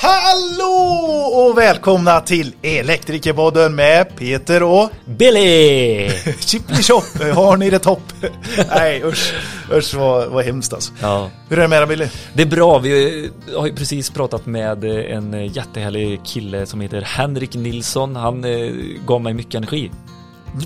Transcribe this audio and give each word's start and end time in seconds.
Hallå 0.00 0.66
och 1.34 1.58
välkomna 1.58 2.20
till 2.20 2.54
Elektrikerpodden 2.62 3.74
med 3.74 4.16
Peter 4.16 4.62
och 4.62 4.90
Billy! 5.04 6.08
Chipply 6.40 6.82
Chop. 6.82 7.04
Har 7.34 7.56
ni 7.56 7.70
det 7.70 7.78
topp? 7.78 8.02
Nej 8.68 9.02
usch, 9.04 9.34
usch 9.72 9.94
vad, 9.94 10.28
vad 10.28 10.44
hemskt 10.44 10.72
alltså. 10.72 10.92
Ja. 11.00 11.30
Hur 11.48 11.58
är 11.58 11.62
det 11.62 11.68
med 11.68 11.80
dig 11.80 11.86
Billy? 11.86 12.06
Det 12.34 12.42
är 12.42 12.46
bra, 12.46 12.78
vi 12.78 13.30
har 13.56 13.66
ju 13.66 13.74
precis 13.74 14.10
pratat 14.10 14.46
med 14.46 14.84
en 14.84 15.46
jättehärlig 15.46 16.20
kille 16.24 16.66
som 16.66 16.80
heter 16.80 17.00
Henrik 17.00 17.54
Nilsson. 17.54 18.16
Han 18.16 18.44
eh, 18.44 18.72
gav 19.06 19.20
mig 19.20 19.34
mycket 19.34 19.54
energi. 19.54 19.90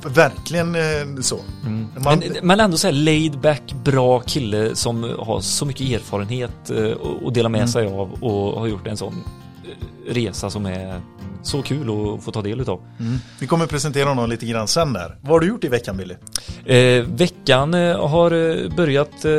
Verkligen 0.04 0.74
eh, 0.74 1.20
så. 1.20 1.38
Mm. 1.66 1.86
Man, 2.04 2.18
Men, 2.18 2.32
men 2.43 2.61
ändå 2.61 2.77
så 2.77 2.86
här 2.86 2.95
laid 2.95 3.38
back, 3.40 3.62
bra 3.84 4.20
kille 4.20 4.75
som 4.76 5.02
har 5.18 5.40
så 5.40 5.66
mycket 5.66 5.90
erfarenhet 5.90 6.70
eh, 6.70 6.93
att 7.26 7.34
dela 7.34 7.48
med 7.48 7.58
Mm. 7.58 7.68
sig 7.68 7.86
av 7.86 8.12
och 8.25 8.61
har 8.61 8.66
gjort 8.66 8.86
en 8.86 8.96
sån 8.96 9.14
eh, 9.64 10.14
resa 10.14 10.50
som 10.50 10.67
är 10.67 11.00
så 11.43 11.62
kul 11.62 11.82
att 11.90 12.25
få 12.25 12.31
ta 12.32 12.43
del 12.43 12.61
utav. 12.61 12.81
mm. 13.00 13.18
Vi 13.39 13.46
kommer 13.46 13.67
presentera 13.67 14.08
honom 14.08 14.31
lite 14.31 14.46
grann 14.46 14.68
sen 14.68 14.93
där. 14.93 15.17
Vad 15.20 15.31
har 15.31 15.40
du 15.40 15.46
gjort 15.48 15.64
i 15.64 15.68
veckan 15.68 15.96
Billy? 15.96 16.14
Eh, 16.67 17.04
veckan 17.04 17.75
eh, 17.75 18.09
har 18.09 18.31
eh, 18.31 18.68
börjat 18.76 19.25
eh, 19.25 19.32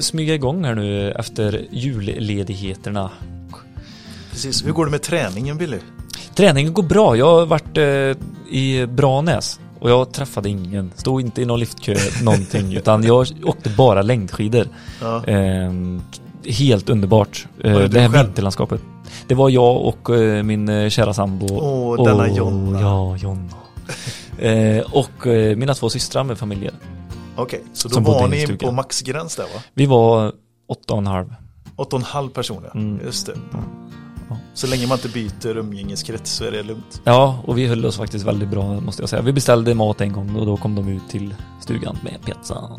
smyga 0.00 0.34
igång 0.34 0.64
här 0.64 0.74
nu 0.74 1.12
efter 1.12 1.66
julledigheterna. 1.70 3.10
Precis, 4.30 4.66
hur 4.66 4.72
går 4.72 4.84
det 4.84 4.90
med 4.90 5.02
träningen 5.02 5.58
Billy? 5.58 5.78
Träningen 6.34 6.72
går 6.72 6.82
bra. 6.82 7.16
Jag 7.16 7.26
har 7.38 7.46
varit 7.46 7.76
eh, 7.76 8.54
i 8.56 8.86
Branäs 8.86 9.60
och 9.80 9.90
jag 9.90 10.12
träffade 10.12 10.48
ingen. 10.48 10.92
Stod 10.96 11.20
inte 11.20 11.42
i 11.42 11.44
någon 11.44 11.60
liftkö 11.60 11.94
någonting 12.22 12.72
utan 12.76 13.02
jag 13.04 13.26
åkte 13.44 13.70
bara 13.70 14.02
längdskidor. 14.02 14.66
Ja. 15.00 15.24
Eh, 15.24 15.72
helt 16.44 16.88
underbart. 16.88 17.46
Eh, 17.64 17.72
det 17.78 18.00
här 18.00 18.08
själv? 18.08 18.26
vinterlandskapet. 18.26 18.80
Det 19.26 19.34
var 19.34 19.50
jag 19.50 19.76
och 19.82 20.10
eh, 20.16 20.42
min 20.42 20.68
eh, 20.68 20.88
kära 20.88 21.14
sambo. 21.14 21.46
Åh, 21.50 22.04
denna 22.04 22.28
Jonna. 22.28 22.80
Ja, 22.80 23.16
Jonna. 23.16 23.48
eh, 24.38 24.80
och 24.92 25.26
eh, 25.26 25.56
mina 25.56 25.74
två 25.74 25.90
systrar 25.90 26.24
med 26.24 26.38
familjer. 26.38 26.72
Okej, 27.36 27.62
så 27.72 27.88
då 27.88 28.00
var 28.00 28.28
ni 28.28 28.46
på 28.46 28.72
maxgräns 28.72 29.36
där 29.36 29.44
va? 29.44 29.62
Vi 29.74 29.86
var 29.86 30.32
åtta 30.68 30.94
och 30.94 30.98
en 30.98 31.06
halv. 31.06 31.34
Åtta 31.76 31.96
och 31.96 32.00
en 32.02 32.06
halv 32.06 32.28
personer, 32.28 32.70
Mm. 32.74 33.00
just 33.06 33.26
det. 33.26 33.32
Så 34.54 34.66
länge 34.66 34.86
man 34.86 34.98
inte 34.98 35.08
byter 35.08 35.56
umgängeskrets 35.56 36.30
så 36.32 36.44
är 36.44 36.50
det 36.50 36.62
lugnt. 36.62 37.00
Ja, 37.04 37.38
och 37.46 37.58
vi 37.58 37.66
höll 37.66 37.86
oss 37.86 37.96
faktiskt 37.96 38.24
väldigt 38.26 38.48
bra 38.48 38.80
måste 38.80 39.02
jag 39.02 39.08
säga. 39.08 39.22
Vi 39.22 39.32
beställde 39.32 39.74
mat 39.74 40.00
en 40.00 40.12
gång 40.12 40.36
och 40.36 40.46
då 40.46 40.56
kom 40.56 40.74
de 40.74 40.88
ut 40.88 41.08
till 41.10 41.34
stugan 41.60 41.98
med 42.02 42.16
pizza. 42.24 42.70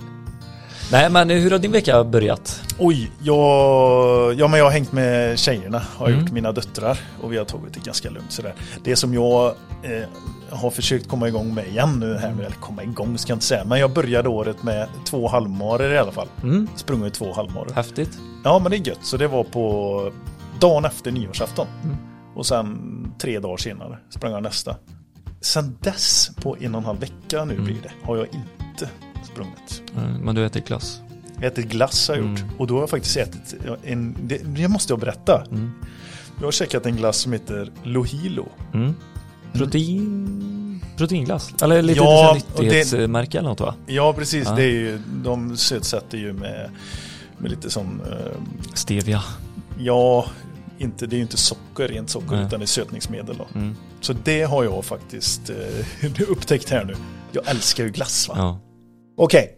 Nej, 0.91 1.09
men 1.09 1.29
hur 1.29 1.51
har 1.51 1.59
din 1.59 1.71
vecka 1.71 2.03
börjat? 2.03 2.61
Oj, 2.79 3.11
jag, 3.21 4.33
ja, 4.33 4.47
men 4.47 4.57
jag 4.59 4.65
har 4.65 4.71
hängt 4.71 4.91
med 4.91 5.39
tjejerna, 5.39 5.81
har 5.97 6.07
Mm. 6.07 6.19
gjort 6.19 6.31
mina 6.31 6.51
döttrar 6.51 6.99
och 7.21 7.33
vi 7.33 7.37
har 7.37 7.45
tagit 7.45 7.73
det 7.73 7.79
ganska 7.85 8.09
lugnt 8.09 8.31
sådär. 8.31 8.53
Det 8.83 8.95
som 8.95 9.13
jag 9.13 9.45
eh, 9.83 10.07
har 10.49 10.69
försökt 10.69 11.07
komma 11.07 11.27
igång 11.27 11.53
med 11.53 11.67
igen 11.67 11.99
nu 11.99 12.17
här, 12.17 12.29
eller 12.31 12.49
komma 12.59 12.83
igång 12.83 13.17
ska 13.17 13.31
jag 13.31 13.35
inte 13.35 13.45
säga, 13.45 13.63
men 13.65 13.79
jag 13.79 13.91
började 13.93 14.29
året 14.29 14.63
med 14.63 14.87
två 15.05 15.27
halvmarer 15.27 15.93
i 15.93 15.97
alla 15.97 16.11
fall. 16.11 16.27
Mm, 16.43 16.67
Sprungit 16.75 17.13
två 17.13 17.33
halvmarer. 17.33 17.73
häftigt. 17.75 18.17
Ja, 18.43 18.59
men 18.59 18.71
det 18.71 18.77
är 18.77 18.87
gött, 18.87 18.99
så 19.01 19.17
det 19.17 19.27
var 19.27 19.43
på 19.43 20.11
dagen 20.59 20.85
efter 20.85 21.11
nyårsafton. 21.11 21.67
Mm. 21.83 21.95
Och 22.35 22.45
sen 22.45 22.77
tre 23.21 23.39
dagar 23.39 23.57
senare 23.57 23.97
sprang 24.09 24.31
jag 24.31 24.43
nästa. 24.43 24.75
Sen 25.41 25.77
dess, 25.81 26.31
på 26.35 26.57
en 26.59 26.75
och 26.75 26.79
en 26.81 26.85
halv 26.85 26.99
vecka 26.99 27.45
nu 27.45 27.53
Mm. 27.53 27.65
blir 27.65 27.77
det, 27.83 27.91
har 28.03 28.17
jag 28.17 28.25
inte 28.27 28.89
sprungit. 29.31 29.83
Mm, 29.97 30.13
Men 30.17 30.35
du 30.35 30.45
äter 30.45 30.59
glass. 30.61 31.01
Ätit 31.41 31.65
glass 31.69 32.07
har 32.07 32.15
jag 32.15 32.29
gjort. 32.29 32.39
Mm. 32.39 32.51
Och 32.57 32.67
då 32.67 32.73
har 32.73 32.81
jag 32.81 32.89
faktiskt 32.89 33.17
ätit 33.17 33.55
en, 33.83 34.15
det, 34.23 34.37
det 34.43 34.67
måste 34.67 34.93
jag 34.93 34.99
berätta. 34.99 35.43
Mm. 35.51 35.71
Jag 36.37 36.47
har 36.47 36.51
käkat 36.51 36.85
en 36.85 36.95
glass 36.95 37.17
som 37.17 37.33
heter 37.33 37.71
Lohilo. 37.83 38.47
Mm. 38.73 38.95
Protein... 39.53 40.81
Proteinglass? 40.97 41.53
Eller 41.61 41.81
lite 41.81 41.99
Ja, 41.99 42.37
nyttighetsmärke 42.57 43.37
eller 43.39 43.49
något 43.49 43.59
va? 43.59 43.75
Ja, 43.85 44.13
precis. 44.13 44.45
Ja. 44.47 44.55
Det 44.55 44.63
är 44.63 44.71
ju, 44.71 44.99
de 45.23 45.57
sötsätter 45.57 46.17
ju 46.17 46.33
med, 46.33 46.69
med 47.37 47.51
lite 47.51 47.69
sån, 47.69 48.01
eh, 48.11 48.41
Stevia. 48.73 49.23
ja, 49.79 50.25
inte, 50.79 51.07
det 51.07 51.15
är 51.15 51.17
ju 51.17 51.23
inte 51.23 51.37
socker, 51.37 51.87
rent 51.87 52.09
socker, 52.09 52.35
Nej. 52.35 52.45
utan 52.45 52.59
det 52.59 52.63
är 52.63 52.67
sötningsmedel. 52.67 53.37
Då. 53.37 53.47
Mm. 53.59 53.75
Så 54.01 54.13
det 54.13 54.43
har 54.43 54.63
jag 54.63 54.85
faktiskt 54.85 55.49
eh, 55.49 56.11
upptäckt 56.29 56.69
här 56.69 56.85
nu. 56.85 56.95
Jag 57.31 57.47
älskar 57.47 57.83
ju 57.83 57.89
glass 57.89 58.29
va? 58.29 58.33
Ja. 58.37 58.59
Okej, 59.17 59.57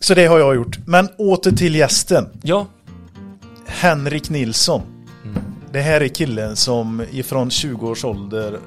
så 0.00 0.14
det 0.14 0.26
har 0.26 0.38
jag 0.38 0.54
gjort. 0.54 0.78
Men 0.86 1.08
åter 1.18 1.52
till 1.52 1.74
gästen. 1.74 2.28
Ja. 2.42 2.66
Henrik 3.66 4.30
Nilsson. 4.30 4.82
Mm. 5.24 5.42
Det 5.72 5.80
här 5.80 6.00
är 6.00 6.08
killen 6.08 6.56
som 6.56 7.02
ifrån 7.10 7.50
20 7.50 7.88
års 7.88 8.04
ålder 8.04 8.58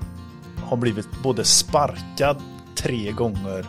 har 0.63 0.77
blivit 0.77 1.07
både 1.23 1.43
sparkad 1.43 2.37
tre 2.75 3.11
gånger, 3.11 3.65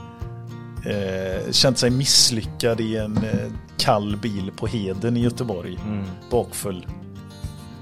eh, 0.86 1.50
känt 1.52 1.78
sig 1.78 1.90
misslyckad 1.90 2.80
i 2.80 2.96
en 2.96 3.16
eh, 3.16 3.50
kall 3.78 4.16
bil 4.16 4.50
på 4.56 4.66
Heden 4.66 5.16
i 5.16 5.20
Göteborg, 5.20 5.78
Mm. 5.86 6.04
bakfull. 6.30 6.86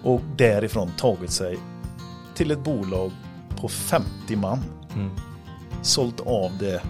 Och 0.04 0.20
därifrån 0.36 0.90
tagit 0.98 1.30
sig 1.30 1.58
till 2.34 2.50
ett 2.50 2.64
bolag 2.64 3.10
på 3.60 3.68
50 3.68 4.36
man, 4.36 4.58
Mm. 4.94 5.10
sålt 5.82 6.20
av 6.20 6.50
det 6.58 6.82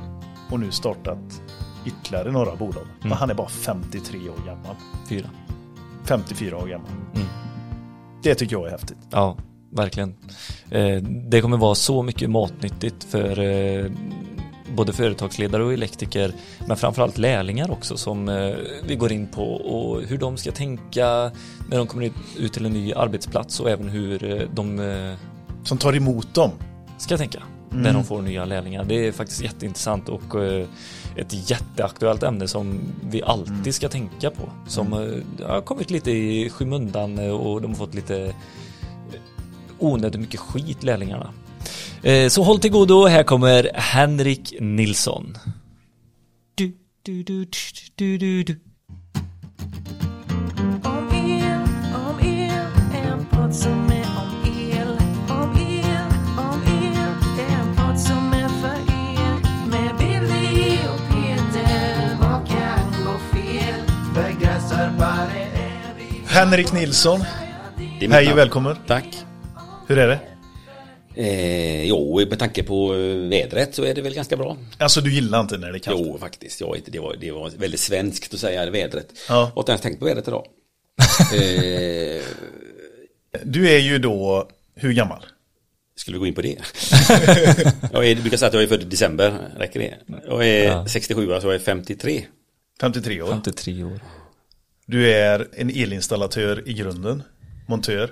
och 0.50 0.61
nu 0.61 0.71
startat 0.71 1.43
ytterligare 1.87 2.31
några 2.31 2.56
bolag. 2.56 2.84
Men 2.99 3.06
Mm. 3.06 3.19
han 3.19 3.31
är 3.31 3.34
bara 3.34 3.49
53 3.49 4.19
år 4.28 4.47
gammal. 4.47 4.77
Fyra. 5.09 5.28
54 6.05 6.56
år 6.56 6.67
gammal. 6.67 6.89
Mm. 7.15 7.27
Det 8.23 8.34
tycker 8.34 8.56
jag 8.56 8.67
är 8.67 8.71
häftigt. 8.71 8.99
Ja, 9.11 9.37
verkligen. 9.71 10.15
Eh, 10.71 11.03
det 11.03 11.41
kommer 11.41 11.56
vara 11.56 11.75
så 11.75 12.03
mycket 12.03 12.31
matnyttigt 12.31 13.05
för 13.05 13.39
eh, 13.41 13.91
både 14.72 14.93
företagsledare 14.93 15.65
och 15.65 15.72
elektriker, 15.72 16.33
men 16.66 16.77
framförallt 16.77 17.19
lärlingar 17.19 17.71
också 17.71 17.97
som 17.97 18.28
eh, 18.28 18.55
vi 18.87 18.97
går 18.97 19.12
in 19.12 19.27
på 19.27 19.43
och 19.55 20.03
hur 20.03 20.19
de 20.19 20.37
ska 20.37 20.53
tänka 20.53 21.31
när 21.71 21.78
de 21.78 21.87
kommer 21.87 22.10
ut, 22.38 22.53
till 22.53 22.66
en 22.66 22.72
ny 22.72 22.93
arbetsplats 22.93 23.61
och 23.61 23.71
även 23.71 23.88
hur 23.88 24.25
eh, 24.25 24.49
de 24.55 24.81
eh, 24.81 25.15
Som 25.65 25.78
tar 25.78 25.97
emot 25.97 26.34
dem. 26.34 26.50
ska 26.99 27.16
tänka 27.16 27.43
Mm. 27.72 27.82
när 27.82 27.93
de 27.93 28.05
får 28.05 28.22
nya 28.22 28.44
lärlingar. 28.44 28.84
Det 28.84 29.06
är 29.06 29.12
faktiskt 29.12 29.43
jätteintressant 29.43 30.09
och 30.09 30.22
ett 31.16 31.50
jätteaktuellt 31.50 32.22
ämne 32.22 32.49
som 32.49 32.81
vi 33.11 33.22
alltid 33.22 33.53
Mm. 33.55 33.72
ska 33.72 33.88
tänka 33.88 34.31
på. 34.31 34.43
Som 34.66 34.93
eh, 34.93 35.47
har 35.49 35.61
kommit 35.61 35.91
lite 35.91 36.11
i 36.11 36.50
skymundan 36.50 37.19
och 37.31 37.62
de 37.62 37.71
har 37.71 37.77
fått 37.78 37.94
lite 37.94 38.34
onödigt 39.78 40.21
mycket 40.21 40.41
skit 40.41 40.82
lärlingarna. 40.82 41.31
Eh, 42.03 42.28
Så 42.28 42.43
håll 42.43 42.60
till 42.60 42.71
godo, 42.71 43.06
här 43.06 43.22
kommer 43.22 43.71
Henrik 43.75 44.55
Nilsson. 44.60 45.38
Du, 46.55 46.72
du, 47.03 47.22
du, 47.22 47.47
du, 47.97 48.19
du, 48.19 48.43
du. 48.43 48.60
Om 50.84 51.09
el, 51.15 51.61
om 51.94 52.21
el, 52.21 52.66
en 53.05 53.27
podd 53.31 53.55
som 53.55 53.91
är 53.91 54.06
om 54.22 54.44
el. 54.71 54.88
Om 55.28 55.56
el, 55.56 56.06
om 56.38 56.62
el, 56.66 57.12
en 57.53 57.77
podd 57.77 58.00
som 58.00 58.32
är 58.32 58.49
för 58.49 58.81
er. 58.93 59.34
Med 59.71 59.97
Billy 59.99 60.78
och 60.94 61.00
Peter, 61.11 62.16
vad 62.21 62.49
kan 62.49 63.05
gå 63.05 63.19
fel? 63.32 63.81
Begränsarbare 64.15 65.41
är 65.55 65.94
vi. 65.99 66.21
Henrik 66.27 66.72
Nilsson, 66.72 67.21
hej 68.11 68.32
och 68.32 68.38
välkommen. 68.38 68.77
Tack. 68.87 69.06
Hur 69.88 69.99
är 69.99 70.09
det? 70.09 70.21
Eh, 71.17 71.84
jo, 71.84 72.27
med 72.28 72.39
tanke 72.39 72.62
på 72.62 72.95
eh, 72.95 73.17
vädret 73.17 73.75
så 73.75 73.84
är 73.84 73.95
det 73.95 74.03
väl 74.03 74.15
ganska 74.15 74.37
bra. 74.37 74.56
Alltså 74.78 75.00
du 75.00 75.15
gillar 75.15 75.41
inte 75.41 75.59
när 75.59 75.73
det 75.73 75.77
är 75.77 75.81
kallt? 75.81 76.00
Jo, 76.06 76.19
faktiskt. 76.19 76.61
Inte, 76.61 76.91
det, 76.91 76.99
var, 76.99 77.17
det 77.21 77.31
var 77.31 77.50
väldigt 77.50 77.81
svenskt 77.81 78.34
att 78.34 78.41
säga 78.41 78.71
vädret. 78.71 79.06
Ja. 79.28 79.53
Jag 79.56 79.69
har 79.69 79.78
tänkt 79.78 79.99
på 79.99 80.05
vädret 80.05 80.28
idag. 80.28 80.47
eh, 81.34 82.23
Du 83.45 83.69
är 83.71 83.78
ju 83.78 83.99
då, 83.99 84.49
hur 84.75 84.93
gammal? 84.93 85.25
skulle 85.97 86.17
vi 86.17 86.19
gå 86.19 86.26
in 86.26 86.35
på 86.35 86.43
det? 86.43 86.56
jag 87.93 88.06
är, 88.06 88.17
brukar 88.17 88.37
säga 88.37 88.49
att 88.49 88.55
jag 88.55 88.62
är 88.62 88.67
född 88.67 88.82
i 88.82 88.85
december. 88.85 89.38
Räcker 89.58 89.81
det? 89.81 89.94
Jag 90.26 90.49
är 90.49 90.65
Ja. 90.65 90.87
67, 90.88 91.32
alltså 91.32 91.49
jag 91.49 91.55
är 91.55 91.58
53. 91.58 92.25
53 92.81 93.23
år. 93.23 93.29
53 93.29 93.85
år. 93.85 94.00
Du 94.87 95.11
är 95.12 95.49
en 95.56 95.70
elinstallatör 95.70 96.69
i 96.69 96.73
grunden. 96.73 97.23
Montör. 97.69 98.11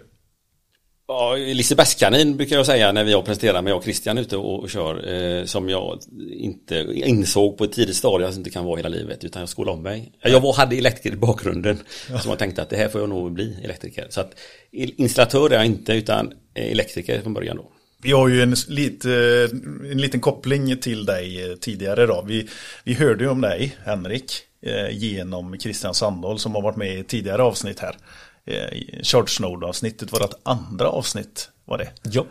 Ja, 1.12 1.34
Lisebergskanin 1.34 2.36
brukar 2.36 2.56
jag 2.56 2.66
säga 2.66 2.92
när 2.92 3.04
vi 3.04 3.12
har 3.12 3.22
presenterat 3.22 3.64
med 3.64 3.70
jag 3.70 3.78
och 3.78 3.84
Christian 3.84 4.18
ute 4.18 4.36
och, 4.36 4.60
och 4.60 4.70
kör. 4.70 5.12
Eh, 5.12 5.44
som 5.44 5.68
jag 5.68 6.00
inte 6.32 6.86
insåg 6.94 7.58
på 7.58 7.64
ett 7.64 7.72
tidigt 7.72 7.96
stadie 7.96 8.26
att 8.26 8.32
det 8.32 8.38
inte 8.38 8.50
kan 8.50 8.64
vara 8.64 8.76
hela 8.76 8.88
livet. 8.88 9.24
Utan 9.24 9.40
jag 9.40 9.48
skolade 9.48 9.76
om 9.76 9.82
mig. 9.82 10.12
Jag 10.22 10.40
var, 10.40 10.52
hade 10.52 10.76
elektriker 10.76 11.16
i 11.16 11.18
bakgrunden. 11.18 11.78
Som 12.06 12.30
jag 12.30 12.38
tänkte 12.38 12.62
att 12.62 12.70
det 12.70 12.76
här 12.76 12.88
får 12.88 13.00
jag 13.00 13.10
nog 13.10 13.32
bli 13.32 13.56
elektriker. 13.64 14.06
Så 14.10 14.20
att 14.20 14.32
installatör 14.72 15.50
är 15.50 15.54
jag 15.54 15.66
inte 15.66 15.92
utan 15.92 16.32
eh, 16.54 16.72
elektriker 16.72 17.20
från 17.22 17.34
början 17.34 17.56
då. 17.56 17.70
Vi 18.02 18.12
har 18.12 18.28
ju 18.28 18.42
en, 18.42 18.54
lite, 18.68 19.10
en 19.90 20.00
liten 20.00 20.20
koppling 20.20 20.76
till 20.76 21.04
dig 21.04 21.50
eh, 21.50 21.56
tidigare 21.56 22.06
då. 22.06 22.24
Vi, 22.26 22.48
vi 22.84 22.94
hörde 22.94 23.24
ju 23.24 23.30
om 23.30 23.40
dig, 23.40 23.76
Henrik, 23.84 24.32
eh, 24.62 24.96
genom 24.96 25.58
Christian 25.58 25.94
Sandahl 25.94 26.38
som 26.38 26.54
har 26.54 26.62
varit 26.62 26.76
med 26.76 26.98
i 26.98 27.04
tidigare 27.04 27.42
avsnitt 27.42 27.80
här. 27.80 27.96
Eh, 28.46 29.02
Charge 29.02 29.40
Node-avsnittet, 29.40 30.12
vårt 30.12 30.34
andra 30.42 30.88
avsnitt 30.88 31.50
var 31.64 31.78
det. 31.78 31.88
Ja. 32.02 32.26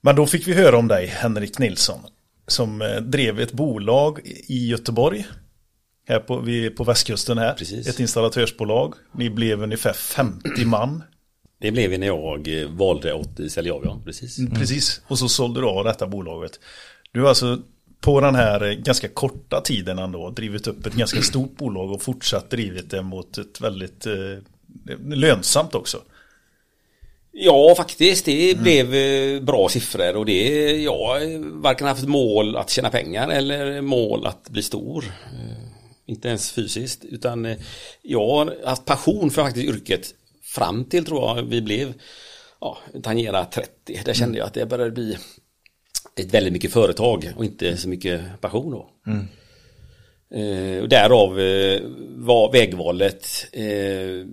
Men 0.00 0.16
då 0.16 0.26
fick 0.26 0.48
vi 0.48 0.54
höra 0.54 0.78
om 0.78 0.88
dig, 0.88 1.06
Henrik 1.06 1.58
Nilsson, 1.58 2.00
som 2.46 2.82
eh, 2.82 2.96
drev 2.96 3.40
ett 3.40 3.52
bolag 3.52 4.20
i 4.46 4.68
Göteborg. 4.68 5.26
Här 6.08 6.20
på, 6.20 6.40
vi, 6.40 6.70
på 6.70 6.84
västkusten 6.84 7.38
här. 7.38 7.54
Precis. 7.54 7.88
Ett 7.88 8.00
installatörsbolag. 8.00 8.94
Ni 9.12 9.30
blev 9.30 9.62
ungefär 9.62 9.92
50 9.92 10.64
man. 10.64 11.02
Det 11.60 11.70
blev 11.70 11.90
vi 11.90 11.98
när 11.98 12.06
jag 12.06 12.62
eh, 12.62 12.68
valde 12.68 13.14
att 13.14 13.52
sälja 13.52 13.74
av, 13.74 13.84
ja. 13.84 14.00
Precis. 14.04 14.38
Precis. 14.54 15.00
Och 15.06 15.18
så 15.18 15.28
sålde 15.28 15.60
du 15.60 15.66
av 15.66 15.84
detta 15.84 16.06
bolaget. 16.06 16.60
Du 17.12 17.20
har 17.20 17.28
alltså 17.28 17.58
på 18.00 18.20
den 18.20 18.34
här 18.34 18.64
eh, 18.64 18.72
ganska 18.72 19.08
korta 19.08 19.60
tiden 19.60 19.98
ändå 19.98 20.30
drivit 20.30 20.66
upp 20.66 20.86
ett 20.86 20.94
ganska 20.94 21.22
stort 21.22 21.56
bolag 21.56 21.90
och 21.90 22.02
fortsatt 22.02 22.50
drivit 22.50 22.90
det 22.90 23.02
mot 23.02 23.38
ett 23.38 23.60
väldigt 23.60 24.06
eh, 24.06 24.14
lönsamt 25.00 25.74
också. 25.74 26.02
Ja, 27.32 27.74
faktiskt. 27.76 28.24
Det 28.24 28.58
blev 28.58 28.94
eh, 28.94 29.42
bra 29.42 29.68
siffror 29.68 30.16
och 30.16 30.26
det, 30.26 30.70
jag 30.82 30.98
har 30.98 31.60
varken 31.60 31.86
haft 31.86 32.06
mål 32.06 32.56
att 32.56 32.70
tjäna 32.70 32.90
pengar 32.90 33.28
eller 33.28 33.80
mål 33.80 34.26
att 34.26 34.50
bli 34.50 34.62
stor. 34.62 35.04
Eh, 35.04 35.68
Inte 36.06 36.28
ens 36.28 36.52
fysiskt, 36.52 37.04
utan 37.04 37.46
eh, 37.46 37.56
jag 38.02 38.28
har 38.28 38.66
haft 38.66 38.84
passion 38.84 39.30
för 39.30 39.42
faktiskt 39.42 39.66
yrket 39.68 40.14
fram 40.42 40.84
till 40.84 41.04
tror 41.04 41.22
jag 41.22 41.42
vi 41.42 41.62
blev, 41.62 41.94
ja, 42.60 42.78
tangera 43.02 43.44
30. 43.44 44.00
Där 44.04 44.14
kände 44.14 44.38
jag 44.38 44.46
att 44.46 44.54
det 44.54 44.66
började 44.66 44.90
bli 44.90 45.18
ett 46.16 46.34
väldigt 46.34 46.52
mycket 46.52 46.72
företag 46.72 47.32
och 47.36 47.44
inte 47.44 47.76
så 47.76 47.88
mycket 47.88 48.40
passion 48.40 48.70
då. 48.70 48.90
Eh, 50.38 50.82
och 50.82 50.88
därav 50.88 51.40
eh, 51.40 51.80
var 52.16 52.52
vägvalet 52.52 53.46
eh, 53.52 54.26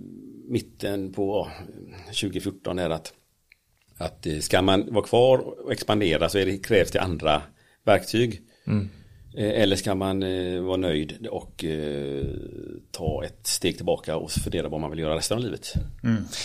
mitten 0.48 1.12
på 1.12 1.48
ja, 1.48 1.66
2014 2.06 2.78
är 2.78 2.90
att, 2.90 3.12
att 3.98 4.26
eh, 4.26 4.38
ska 4.38 4.62
man 4.62 4.94
vara 4.94 5.04
kvar 5.04 5.38
och 5.38 5.72
expandera 5.72 6.28
så 6.28 6.38
är 6.38 6.46
det, 6.46 6.58
krävs 6.58 6.90
det 6.90 7.00
andra 7.00 7.42
verktyg. 7.84 8.42
Eh, 9.36 9.62
eller 9.62 9.76
ska 9.76 9.94
man 9.94 10.22
eh, 10.22 10.60
vara 10.60 10.76
nöjd 10.76 11.26
och 11.30 11.64
eh, 11.64 12.24
ta 12.90 13.24
ett 13.24 13.46
steg 13.46 13.76
tillbaka 13.76 14.16
och 14.16 14.30
fundera 14.30 14.68
vad 14.68 14.80
man 14.80 14.90
vill 14.90 14.98
göra 14.98 15.16
resten 15.16 15.36
av 15.36 15.44
livet. 15.44 15.74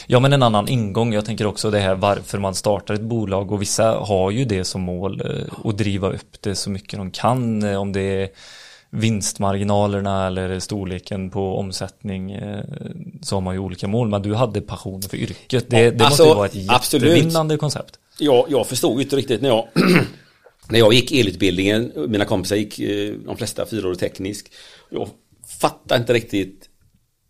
Ja 0.08 0.20
men 0.20 0.34
en 0.34 0.44
annan 0.44 0.68
ingång, 0.68 1.14
jag 1.14 1.26
tänker 1.26 1.46
också 1.46 1.72
det 1.72 1.80
här 1.80 1.96
varför 1.96 2.40
man 2.40 2.56
startar 2.56 2.94
ett 2.94 3.02
bolag 3.02 3.52
och 3.52 3.62
vissa 3.62 3.92
har 3.92 4.32
ju 4.32 4.46
det 4.46 4.64
som 4.64 4.82
mål 4.82 5.22
eh, 5.22 5.68
att 5.70 5.78
driva 5.78 6.10
upp 6.10 6.42
det 6.42 6.56
så 6.56 6.70
mycket 6.70 7.00
de 7.00 7.12
kan 7.12 7.64
eh, 7.64 7.82
om 7.82 7.92
det 7.92 8.02
är 8.02 8.30
vinstmarginalerna 8.92 10.28
eller 10.28 10.60
storleken 10.60 11.30
på 11.30 11.58
omsättning 11.58 12.32
eh, 12.32 12.64
så 13.22 13.36
har 13.36 13.42
man 13.42 13.54
ju 13.54 13.60
olika 13.60 13.88
mål. 13.88 14.10
Men 14.10 14.22
du 14.22 14.36
hade 14.36 14.62
passion 14.62 15.02
för 15.02 15.18
yrket. 15.18 15.70
Det, 15.70 15.80
Ja, 15.80 15.92
det 15.92 15.92
måste 15.92 16.06
alltså, 16.06 16.24
ju 16.24 16.34
vara 16.34 16.46
ett 16.46 16.66
absolut. 16.68 17.10
jättevinnande 17.10 17.58
koncept. 17.58 18.00
Jag, 18.20 18.46
jag 18.50 18.68
förstod 18.68 19.02
inte 19.02 19.16
riktigt 19.16 19.42
när 19.42 19.50
jag 19.50 19.68
När 20.70 20.80
jag 20.80 20.94
gick 20.94 21.12
elutbildningen, 21.12 21.92
mina 22.08 22.26
kompisar 22.26 22.56
gick 22.56 22.80
eh, 22.80 23.14
de 23.26 23.38
flesta 23.38 23.66
fyraårig 23.66 24.00
teknisk. 24.00 24.52
Jag 24.90 25.10
fattade 25.62 26.02
inte 26.02 26.14
riktigt 26.14 26.70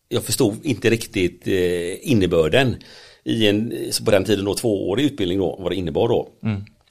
Jag 0.10 0.24
förstod 0.24 0.66
inte 0.66 0.90
riktigt 0.90 1.48
eh, 1.48 2.12
innebörden 2.12 2.76
I 3.24 3.48
en, 3.48 3.74
på 4.06 4.12
den 4.12 4.26
tiden 4.26 4.46
då 4.46 4.56
tvåårig 4.56 5.06
utbildning 5.06 5.40
då, 5.40 5.58
vad 5.60 5.72
det 5.72 5.76
innebar 5.76 6.08
då. 6.08 6.30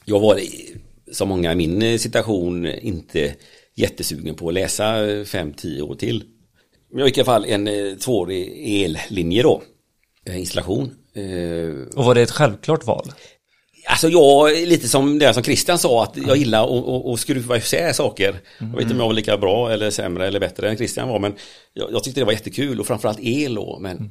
Jag 0.05 0.21
var 0.21 0.41
som 1.13 1.29
många 1.29 1.53
i 1.53 1.55
min 1.55 1.99
situation 1.99 2.67
inte 2.67 3.35
jättesugen 3.81 4.35
på 4.35 4.49
att 4.49 4.55
läsa 4.55 4.85
5-10 4.85 5.81
år 5.81 5.95
till 5.95 6.25
Men 6.93 7.09
i 7.09 7.13
alla 7.17 7.25
fall 7.25 7.45
en 7.45 7.69
eh, 7.69 7.95
tvåårig 7.95 8.83
ellinje 8.85 9.43
då 9.43 9.63
eh, 10.27 10.39
Installation 10.39 10.91
Eh, 11.15 11.99
och 11.99 12.05
var 12.05 12.15
det 12.15 12.23
ett 12.23 12.31
självklart 12.31 12.87
val? 12.87 13.13
Alltså 13.87 14.09
jag, 14.09 14.69
lite 14.69 14.89
som 14.89 15.19
det 15.19 15.35
som 15.35 15.43
Christian 15.43 15.79
sa, 15.79 16.03
att 16.03 16.17
jag 16.27 16.37
gillar 16.37 16.65
att, 16.65 16.89
att, 16.89 17.07
att 17.07 17.21
skruva 17.21 17.57
isär 17.57 17.93
saker. 17.93 18.41
Jag 18.59 18.67
vet 18.67 18.81
inte 18.81 18.95
om 18.95 19.01
jag 19.01 19.07
var 19.07 19.13
lika 19.13 19.37
bra 19.37 19.73
eller 19.73 19.91
sämre 19.91 20.27
eller 20.27 20.41
bättre 20.41 20.71
än 20.71 20.77
Christian 20.77 21.09
var, 21.09 21.19
men 21.19 21.35
jag, 21.73 21.93
jag 21.93 22.05
tyckte 22.05 22.21
det 22.21 22.25
var 22.25 22.33
jättekul 22.33 22.81
och 22.81 22.87
framförallt 22.87 23.19
el 23.21 23.55
då, 23.55 23.79
men 23.81 24.11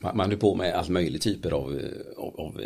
man, 0.00 0.16
man 0.16 0.30
höll 0.30 0.38
på 0.38 0.54
med 0.54 0.74
allt 0.74 0.88
möjligt 0.88 1.22
typer 1.22 1.50
av, 1.50 1.80
av, 2.16 2.40
av 2.40 2.60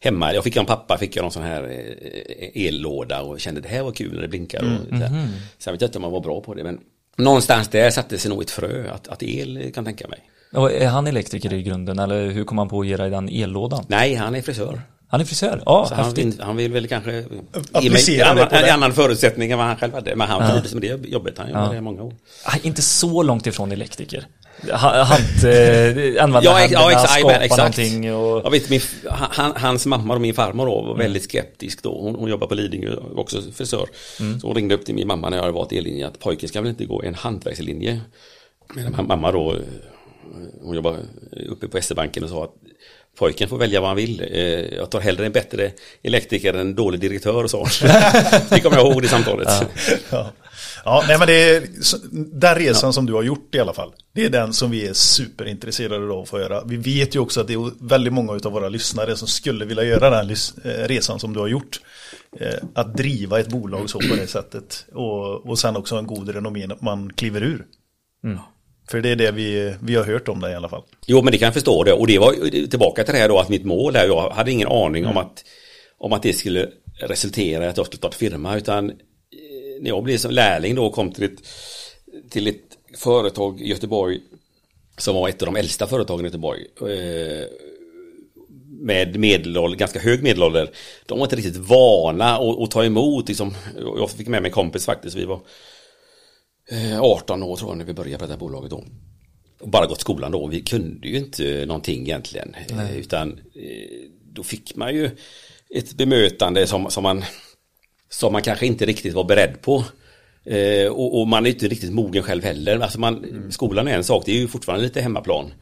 hemma. 0.00 0.34
Jag 0.34 0.44
fick 0.44 0.56
en 0.56 0.66
pappa, 0.66 0.98
fick 0.98 1.16
jag 1.16 1.22
någon 1.22 1.32
sån 1.32 1.42
här 1.42 1.62
eh, 1.64 2.66
ellåda 2.66 3.20
och 3.22 3.40
kände 3.40 3.60
det 3.60 3.68
här 3.68 3.82
var 3.82 3.92
kul 3.92 4.14
när 4.14 4.22
det 4.22 4.28
blinkar. 4.28 4.58
Och, 4.62 4.88
så 4.98 5.04
här. 5.04 5.28
Sen 5.58 5.72
vet 5.74 5.80
jag 5.80 5.88
inte 5.88 5.98
om 5.98 6.02
man 6.02 6.12
var 6.12 6.20
bra 6.20 6.40
på 6.40 6.54
det, 6.54 6.64
men 6.64 6.78
någonstans 7.16 7.68
där 7.68 7.90
satte 7.90 8.18
sig 8.18 8.28
nog 8.30 8.42
ett 8.42 8.50
frö 8.50 8.90
att, 8.90 9.08
att 9.08 9.22
el 9.22 9.72
kan 9.74 9.84
tänka 9.84 10.08
mig. 10.08 10.18
Och 10.54 10.72
är 10.72 10.86
han 10.88 11.06
elektriker 11.06 11.52
i 11.52 11.62
grunden 11.62 11.98
eller 11.98 12.30
hur 12.30 12.44
kom 12.44 12.58
han 12.58 12.68
på 12.68 12.80
att 12.80 12.86
ge 12.86 12.96
dig 12.96 13.10
den 13.10 13.28
ellådan? 13.28 13.84
Nej, 13.88 14.14
han 14.14 14.34
är 14.34 14.42
frisör. 14.42 14.80
Han 15.10 15.20
är 15.20 15.24
frisör? 15.24 15.62
Ja, 15.66 15.86
Så 15.88 15.94
han, 15.94 16.14
vill, 16.14 16.40
han 16.40 16.56
vill 16.56 16.72
väl 16.72 16.88
kanske 16.88 17.12
ge 17.12 17.20
mig 17.20 17.32
Applicera 17.72 18.28
en 18.30 18.36
det 18.36 18.42
annan, 18.42 18.48
det. 18.62 18.68
en 18.68 18.74
annan 18.74 18.92
förutsättning 18.92 19.50
än 19.50 19.58
vad 19.58 19.66
han 19.66 19.76
själv 19.76 19.94
hade. 19.94 20.16
Men 20.16 20.28
han 20.28 20.50
trivdes 20.52 20.74
med 20.74 20.82
det 20.82 21.08
jobbet. 21.08 21.38
Han 21.38 21.48
jobbade 21.48 21.66
Ja. 21.74 21.78
i 21.78 21.80
många 21.80 22.02
år. 22.02 22.14
Ah, 22.44 22.56
Inte 22.62 22.82
så 22.82 23.22
långt 23.22 23.46
ifrån 23.46 23.72
elektriker. 23.72 24.26
Ha- 24.72 25.02
Hant, 25.02 25.44
eh, 25.44 26.24
använda 26.24 26.40
Ja, 26.44 26.60
ex- 26.60 26.72
ja 26.72 26.78
händerna, 26.78 26.90
exakt. 26.92 27.12
skapa 27.20 27.34
exakt. 27.34 27.58
någonting 27.78 28.14
och... 28.14 28.40
Jag 28.44 28.50
vet, 28.50 28.70
min, 28.70 28.80
han, 29.10 29.52
hans 29.56 29.86
mamma 29.86 30.14
och 30.14 30.20
min 30.20 30.34
farmor 30.34 30.66
då 30.66 30.82
var 30.82 30.96
väldigt 30.96 31.22
skeptisk 31.24 31.82
då. 31.82 32.00
Hon, 32.00 32.14
hon 32.14 32.30
jobbar 32.30 32.46
på 32.46 32.54
Lidingö, 32.54 32.96
också 33.16 33.42
frisör. 33.54 33.86
Så 34.40 34.46
hon 34.46 34.54
ringde 34.56 34.74
upp 34.74 34.84
till 34.84 34.94
min 34.94 35.06
mamma 35.08 35.28
när 35.30 35.36
jag 35.36 35.42
hade 35.42 35.54
varit 35.54 35.72
i 35.72 35.78
ellinje 35.78 36.06
att 36.06 36.18
pojken 36.18 36.48
ska 36.48 36.60
väl 36.60 36.70
inte 36.70 36.84
gå 36.84 37.02
en 37.02 37.14
hantverkslinje. 37.14 38.00
Ma- 38.74 39.06
mamma 39.08 39.32
då, 39.32 39.52
eh, 39.52 39.58
hon 40.62 40.74
jobbar 40.74 40.96
uppe 41.48 41.68
på 41.68 41.80
SE-banken 41.82 42.24
och 42.24 42.30
sa 42.30 42.44
att 42.44 42.54
pojken 43.18 43.48
får 43.48 43.58
välja 43.58 43.80
vad 43.80 43.88
han 43.90 43.96
vill. 43.96 44.20
Eh, 44.32 44.40
Jag 44.76 44.90
tar 44.90 45.00
hellre 45.00 45.26
en 45.26 45.32
bättre 45.32 45.70
elektriker 46.02 46.54
än 46.54 46.60
en 46.60 46.74
dålig 46.74 47.00
direktör 47.00 47.44
och 47.44 47.50
så. 47.50 47.66
Det 48.50 48.60
kommer 48.60 48.76
jag 48.76 48.92
ihåg 48.92 49.04
i 49.04 49.08
samtalet. 49.08 49.48
Ja, 49.48 49.66
ja 50.10 50.30
nej, 51.08 51.18
men 51.18 51.26
det 51.26 51.34
är 51.34 51.62
den 52.40 52.54
resan 52.54 52.92
som 52.92 53.06
du 53.06 53.12
har 53.12 53.22
gjort 53.22 53.54
i 53.54 53.60
alla 53.60 53.72
fall. 53.72 53.92
Det 54.14 54.24
är 54.24 54.30
den 54.30 54.52
som 54.52 54.70
vi 54.70 54.86
är 54.86 54.92
superintresserade 54.92 56.12
av 56.12 56.22
att 56.22 56.28
få 56.28 56.40
göra. 56.40 56.64
Vi 56.64 56.76
vet 56.76 57.14
ju 57.14 57.18
också 57.18 57.40
att 57.40 57.46
det 57.46 57.52
är 57.52 57.88
väldigt 57.88 58.12
många 58.12 58.32
av 58.32 58.52
våra 58.52 58.68
lyssnare 58.68 59.16
som 59.16 59.28
skulle 59.28 59.64
vilja 59.64 59.84
göra 59.84 60.10
den 60.10 60.30
eh, 60.30 60.88
resan 60.88 61.20
som 61.20 61.32
du 61.32 61.40
har 61.40 61.48
gjort. 61.48 61.80
Eh, 62.40 62.54
Att 62.74 62.96
driva 62.96 63.40
ett 63.40 63.48
bolag 63.48 63.90
så 63.90 63.98
på 63.98 64.14
det 64.16 64.26
sättet. 64.26 64.86
Och, 64.94 65.46
och 65.48 65.58
sen 65.58 65.76
också 65.76 65.96
en 65.96 66.06
god 66.06 66.28
renommé 66.28 66.66
när 66.66 66.76
man 66.80 67.12
kliver 67.12 67.42
ur. 67.42 67.66
För 68.90 69.00
det 69.00 69.08
är 69.08 69.16
det 69.16 69.30
vi, 69.30 69.74
vi 69.80 69.94
har 69.94 70.04
hört 70.04 70.28
om 70.28 70.40
det 70.40 70.50
i 70.50 70.54
alla 70.54 70.68
fall. 70.68 70.82
Jo, 71.06 71.22
men 71.22 71.32
det 71.32 71.38
kan 71.38 71.46
jag 71.46 71.54
förstå 71.54 71.82
det. 71.84 71.92
Och 71.92 72.06
det 72.06 72.18
var 72.18 72.32
tillbaka 72.68 73.04
till 73.04 73.14
det 73.14 73.20
här 73.20 73.28
då 73.28 73.38
att 73.38 73.48
mitt 73.48 73.64
mål 73.64 73.92
där, 73.92 74.06
jag 74.06 74.30
hade 74.30 74.50
ingen 74.50 74.68
aning 74.68 75.06
om 75.06 75.16
att 75.16 75.44
om 75.98 76.12
att 76.12 76.22
det 76.22 76.32
skulle 76.32 76.68
resultera 77.00 77.64
i 77.64 77.68
att 77.68 77.76
jag 77.76 77.86
skulle 77.86 77.98
starta 77.98 78.16
firma, 78.16 78.56
utan 78.56 78.92
när 79.80 79.88
jag 79.88 80.04
blev 80.04 80.18
som 80.18 80.30
lärling 80.30 80.74
då 80.74 80.86
och 80.86 80.92
kom 80.92 81.12
till 81.12 81.24
ett, 81.24 81.42
till 82.30 82.46
ett 82.46 82.78
företag 82.96 83.60
i 83.60 83.68
Göteborg 83.68 84.20
som 84.98 85.14
var 85.14 85.28
ett 85.28 85.42
av 85.42 85.46
de 85.46 85.56
äldsta 85.56 85.86
företagen 85.86 86.20
i 86.20 86.24
Göteborg. 86.24 86.66
Eh, 86.80 87.46
med 88.80 89.16
medelålder, 89.18 89.78
ganska 89.78 90.00
hög 90.00 90.22
medelålder. 90.22 90.70
De 91.06 91.18
var 91.18 91.26
inte 91.26 91.36
riktigt 91.36 91.56
vana 91.56 92.36
att, 92.36 92.58
att 92.58 92.70
ta 92.70 92.84
emot. 92.84 93.28
Liksom. 93.28 93.54
Jag 93.76 94.10
fick 94.10 94.28
med 94.28 94.42
mig 94.42 94.48
en 94.48 94.54
kompis 94.54 94.84
faktiskt. 94.84 95.16
Vi 95.16 95.24
var 95.24 95.40
eh, 96.70 97.00
18 97.02 97.42
år 97.42 97.56
tror 97.56 97.70
jag 97.70 97.78
när 97.78 97.84
vi 97.84 97.92
började 97.92 98.18
på 98.18 98.26
det 98.26 98.32
här 98.32 98.38
bolaget 98.38 98.70
då. 98.70 98.84
Och 99.60 99.68
bara 99.68 99.86
gått 99.86 100.00
skolan 100.00 100.32
då. 100.32 100.46
Vi 100.46 100.60
kunde 100.60 101.08
ju 101.08 101.18
inte 101.18 101.64
någonting 101.66 102.02
egentligen. 102.02 102.54
Eh, 102.54 102.98
Utan 102.98 103.32
eh, 103.32 104.10
då 104.32 104.42
fick 104.42 104.76
man 104.76 104.94
ju 104.94 105.10
ett 105.74 105.92
bemötande 105.92 106.66
som, 106.66 106.90
som, 106.90 107.02
man, 107.02 107.24
som 108.10 108.32
man 108.32 108.42
kanske 108.42 108.66
inte 108.66 108.86
riktigt 108.86 109.14
var 109.14 109.24
beredd 109.24 109.62
på. 109.62 109.84
Eh, 110.44 110.88
och, 110.88 111.20
och 111.20 111.28
man 111.28 111.46
är 111.46 111.50
inte 111.50 111.68
riktigt 111.68 111.92
mogen 111.92 112.22
själv 112.22 112.44
heller. 112.44 112.80
Alltså 112.80 113.00
man, 113.00 113.46
Skolan 113.50 113.88
är 113.88 113.96
en 113.96 114.04
sak, 114.04 114.22
det 114.26 114.32
är 114.32 114.36
ju 114.36 114.48
fortfarande 114.48 114.84
lite 114.84 115.00
hemmaplan. 115.00 115.52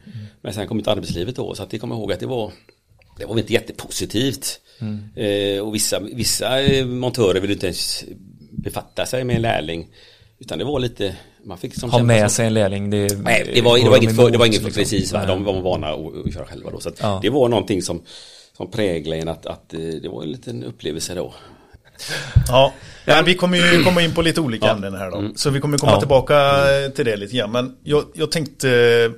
Men 0.41 0.53
sen 0.53 0.67
kom 0.67 0.77
inte 0.77 0.91
arbetslivet 0.91 1.35
då, 1.35 1.55
så 1.55 1.63
att 1.63 1.73
jag 1.73 1.81
kommer 1.81 1.95
ihåg 1.95 2.11
att 2.11 2.19
det 2.19 2.25
var 2.25 2.51
det 3.17 3.25
var 3.25 3.39
inte 3.39 3.53
jättepositivt. 3.53 4.59
Eh, 5.15 5.61
och 5.61 5.75
vissa, 5.75 5.99
vissa 5.99 6.61
eh, 6.61 6.85
montörer 6.85 7.39
vill 7.39 7.51
inte 7.51 7.65
ens 7.65 8.05
befatta 8.51 9.05
sig 9.05 9.23
med 9.23 9.35
en 9.35 9.41
lärling. 9.41 9.87
Utan 10.39 10.57
det 10.59 10.65
var 10.65 10.79
lite, 10.79 11.15
man 11.45 11.57
fick 11.57 11.79
som 11.79 11.89
Ha 11.89 12.03
med 12.03 12.31
sig 12.31 12.47
en 12.47 12.53
lärling. 12.53 12.89
Det, 12.89 12.97
Nej, 13.23 13.51
det 13.53 13.61
var, 13.61 13.77
det 13.77 13.89
var 13.89 13.97
inget, 13.97 14.15
för, 14.15 14.29
det 14.31 14.37
var 14.37 14.45
inget 14.45 14.59
för 14.59 14.65
liksom. 14.65 14.81
precis? 14.83 15.13
Nej. 15.13 15.27
de 15.27 15.43
var 15.43 15.61
vana 15.61 15.87
att, 15.87 16.27
att 16.27 16.33
köra 16.33 16.45
själva 16.45 16.71
då. 16.71 16.79
Så 16.79 16.89
att 16.89 16.99
Ja. 17.01 17.19
det 17.21 17.29
var 17.29 17.49
någonting 17.49 17.81
som, 17.81 18.01
som 18.57 18.71
präglade 18.71 19.21
en 19.21 19.27
att, 19.27 19.45
att 19.45 19.73
eh, 19.73 19.79
det 19.79 20.09
var 20.09 20.23
en 20.23 20.31
liten 20.31 20.63
upplevelse 20.63 21.15
då. 21.15 21.33
Ja, 22.47 22.73
men 23.05 23.25
vi 23.25 23.35
kommer 23.35 23.57
ju 23.57 23.83
komma 23.83 24.01
in 24.01 24.13
på 24.13 24.21
lite 24.21 24.41
olika 24.41 24.69
ämnen 24.69 24.93
här 24.93 25.11
då. 25.11 25.31
Så 25.35 25.49
vi 25.49 25.59
kommer 25.59 25.77
komma 25.77 25.91
Ja. 25.91 25.99
tillbaka 25.99 26.51
till 26.95 27.05
det 27.05 27.15
lite 27.15 27.37
grann. 27.37 27.51
Men 27.51 27.75
jag, 27.83 28.03
jag 28.13 28.31
tänkte 28.31 29.11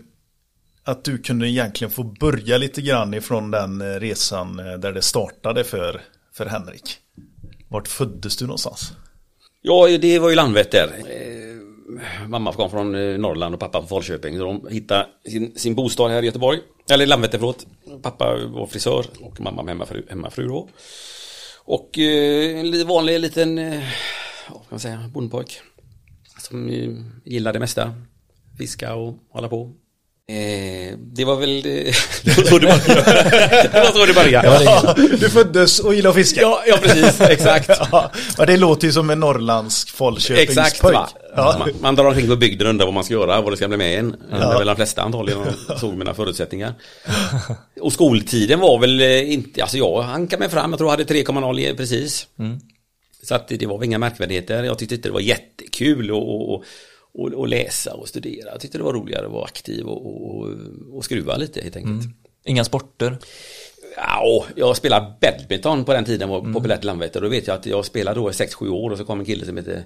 att 0.84 1.04
du 1.04 1.18
kunde 1.18 1.50
egentligen 1.50 1.92
få 1.92 2.04
börja 2.04 2.58
lite 2.58 2.82
grann 2.82 3.14
ifrån 3.14 3.52
den 3.52 3.82
eh, 3.82 4.00
resan 4.00 4.60
eh, 4.60 4.74
där 4.80 4.92
det 4.94 5.02
startade 5.02 5.64
för, 5.64 6.02
för 6.34 6.46
Henrik. 6.46 6.98
Vart 7.68 7.88
föddes 7.88 8.38
du 8.38 8.46
någonstans? 8.46 8.92
Ja, 9.62 9.88
det 10.02 10.20
var 10.20 10.30
ju 10.30 10.36
Landvetter. 10.36 10.90
Eh, 11.10 12.28
mamma 12.28 12.54
kom 12.54 12.70
från 12.70 12.92
Norrland 13.22 13.54
och 13.54 13.60
pappa 13.60 13.80
från 13.80 13.88
Falköping. 13.88 14.38
Så 14.38 14.44
de 14.46 14.68
hittade 14.72 15.08
sin, 15.30 15.54
sin 15.56 15.76
bostad 15.76 16.12
här 16.12 16.24
i 16.24 16.26
Göteborg. 16.26 16.60
Eller 16.92 17.06
Landvetter, 17.06 17.38
förlåt. 17.38 17.66
Pappa 18.02 18.36
var 18.46 18.68
frisör 18.68 19.06
och 19.22 19.42
mamma 19.42 19.62
var 19.62 19.70
hemmafru, 19.70 20.06
hemmafru 20.10 20.48
då. 20.48 20.70
Och 21.70 22.00
eh, 22.00 22.60
en 22.60 22.88
vanlig 22.88 23.20
liten, 23.20 23.58
eh, 23.58 23.84
vad 24.50 24.60
kan 24.60 24.68
man 24.70 24.80
säga, 24.80 25.10
bondpojk. 25.14 25.62
Som 26.38 26.70
eh, 26.70 26.90
gillar 27.26 27.54
det 27.54 27.60
mesta. 27.60 27.94
Fiska 28.58 28.96
och 28.96 29.16
hålla 29.30 29.50
på. 29.50 29.74
Eh, 30.30 30.94
det 31.14 31.26
var 31.26 31.36
väl 31.36 31.62
det, 31.62 31.84
var 32.38 32.44
så 32.44 32.58
det 32.60 32.66
började. 32.68 33.70
det 33.74 33.80
var 33.80 33.92
så 34.00 34.06
det 34.06 34.14
började. 34.14 34.64
Ja, 34.64 34.96
du 35.20 35.30
föddes 35.30 35.80
och 35.80 35.96
gillade 35.96 36.10
att 36.10 36.16
fiska. 36.16 36.42
Ja, 36.42 36.64
ja 36.68 36.78
precis, 36.82 37.22
exakt. 37.22 37.70
Ja, 38.38 38.46
det 38.48 38.58
låter 38.58 38.88
ju 38.88 38.94
som 38.94 39.10
en 39.10 39.20
norrländsk 39.20 39.90
Falköpingspojk. 39.90 40.50
Exakt 40.68 40.84
va. 40.84 41.10
Ja. 41.36 41.56
Man, 41.60 41.70
man 41.82 41.96
drar 41.96 42.06
omkring 42.06 42.28
på 42.28 42.36
bygden 42.36 42.68
och 42.68 42.72
undrar 42.72 42.86
vad 42.86 42.94
man 42.94 43.04
ska 43.04 43.14
göra, 43.14 43.42
vad 43.42 43.54
det 43.54 43.58
ska 43.58 43.68
bli 43.68 43.78
med 43.78 44.00
en. 44.00 44.12
Det 44.32 44.36
är 44.38 44.58
väl 44.58 44.68
de 44.68 44.76
flesta 44.76 45.02
antagligen 45.02 45.40
såg 45.80 45.94
mina 45.94 46.14
förutsättningar. 46.14 46.74
Och 47.82 47.94
skoltiden 47.94 48.60
var 48.60 48.80
väl 48.80 49.02
eh, 49.02 49.34
inte, 49.34 49.62
alltså 49.62 49.78
jag 49.78 50.02
hankade 50.02 50.40
mig 50.40 50.50
fram, 50.50 50.72
jag 50.72 50.78
tror 50.78 50.92
jag 50.92 50.98
hade 50.98 51.14
3,0 51.14 51.60
i- 51.60 51.76
precis. 51.76 52.28
Så 53.24 53.36
att 53.36 53.48
det, 53.48 53.66
var 53.66 53.78
väl 53.78 53.86
inga 53.86 53.98
märkvärdigheter. 53.98 54.64
Jag 54.64 54.78
tyckte 54.78 54.96
inte 54.96 55.08
det 55.08 55.14
var 55.14 55.20
jättekul 55.20 56.06
att 56.10 56.16
och, 56.16 56.54
och, 56.56 56.64
och, 57.22 57.34
och 57.34 57.48
läsa 57.48 57.94
och 57.94 58.08
studera. 58.08 58.52
Jag 58.52 58.60
tyckte 58.60 58.78
det 58.78 58.84
var 58.84 58.94
roligare 58.94 59.26
att 59.26 59.32
vara 59.32 59.46
aktiv 59.46 59.86
och, 59.86 60.36
och, 60.40 60.48
och 60.94 61.06
skruva 61.06 61.38
lite 61.38 61.62
helt 61.62 61.76
enkelt. 61.76 62.16
Inga 62.46 62.64
sporter. 62.64 63.18
Ja, 63.96 64.46
jag 64.56 64.78
spelade 64.78 65.14
badminton 65.22 65.86
på 65.86 65.94
den 65.94 66.06
tiden, 66.06 66.30
var 66.30 66.54
populärt 66.54 66.84
i 66.84 66.86
Landvetter. 66.86 67.22
Då 67.22 67.28
vet 67.28 67.48
jag 67.48 67.56
att 67.56 67.66
jag 67.66 67.86
spelade 67.86 68.20
då 68.20 68.30
i 68.30 68.34
6-7 68.34 68.70
år 68.70 68.90
och 68.92 68.98
så 68.98 69.06
kom 69.06 69.20
en 69.20 69.26
kille 69.26 69.46
som 69.46 69.58
heter 69.58 69.84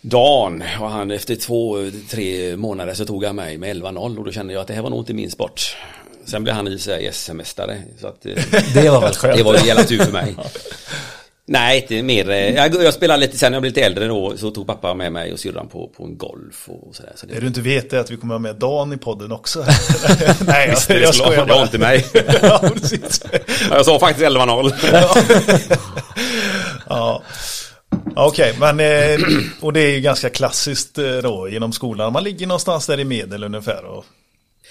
Dan 0.00 0.62
och 0.80 0.90
han 0.90 1.10
efter 1.10 1.34
två, 1.36 1.76
tre 2.10 2.56
månader 2.56 2.94
så 2.94 3.04
tog 3.06 3.24
han 3.24 3.36
mig 3.36 3.58
med 3.58 3.76
11-0 3.76 4.18
och 4.18 4.24
då 4.24 4.32
kände 4.32 4.52
jag 4.52 4.60
att 4.60 4.66
det 4.66 4.74
här 4.74 4.82
var 4.82 4.90
nog 4.90 5.00
inte 5.00 5.14
min 5.14 5.30
sport. 5.30 5.76
Sen 6.24 6.44
blev 6.44 6.54
han 6.54 6.68
i 6.68 6.78
sig 6.78 7.12
SM-mästare. 7.12 7.82
Så 8.00 8.06
att, 8.06 8.22
Det 8.74 8.90
var 8.90 9.00
väl 9.00 9.14
skönt. 9.14 9.36
det 9.36 9.42
var 9.42 9.58
ju 9.58 9.66
jävla 9.66 9.84
tur 9.84 9.98
för 9.98 10.12
mig. 10.12 10.36
Nej, 11.50 11.80
inte 11.80 12.02
mer. 12.02 12.30
Jag, 12.30 12.82
jag 12.82 12.94
spelade 12.94 13.20
lite, 13.20 13.38
sen 13.38 13.52
när 13.52 13.56
jag 13.56 13.62
blev 13.62 13.70
lite 13.70 13.86
äldre 13.86 14.06
då 14.06 14.36
så 14.36 14.50
tog 14.50 14.66
pappa 14.66 14.94
med 14.94 15.12
mig 15.12 15.32
och 15.32 15.38
syrran 15.40 15.68
på, 15.68 15.88
på 15.96 16.04
en 16.04 16.18
golf 16.18 16.64
och 16.68 16.96
sådär. 16.96 17.12
Så 17.16 17.26
Det 17.26 17.34
det, 17.34 17.40
du 17.40 17.46
inte 17.46 17.60
vet 17.60 17.92
är 17.92 17.98
att 17.98 18.10
vi 18.10 18.16
kommer 18.16 18.34
ha 18.34 18.38
med 18.38 18.56
Dan 18.56 18.92
i 18.92 18.96
podden 18.96 19.32
också. 19.32 19.64
Nej, 20.46 20.70
Visst, 20.70 20.90
jag, 20.90 21.00
jag 21.00 21.14
skojar 21.14 21.46
bara. 21.46 21.62
inte 21.62 21.78
mig. 21.78 22.06
ja, 22.42 22.70
jag 23.70 23.84
sa 23.84 23.98
faktiskt 23.98 24.26
11-0. 24.26 24.72
Ja. 26.88 27.22
Okej, 28.16 28.54
men 28.60 28.80
eh, 28.80 29.18
och 29.60 29.72
det 29.72 29.80
är 29.80 29.90
ju 29.90 30.00
ganska 30.00 30.30
klassiskt 30.30 30.98
eh, 30.98 31.16
då 31.16 31.48
genom 31.48 31.72
skolan. 31.72 32.12
Man 32.12 32.24
ligger 32.24 32.46
någonstans 32.46 32.86
där 32.86 33.00
i 33.00 33.04
medel 33.04 33.44
ungefär 33.44 33.84
och 33.84 34.04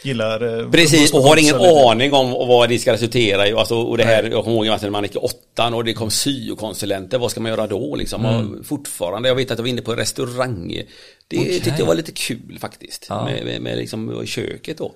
gillar... 0.04 0.60
eh, 0.64 0.72
Precis, 0.72 1.14
och 1.14 1.22
har 1.22 1.38
ingen 1.38 1.58
lite. 1.58 1.70
aning 1.90 2.14
om 2.14 2.32
vad 2.48 2.70
det 2.70 2.80
ska 2.80 2.94
resultera 2.94 3.48
i. 3.48 3.54
Alltså, 3.54 3.76
och 3.76 3.98
det 3.98 4.04
här, 4.04 4.24
jag 4.24 4.44
kommer 4.44 4.66
ihåg 4.66 4.82
när 4.82 4.90
man 4.90 5.04
gick 5.04 5.16
i 5.16 5.18
åttan 5.18 5.74
och 5.74 5.84
det 5.84 5.94
kom 5.94 6.12
syokonsulenter, 6.12 7.18
vad 7.18 7.32
ska 7.32 7.40
man 7.42 7.52
göra 7.52 7.68
då 7.68 7.96
liksom? 7.96 8.26
Och 8.26 8.66
fortfarande, 8.66 9.30
jag 9.30 9.36
vet 9.36 9.52
att 9.52 9.58
jag 9.58 9.64
var 9.64 9.70
inne 9.70 9.82
på 9.82 9.92
en 9.92 9.98
restaurang. 9.98 10.82
Det 11.28 11.38
tyckte 11.38 11.74
jag 11.78 11.86
var 11.86 11.96
lite 11.96 12.12
kul 12.12 12.58
faktiskt. 12.60 13.06
Ja. 13.10 13.26
Med, 13.26 13.46
med, 13.46 13.62
med 13.62 13.78
liksom 13.78 14.26
köket 14.26 14.78
då. 14.78 14.92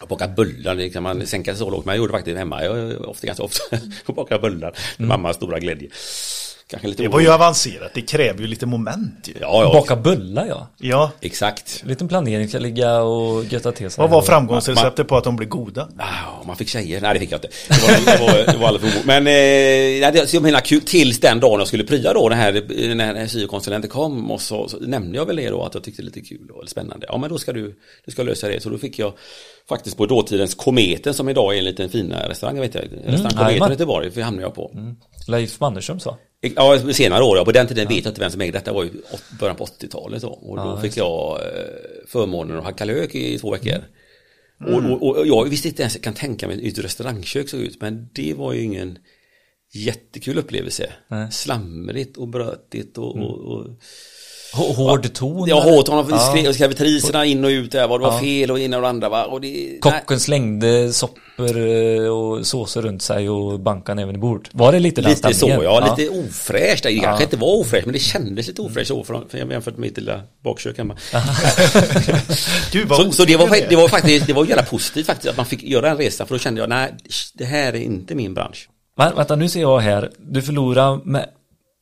Jag 0.00 0.08
bakade 0.08 0.32
bullar, 0.34 0.74
det 0.74 0.90
kan 0.90 1.02
man 1.02 1.26
sänka 1.26 1.54
så 1.56 1.70
lågt, 1.70 1.84
men 1.84 1.92
jag 1.94 1.98
gjorde 2.02 2.12
faktiskt 2.12 2.38
hemma. 2.38 2.64
Jag 2.64 2.78
är 2.78 3.08
ofta 3.08 3.26
ganska 3.26 3.42
ofta 3.44 3.76
bakar 4.12 4.38
bullar. 4.38 4.76
Mammas 4.96 5.36
stora 5.36 5.58
glädje. 5.58 5.88
Kanske 6.66 6.88
lite 6.88 7.02
Det 7.02 7.08
var 7.08 7.20
ju 7.20 7.28
avancerat, 7.28 7.90
det 7.94 8.00
kräver 8.00 8.40
ju 8.40 8.46
lite 8.46 8.66
moment 8.66 9.28
ju. 9.28 9.34
Ja, 9.40 9.62
ja. 9.62 9.72
Baka 9.72 9.96
bullar 9.96 10.46
ja. 10.46 10.68
Ja, 10.78 11.10
Exakt. 11.20 11.82
Liten 11.86 12.08
planering 12.08 12.48
ska 12.48 12.58
ligga 12.58 13.00
och 13.00 13.44
götta 13.44 13.72
till 13.72 13.90
sig. 13.90 14.02
vad 14.02 14.10
var 14.10 14.22
framgångsreceptet 14.22 15.08
på 15.08 15.16
att 15.16 15.24
de 15.24 15.36
blir 15.36 15.48
goda? 15.48 15.88
Ah, 15.98 16.44
man 16.46 16.56
fick 16.56 16.68
tjejer? 16.68 17.00
Nej 17.00 17.14
det 17.14 17.20
fick 17.20 17.32
jag 17.32 17.38
inte. 17.38 17.48
Det 17.68 17.82
var, 17.82 18.16
det 18.16 18.20
var, 18.20 18.52
det 18.52 18.58
var 18.58 18.68
alldeles 18.68 18.94
för 18.94 19.06
Men 19.06 19.26
eh, 19.26 20.12
det 20.12 20.34
var 20.34 20.44
himla 20.44 20.60
kul 20.60 20.80
tills 20.80 21.20
den 21.20 21.40
dagen 21.40 21.58
jag 21.58 21.68
skulle 21.68 21.84
prya 21.84 22.12
då, 22.12 22.28
den 22.28 22.38
här, 22.38 22.52
när 22.94 23.26
syokonsulenten 23.26 23.90
kom 23.90 24.30
och 24.30 24.40
så, 24.40 24.68
så 24.68 24.76
nämnde 24.76 25.18
jag 25.18 25.26
väl 25.26 25.36
det 25.36 25.50
då 25.50 25.62
att 25.62 25.74
jag 25.74 25.84
tyckte 25.84 26.02
det 26.02 26.06
var 26.06 26.14
lite 26.16 26.28
kul 26.28 26.50
och 26.50 26.68
spännande. 26.68 27.06
Ja 27.08 27.18
men 27.18 27.30
då 27.30 27.38
ska 27.38 27.52
du, 27.52 27.74
du 28.04 28.12
ska 28.12 28.22
lösa 28.22 28.48
det. 28.48 28.62
Så 28.62 28.68
då 28.68 28.78
fick 28.78 28.98
jag 28.98 29.12
faktiskt 29.68 29.96
på 29.96 30.06
dåtidens 30.06 30.54
Kometen 30.54 31.14
som 31.14 31.28
idag 31.28 31.54
är 31.54 31.58
en 31.58 31.64
liten 31.64 31.88
fina 31.88 32.28
restaurang, 32.28 32.60
vet 32.60 32.74
jag. 32.74 32.84
Restaurang 32.84 33.20
Kometen 33.20 33.46
jajamän. 33.46 33.68
i 33.70 33.72
Göteborg, 33.72 34.10
för 34.10 34.20
hamnade 34.20 34.46
jag 34.46 34.54
på. 34.54 34.70
Leif 35.28 35.60
Mannerström 35.60 36.00
sa. 36.00 36.18
Ja, 36.40 36.92
senare 36.92 37.24
år, 37.24 37.36
ja. 37.36 37.44
På 37.44 37.52
den 37.52 37.66
tiden 37.66 37.88
vet 37.88 38.04
jag 38.04 38.10
inte 38.10 38.20
vem 38.20 38.30
som 38.30 38.40
ägde 38.40 38.58
detta. 38.58 38.72
var 38.72 38.84
ju 38.84 38.90
början 39.40 39.56
på 39.56 39.64
80-talet 39.64 40.22
då. 40.22 40.28
Och 40.28 40.56
då 40.56 40.80
fick 40.80 40.96
jag 40.96 41.40
eh, 41.40 41.46
förmånen 42.06 42.58
att 42.58 42.64
hacka 42.64 42.84
lök 42.84 43.14
i 43.14 43.38
två 43.38 43.50
veckor. 43.50 43.84
Mm. 44.60 44.92
Och, 44.92 45.02
och, 45.02 45.16
och 45.16 45.26
jag 45.26 45.48
visste 45.48 45.68
inte 45.68 45.82
ens, 45.82 45.94
jag 45.94 46.02
kan 46.02 46.14
tänka 46.14 46.46
mig 46.46 46.56
hur 46.56 46.68
ett 46.68 46.78
restaurangkök 46.78 47.48
såg 47.48 47.60
ut. 47.60 47.80
Men 47.80 48.08
det 48.12 48.34
var 48.34 48.52
ju 48.52 48.62
ingen 48.62 48.98
jättekul 49.72 50.38
upplevelse. 50.38 50.92
Nej. 51.08 51.32
Slamrigt 51.32 52.16
och 52.16 52.28
brötigt 52.28 52.98
och... 52.98 53.16
och, 53.16 53.38
och 53.38 53.66
Hård 54.54 55.12
ton. 55.14 55.48
Ja, 55.48 55.60
hårt. 55.60 55.88
Hon 55.88 56.06
Ja. 56.10 56.18
skrev 56.52 57.24
in 57.24 57.44
och 57.44 57.48
ut 57.48 57.72
där. 57.72 57.88
Vad 57.88 58.00
det 58.00 58.04
var 58.06 58.12
Ja. 58.12 58.20
fel 58.20 58.50
och 58.50 58.58
ena 58.60 58.76
och 58.76 58.82
det 58.82 58.88
andra 58.88 59.08
va. 59.08 59.24
Och 59.24 59.40
det, 59.40 59.78
Kocken 59.80 60.20
slängde 60.20 60.92
soppor 60.92 61.56
eh, 61.68 62.08
och 62.08 62.46
såser 62.46 62.82
runt 62.82 63.02
sig 63.02 63.28
och 63.30 63.60
bankade 63.60 64.02
även 64.02 64.14
i 64.14 64.18
bord. 64.18 64.48
Var 64.52 64.72
det 64.72 64.78
lite 64.78 65.00
den 65.00 65.10
Lite 65.10 65.28
så 65.28 65.34
stämningen? 65.34 65.62
ja, 65.64 65.94
lite 65.96 66.10
ofräscht. 66.10 66.82
Det 66.82 66.94
kanske 66.98 67.22
Ja. 67.22 67.26
inte 67.26 67.36
var 67.36 67.48
ofräscht 67.60 67.86
men 67.86 67.92
det 67.92 67.98
kändes 67.98 68.46
lite 68.46 68.62
ofräscht 68.62 68.88
så 68.88 69.04
för, 69.04 69.22
för 69.28 69.38
jämfört 69.38 69.64
med 69.64 69.80
mitt 69.80 69.96
lilla 69.96 70.20
bakkök 70.44 70.78
hemma. 70.78 70.96
Gud 72.72 72.88
vad 72.88 72.98
Så, 72.98 73.12
så 73.12 73.24
det, 73.24 73.36
var, 73.36 73.68
det 73.68 73.76
var 73.76 73.88
faktiskt, 73.88 74.26
det 74.26 74.32
var 74.32 74.44
jävla 74.46 74.62
positivt 74.62 75.06
faktiskt 75.06 75.30
att 75.30 75.36
man 75.36 75.46
fick 75.46 75.62
göra 75.62 75.90
en 75.90 75.96
resa 75.96 76.26
för 76.26 76.34
då 76.34 76.38
kände 76.38 76.60
jag 76.60 76.68
nej, 76.68 76.94
det 77.34 77.44
här 77.44 77.72
är 77.72 77.80
inte 77.80 78.14
min 78.14 78.34
bransch. 78.34 78.68
Vänta, 79.16 79.36
nu 79.36 79.48
ser 79.48 79.60
jag 79.60 79.78
här. 79.78 80.10
Du 80.18 80.42
förlorade 80.42 81.00
med 81.04 81.26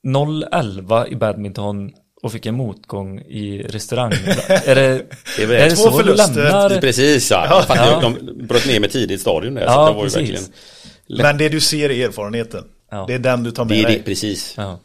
0-11 0.06 1.06
i 1.08 1.16
badminton 1.16 1.90
och 2.22 2.32
fick 2.32 2.46
en 2.46 2.54
motgång 2.54 3.18
i 3.20 3.62
restaurang. 3.68 4.12
är 4.48 4.74
det, 4.74 5.06
Det 5.36 5.42
är 5.42 5.46
väl 5.46 5.56
är 5.56 5.64
det 5.70 5.76
två 5.76 5.82
så 5.82 5.90
du 5.90 5.96
förluster. 6.04 6.34
lämnar? 6.34 6.80
Precis 6.80 7.30
ja, 7.30 7.64
Ja. 7.68 7.76
Ja. 7.76 8.00
de 8.00 8.46
bröt 8.46 8.66
ner 8.66 8.80
mig 8.80 8.90
tidigt 8.90 9.18
i 9.18 9.20
stadion 9.20 9.54
där. 9.54 9.66
så 9.66 9.72
Ja, 9.72 9.86
det 9.88 9.92
var 9.94 10.04
ju 10.04 10.10
precis. 10.10 10.18
verkligen 10.20 11.22
Men 11.26 11.38
det 11.38 11.48
du 11.48 11.60
ser 11.60 11.90
är 11.90 12.08
erfarenheten. 12.08 12.64
Ja. 12.90 13.04
Det 13.08 13.14
är 13.14 13.18
den 13.18 13.42
du 13.42 13.50
tar 13.50 13.64
med 13.64 13.76
Det 13.76 13.80
är 13.80 13.86
det, 13.86 13.88
dig. 13.92 14.02
precis. 14.02 14.54
Ja. 14.56 14.78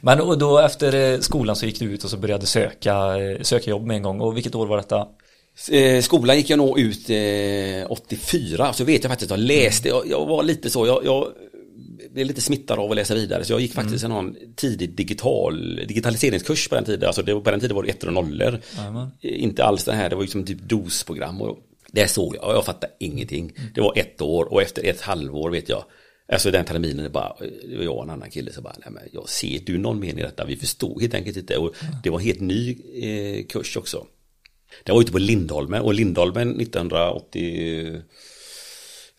Men 0.00 0.20
och 0.20 0.38
då 0.38 0.58
efter 0.58 1.12
eh, 1.12 1.18
skolan 1.20 1.56
så 1.56 1.66
gick 1.66 1.78
du 1.78 1.84
ut 1.84 2.04
och 2.04 2.10
så 2.10 2.16
började 2.16 2.46
söka, 2.46 2.94
eh, 2.94 3.40
söka 3.42 3.70
jobb 3.70 3.86
med 3.86 3.96
en 3.96 4.02
gång. 4.02 4.20
Och 4.20 4.36
vilket 4.36 4.54
år 4.54 4.66
var 4.66 4.76
detta? 4.76 5.06
Eh, 5.70 6.02
skolan 6.02 6.36
gick 6.36 6.50
jag 6.50 6.56
nog 6.56 6.78
ut 6.78 7.10
eh, 7.10 7.90
84, 7.92 8.72
så 8.72 8.84
vet 8.84 9.04
jag 9.04 9.10
faktiskt 9.10 9.32
att 9.32 9.38
jag 9.38 9.46
läste, 9.46 9.88
jag, 9.88 10.02
jag 10.10 10.26
var 10.26 10.42
lite 10.42 10.70
så, 10.70 10.86
jag, 10.86 11.04
jag 11.04 11.26
blev 12.14 12.26
lite 12.26 12.40
smittad 12.40 12.78
av 12.78 12.90
att 12.90 12.96
läsa 12.96 13.14
vidare, 13.14 13.44
så 13.44 13.52
jag 13.52 13.60
gick 13.60 13.72
faktiskt 13.72 14.04
en 14.04 14.10
någon 14.10 14.36
tidig 14.56 14.90
digital, 14.96 15.76
digitaliseringskurs 15.76 16.68
på 16.68 16.74
den 16.74 16.84
tiden, 16.84 17.06
alltså 17.06 17.22
det, 17.22 17.40
på 17.40 17.50
den 17.50 17.60
tiden 17.60 17.76
var 17.76 17.82
det 17.82 17.90
ettor 17.90 18.08
och 18.08 18.14
nollor. 18.14 18.60
Jajamän. 18.76 19.08
Eh, 19.20 19.42
Inte 19.42 19.64
alls 19.64 19.84
den 19.84 19.96
här, 19.96 20.10
det 20.10 20.16
var 20.16 20.22
ju 20.22 20.28
som 20.28 20.44
typ 20.44 20.58
DOS-program 20.60 21.42
och 21.42 21.58
det 21.92 22.08
såg 22.08 22.36
jag, 22.36 22.54
jag 22.54 22.64
fattade 22.64 22.92
ingenting. 23.00 23.52
Det 23.74 23.80
var 23.80 23.98
ett 23.98 24.20
år 24.20 24.52
och 24.52 24.62
efter 24.62 24.84
ett 24.84 25.00
halvår 25.00 25.50
vet 25.50 25.68
jag, 25.68 25.84
Alltså 26.32 26.50
den 26.50 26.64
terminen, 26.64 27.04
det, 27.04 27.10
bara, 27.10 27.36
det 27.68 27.76
var 27.76 27.84
jag 27.84 27.96
och 27.96 28.04
en 28.04 28.10
annan 28.10 28.30
kille 28.30 28.52
som 28.52 28.62
bara, 28.62 28.74
nej 28.78 28.88
men 28.90 29.02
jag 29.12 29.28
ser 29.28 29.58
du 29.66 29.78
någon 29.78 30.00
mening 30.00 30.18
i 30.18 30.22
detta? 30.22 30.44
Vi 30.44 30.56
förstod 30.56 31.00
helt 31.02 31.14
enkelt 31.14 31.36
inte 31.36 31.56
och 31.56 31.74
det 32.02 32.10
var 32.10 32.18
en 32.18 32.24
helt 32.24 32.40
ny 32.40 32.70
eh, 33.02 33.46
kurs 33.46 33.76
också. 33.76 34.06
Den 34.84 34.94
var 34.94 35.02
ute 35.02 35.12
på 35.12 35.18
Lindholmen 35.18 35.82
och 35.82 35.94
Lindholmen 35.94 36.56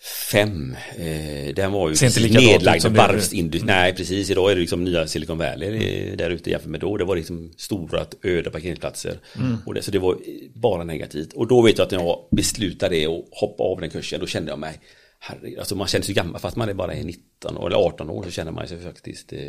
1985 0.05 0.75
eh, 0.97 1.53
Den 1.55 1.71
var 1.71 1.89
ju 1.89 2.05
inte 2.07 2.39
nedlagd 2.39 2.81
som 2.81 2.93
varvsindustri 2.93 3.67
Nej 3.67 3.95
precis, 3.95 4.29
idag 4.29 4.51
är 4.51 4.55
det 4.55 4.61
liksom 4.61 4.83
nya 4.83 5.07
Silicon 5.07 5.37
Valley 5.37 6.09
eh, 6.09 6.17
där 6.17 6.29
ute 6.29 6.49
jämfört 6.49 6.69
med 6.69 6.79
då. 6.79 6.97
Det 6.97 7.05
var 7.05 7.15
liksom 7.15 7.53
stora 7.57 8.05
öde 8.23 8.49
parkeringsplatser. 8.51 9.19
Och 9.65 9.73
det, 9.73 9.81
Så 9.81 9.91
det 9.91 9.99
var 9.99 10.17
bara 10.53 10.83
negativt. 10.83 11.33
Och 11.33 11.47
då 11.47 11.61
vet 11.61 11.77
jag 11.77 11.85
att 11.85 11.91
när 11.91 11.99
jag 11.99 12.19
beslutade 12.31 12.95
det 12.95 13.07
och 13.07 13.27
hoppade 13.31 13.69
av 13.69 13.79
den 13.81 13.89
kursen 13.89 14.19
Då 14.19 14.27
kände 14.27 14.51
jag 14.51 14.59
mig 14.59 14.79
Herregud, 15.19 15.59
alltså 15.59 15.75
man 15.75 15.87
känner 15.87 16.05
sig 16.05 16.15
gammal. 16.15 16.41
Fast 16.41 16.55
man 16.57 16.69
är 16.69 16.73
bara 16.73 16.93
är 16.93 17.03
19 17.03 17.57
år, 17.57 17.67
eller 17.67 17.77
18 17.77 18.09
år 18.09 18.23
så 18.23 18.31
känner 18.31 18.51
man 18.51 18.67
sig 18.67 18.79
faktiskt 18.79 19.33
eh, 19.33 19.39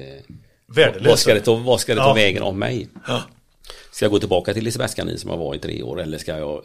Värdelös. 0.75 1.07
vad 1.09 1.19
ska 1.19 1.35
det 1.35 1.41
ta, 1.41 1.55
vad 1.55 1.81
ska 1.81 1.95
det 1.95 2.01
ta 2.01 2.09
Ja. 2.09 2.15
vägen 2.15 2.43
om 2.43 2.59
mig? 2.59 2.89
Ska 3.93 4.05
jag 4.05 4.13
gå 4.13 4.19
tillbaka 4.19 4.55
till 4.55 4.65
Lisebergskanin 4.65 5.19
som 5.19 5.31
jag 5.31 5.37
var 5.37 5.55
i 5.55 5.59
tre 5.59 5.83
år 5.83 6.01
eller 6.03 6.19
ska 6.19 6.39
jag 6.39 6.63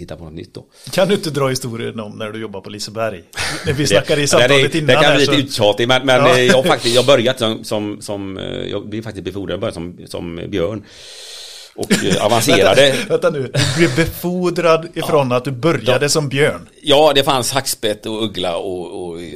hitta 0.00 0.16
på 0.16 0.24
något 0.24 0.32
nytt 0.32 0.54
då? 0.54 0.64
Kan 0.92 1.08
du 1.08 1.14
inte 1.14 1.30
dra 1.30 1.48
historien 1.48 2.00
om 2.00 2.18
när 2.18 2.30
du 2.30 2.40
jobbar 2.40 2.60
på 2.60 2.70
Liseberg? 2.70 3.22
När 3.66 3.72
vi 3.72 3.86
snackade 3.86 4.22
i 4.22 4.26
samtalet 4.26 4.72
det, 4.72 4.78
innan. 4.78 4.86
det 4.86 5.02
kan 5.02 5.16
bli 5.16 5.24
så- 5.26 5.32
lite 5.32 5.42
uttjatig 5.48 5.88
men, 5.88 6.06
men 6.06 6.16
Ja. 6.26 6.38
jag 6.38 6.64
faktiskt, 6.66 6.94
jag 6.94 7.06
börjat 7.06 7.38
som, 7.38 7.64
som, 7.64 8.00
som 8.00 8.38
eh, 8.38 8.44
jag 8.44 8.88
blev 8.88 9.02
faktiskt 9.02 9.24
befordrad, 9.24 9.52
jag 9.52 9.60
började 9.60 9.74
som, 9.74 9.98
som 10.06 10.40
björn. 10.48 10.84
Och 11.76 11.92
eh, 12.04 12.24
avancerade. 12.26 12.82
Vänta, 12.90 13.08
vänta 13.08 13.30
nu, 13.30 13.42
du 13.42 13.76
blev 13.78 13.96
befordrad 13.96 14.88
ifrån 14.94 15.32
att 15.32 15.44
du 15.44 15.50
började 15.50 16.08
som 16.08 16.28
björn. 16.28 16.68
Ja, 16.82 17.12
det 17.14 17.22
fanns 17.22 17.52
hackspett 17.52 18.06
och 18.06 18.22
uggla 18.24 18.56
och, 18.56 19.06
och 19.08 19.20
eh, 19.20 19.26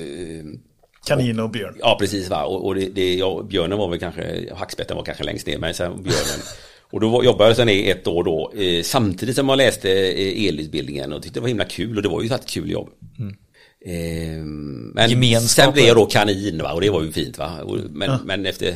Kanin 1.06 1.40
och 1.40 1.50
björn. 1.50 1.74
Ja, 1.80 1.96
precis 2.00 2.28
va. 2.28 2.44
Och, 2.44 2.66
och 2.66 2.74
det, 2.74 2.88
det, 2.94 3.14
ja, 3.14 3.42
björnen 3.48 3.78
var 3.78 3.88
väl 3.88 3.98
kanske, 3.98 4.54
hackspetten 4.56 4.96
var 4.96 5.04
kanske 5.04 5.24
längst 5.24 5.46
ner, 5.46 5.58
men 5.58 5.74
sen 5.74 6.02
björnen. 6.02 6.40
Och 6.94 7.00
då 7.00 7.24
jobbade 7.24 7.54
jag 7.58 7.70
i 7.70 7.90
ett 7.90 8.06
år 8.06 8.24
då, 8.24 8.52
eh, 8.56 8.82
samtidigt 8.82 9.36
som 9.36 9.48
jag 9.48 9.56
läste 9.56 9.90
eh, 9.90 10.48
elutbildningen 10.48 11.12
och 11.12 11.22
tyckte 11.22 11.38
det 11.38 11.42
var 11.42 11.48
himla 11.48 11.64
kul 11.64 11.96
och 11.96 12.02
det 12.02 12.08
var 12.08 12.22
ju 12.22 12.34
ett 12.34 12.46
kul 12.46 12.70
jobb. 12.70 12.88
Eh, 13.86 14.44
men 14.94 15.40
sen 15.40 15.72
blev 15.72 15.86
jag 15.86 15.96
då 15.96 16.06
kanin 16.06 16.62
va? 16.62 16.72
och 16.72 16.80
det 16.80 16.90
var 16.90 17.02
ju 17.02 17.12
fint 17.12 17.38
va. 17.38 17.62
Och, 17.62 17.78
men, 17.90 18.20
men 18.24 18.46
efter 18.46 18.74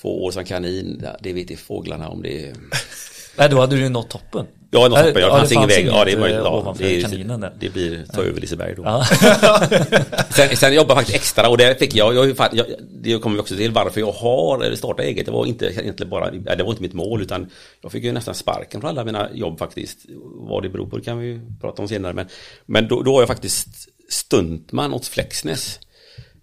två 0.00 0.24
år 0.24 0.30
som 0.30 0.44
kanin, 0.44 1.00
ja, 1.04 1.16
det 1.22 1.32
vet 1.32 1.50
inte 1.50 1.62
fåglarna 1.62 2.08
om 2.08 2.22
det. 2.22 2.52
Nej, 3.38 3.48
då 3.48 3.60
hade 3.60 3.76
du 3.76 3.82
ju 3.82 3.88
nått 3.88 4.10
toppen. 4.10 4.46
Ja, 4.74 4.88
något 4.88 4.98
jag 4.98 5.20
ja, 5.20 5.30
fanns 5.30 5.48
det 5.48 5.54
ingen 5.54 5.68
fanns 5.68 5.78
väg. 5.78 5.86
Ja, 5.86 6.04
det 6.04 6.10
ju, 6.10 6.24
eh, 6.24 6.30
ja, 6.30 6.58
ovanför 6.58 6.84
det, 6.84 7.02
kaninen 7.02 7.40
där. 7.40 7.52
det 7.58 7.72
blir 7.72 8.04
ta 8.12 8.22
över 8.22 8.40
Liseberg 8.40 8.74
då. 8.74 8.82
Ja. 8.84 9.04
Sen, 10.30 10.56
sen 10.56 10.74
jobbade 10.74 10.90
jag 10.90 10.96
faktiskt 10.96 11.16
extra 11.16 11.48
och 11.48 11.58
det 11.58 11.78
fick 11.78 11.94
jag, 11.94 12.14
jag, 12.14 12.36
jag 12.52 12.66
det 13.02 13.18
kommer 13.18 13.36
vi 13.36 13.42
också 13.42 13.56
till 13.56 13.72
varför 13.72 14.00
jag 14.00 14.12
har 14.12 14.74
startat 14.76 15.06
eget. 15.06 15.26
Det 15.26 15.32
var 15.32 15.46
inte 15.46 15.66
egentligen 15.66 16.10
bara, 16.10 16.30
det 16.30 16.62
var 16.62 16.70
inte 16.70 16.82
mitt 16.82 16.92
mål 16.92 17.22
utan 17.22 17.50
jag 17.80 17.92
fick 17.92 18.04
ju 18.04 18.12
nästan 18.12 18.34
sparken 18.34 18.80
från 18.80 18.90
alla 18.90 19.04
mina 19.04 19.28
jobb 19.32 19.58
faktiskt. 19.58 19.98
Vad 20.34 20.62
det 20.62 20.68
beror 20.68 20.86
på 20.86 20.96
det 20.96 21.04
kan 21.04 21.18
vi 21.18 21.40
prata 21.60 21.82
om 21.82 21.88
senare 21.88 22.12
men, 22.12 22.26
men 22.66 22.88
då, 22.88 23.02
då 23.02 23.12
var 23.12 23.20
jag 23.20 23.28
faktiskt 23.28 23.68
stuntman 24.08 24.94
åt 24.94 25.06
Flexness. 25.06 25.80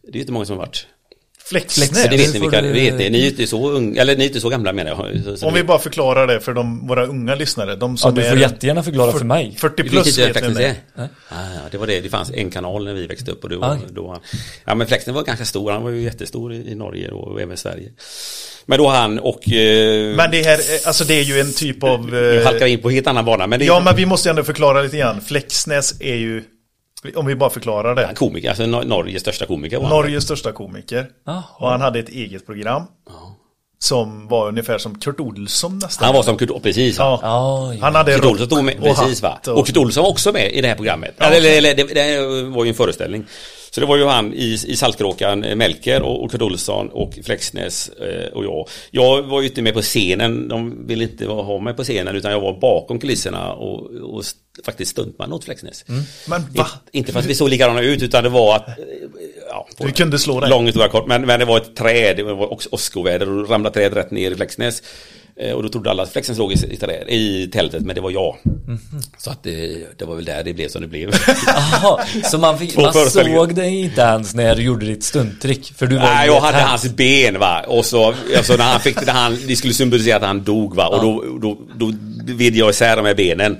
Det 0.02 0.18
är 0.18 0.22
inte 0.22 0.32
många 0.32 0.46
som 0.46 0.58
har 0.58 0.66
varit. 0.66 0.88
Flexnäs. 1.50 2.02
Så 2.04 2.08
det 2.10 2.18
vet 2.18 2.34
ni 2.34 2.40
vilka, 2.40 2.62
du- 2.62 2.68
det 2.68 2.74
vet 2.74 2.94
ni, 2.98 3.10
ni 3.10 3.24
är 3.26 3.28
inte 3.30 3.48
så 3.48 3.70
unga, 3.70 4.02
eller 4.02 4.16
ni 4.18 4.24
är 4.24 4.28
inte 4.28 4.40
så 4.42 4.50
gamla 4.50 4.74
menar 4.74 4.92
jag. 5.26 5.44
Om 5.44 5.54
vi 5.54 5.64
bara 5.64 5.80
förklarar 5.80 6.28
det 6.28 6.40
för 6.40 6.54
de, 6.54 6.88
våra 6.88 7.06
unga 7.06 7.36
lyssnare. 7.36 7.76
De 7.76 7.92
Ja, 7.92 7.98
som 7.98 8.16
du 8.16 8.22
är 8.22 8.30
får 8.30 8.40
jättegärna 8.40 8.84
förklara 8.84 9.12
för 9.12 9.26
mig. 9.26 9.56
40 9.60 9.76
Du 9.78 9.84
vet 9.84 9.92
plus 9.92 10.08
inte 10.20 10.34
vet 10.34 10.44
vad 10.44 10.56
ni 10.56 10.64
är? 10.64 10.76
Ah, 10.96 11.04
ja, 11.30 11.62
det 11.72 11.78
var 11.78 11.88
det. 11.88 12.02
Det 12.02 12.10
fanns 12.10 12.32
en 12.32 12.50
kanal 12.52 12.86
när 12.86 12.94
vi 12.94 13.08
växte 13.08 13.32
upp 13.32 13.44
och 13.44 13.50
det 13.50 13.58
var, 13.58 13.72
Aj. 13.74 13.80
då, 13.90 14.22
ja 14.66 14.76
men 14.76 14.88
Flexnäs 14.88 15.16
var 15.16 15.24
ganska 15.24 15.46
stor, 15.46 15.72
han 15.72 15.84
var 15.84 15.90
ju 15.90 16.02
jättestor 16.02 16.54
i, 16.54 16.72
i 16.72 16.76
Norge 16.76 17.12
och 17.12 17.42
även 17.42 17.54
i 17.54 17.58
Sverige. 17.58 17.90
Men 18.66 18.78
då 18.78 18.88
han 18.88 19.20
och... 19.20 19.52
Eh, 19.52 20.16
Men 20.16 20.32
det 20.32 20.44
här, 20.44 20.54
är- 20.58 20.88
alltså 20.88 21.04
det 21.04 21.14
är 21.14 21.24
ju 21.24 21.40
en 21.40 21.54
typ 21.54 21.84
av... 21.84 22.16
eh, 22.16 22.44
halkar 22.46 22.66
vi 22.66 22.72
in 22.72 22.80
på 22.82 22.90
helt 22.90 23.08
annan 23.08 23.26
bana 23.26 23.48
men 23.48 23.60
det 23.60 23.66
är 23.66 23.68
Ja, 23.68 23.80
men 23.80 23.96
vi 23.96 24.06
måste 24.06 24.30
ändå 24.30 24.44
förklara 24.44 24.82
lite 24.82 24.98
grann. 24.98 25.22
Flexnäs 25.22 25.94
är 26.02 26.16
ju, 26.16 26.44
om 27.16 27.26
vi 27.26 27.36
bara 27.36 27.50
förklarar 27.50 27.96
det. 27.96 28.14
komiker, 28.16 28.50
alltså 28.50 28.64
Nor- 28.64 28.84
Norges 28.86 29.22
största 29.22 29.46
komiker 29.46 29.78
var 29.78 29.84
han. 29.88 29.98
Norges 29.98 30.24
största 30.24 30.52
komiker. 30.52 31.08
Jaha. 31.26 31.44
Och 31.58 31.70
han 31.70 31.82
hade 31.82 32.00
ett 32.00 32.10
eget 32.10 32.46
program. 32.46 32.84
Som 33.82 34.28
var 34.28 34.48
ungefär 34.48 34.78
som 34.78 35.00
Kurt 35.00 35.20
Olsson 35.20 35.80
nästan. 35.84 36.06
Han 36.06 36.16
var 36.16 36.24
som 36.24 36.38
Kurt, 36.38 36.64
precis 36.64 37.00
va? 37.00 37.06
Ja. 37.06 37.20
Ja, 37.22 37.74
ja. 37.74 37.80
Han 37.82 37.96
hade 37.96 38.14
Kurt 38.16 38.26
Olsson 38.26 38.46
stod 38.48 38.64
med, 38.64 38.78
och 38.78 38.84
precis 38.84 39.22
va? 39.22 39.30
hatt 39.30 39.48
Och 39.48 39.68
Kurt 39.68 39.78
Olsson 39.78 40.04
var 40.04 40.10
också 40.10 40.32
med 40.32 40.52
i 40.52 40.62
det 40.62 40.68
här 40.68 40.76
programmet. 40.76 41.16
Ja. 41.18 41.26
Eller, 41.26 41.58
eller 41.58 41.76
det, 41.76 41.84
det 41.84 42.22
var 42.50 42.64
ju 42.64 42.70
en 42.70 42.76
föreställning. 42.76 43.26
Så 43.72 43.80
det 43.80 43.86
var 43.86 43.98
ju 43.98 44.06
han 44.06 44.34
i, 44.34 44.58
i 44.68 44.76
Saltkråkan, 44.76 45.44
eh, 45.44 45.56
Melker 45.56 46.02
och, 46.02 46.24
och 46.24 46.32
Kurt 46.32 46.42
Olsson 46.42 46.90
och 46.90 47.20
Flexnäs 47.24 47.90
eh, 47.90 48.34
och 48.34 48.46
jag. 48.46 48.68
Jag 48.92 49.22
var 49.22 49.42
ju 49.42 49.48
inte 49.48 49.62
med 49.62 49.74
på 49.74 49.82
scenen, 49.82 50.48
de 50.48 50.88
ville 50.88 51.04
inte 51.04 51.26
ha 51.26 51.60
mig 51.60 51.74
på 51.74 51.84
scenen 51.84 52.16
utan 52.16 52.32
jag 52.32 52.40
var 52.42 52.60
bakom 52.60 53.00
kulisserna 53.00 53.54
och, 53.54 53.92
och 53.92 54.24
faktiskt 54.66 54.92
stuntman 54.92 55.34
åt 55.34 55.44
Flexnäs. 55.46 55.86
Men 55.88 56.42
va? 56.42 56.48
Inte, 56.50 56.64
inte 56.92 57.12
för 57.12 57.20
att 57.20 57.26
vi 57.26 57.36
såg 57.36 57.50
likadana 57.50 57.82
ut 57.82 58.02
utan 58.04 58.24
det 58.24 58.30
var 58.30 58.56
att... 58.56 58.68
eh, 58.68 58.74
Ja, 59.52 59.68
Du 59.78 59.92
kunde 59.92 60.20
slå 60.20 60.40
dig. 60.40 60.50
Lång 60.50 60.66
historia 60.66 60.90
kort, 60.90 61.08
men, 61.08 61.22
men 61.26 61.40
det 61.40 61.46
var 61.46 61.58
ett 61.58 61.76
träd, 61.76 62.18
det 62.18 62.24
var 62.24 62.54
också 62.54 62.70
åskoväder 62.72 63.30
och 63.30 63.50
ramlade 63.50 63.74
träd 63.74 63.94
rätt 63.94 64.12
ner 64.12 64.32
i 64.32 64.36
Flexnäs. 64.36 64.84
Eh, 65.42 65.52
Och 65.52 65.64
då 65.64 65.70
trodde 65.70 65.90
alla 65.92 66.04
att 66.04 66.12
Flexnäs 66.12 66.38
låg 66.38 66.54
i, 66.54 66.56
i, 67.08 67.50
tältet, 67.54 67.84
men 67.84 67.96
det 67.96 68.02
var 68.02 68.12
jag. 68.12 68.38
Så 69.18 69.32
att 69.32 69.44
det, 69.44 69.86
det 69.98 70.06
var 70.06 70.16
väl 70.16 70.26
där 70.26 70.44
det 70.44 70.54
blev 70.54 70.68
som 70.68 70.82
det 70.82 70.88
blev. 70.88 71.10
Jaha, 71.48 72.06
så 72.24 72.38
man, 72.38 72.60
fick, 72.60 72.78
man 72.78 72.94
såg 72.94 73.56
dig 73.56 73.80
inte 73.80 74.02
ens 74.02 74.36
när 74.36 74.56
du 74.56 74.62
gjorde 74.62 74.86
ditt 74.86 75.04
stunttrick? 75.04 75.74
För 75.78 75.88
du 75.88 75.96
var 75.96 76.04
Nej, 76.04 76.28
jag 76.28 76.42
hade 76.42 76.58
hans 76.62 76.96
ben 76.96 77.40
va. 77.40 77.64
Och 77.68 77.86
så, 77.86 78.14
alltså 78.38 78.56
när 78.56 78.64
han 78.64 78.80
fick, 78.80 79.06
när 79.06 79.14
han, 79.14 79.38
det 79.48 79.56
skulle 79.56 79.74
symbolisera 79.74 80.16
att 80.16 80.22
han 80.22 80.44
dog 80.44 80.76
va. 80.76 80.88
Och 80.88 81.02
då, 81.02 81.24
då, 81.42 81.58
då 81.76 81.94
vid 82.36 82.56
jag 82.56 82.70
isär 82.70 82.96
de 82.96 83.06
här 83.06 83.16
benen. 83.16 83.58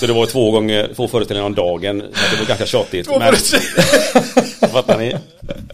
Så 0.00 0.06
det 0.06 0.12
var 0.12 0.26
två 0.26 0.50
gånger, 0.50 0.90
två 0.96 1.08
föreställningar 1.08 1.46
om 1.46 1.54
dagen. 1.54 1.98
Det 1.98 2.38
var 2.38 2.46
ganska 2.46 2.66
tjattigt. 2.66 3.06
Två 3.06 3.18
men-. 3.18 3.34
Fattar 4.72 4.98
ni? 4.98 5.16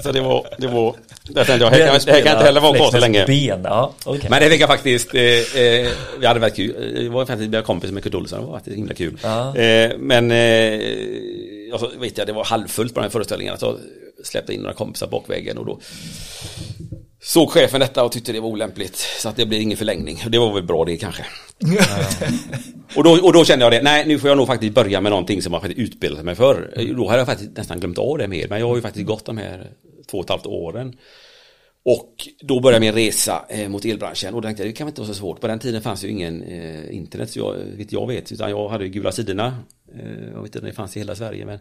Så 0.00 0.12
det 0.12 0.20
var, 0.20 0.46
det 0.58 0.66
var, 0.66 0.94
tänkte 1.34 1.56
det 1.56 1.64
här 1.64 1.87
kan, 1.87 2.00
det 2.04 2.12
här 2.12 2.22
kan 2.22 2.32
inte 2.32 2.44
heller 2.44 2.61
vara 2.61 2.76
kvar 2.76 2.90
så 2.90 2.99
länge. 2.99 3.26
Ben, 3.26 3.61
ja, 3.64 3.94
okej. 4.05 4.31
Men 4.31 4.42
det 4.42 4.50
fick 4.50 4.61
jag 4.61 4.68
faktiskt, 4.68 5.14
eh, 5.14 5.22
eh, 5.22 5.88
vi 6.20 6.26
hade 6.26 6.40
väldigt 6.40 6.57
kul, 6.57 7.02
det 7.05 7.09
var 7.09 7.26
faktiskt 7.26 7.50
mina 7.50 7.62
kompis 7.62 7.90
med 7.90 8.02
Kurt 8.02 8.14
Olsson, 8.14 8.40
det 8.40 8.46
var 8.46 8.55
faktiskt 8.55 8.76
himla 8.76 8.94
kul. 8.94 9.18
Ja. 9.22 9.57
Eh, 9.57 9.92
men, 9.98 10.31
eh, 10.31 10.81
alltså, 11.72 11.90
vet 11.98 12.18
jag, 12.18 12.26
det 12.26 12.33
var 12.33 12.44
halvfullt 12.44 12.94
på 12.94 13.00
den 13.00 13.05
här 13.05 13.11
föreställningen, 13.11 13.59
så 13.59 13.78
släppte 14.24 14.55
in 14.55 14.61
några 14.61 14.74
kompisar 14.74 15.07
bakvägen 15.07 15.59
och 15.59 15.66
då 15.66 15.78
såg 17.22 17.50
chefen 17.50 17.80
detta 17.80 18.04
och 18.04 18.12
tyckte 18.12 18.32
det 18.32 18.40
var 18.40 18.48
olämpligt, 18.48 18.96
så 18.96 19.28
att 19.28 19.37
det 19.37 19.46
blev 19.46 19.61
ingen 19.61 19.78
förlängning. 19.78 20.24
Det 20.28 20.38
var 20.38 20.54
väl 20.54 20.62
bra 20.62 20.85
det 20.85 20.96
kanske. 20.96 21.26
Och 22.96 23.04
då, 23.04 23.11
och 23.11 23.32
då 23.32 23.44
kände 23.44 23.64
jag 23.64 23.72
det, 23.72 23.82
nej 23.82 24.06
nu 24.06 24.18
får 24.18 24.28
jag 24.28 24.37
nog 24.37 24.46
faktiskt 24.46 24.74
börja 24.74 25.00
med 25.00 25.11
någonting 25.11 25.42
som 25.42 25.52
jag 25.52 25.62
faktiskt 25.62 25.92
utbildat 25.92 26.24
mig 26.24 26.35
för. 26.35 26.72
Då 26.96 27.08
hade 27.08 27.20
jag 27.20 27.26
faktiskt 27.26 27.56
nästan 27.56 27.80
glömt 27.80 27.98
av 27.98 28.18
det 28.18 28.28
mer, 28.28 28.48
men 28.48 28.61
jag 28.61 28.68
har 28.68 28.76
ju 28.76 28.82
faktiskt 28.82 29.06
gått 29.06 29.24
de 29.24 29.38
här 29.38 29.70
två 30.11 30.18
och 30.18 30.24
ett 30.24 30.30
halvt 30.30 30.46
åren. 30.46 30.96
Och 31.85 32.28
då 32.40 32.61
började 32.61 32.80
min 32.80 32.94
resa 32.94 33.44
eh, 33.48 33.68
mot 33.68 33.85
elbranschen 33.85 34.35
och 34.35 34.42
då 34.42 34.48
tänkte 34.48 34.62
jag 34.62 34.72
det 34.72 34.76
kan 34.76 34.85
väl 34.87 34.90
inte 34.90 35.00
vara 35.00 35.08
så 35.08 35.14
svårt. 35.14 35.40
På 35.40 35.46
den 35.46 35.58
tiden 35.58 35.82
fanns 35.82 36.04
ju 36.04 36.08
ingen 36.08 36.42
eh, 36.42 36.96
internet 36.96 37.30
så 37.30 37.38
jag, 37.38 37.54
vet 37.54 37.92
jag 37.92 38.06
vet, 38.06 38.32
utan 38.32 38.50
jag 38.50 38.68
hade 38.68 38.85
ju 38.85 38.90
gula 38.90 39.12
sidorna. 39.12 39.58
Eh, 39.94 40.24
jag 40.32 40.42
vet 40.42 40.44
inte 40.44 40.58
om 40.58 40.64
det 40.64 40.72
fanns 40.72 40.96
i 40.96 41.00
hela 41.00 41.14
Sverige 41.14 41.46
men 41.46 41.58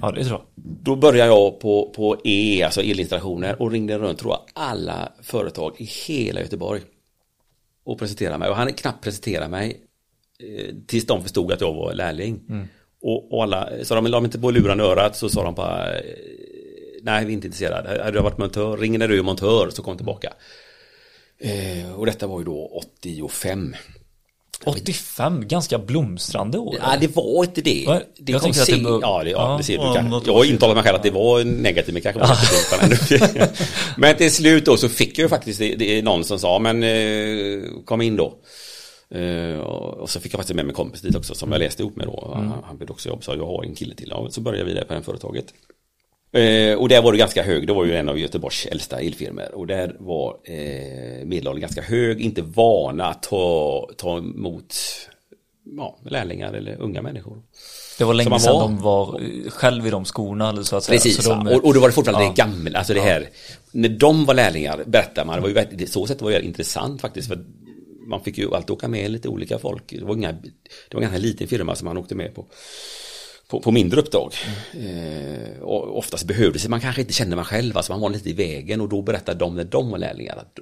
Ja, 0.00 0.10
det 0.10 0.24
tror 0.24 0.38
jag. 0.38 0.46
då 0.54 0.96
började 0.96 1.30
jag 1.30 1.60
på, 1.60 1.92
på 1.96 2.20
E, 2.24 2.62
alltså 2.62 2.82
elinstallationer 2.82 3.62
och 3.62 3.70
ringde 3.70 3.98
runt 3.98 4.18
tror 4.18 4.32
jag 4.32 4.40
alla 4.52 5.12
företag 5.22 5.74
i 5.78 5.84
hela 5.84 6.40
Göteborg. 6.40 6.80
Och 7.84 7.98
presenterade 7.98 8.38
mig 8.38 8.48
och 8.48 8.56
han 8.56 8.72
knappt 8.72 9.04
presenterade 9.04 9.48
mig 9.48 9.80
eh, 10.40 10.74
tills 10.86 11.06
de 11.06 11.22
förstod 11.22 11.52
att 11.52 11.60
jag 11.60 11.74
var 11.74 11.94
lärling. 11.94 12.40
Och, 13.02 13.32
och 13.32 13.42
alla, 13.42 13.68
så 13.82 13.94
de 13.94 14.06
la 14.06 14.20
mig 14.20 14.28
inte 14.28 14.38
på 14.38 14.50
luran 14.50 14.80
i 14.80 14.82
örat 14.82 15.16
så 15.16 15.28
sa 15.28 15.44
de 15.44 15.54
bara 15.54 15.96
eh, 15.96 16.02
Nej 17.02 17.24
vi 17.24 17.32
är 17.32 17.34
inte 17.34 17.46
intresserade, 17.46 18.02
hade 18.02 18.18
du 18.18 18.22
varit 18.22 18.38
montör, 18.38 18.76
ring 18.76 18.98
när 18.98 19.08
du 19.08 19.18
är 19.18 19.22
montör 19.22 19.70
så 19.70 19.82
kom 19.82 19.96
tillbaka. 19.96 20.32
Eh, 21.38 21.94
och 21.98 22.06
detta 22.06 22.26
var 22.26 22.38
ju 22.38 22.44
då 22.44 22.82
85. 23.00 23.74
85, 24.64 25.48
ganska 25.48 25.78
blomstrande 25.78 26.58
år. 26.58 26.76
Ja, 26.80 26.96
det 27.00 27.16
var 27.16 27.44
inte 27.44 27.60
det. 27.60 27.84
Va? 27.86 28.00
det 28.18 28.32
Jag 28.32 28.42
tänker 28.42 28.60
att 28.60 28.66
det 28.66 28.78
bör- 28.82 29.00
Ja, 29.02 29.22
det, 29.24 29.30
ja, 29.30 29.50
Ja. 29.50 29.56
det 29.58 29.64
ser 29.64 29.78
du. 29.78 29.84
Ja, 29.84 29.94
Kan. 29.94 30.22
Jag 30.26 30.34
har 30.34 30.44
intalat 30.44 30.76
mig 30.76 30.84
själv 30.84 30.96
att 30.96 31.02
det 31.02 31.10
var 31.10 31.44
negativt, 31.44 31.92
men 31.92 32.02
kanske 32.02 32.20
var. 32.20 33.98
Men 34.00 34.16
till 34.16 34.32
slut 34.32 34.64
då 34.64 34.76
så 34.76 34.88
fick 34.88 35.18
jag 35.18 35.22
ju 35.24 35.28
faktiskt 35.28 35.58
det, 35.58 35.74
det 35.74 35.98
är 35.98 36.02
någon 36.02 36.24
som 36.24 36.38
sa, 36.38 36.58
men 36.58 36.82
eh, 36.82 37.62
kom 37.84 38.00
in 38.02 38.16
då. 38.16 38.34
Eh, 39.14 39.58
och 39.58 40.10
så 40.10 40.20
fick 40.20 40.32
jag 40.34 40.38
faktiskt 40.38 40.56
med 40.56 40.64
mig 40.66 40.74
kompis 40.74 41.00
dit 41.00 41.16
också 41.16 41.34
som 41.34 41.52
jag 41.52 41.58
läste 41.58 41.82
ihop 41.82 41.96
med 41.96 42.06
då. 42.06 42.30
Han, 42.34 42.52
han 42.64 42.76
blev 42.76 42.90
också 42.90 43.08
jobb, 43.08 43.24
så 43.24 43.34
jag 43.34 43.46
har 43.46 43.64
en 43.64 43.74
kille 43.74 43.94
till. 43.94 44.08
Ja, 44.10 44.28
så 44.30 44.40
började 44.40 44.64
vi 44.64 44.74
där 44.74 44.84
på 44.84 44.94
det 44.94 45.02
företaget. 45.02 45.44
Eh, 46.34 46.78
och 46.78 46.88
där 46.88 47.02
var 47.02 47.12
det 47.12 47.18
ganska 47.18 47.42
hög, 47.42 47.66
det 47.66 47.72
var 47.72 47.84
ju 47.84 47.96
en 47.96 48.08
av 48.08 48.18
Göteborgs 48.18 48.66
äldsta 48.66 49.00
elfirmor. 49.00 49.54
Och 49.54 49.66
där 49.66 49.96
var 49.98 50.36
eh, 50.44 51.24
medelåldern 51.26 51.60
ganska 51.60 51.82
hög, 51.82 52.20
inte 52.20 52.42
vana 52.42 53.04
att 53.04 53.22
ta, 53.22 53.88
ta 53.96 54.18
emot 54.18 54.74
ja, 55.76 55.98
lärlingar 56.04 56.52
eller 56.52 56.80
unga 56.80 57.02
människor. 57.02 57.42
Det 57.98 58.04
var 58.04 58.14
länge 58.14 58.40
sedan 58.40 58.54
var. 58.54 58.62
de 58.62 58.80
var 58.80 59.20
själv 59.50 59.86
i 59.86 59.90
de 59.90 60.04
skorna 60.04 60.48
eller 60.48 60.62
så 60.62 60.76
att 60.76 60.84
säga. 60.84 60.96
Precis, 60.96 61.24
så 61.24 61.30
de, 61.30 61.46
och, 61.46 61.64
och 61.64 61.74
då 61.74 61.80
var 61.80 61.88
det 61.88 61.94
fortfarande 61.94 62.24
ja. 62.24 62.30
det 62.30 62.36
gamla, 62.36 62.78
alltså 62.78 62.94
det 62.94 63.00
här 63.00 63.28
När 63.72 63.88
de 63.88 64.24
var 64.24 64.34
lärlingar 64.34 64.84
berättar 64.86 65.24
man, 65.24 65.34
det 65.34 65.40
var 65.40 65.48
ju 65.48 65.54
verkligen- 65.54 65.88
så 65.88 66.06
sätt 66.06 66.22
var 66.22 66.30
det 66.30 66.42
intressant 66.42 67.00
faktiskt 67.00 67.28
för 67.28 67.44
Man 68.06 68.20
fick 68.20 68.38
ju 68.38 68.54
alltid 68.54 68.70
åka 68.70 68.88
med 68.88 69.10
lite 69.10 69.28
olika 69.28 69.58
folk 69.58 69.82
Det 69.90 70.04
var, 70.04 70.14
inga, 70.14 70.32
det 70.32 70.94
var 70.94 71.00
en 71.00 71.02
ganska 71.02 71.18
liten 71.18 71.48
firma 71.48 71.74
som 71.74 71.84
man 71.84 71.96
åkte 71.96 72.14
med 72.14 72.34
på 72.34 72.46
På, 73.48 73.60
på 73.60 73.70
mindre 73.70 74.00
uppdrag 74.00 74.34
eh, 74.72 75.62
Och 75.62 75.98
oftast 75.98 76.24
behövdes 76.24 76.68
man 76.68 76.80
kanske 76.80 77.00
inte 77.00 77.12
kände 77.12 77.36
man 77.36 77.44
själv, 77.44 77.76
alltså 77.76 77.92
man 77.92 78.00
var 78.00 78.10
lite 78.10 78.30
i 78.30 78.32
vägen 78.32 78.80
och 78.80 78.88
då 78.88 79.02
berättade 79.02 79.38
de 79.38 79.56
när 79.56 79.64
de 79.64 79.90
var 79.90 79.98
lärlingar 79.98 80.36
att 80.36 80.58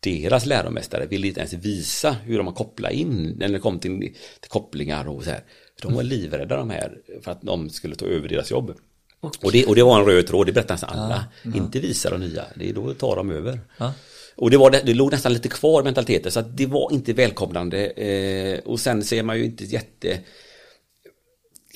deras 0.00 0.46
läromästare 0.46 1.06
ville 1.06 1.26
inte 1.26 1.40
ens 1.40 1.52
visa 1.52 2.12
hur 2.12 2.38
de 2.38 2.46
har 2.46 2.54
kopplat 2.54 2.92
in 2.92 3.34
när 3.38 3.48
det 3.48 3.58
kom 3.58 3.78
till, 3.78 4.14
till 4.40 4.50
kopplingar 4.50 5.08
och 5.08 5.24
så 5.24 5.30
här. 5.30 5.40
De 5.82 5.94
var 5.94 6.02
livrädda 6.02 6.56
de 6.56 6.70
här 6.70 6.98
för 7.22 7.30
att 7.30 7.42
de 7.42 7.70
skulle 7.70 7.94
ta 7.94 8.06
över 8.06 8.28
deras 8.28 8.50
jobb. 8.50 8.74
Och, 9.20 9.52
det, 9.52 9.66
och 9.66 9.74
det 9.74 9.82
var 9.82 10.00
en 10.00 10.06
röd 10.06 10.26
tråd, 10.26 10.46
det 10.46 10.52
berättade 10.52 10.74
nästan 10.74 10.98
alla. 10.98 11.24
Inte 11.54 11.80
visa 11.80 12.10
de 12.10 12.20
nya, 12.20 12.44
det 12.54 12.68
är 12.68 12.72
då 12.72 12.94
tar 12.94 13.16
de 13.16 13.30
över. 13.30 13.60
Ja. 13.78 13.92
Och 14.36 14.50
det, 14.50 14.56
var, 14.56 14.70
det 14.70 14.94
låg 14.94 15.12
nästan 15.12 15.32
lite 15.32 15.48
kvar 15.48 15.82
mentaliteten 15.82 16.32
så 16.32 16.40
att 16.40 16.56
det 16.56 16.66
var 16.66 16.92
inte 16.92 17.12
välkomnande. 17.12 17.86
Eh, 17.86 18.58
och 18.58 18.80
sen 18.80 19.04
ser 19.04 19.22
man 19.22 19.38
ju 19.38 19.44
inte 19.44 19.64
jätte 19.64 20.18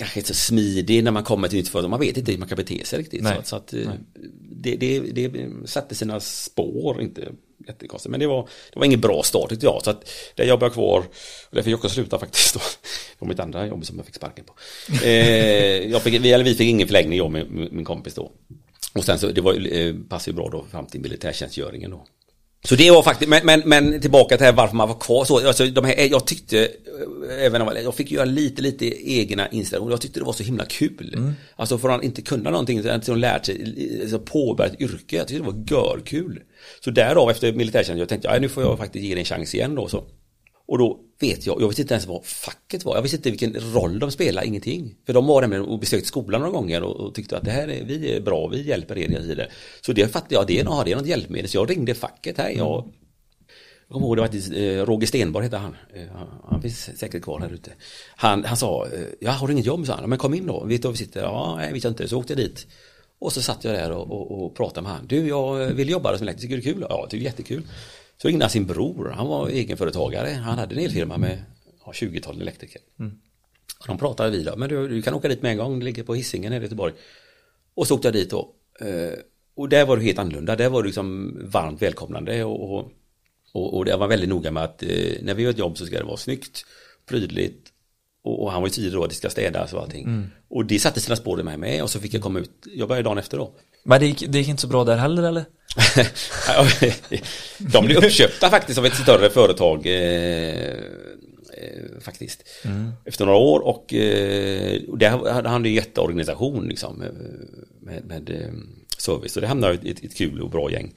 kanske 0.01 0.21
inte 0.21 0.35
så 0.35 0.35
smidig 0.35 1.05
när 1.05 1.11
man 1.11 1.25
kommer 1.25 1.49
till 1.49 1.59
nytt 1.59 1.69
företag. 1.69 1.91
Man 1.91 2.01
vet 2.01 2.17
inte 2.17 2.33
hur 2.33 2.39
man 2.39 2.49
kan 2.49 2.57
bete 2.57 2.85
sig 2.85 2.99
riktigt. 2.99 3.23
Nej. 3.23 3.33
Så, 3.35 3.39
att- 3.41 3.47
så 3.47 3.57
att 3.57 3.73
eh, 3.75 3.93
det, 4.63 4.77
det, 4.77 5.01
det 5.01 5.33
satte 5.65 5.95
sina 5.95 6.21
spår, 6.21 7.03
inte 7.03 7.33
jättekonstigt. 7.69 8.11
Men 8.11 8.21
det 8.21 8.27
var, 8.27 8.49
det 8.73 8.79
var 8.79 8.87
ingen 8.87 9.01
bra 9.01 9.23
start 9.23 9.49
tyckte 9.51 9.67
jag. 9.67 9.81
Så 9.85 9.91
att 9.91 10.11
där 10.35 10.45
jobbade 10.45 10.67
jag 10.67 10.73
kvar. 10.73 10.99
Och 11.51 11.57
där 11.57 11.63
fick 11.63 11.73
jag 11.73 11.79
också 11.79 11.89
sluta 11.89 12.19
faktiskt. 12.19 12.55
Då, 12.55 12.61
på 13.19 13.25
mitt 13.27 13.41
andra 13.41 13.67
jobb 13.67 13.87
som 13.87 13.97
jag 13.97 14.07
fick 14.07 14.15
sparken 14.15 14.45
på. 14.45 14.53
Eh, 15.07 16.01
fick, 16.01 16.21
vi, 16.25 16.33
eller 16.33 16.45
vi 16.45 16.55
fick 16.55 16.69
ingen 16.71 16.87
förlängning 16.89 17.19
jag 17.19 17.31
med 17.31 17.47
min 17.73 17.85
kompis 17.85 18.15
då. 18.15 18.33
Och 18.93 19.05
sen 19.05 19.19
så, 19.19 19.27
det 19.31 19.41
var, 19.41 19.77
eh, 19.77 19.95
passade 20.09 20.31
ju 20.31 20.37
bra 20.37 20.49
då 20.49 20.65
fram 20.71 20.87
till 20.87 21.01
militärtjänstgöringen 21.01 21.91
då. 21.91 22.05
Så 22.65 22.75
det 22.77 22.91
var 22.91 23.03
faktiskt, 23.03 23.29
men, 23.29 23.47
men, 23.47 23.63
men 23.65 24.01
tillbaka 24.01 24.37
till 24.37 24.53
varför 24.55 24.77
man 24.77 24.89
var 24.89 24.99
kvar 24.99 25.25
så, 25.25 25.47
alltså 25.47 25.67
de 25.67 25.85
här, 25.85 26.11
jag 26.11 26.27
tyckte, 26.27 26.65
eh, 26.65 27.47
även 27.47 27.63
om 27.63 27.77
jag 27.85 27.95
fick 27.95 28.11
göra 28.11 28.25
lite, 28.25 28.63
lite 28.63 29.11
egna 29.13 29.49
installationer, 29.49 29.93
jag 29.93 30.01
tyckte 30.01 30.21
det 30.21 30.27
var 30.27 30.33
så 30.33 30.43
himla 30.43 30.65
kul. 30.65 31.15
Mm. 31.17 31.33
Alltså 31.57 31.79
för 31.79 31.89
att 31.89 32.05
inte 32.05 32.23
kunna 32.23 32.51
någonting, 32.51 32.83
så 32.83 32.89
att 32.89 33.07
de 33.07 33.19
lärt 33.19 33.47
sig, 33.47 34.01
alltså 34.03 34.19
påbörjat 34.19 34.81
yrke, 34.81 35.17
jag 35.17 35.29
tyckte 35.29 35.45
det 35.45 35.51
var 35.53 35.65
görkul. 35.71 36.41
Så 36.85 36.91
därav 36.91 37.31
efter 37.31 37.53
militärtjänst, 37.53 37.99
jag 37.99 38.09
tänkte, 38.09 38.29
ja, 38.29 38.39
nu 38.41 38.49
får 38.49 38.63
jag 38.63 38.79
faktiskt 38.79 39.05
ge 39.05 39.15
det 39.15 39.21
en 39.21 39.25
chans 39.25 39.55
igen 39.55 39.75
då 39.75 39.89
så. 39.89 40.05
Och 40.71 40.79
då 40.79 40.99
vet 41.21 41.47
jag, 41.47 41.61
jag 41.63 41.67
visste 41.69 41.83
inte 41.83 41.95
ens 41.95 42.07
vad 42.07 42.25
facket 42.25 42.85
var, 42.85 42.95
jag 42.97 43.03
visste 43.03 43.17
inte 43.17 43.31
vilken 43.31 43.55
roll 43.75 43.99
de 43.99 44.11
spelade, 44.11 44.47
ingenting. 44.47 44.95
För 45.07 45.13
de 45.13 45.27
var 45.27 45.41
nämligen 45.41 45.65
och 45.65 45.79
besökt 45.79 46.07
skolan 46.07 46.41
några 46.41 46.53
gånger 46.53 46.83
och, 46.83 46.97
och 46.97 47.15
tyckte 47.15 47.37
att 47.37 47.45
det 47.45 47.51
här 47.51 47.69
är, 47.69 47.85
vi 47.85 48.13
är 48.17 48.21
bra, 48.21 48.47
vi 48.47 48.63
hjälper 48.63 48.99
er 48.99 49.09
hela 49.09 49.21
tiden. 49.25 49.49
Så 49.81 49.93
det 49.93 50.09
fattade 50.09 50.35
jag, 50.35 50.47
det 50.47 50.61
är, 50.61 50.65
något- 50.65 50.85
det 50.85 50.93
är 50.93 50.97
något 50.97 51.07
hjälpmedel, 51.07 51.49
så 51.49 51.57
jag 51.57 51.71
ringde 51.71 51.95
facket 51.95 52.39
här, 52.39 52.51
jag 52.51 52.85
jag 53.89 53.95
kommer 53.95 54.07
ihåg 54.07 54.17
det 54.17 54.21
var 54.21 54.27
faktiskt, 54.29 54.53
eh, 54.53 54.85
Roger 54.87 55.07
Stenborg 55.07 55.45
hette 55.45 55.57
han. 55.57 55.77
Eh, 55.95 56.03
han- 56.15 56.41
han 56.51 56.63
finns 56.63 56.99
säkert 56.99 57.23
kvar 57.23 57.41
här 57.41 57.53
ute. 57.53 57.71
Han, 58.17 58.45
han 58.45 58.57
sa, 58.57 58.87
eh, 58.87 59.01
jag 59.21 59.33
har 59.33 59.47
du 59.47 59.53
inget 59.53 59.67
jobb? 59.67 59.87
sa 59.87 59.95
han. 59.95 60.09
Men 60.09 60.19
kom 60.19 60.35
in 60.35 60.47
då, 60.47 60.65
vet 60.65 60.83
du 60.83 60.89
var 60.89 60.93
vi 60.93 60.99
sitter? 60.99 61.23
Ja, 61.23 61.55
nej, 61.57 61.73
vet 61.73 61.85
jag 61.85 61.91
inte. 61.91 62.09
Så 62.09 62.19
åkte 62.19 62.33
jag 62.33 62.39
dit. 62.39 62.67
Och 63.19 63.33
så 63.33 63.43
satt 63.43 63.65
jag 63.65 63.75
där 63.75 63.91
och, 63.93 64.11
och, 64.11 64.45
och 64.47 64.55
pratade 64.57 64.83
med 64.83 64.93
han. 64.93 65.07
Du, 65.07 65.29
jag 65.29 65.67
vill 65.75 65.89
jobba 65.91 66.19
som 66.19 66.23
elektriker, 66.29 66.55
är 66.55 66.57
det 66.57 66.65
kul? 66.73 66.87
Ja, 66.89 67.07
det 67.11 67.17
är 67.17 67.21
jättekul. 67.21 67.63
Så 68.23 68.29
ringde 68.29 68.45
han 68.45 68.51
sin 68.51 68.67
bror, 68.67 69.13
han 69.17 69.27
var 69.27 69.49
egenföretagare. 69.49 70.29
Han 70.29 70.59
hade 70.59 70.75
en 70.75 70.81
elfirma 70.85 71.19
med 71.19 71.45
ja, 71.87 71.93
20-tal 71.93 72.41
elektriker. 72.41 72.81
Och 73.81 73.87
de 73.87 73.99
pratade 73.99 74.31
vidare, 74.31 74.57
men 74.57 74.69
du, 74.69 74.89
du 74.89 75.03
kan 75.03 75.15
åka 75.15 75.29
dit 75.29 75.43
med 75.43 75.51
en 75.53 75.59
gång, 75.59 75.79
det 75.79 75.85
ligger 75.85 76.03
på 76.03 76.15
Hisingen 76.15 76.53
i 76.53 76.57
Göteborg. 76.59 76.93
Och 77.75 77.87
så 77.87 77.95
åkte 77.95 78.07
jag 78.09 78.15
dit 78.15 78.31
då. 78.31 78.55
Eh, 78.81 79.13
Och 79.55 79.69
där 79.69 79.87
var 79.87 79.97
det 79.97 80.03
helt 80.03 80.19
annorlunda, 80.19 80.57
där 80.57 80.69
var 80.69 80.83
det 80.83 80.87
liksom 80.87 81.37
varmt 81.45 81.83
välkomnande 81.83 82.45
och, 82.45 82.75
och, 82.79 82.93
och, 83.53 83.77
och 83.77 83.85
det 83.85 83.97
var 83.97 84.09
väldigt 84.09 84.29
noga 84.29 84.51
med 84.51 84.63
att 84.65 84.83
eh, 84.83 84.89
när 85.23 85.35
vi 85.35 85.43
gör 85.43 85.51
ett 85.51 85.59
jobb 85.59 85.79
så 85.79 85.87
ska 85.87 85.99
det 85.99 86.05
vara 86.05 86.17
snyggt, 86.17 86.65
prydligt 87.07 87.69
och, 88.23 88.53
han 88.53 88.63
var 88.63 88.69
ju 88.69 88.73
tydlig 88.73 88.93
då 88.93 89.05
att 89.05 89.11
det 89.11 89.17
ska 89.17 89.31
städas 89.31 89.73
och 89.73 89.83
allting. 89.83 90.05
Och 90.49 90.65
det 90.67 90.79
satte 90.79 91.01
sina 91.01 91.17
spår 91.17 91.41
i 91.41 91.43
mig 91.43 91.57
med 91.57 91.83
och 91.83 91.91
så 91.91 92.01
fick 92.01 92.15
jag 92.15 92.23
komma 92.23 92.39
ut, 92.39 92.67
jag 92.75 92.89
började 92.89 93.09
dagen 93.09 93.19
efter 93.19 93.39
då. 93.39 93.55
Men 93.83 94.01
det 94.01 94.07
gick, 94.07 94.25
det 94.29 94.39
gick 94.39 94.49
inte 94.49 94.63
så 94.63 94.69
bra 94.69 94.85
där 94.85 94.97
heller 94.97 95.23
eller? 95.23 95.45
De 97.59 97.87
blev 97.87 97.99
uppköpta 97.99 98.51
faktiskt 98.51 98.79
av 98.79 98.87
ett 98.87 98.97
större 98.97 99.31
företag 99.31 99.87
eh, 99.87 100.71
eh, 101.55 102.01
faktiskt. 102.01 102.45
Efter 103.05 103.27
några 103.27 103.39
år 103.39 103.61
och, 103.61 103.95
eh, 103.95 104.81
där 104.97 105.33
hade 105.33 105.49
han 105.49 105.67
en 105.67 105.75
jätteorganisation 105.75 106.69
liksom, 106.69 107.03
eh, 107.03 107.09
med, 107.81 108.05
med 108.05 108.31
eh, 108.31 108.53
service. 108.99 109.33
Så 109.33 109.41
det 109.41 109.47
hamnade 109.47 109.79
i 109.83 109.91
ett, 109.91 110.05
ett 110.05 110.17
kul 110.17 110.41
och 110.41 110.51
bra 110.51 110.71
gäng. 110.71 110.95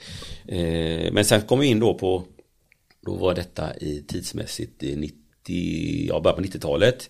Eh, 0.47 1.11
men 1.13 1.25
sen 1.25 1.41
kom 1.41 1.59
vi 1.59 1.67
in 1.67 1.79
då 1.79 1.93
på, 1.93 2.23
då 3.05 3.15
var 3.15 3.35
detta 3.35 3.77
i 3.77 4.03
tidsmässigt 4.07 4.83
i 4.83 4.95
90, 4.95 5.15
ja 6.07 6.19
början 6.19 6.37
på 6.37 6.43
90-talet. 6.43 7.09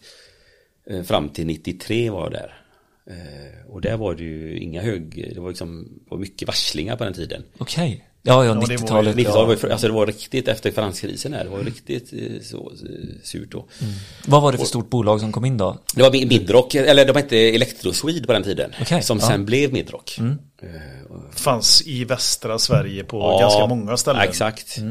Eh, 0.89 1.03
fram 1.03 1.29
till 1.29 1.45
93 1.45 2.09
var 2.09 2.23
jag 2.23 2.31
där. 2.31 2.62
Eh, 3.09 3.71
och 3.71 3.81
där 3.81 3.97
var 3.97 4.15
det 4.15 4.23
ju 4.23 4.57
inga 4.59 4.81
hög, 4.81 5.31
det 5.35 5.39
var 5.41 5.49
liksom, 5.49 5.83
det 6.05 6.11
var 6.11 6.17
mycket 6.17 6.47
varslingar 6.47 6.95
på 6.95 7.03
den 7.03 7.13
tiden. 7.13 7.43
Okej. 7.57 8.09
Ja, 8.25 8.45
ja, 8.45 8.47
Ja, 8.47 8.53
det 8.53 8.59
var 8.59 8.67
ju 8.69 8.77
90-talet. 8.77 9.15
90 9.15 9.31
ja. 9.63 9.71
alltså 9.71 9.87
det 9.87 9.93
var 9.93 10.05
riktigt 10.07 10.47
efter 10.47 10.71
finanskrisen 10.71 11.33
här, 11.33 11.43
det 11.43 11.49
var 11.49 11.59
ju 11.59 11.65
riktigt 11.65 12.13
eh, 12.13 12.41
så 12.43 12.71
eh, 12.71 13.15
surt 13.23 13.51
då. 13.51 13.65
Vad 14.27 14.41
var 14.41 14.51
det 14.51 14.57
för 14.57 14.65
stort 14.65 14.89
bolag 14.89 15.19
som 15.19 15.31
kom 15.31 15.45
in 15.45 15.57
då? 15.57 15.77
Det 15.95 16.01
var 16.01 16.11
Mi- 16.11 16.27
Midrock, 16.27 16.75
eller 16.75 17.05
de 17.05 17.15
hette 17.15 17.37
Electroswede 17.37 18.27
på 18.27 18.33
den 18.33 18.43
tiden, 18.43 18.71
Okej, 18.81 19.01
som 19.01 19.17
ja. 19.21 19.27
sen 19.27 19.45
blev 19.45 19.73
Midrock. 19.73 20.17
Och- 21.09 21.33
Fanns 21.39 21.83
i 21.87 22.03
västra 22.05 22.59
Sverige 22.59 23.03
på 23.03 23.17
ja, 23.19 23.39
ganska 23.39 23.67
många 23.67 23.97
ställen. 23.97 24.21
Exakt. 24.21 24.67
Så 24.69 24.81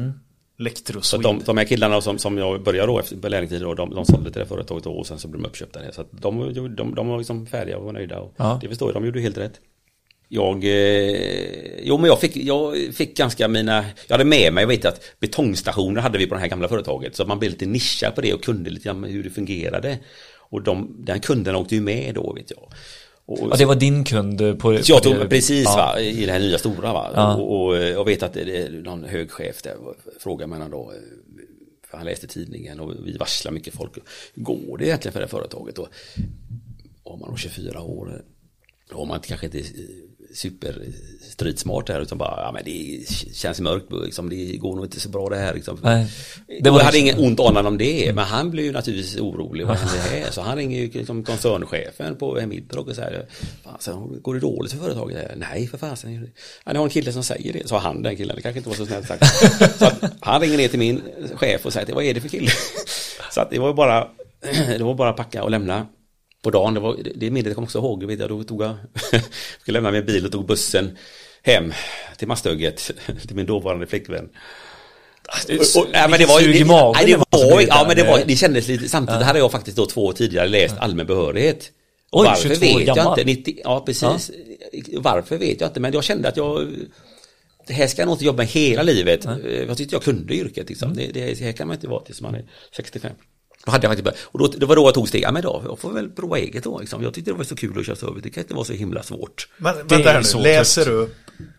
Electroswede. 0.59 1.29
att 1.29 1.39
de, 1.39 1.45
de 1.45 1.57
här 1.57 1.65
killarna 1.65 2.01
som, 2.01 2.17
som 2.17 2.37
jag 2.37 2.63
började 2.63 2.87
då 2.87 2.99
efter 2.99 3.59
då, 3.59 3.73
de, 3.73 3.89
de 3.95 4.05
sålde 4.05 4.31
till 4.31 4.39
det 4.39 4.45
företaget 4.45 4.85
och 4.85 5.07
sen 5.07 5.19
så 5.19 5.27
blev 5.27 5.41
de 5.41 5.47
uppköpta. 5.47 5.79
Så 5.91 6.01
att 6.01 6.07
de, 6.11 6.53
de, 6.53 6.75
de, 6.75 6.95
de 6.95 7.07
var 7.07 7.17
liksom 7.17 7.45
färdiga 7.45 7.77
och 7.77 7.85
var 7.85 7.93
nöjda. 7.93 8.19
Och 8.19 8.33
Ja. 8.37 8.59
Det 8.61 8.67
förstår 8.67 8.87
jag, 8.87 9.01
de 9.01 9.05
gjorde 9.05 9.19
helt 9.19 9.37
rätt. 9.37 9.59
Jag, 10.27 10.63
eh, 10.63 11.79
jo 11.83 11.97
men 11.97 12.05
jag 12.07 12.19
fick, 12.19 12.35
jag 12.35 12.77
fick 12.93 13.17
ganska 13.17 13.47
mina, 13.47 13.85
jag 14.07 14.13
hade 14.13 14.25
med 14.25 14.53
mig, 14.53 14.61
jag 14.61 14.67
vet 14.67 14.85
att 14.85 15.01
betongstationer 15.19 16.01
hade 16.01 16.17
vi 16.17 16.27
på 16.27 16.35
det 16.35 16.41
här 16.41 16.47
gamla 16.47 16.67
företaget. 16.67 17.15
Så 17.15 17.25
man 17.25 17.39
blev 17.39 17.51
lite 17.51 17.65
nischad 17.65 18.15
på 18.15 18.21
det 18.21 18.33
och 18.33 18.43
kunde 18.43 18.69
lite 18.69 18.83
grann 18.83 19.03
hur 19.03 19.23
det 19.23 19.29
fungerade. 19.29 19.99
Och 20.53 20.61
de, 20.61 20.95
den 20.99 21.19
kunden 21.19 21.55
åkte 21.55 21.75
ju 21.75 21.81
med 21.81 22.15
då 22.15 22.33
vet 22.33 22.51
jag. 22.51 22.73
Och, 23.25 23.39
Ja, 23.51 23.55
det 23.57 23.65
var 23.65 23.75
din 23.75 24.03
kund 24.03 24.59
på, 24.59 24.73
jag 24.85 25.03
tog 25.03 25.29
precis 25.29 25.63
ja. 25.65 25.75
va, 25.95 25.99
i 25.99 26.25
det 26.25 26.31
här 26.31 26.39
nya 26.39 26.57
stora 26.57 26.93
va. 26.93 27.11
Ja. 27.15 27.35
Och, 27.35 27.65
och 27.65 27.77
jag 27.77 28.05
vet 28.05 28.23
att 28.23 28.33
det 28.33 28.57
är 28.61 28.69
någon 28.69 29.03
hög 29.03 29.31
chef 29.31 29.61
där 29.61 29.75
frågar 30.19 30.47
mig 30.47 30.59
då. 30.71 30.91
eh, 30.91 30.97
För 31.89 31.97
han 31.97 32.05
läste 32.05 32.27
tidningen 32.27 32.79
och 32.79 32.93
vi 33.05 33.17
varslar 33.17 33.51
mycket 33.51 33.73
folk. 33.73 33.91
Hur 34.33 34.43
går 34.43 34.77
det 34.77 34.85
egentligen 34.85 35.13
för 35.13 35.19
det 35.19 35.25
här 35.25 35.29
företaget? 35.29 35.77
Och 35.79 35.87
om 37.03 37.19
man 37.19 37.29
har 37.29 37.37
24 37.37 37.81
år. 37.81 38.21
Då 38.89 38.97
har 38.97 39.05
man 39.05 39.19
kanske 39.19 39.45
inte 39.45 39.59
eh, 39.59 39.63
superstridsmart 40.33 41.89
här 41.89 42.01
utan 42.01 42.17
bara, 42.17 42.41
ja 42.41 42.51
men 42.51 42.63
det 42.65 43.09
känns 43.33 43.59
mörkt, 43.59 43.85
liksom, 44.05 44.29
det 44.29 44.57
går 44.57 44.75
nog 44.75 44.85
inte 44.85 44.99
så 44.99 45.09
bra 45.09 45.29
det 45.29 45.37
här. 45.37 45.53
Liksom. 45.53 45.79
Nej. 45.83 46.07
Det 46.47 46.59
Det 46.59 46.69
var, 46.69 46.79
jag 46.79 46.85
hade 46.85 46.97
ingen 46.99 47.19
ont 47.19 47.39
anan 47.39 47.65
om 47.65 47.77
det, 47.77 48.15
men 48.15 48.23
han 48.25 48.51
blev 48.51 48.65
ju 48.65 48.71
naturligtvis 48.71 49.17
orolig. 49.17 49.67
Vad 49.67 49.77
händer 49.77 49.97
här? 49.97 50.31
Så 50.31 50.41
han 50.41 50.57
ringer 50.57 50.79
ju 50.79 50.91
liksom 50.91 51.23
koncernchefen 51.23 52.15
på 52.15 52.41
Midrock 52.47 52.87
och 52.87 52.95
säger, 52.95 53.25
fasen, 53.63 54.21
går 54.21 54.33
det 54.33 54.39
dåligt 54.39 54.71
för 54.71 54.79
företaget? 54.79 55.17
här?" 55.17 55.35
Nej, 55.37 55.67
för 55.67 55.77
fasen. 55.77 56.31
Ja, 56.65 56.71
ni 56.71 56.77
har 56.77 56.85
en 56.85 56.89
kille 56.89 57.13
som 57.13 57.23
säger 57.23 57.53
det, 57.53 57.67
sa 57.67 57.77
han 57.77 58.01
den 58.01 58.15
killen, 58.15 58.35
det 58.35 58.41
kanske 58.41 58.57
inte 58.59 58.69
var 58.69 58.75
så 58.75 58.85
snällt 58.85 59.07
sagt. 59.07 59.25
Så 59.79 59.89
han 60.19 60.41
ringer 60.41 60.57
ner 60.57 60.67
till 60.67 60.79
min 60.79 61.01
chef 61.35 61.65
och 61.65 61.73
säger, 61.73 61.93
vad 61.93 62.03
är 62.03 62.13
det 62.13 62.21
för 62.21 62.29
kille? 62.29 62.51
Så 63.31 63.41
att 63.41 63.49
det 63.49 63.59
var 63.59 63.67
ju 63.67 63.73
bara, 63.73 64.07
det 64.77 64.83
var 64.83 64.93
bara 64.93 65.09
att 65.09 65.17
packa 65.17 65.43
och 65.43 65.51
lämna 65.51 65.87
på 66.43 66.49
dagen. 66.49 66.73
Det, 66.73 66.79
var, 66.79 66.97
det 67.15 67.31
minnet 67.31 67.55
kommer 67.55 67.65
också 67.65 67.77
ihåg, 67.77 68.03
vet 68.03 68.19
jag, 68.19 68.29
då 68.29 68.43
tog 68.43 68.63
jag, 68.63 68.75
skulle 69.61 69.77
lämna 69.77 69.91
min 69.91 70.05
bil 70.05 70.25
och 70.25 70.31
tog 70.31 70.45
bussen 70.45 70.97
hem 71.43 71.73
till 72.17 72.27
Masthugget, 72.27 72.91
till 73.27 73.35
min 73.35 73.45
dåvarande 73.45 73.87
flickvän. 73.87 74.29
Och, 75.49 75.81
och, 75.81 75.87
ja, 75.93 76.07
men 76.07 76.19
det 76.19 76.25
var 76.25 76.39
ju, 76.39 76.45
Sug 76.45 76.55
i 76.55 76.59
det, 76.59 76.65
magen 76.65 76.93
nej, 76.95 77.05
det, 77.05 77.17
var, 77.17 77.61
ja, 77.61 77.85
men 77.87 77.95
det, 77.95 78.03
där. 78.03 78.11
var, 78.11 78.23
det 78.25 78.35
kändes 78.35 78.67
lite, 78.67 78.89
samtidigt 78.89 79.21
hade 79.21 79.39
jag 79.39 79.51
faktiskt 79.51 79.77
då 79.77 79.85
två 79.85 80.05
år 80.05 80.13
tidigare 80.13 80.47
läst 80.47 80.75
allmän 80.77 81.05
behörighet. 81.05 81.71
Oj, 82.11 82.27
Varför 82.27 82.49
22 82.49 82.65
år 82.65 82.77
vet 82.79 82.87
jag 82.87 82.95
gammal. 82.95 83.19
inte, 83.19 83.31
90, 83.31 83.61
ja 83.63 83.83
precis. 83.85 84.31
Varför 84.97 85.37
vet 85.37 85.61
jag 85.61 85.69
inte, 85.69 85.79
men 85.79 85.93
jag 85.93 86.03
kände 86.03 86.27
att 86.27 86.37
jag, 86.37 86.67
det 87.67 87.73
här 87.73 87.87
ska 87.87 88.01
jag 88.01 88.07
nog 88.07 88.15
inte 88.15 88.25
jobba 88.25 88.37
med 88.37 88.47
hela 88.47 88.83
livet. 88.83 89.25
Jag 89.67 89.77
tyckte 89.77 89.95
jag 89.95 90.03
kunde 90.03 90.33
yrket 90.33 90.69
liksom. 90.69 90.91
Mm. 90.91 91.11
Det, 91.13 91.21
det 91.21 91.45
här 91.45 91.51
kan 91.51 91.67
man 91.67 91.75
inte 91.75 91.87
vara 91.87 92.03
tills 92.03 92.21
man 92.21 92.35
är 92.35 92.45
65. 92.75 93.11
Då 93.65 93.71
hade 93.71 93.85
jag 93.85 93.91
faktiskt 93.91 94.03
börjat, 94.03 94.19
och 94.23 94.39
då, 94.39 94.47
det 94.47 94.65
var 94.65 94.75
då 94.75 94.81
jag 94.87 94.93
tog 94.93 95.07
steg, 95.07 95.21
ja 95.23 95.31
men 95.31 95.41
då, 95.41 95.61
jag 95.65 95.79
får 95.79 95.91
väl 95.91 96.09
prova 96.09 96.37
eget 96.37 96.63
då. 96.63 96.79
Liksom. 96.79 97.03
Jag 97.03 97.13
tyckte 97.13 97.31
det 97.31 97.37
var 97.37 97.43
så 97.43 97.55
kul 97.55 97.79
att 97.79 97.85
köra 97.85 97.95
service, 97.95 98.23
det 98.23 98.29
kan 98.29 98.43
inte 98.43 98.53
vara 98.53 98.65
så 98.65 98.73
himla 98.73 99.03
svårt. 99.03 99.47
Men 99.57 99.75
vänta 99.87 100.09
här 100.09 100.21
så 100.21 100.37
nu, 100.37 100.43
läser 100.43 100.85
du 100.85 101.09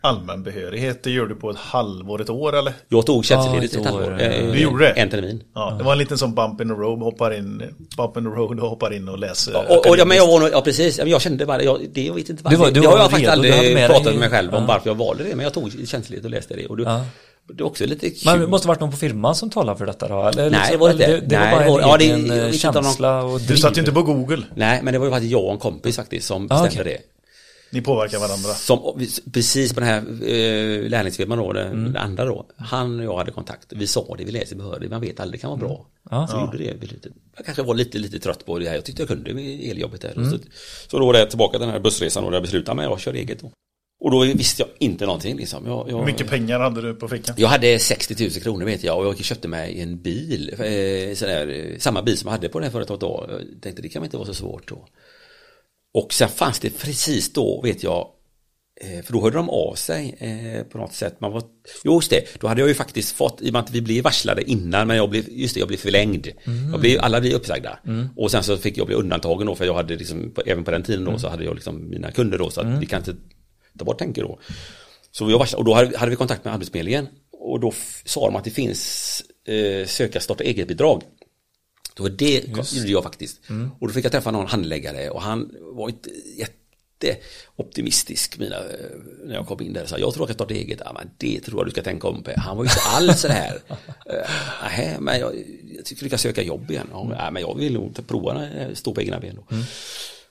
allmän 0.01 0.43
behörighet? 0.43 1.03
Det 1.03 1.11
gör 1.11 1.27
du 1.27 1.35
på 1.35 1.51
ett 1.51 1.57
halvår, 1.57 2.21
ett 2.23 2.31
år 2.31 2.57
eller? 2.57 2.73
Jag 2.89 3.07
tog 3.07 3.25
tjänstledigt 3.25 3.75
Ja, 3.75 3.81
ett 3.81 3.87
ett 3.87 3.93
år, 3.93 4.01
halvår. 4.01 4.21
ja. 4.21 4.27
eh, 4.27 4.53
Du 4.53 4.59
gjorde 4.59 4.85
det? 4.85 4.91
En 4.91 5.11
termin. 5.11 5.43
Ja, 5.55 5.75
det 5.79 5.85
var 5.85 5.93
en 5.93 5.99
liten 5.99 6.19
sån 6.19 6.35
bump 6.35 6.61
in 6.61 6.69
the 6.69 6.75
road, 6.75 6.99
hoppar 6.99 7.35
in, 7.39 7.63
bump 7.97 8.17
in 8.17 8.25
the 8.25 8.31
road 8.31 8.61
och 8.61 8.69
hoppar 8.69 8.95
in 8.95 9.09
och 9.09 9.19
läser. 9.19 9.57
Och, 9.71 9.87
och, 9.87 9.99
ja, 9.99 10.05
men 10.05 10.17
jag 10.17 10.27
var 10.27 10.41
nog, 10.41 10.49
ja 10.53 10.61
precis, 10.61 10.99
Ja, 10.99 11.05
men 11.05 11.11
jag 11.11 11.23
kände 11.23 11.47
bara, 11.47 11.63
jag, 11.63 11.81
det, 11.95 12.03
jag 12.05 12.15
vet 12.15 12.29
inte 12.29 12.43
varför. 12.45 12.57
Du 12.57 12.63
var- 12.63 12.71
du 12.71 12.81
det 12.81 12.87
har 12.87 12.99
jag 12.99 13.11
faktiskt 13.11 13.25
du 13.25 13.31
aldrig 13.33 13.75
med 13.75 13.91
pratat 13.91 14.05
med 14.13 14.19
mig 14.21 14.31
själv 14.31 14.55
om 14.55 14.61
ja. 14.63 14.67
varför 14.69 14.91
jag 14.91 14.95
valde 14.95 15.25
det, 15.25 15.37
men 15.37 15.45
jag 15.45 15.53
tog 15.55 15.73
tjänstledigt 15.89 16.25
och 16.25 16.31
läste 16.31 16.55
det. 16.57 16.67
Och 16.67 16.81
Ja. 16.81 17.05
Det 17.49 17.63
är 17.63 17.67
också 17.67 17.87
lite 17.87 18.11
kul. 18.11 18.19
Men 18.25 18.41
det 18.41 18.47
måste 18.47 18.69
varit 18.69 18.81
någon 18.81 18.91
på 18.91 18.97
firman 18.97 19.35
som 19.35 19.51
talade 19.51 19.79
för 19.79 19.87
detta 19.87 20.09
då? 20.09 20.23
Eller 20.29 20.51
Nej, 20.51 20.51
liksom- 20.51 20.71
det 20.71 20.77
var 20.77 20.89
det 20.89 20.95
inte. 20.95 21.07
Det, 21.07 21.21
det 21.21 21.39
Nej, 21.39 21.53
var 21.55 21.61
det 21.61 21.67
bara 21.71 21.83
en 21.83 21.89
ja, 21.89 21.97
det- 21.97 22.05
egen 22.05 22.27
jag 22.27 22.47
eh, 22.47 22.53
känsla 22.53 23.23
och 23.25 23.41
Du 23.41 23.47
driv. 23.47 23.57
satt 23.57 23.77
ju 23.77 23.81
inte 23.81 23.93
på 23.93 24.03
Google. 24.03 24.43
Nej, 24.55 24.81
men 24.83 24.93
det 24.93 24.99
var 24.99 25.07
ju 25.07 25.13
faktiskt 25.13 25.33
jag 25.33 25.45
och 25.45 25.53
en 25.53 25.59
kompis 25.59 25.97
faktiskt 25.97 26.27
som 26.27 26.45
Ah, 26.45 26.49
bestämde 26.63 26.81
okej. 26.91 27.03
det. 27.03 27.11
Ni 27.71 27.81
påverkar 27.81 28.19
varandra. 28.19 28.49
Som, 28.55 29.07
precis 29.33 29.73
på 29.75 29.81
den 29.81 29.89
här 29.89 29.99
eh, 29.99 30.89
lärlingsfirman 30.89 31.39
då, 31.39 31.53
den, 31.53 31.67
Mm. 31.67 31.85
den 31.85 31.97
andra 31.97 32.25
då. 32.25 32.47
Han 32.57 32.99
och 33.01 33.05
jag 33.05 33.17
hade 33.17 33.31
kontakt. 33.31 33.67
Vi 33.69 33.87
sa 33.87 34.15
det, 34.19 34.25
vi 34.25 34.33
läser 34.33 34.57
behörighet, 34.57 34.91
man 34.91 35.01
vet 35.01 35.21
aldrig, 35.21 35.41
det 35.41 35.43
kan 35.43 35.51
vara 35.51 35.61
bra. 35.61 35.71
Mm. 35.71 36.21
Ja. 36.21 36.27
Så 36.27 36.41
gjorde 36.41 36.59
det. 36.59 36.75
vi 36.81 36.87
lite- 36.87 37.09
Jag 37.37 37.45
kanske 37.45 37.63
var 37.63 37.75
lite, 37.75 37.99
lite 37.99 38.19
trött 38.19 38.47
på 38.47 38.59
det 38.59 38.69
här. 38.69 38.75
Jag 38.75 38.85
tyckte 38.85 39.03
jag 39.03 39.09
kunde 39.09 39.35
med 39.35 39.71
eljobbet 39.71 40.01
där. 40.01 40.13
Mm. 40.17 40.31
Så, 40.31 40.39
så 40.91 40.99
då 40.99 41.07
var 41.07 41.13
det 41.13 41.27
tillbaka 41.27 41.59
den 41.59 41.71
här 41.71 41.81
bussresan 41.81 42.25
och 42.25 42.31
där 42.31 42.37
jag 42.37 42.43
beslutade 42.43 42.77
mig 42.77 42.87
att 42.87 43.01
köra 43.01 43.15
eget 43.17 43.41
då. 43.41 43.51
Och 44.05 44.11
då 44.11 44.21
visste 44.21 44.63
jag 44.63 44.69
inte 44.79 45.07
någonting 45.07 45.37
liksom. 45.37 45.67
Jag, 45.67 45.91
jag, 45.91 45.99
Hur 45.99 46.05
mycket 46.05 46.31
pengar 46.31 46.61
hade 46.61 46.83
du 46.83 46.95
på 46.95 47.09
fickan? 47.09 47.35
jag 47.39 47.49
hade 47.49 47.79
60 47.79 48.25
000 48.25 48.31
kronor 48.31 48.65
vet 48.65 48.85
jag 48.85 48.99
och 48.99 49.07
jag 49.07 49.25
köpte 49.25 49.49
mig 49.49 49.81
en 49.81 50.03
bil. 50.03 50.49
Eh, 50.53 51.15
sådär, 51.15 51.49
eh, 51.49 51.79
samma 51.79 52.03
bil 52.03 52.19
som 52.19 52.27
jag 52.27 52.33
hade 52.33 52.49
på 52.49 52.59
det 52.59 52.65
här 52.65 52.73
företaget 52.73 53.01
då. 53.01 53.27
Jag 53.29 53.63
tänkte 53.63 53.83
det 53.83 53.89
kan 53.89 54.03
väl 54.03 54.07
inte 54.07 54.17
vara 54.17 54.27
så 54.27 54.35
svårt 54.35 54.69
då. 54.69 54.87
Och 55.95 56.15
sen 56.15 56.29
fanns 56.29 56.59
det 56.59 56.71
precis 56.79 57.33
då 57.33 57.61
vet 57.63 57.83
jag 57.83 58.09
eh, 58.81 59.05
för 59.05 59.13
då 59.13 59.23
hörde 59.23 59.37
de 59.37 59.51
av 59.51 59.75
sig 59.75 60.17
eh, 60.19 60.63
på 60.67 60.79
något 60.79 60.95
sätt. 60.95 61.21
Man 61.21 61.33
var, 61.33 61.43
jo, 61.85 61.95
just 61.95 62.11
det, 62.11 62.41
då 62.41 62.49
hade 62.49 62.61
jag 62.61 62.69
ju 62.69 62.75
faktiskt 62.75 63.17
fått, 63.17 63.43
i 63.43 63.49
och 63.49 63.53
med 63.53 63.61
att 63.61 63.71
vi 63.71 63.81
blev 63.81 64.05
varslade 64.05 64.51
innan, 64.51 64.87
men 64.87 64.97
jag 64.97 65.11
blev, 65.11 65.25
just 65.29 65.55
det, 65.55 65.61
jag 65.61 65.69
blev 65.69 65.79
förlängd. 65.79 66.29
Jag 66.73 66.81
blev, 66.81 67.01
alla 67.01 67.21
blev 67.21 67.33
uppsagda. 67.33 67.79
Och 68.17 68.31
sen 68.31 68.43
så 68.43 68.57
fick 68.57 68.79
jag 68.79 68.87
bli 68.87 68.97
undantagen 68.97 69.47
då, 69.47 69.55
för 69.55 69.65
jag 69.65 69.75
hade 69.75 69.97
liksom, 69.97 70.35
även 70.47 70.65
på 70.65 70.71
den 70.71 70.83
tiden 70.83 71.05
då, 71.05 71.19
så 71.19 71.29
hade 71.29 71.45
jag 71.45 71.55
liksom 71.55 71.91
mina 71.91 72.13
kunder 72.13 72.39
då, 72.39 72.51
så 72.51 72.61
att 72.61 72.83
vi 72.83 72.87
kan 72.87 72.99
inte 72.99 73.15
ta 73.79 73.85
bort 73.85 73.99
tänker 73.99 74.23
då. 74.23 74.39
Så 75.11 75.31
jag 75.31 75.39
varslade, 75.39 75.59
och 75.61 75.65
då 75.65 75.75
hade, 75.75 75.99
hade 75.99 76.11
vi 76.11 76.17
kontakt 76.17 76.45
med 76.45 76.55
Arbetsförmedlingen 76.55 77.09
och 77.33 77.61
då 77.61 77.73
sa 78.05 78.27
de 78.27 78.37
att 78.37 78.45
det 78.45 78.51
finns 78.51 79.23
eh, 79.49 79.87
söka 79.87 80.21
starta 80.21 80.45
eget-bidrag. 80.45 81.03
Det 81.97 82.03
var 82.03 82.11
det 82.11 82.49
gjorde 82.77 82.91
jag 82.91 83.03
faktiskt. 83.03 83.41
Och 83.81 83.89
då 83.89 83.95
fick 83.95 84.05
jag 84.05 84.13
träffa 84.13 84.31
någon 84.31 84.47
handläggare 84.47 85.11
och 85.11 85.23
han 85.23 85.55
var 85.61 85.89
inte 85.89 86.11
jätteoptimistisk 86.39 88.39
mina, 88.39 88.57
eh, 88.57 88.65
när 89.25 89.35
jag 89.35 89.47
kom 89.47 89.63
in 89.63 89.73
där. 89.73 89.87
Så 89.87 89.97
jag 89.99 90.15
tror 90.15 90.23
jag 90.23 90.29
kan 90.29 90.35
starta 90.35 90.55
eget. 90.55 90.81
Ja, 90.85 90.93
men 90.93 91.11
det 91.19 91.41
tror 91.41 91.59
jag 91.61 91.67
du 91.67 91.71
ska 91.71 91.83
tänka 91.83 92.09
om 92.09 92.23
på. 92.23 92.33
Han 92.37 92.57
var 92.57 92.65
ju 92.65 92.71
inte 92.71 92.81
alls 92.81 93.21
så 93.21 93.29
här. 93.29 93.61
Eh, 94.07 94.31
Nej, 94.63 94.97
men 95.01 95.21
jag, 95.21 95.35
jag 95.77 95.85
tycker 95.85 96.05
du 96.05 96.11
kan 96.11 96.19
söka 96.19 96.43
jobb 96.43 96.71
igen. 96.71 96.89
Ja, 96.93 97.05
nej, 97.05 97.33
men 97.33 97.43
jag 97.43 97.59
vill 97.59 97.73
nog 97.73 98.07
prova 98.07 98.33
att 98.33 98.79
stå 98.79 98.95
på 98.95 99.03
egna 99.03 99.21
ben 99.21 99.37
då. 99.37 99.57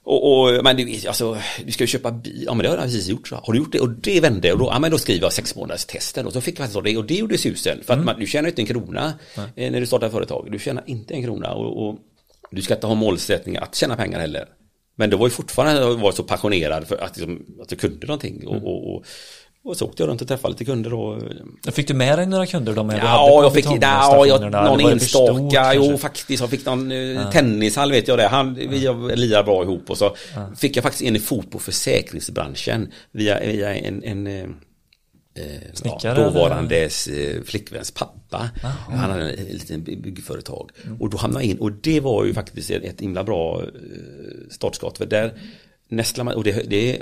Och, 0.06 0.32
och, 0.32 0.63
men 0.63 0.78
du 0.78 1.08
alltså, 1.08 1.38
du 1.66 1.72
ska 1.72 1.84
ju 1.84 1.88
köpa 1.88 2.12
bil. 2.12 2.44
Ja 2.46 2.54
men 2.54 2.63
det 2.63 2.70
har 2.70 2.76
jag 2.76 2.86
precis 2.86 3.08
gjort. 3.08 3.28
Så. 3.28 3.36
Har 3.36 3.54
du 3.54 3.60
gjort 3.60 3.72
det? 3.72 3.80
Och 3.80 3.89
det 3.89 4.20
vände 4.20 4.54
och 4.54 4.60
då, 4.60 4.66
ja, 4.66 4.80
men 4.80 4.92
då 4.92 4.98
skriver 4.98 5.22
jag 5.22 5.34
sex 5.34 5.56
månaders 5.56 5.86
testen. 5.86 6.26
Och 6.26 6.34
så 6.34 6.42
fick 6.42 6.60
jag 6.60 6.66
faktiskt 6.66 6.84
det 6.84 6.98
och 6.98 7.06
det 7.06 7.16
gjorde 7.16 7.38
susen. 7.38 7.84
För 7.84 7.94
att 7.94 8.06
man, 8.06 8.20
du 8.20 8.28
tjänar 8.28 8.50
inte 8.50 8.62
en 8.62 8.66
krona 8.66 9.13
eh, 9.56 9.72
när 9.72 9.80
du 9.80 9.86
startar 9.86 10.10
företag. 10.10 10.48
Du 10.52 10.60
tjänar 10.60 10.84
inte 10.88 11.13
en 11.13 11.24
krona 11.24 11.54
och, 11.54 11.88
och 11.88 12.00
du 12.52 12.62
ska 12.62 12.74
inte 12.74 12.88
ha 12.88 12.96
målsättning 12.96 13.58
att 13.58 13.76
tjäna 13.76 13.96
pengar 13.96 14.20
heller. 14.20 14.48
Men 14.96 15.10
det 15.10 15.16
var 15.16 15.28
ju 15.28 15.32
fortfarande 15.32 15.82
jag 15.82 15.96
var 15.96 16.12
så 16.12 16.24
passionerad 16.24 16.88
för 16.88 16.98
att, 16.98 17.18
liksom, 17.18 17.46
att 17.62 17.72
jag 17.72 17.80
kunde 17.80 18.08
någonting. 18.08 18.48
Och, 18.48 18.56
och, 18.56 18.96
och, 18.96 19.06
och 19.65 19.78
så 19.78 19.86
åkte 19.86 20.04
jag 20.04 20.10
runt 20.10 20.21
och 20.21 20.28
träffade 20.28 20.52
lite 20.52 20.65
kunder 20.65 20.93
och 20.93 21.21
Fick 21.71 21.88
du 21.88 21.93
med 21.93 22.19
dig 22.19 22.26
några 22.26 22.45
kunder 22.45 22.73
de 22.73 22.89
hade 22.89 23.02
Ja, 23.02 23.28
på 23.30 23.43
jag 23.43 23.54
fick, 23.54 23.65
ja, 23.82 24.26
jag, 24.28 24.52
någon 24.52 24.80
enstaka, 24.80 25.73
jo 25.73 25.97
faktiskt, 25.97 26.41
jag 26.41 26.49
fick 26.49 26.65
någon 26.65 26.91
uh. 26.91 27.32
tennishall 27.32 27.91
vet 27.91 28.08
jag 28.08 28.17
det, 28.17 28.28
han, 28.28 28.54
vi 28.54 28.67
lirar 29.15 29.43
bra 29.43 29.63
ihop 29.63 29.89
och 29.89 29.97
så 29.97 30.15
fick 30.58 30.78
jag 30.78 30.84
faktiskt 30.84 31.04
in 31.04 31.15
i 31.15 31.19
fot 31.19 31.52
på 31.52 31.60
försäkringsbranschen 31.60 32.91
via, 33.12 33.39
via 33.39 33.76
en, 33.76 34.04
en 34.04 34.28
eh, 34.28 34.43
eh, 35.36 35.73
Snickare, 35.73 36.21
ja, 36.21 36.23
dåvarandes 36.23 37.08
eh, 37.08 37.41
flickväns 37.43 37.91
pappa. 37.91 38.49
Han 38.89 38.99
hade 38.99 39.23
en, 39.23 39.39
en 39.39 39.45
liten 39.45 39.84
byggföretag. 39.84 40.69
Mm. 40.86 41.02
Och 41.02 41.10
då 41.10 41.17
hamnade 41.17 41.45
jag 41.45 41.52
in 41.52 41.58
och 41.58 41.71
det 41.71 41.99
var 41.99 42.26
ju 42.26 42.34
faktiskt 42.34 42.71
ett, 42.71 42.84
ett 42.84 43.02
himla 43.02 43.23
bra 43.23 43.62
eh, 43.62 43.67
startskott. 44.49 44.97
För 44.97 45.06
där 45.06 45.34
nästlar 45.96 46.24
man, 46.24 46.36
och 46.36 46.44
det, 46.44 46.70
det 46.70 47.02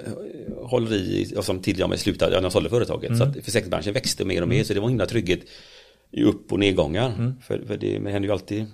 håller 0.61 0.93
i, 0.93 1.33
och 1.37 1.45
som 1.45 1.61
jag 1.65 1.89
med 1.89 1.99
slutade, 1.99 2.35
när 2.35 2.43
jag 2.43 2.51
sålde 2.51 2.69
företaget. 2.69 3.09
Mm. 3.09 3.19
Så 3.19 3.23
att 3.23 3.45
försäkringsbranschen 3.45 3.93
växte 3.93 4.25
mer 4.25 4.41
och 4.41 4.47
mer. 4.47 4.63
Så 4.63 4.73
det 4.73 4.79
var 4.79 4.89
himla 4.89 5.05
trygghet 5.05 5.39
i 6.11 6.23
upp 6.23 6.51
och 6.51 6.59
nedgångar. 6.59 7.13
Mm. 7.13 7.33
För, 7.41 7.63
för 7.67 7.77
det, 7.77 7.99
det 7.99 8.11
händer 8.11 8.29
ju 8.29 8.33
alltid 8.33 8.65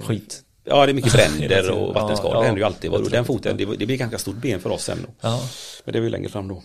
Skit. 0.00 0.42
Ja, 0.64 0.86
det 0.86 0.92
är 0.92 0.94
mycket 0.94 1.12
bränder 1.38 1.70
och 1.70 1.94
vattenskador. 1.94 2.34
ja. 2.34 2.40
det 2.40 2.46
händer 2.46 2.60
ju 2.60 2.66
alltid. 2.66 2.90
Och 2.90 3.10
den 3.10 3.24
foten, 3.24 3.56
det, 3.56 3.64
det 3.64 3.86
blir 3.86 3.96
ganska 3.96 4.18
stort 4.18 4.36
ben 4.36 4.60
för 4.60 4.70
oss 4.70 4.84
sen. 4.84 4.98
Då. 5.06 5.08
Ja. 5.20 5.42
Men 5.84 5.92
det 5.92 5.98
var 6.00 6.04
ju 6.04 6.10
längre 6.10 6.28
fram 6.28 6.48
då. 6.48 6.62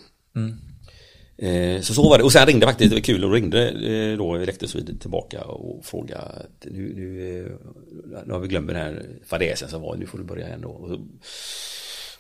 Eh, 1.38 1.82
Så 1.82 1.94
så 1.94 2.10
var 2.10 2.18
det. 2.18 2.24
Och 2.24 2.32
sen 2.32 2.46
ringde 2.46 2.66
faktiskt, 2.66 2.90
det 2.90 2.96
var 2.96 3.02
kul, 3.02 3.24
och 3.26 3.32
ringde 3.34 3.70
eh, 3.70 4.18
då 4.18 4.36
Elektrosvid 4.36 5.02
tillbaka 5.02 5.42
och 5.42 5.86
frågade 5.86 6.22
att 6.22 6.66
nu, 6.72 6.94
nu, 6.96 7.40
eh, 7.40 8.26
nu 8.26 8.34
har 8.34 8.40
vi 8.40 8.48
glömt 8.48 8.68
den 8.68 8.76
här 8.76 9.06
fadäsen 9.26 9.70
som 9.70 9.82
var, 9.82 9.96
nu 9.96 10.06
får 10.06 10.18
du 10.18 10.24
börja 10.24 10.48
igen 10.48 10.62
då. 10.62 11.00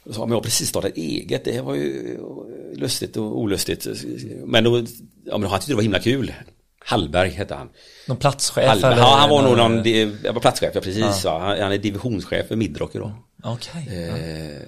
Så 0.05 0.13
sa, 0.13 0.19
men 0.19 0.29
jag 0.29 0.35
har 0.35 0.41
precis 0.43 0.69
startat 0.69 0.97
eget, 0.97 1.45
det 1.45 1.61
var 1.61 1.75
ju 1.75 2.17
lustigt 2.75 3.17
och 3.17 3.39
olustigt. 3.39 3.87
Men 4.45 4.63
då, 4.63 4.83
ja 5.25 5.37
men 5.37 5.49
han 5.49 5.59
tyckte 5.59 5.71
det 5.71 5.75
var 5.75 5.81
himla 5.83 5.99
kul. 5.99 6.33
Hallberg 6.85 7.29
hette 7.29 7.55
han. 7.55 7.69
Någon 8.07 8.17
platschef? 8.17 8.67
Hallberg. 8.67 8.97
Ja, 8.99 9.15
han 9.19 9.29
var 9.29 9.41
nog 9.41 9.57
någon- 9.57 9.73
någon, 9.75 9.83
di- 9.83 10.15
jag 10.23 10.33
var 10.33 10.41
platschef, 10.41 10.71
ja 10.75 10.81
precis. 10.81 11.21
Ja. 11.23 11.39
Han, 11.39 11.59
han 11.61 11.71
är 11.71 11.77
divisionschef 11.77 12.47
för 12.47 12.55
Midrock 12.55 12.95
idag. 12.95 13.11
Okej. 13.43 13.87
Eh, 13.91 14.15
en 14.15 14.61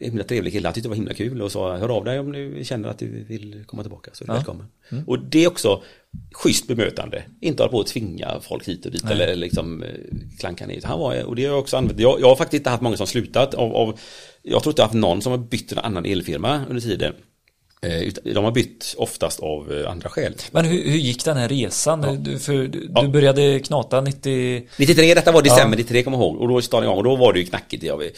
himla 0.00 0.24
trevlig 0.24 0.52
kille, 0.52 0.68
han 0.68 0.74
tyckte 0.74 0.86
det 0.86 0.90
var 0.90 0.96
himla 0.96 1.14
kul 1.14 1.42
och 1.42 1.52
sa 1.52 1.76
hör 1.76 1.88
av 1.88 2.04
dig 2.04 2.18
om 2.18 2.32
du 2.32 2.64
känner 2.64 2.88
att 2.88 2.98
du 2.98 3.24
vill 3.24 3.64
komma 3.66 3.82
tillbaka 3.82 4.10
så 4.14 4.24
är 4.24 4.28
du 4.28 4.32
välkommen. 4.34 4.66
Och 5.06 5.18
det 5.18 5.44
är 5.44 5.48
också 5.48 5.82
schysst 6.32 6.66
bemötande, 6.68 7.22
inte 7.40 7.62
hålla 7.62 7.70
på 7.72 7.80
att 7.80 7.86
tvinga 7.86 8.40
folk 8.40 8.68
hit 8.68 8.86
och 8.86 8.92
dit 8.92 9.10
eller 9.10 9.36
liksom 9.36 9.82
eh, 9.82 9.88
klanka 10.38 10.66
ner. 10.66 10.80
Han 10.84 10.98
var, 11.00 11.24
och 11.24 11.36
det 11.36 11.44
har 11.44 11.50
jag 11.50 11.58
också 11.58 11.76
använt, 11.76 12.00
jag, 12.00 12.20
jag 12.20 12.28
har 12.28 12.36
faktiskt 12.36 12.60
inte 12.60 12.70
haft 12.70 12.82
många 12.82 12.96
som 12.96 13.06
slutat 13.06 13.54
av, 13.54 13.76
av 13.76 13.98
jag 14.42 14.62
tror 14.62 14.70
inte 14.72 14.80
jag 14.82 14.86
haft 14.86 14.94
någon 14.94 15.22
som 15.22 15.32
har 15.32 15.38
bytt 15.38 15.72
en 15.72 15.78
annan 15.78 16.04
elfirma 16.06 16.64
under 16.68 16.82
tiden. 16.82 17.14
Eh, 17.82 18.32
De 18.34 18.44
har 18.44 18.52
bytt 18.52 18.94
oftast 18.98 19.40
av 19.40 19.72
eh, 19.72 19.90
andra 19.90 20.08
skäl. 20.08 20.34
Men 20.52 20.64
hur, 20.64 20.84
hur 20.90 20.98
gick 20.98 21.24
den 21.24 21.36
här 21.36 21.48
resan? 21.48 22.22
Du, 22.24 22.38
för, 22.38 22.52
du, 22.52 22.88
du 22.88 23.08
började 23.08 23.60
knata 23.60 24.00
90... 24.00 24.66
93, 24.78 25.14
detta 25.14 25.32
var 25.32 25.42
december 25.42 25.76
93 25.76 26.02
kommer 26.02 26.18
jag 26.18 26.24
ihåg. 26.24 26.36
Och 26.40 26.48
då 26.48 26.62
startade 26.62 26.86
jag 26.86 26.92
igång 26.92 26.98
och 26.98 27.04
då 27.04 27.16
var 27.16 27.32
det 27.32 27.38
ju 27.38 27.44
knackigt. 27.46 27.82
Det 27.82 27.92
var 27.92 28.02
ju, 28.02 28.10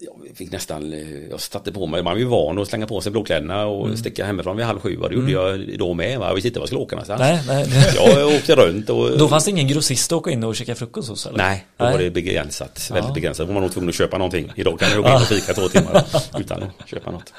jag 0.00 0.36
fick 0.36 0.52
nästan, 0.52 0.92
eh, 0.92 1.26
jag 1.30 1.40
satte 1.40 1.72
på 1.72 1.86
mig, 1.86 2.02
man 2.02 2.12
var 2.12 2.18
ju 2.18 2.24
van 2.24 2.58
att 2.58 2.68
slänga 2.68 2.86
på 2.86 3.00
sig 3.00 3.12
blåkläderna 3.12 3.66
och 3.66 3.84
Mm. 3.86 3.96
sticka 3.96 4.24
hemifrån 4.26 4.56
vid 4.56 4.66
halv 4.66 4.78
sju. 4.80 4.96
Och 4.96 5.08
det 5.08 5.14
gjorde 5.14 5.32
jag 5.32 5.78
då 5.78 5.94
med. 5.94 6.18
Va? 6.18 6.26
Jag 6.28 6.34
visste 6.34 6.48
inte 6.48 6.58
var 6.60 6.62
jag 6.62 6.68
skulle 6.68 6.80
åka 6.80 6.96
någonstans. 6.96 7.20
Nej, 7.20 7.40
nej. 7.46 7.66
Jag 8.16 8.28
åkte 8.28 8.54
runt 8.56 8.90
och... 8.90 9.18
Då 9.18 9.28
fanns 9.28 9.44
det 9.44 9.50
ingen 9.50 9.68
grossist 9.68 10.12
att 10.12 10.16
åka 10.18 10.30
in 10.30 10.44
och 10.44 10.56
käka 10.56 10.74
frukost 10.74 11.08
hos? 11.08 11.26
Eller? 11.26 11.38
Nej, 11.38 11.66
då 11.76 11.84
var 11.84 11.98
det 11.98 12.10
begränsat. 12.10 12.90
Väldigt 12.92 13.14
begränsat. 13.14 13.38
Då 13.38 13.46
var 13.46 13.54
man 13.54 13.62
nog 13.62 13.72
tvungen 13.72 13.88
att 13.88 13.94
köpa 13.94 14.18
någonting. 14.18 14.52
Idag 14.56 14.78
kan 14.80 14.90
jag 14.90 15.02
gå 15.02 15.08
in 15.08 15.14
och 15.14 15.22
fika 15.22 15.54
två 15.54 15.68
timmar 15.68 16.04
utan 16.40 16.62
att 16.62 16.88
köpa 16.88 17.10
något. 17.10 17.32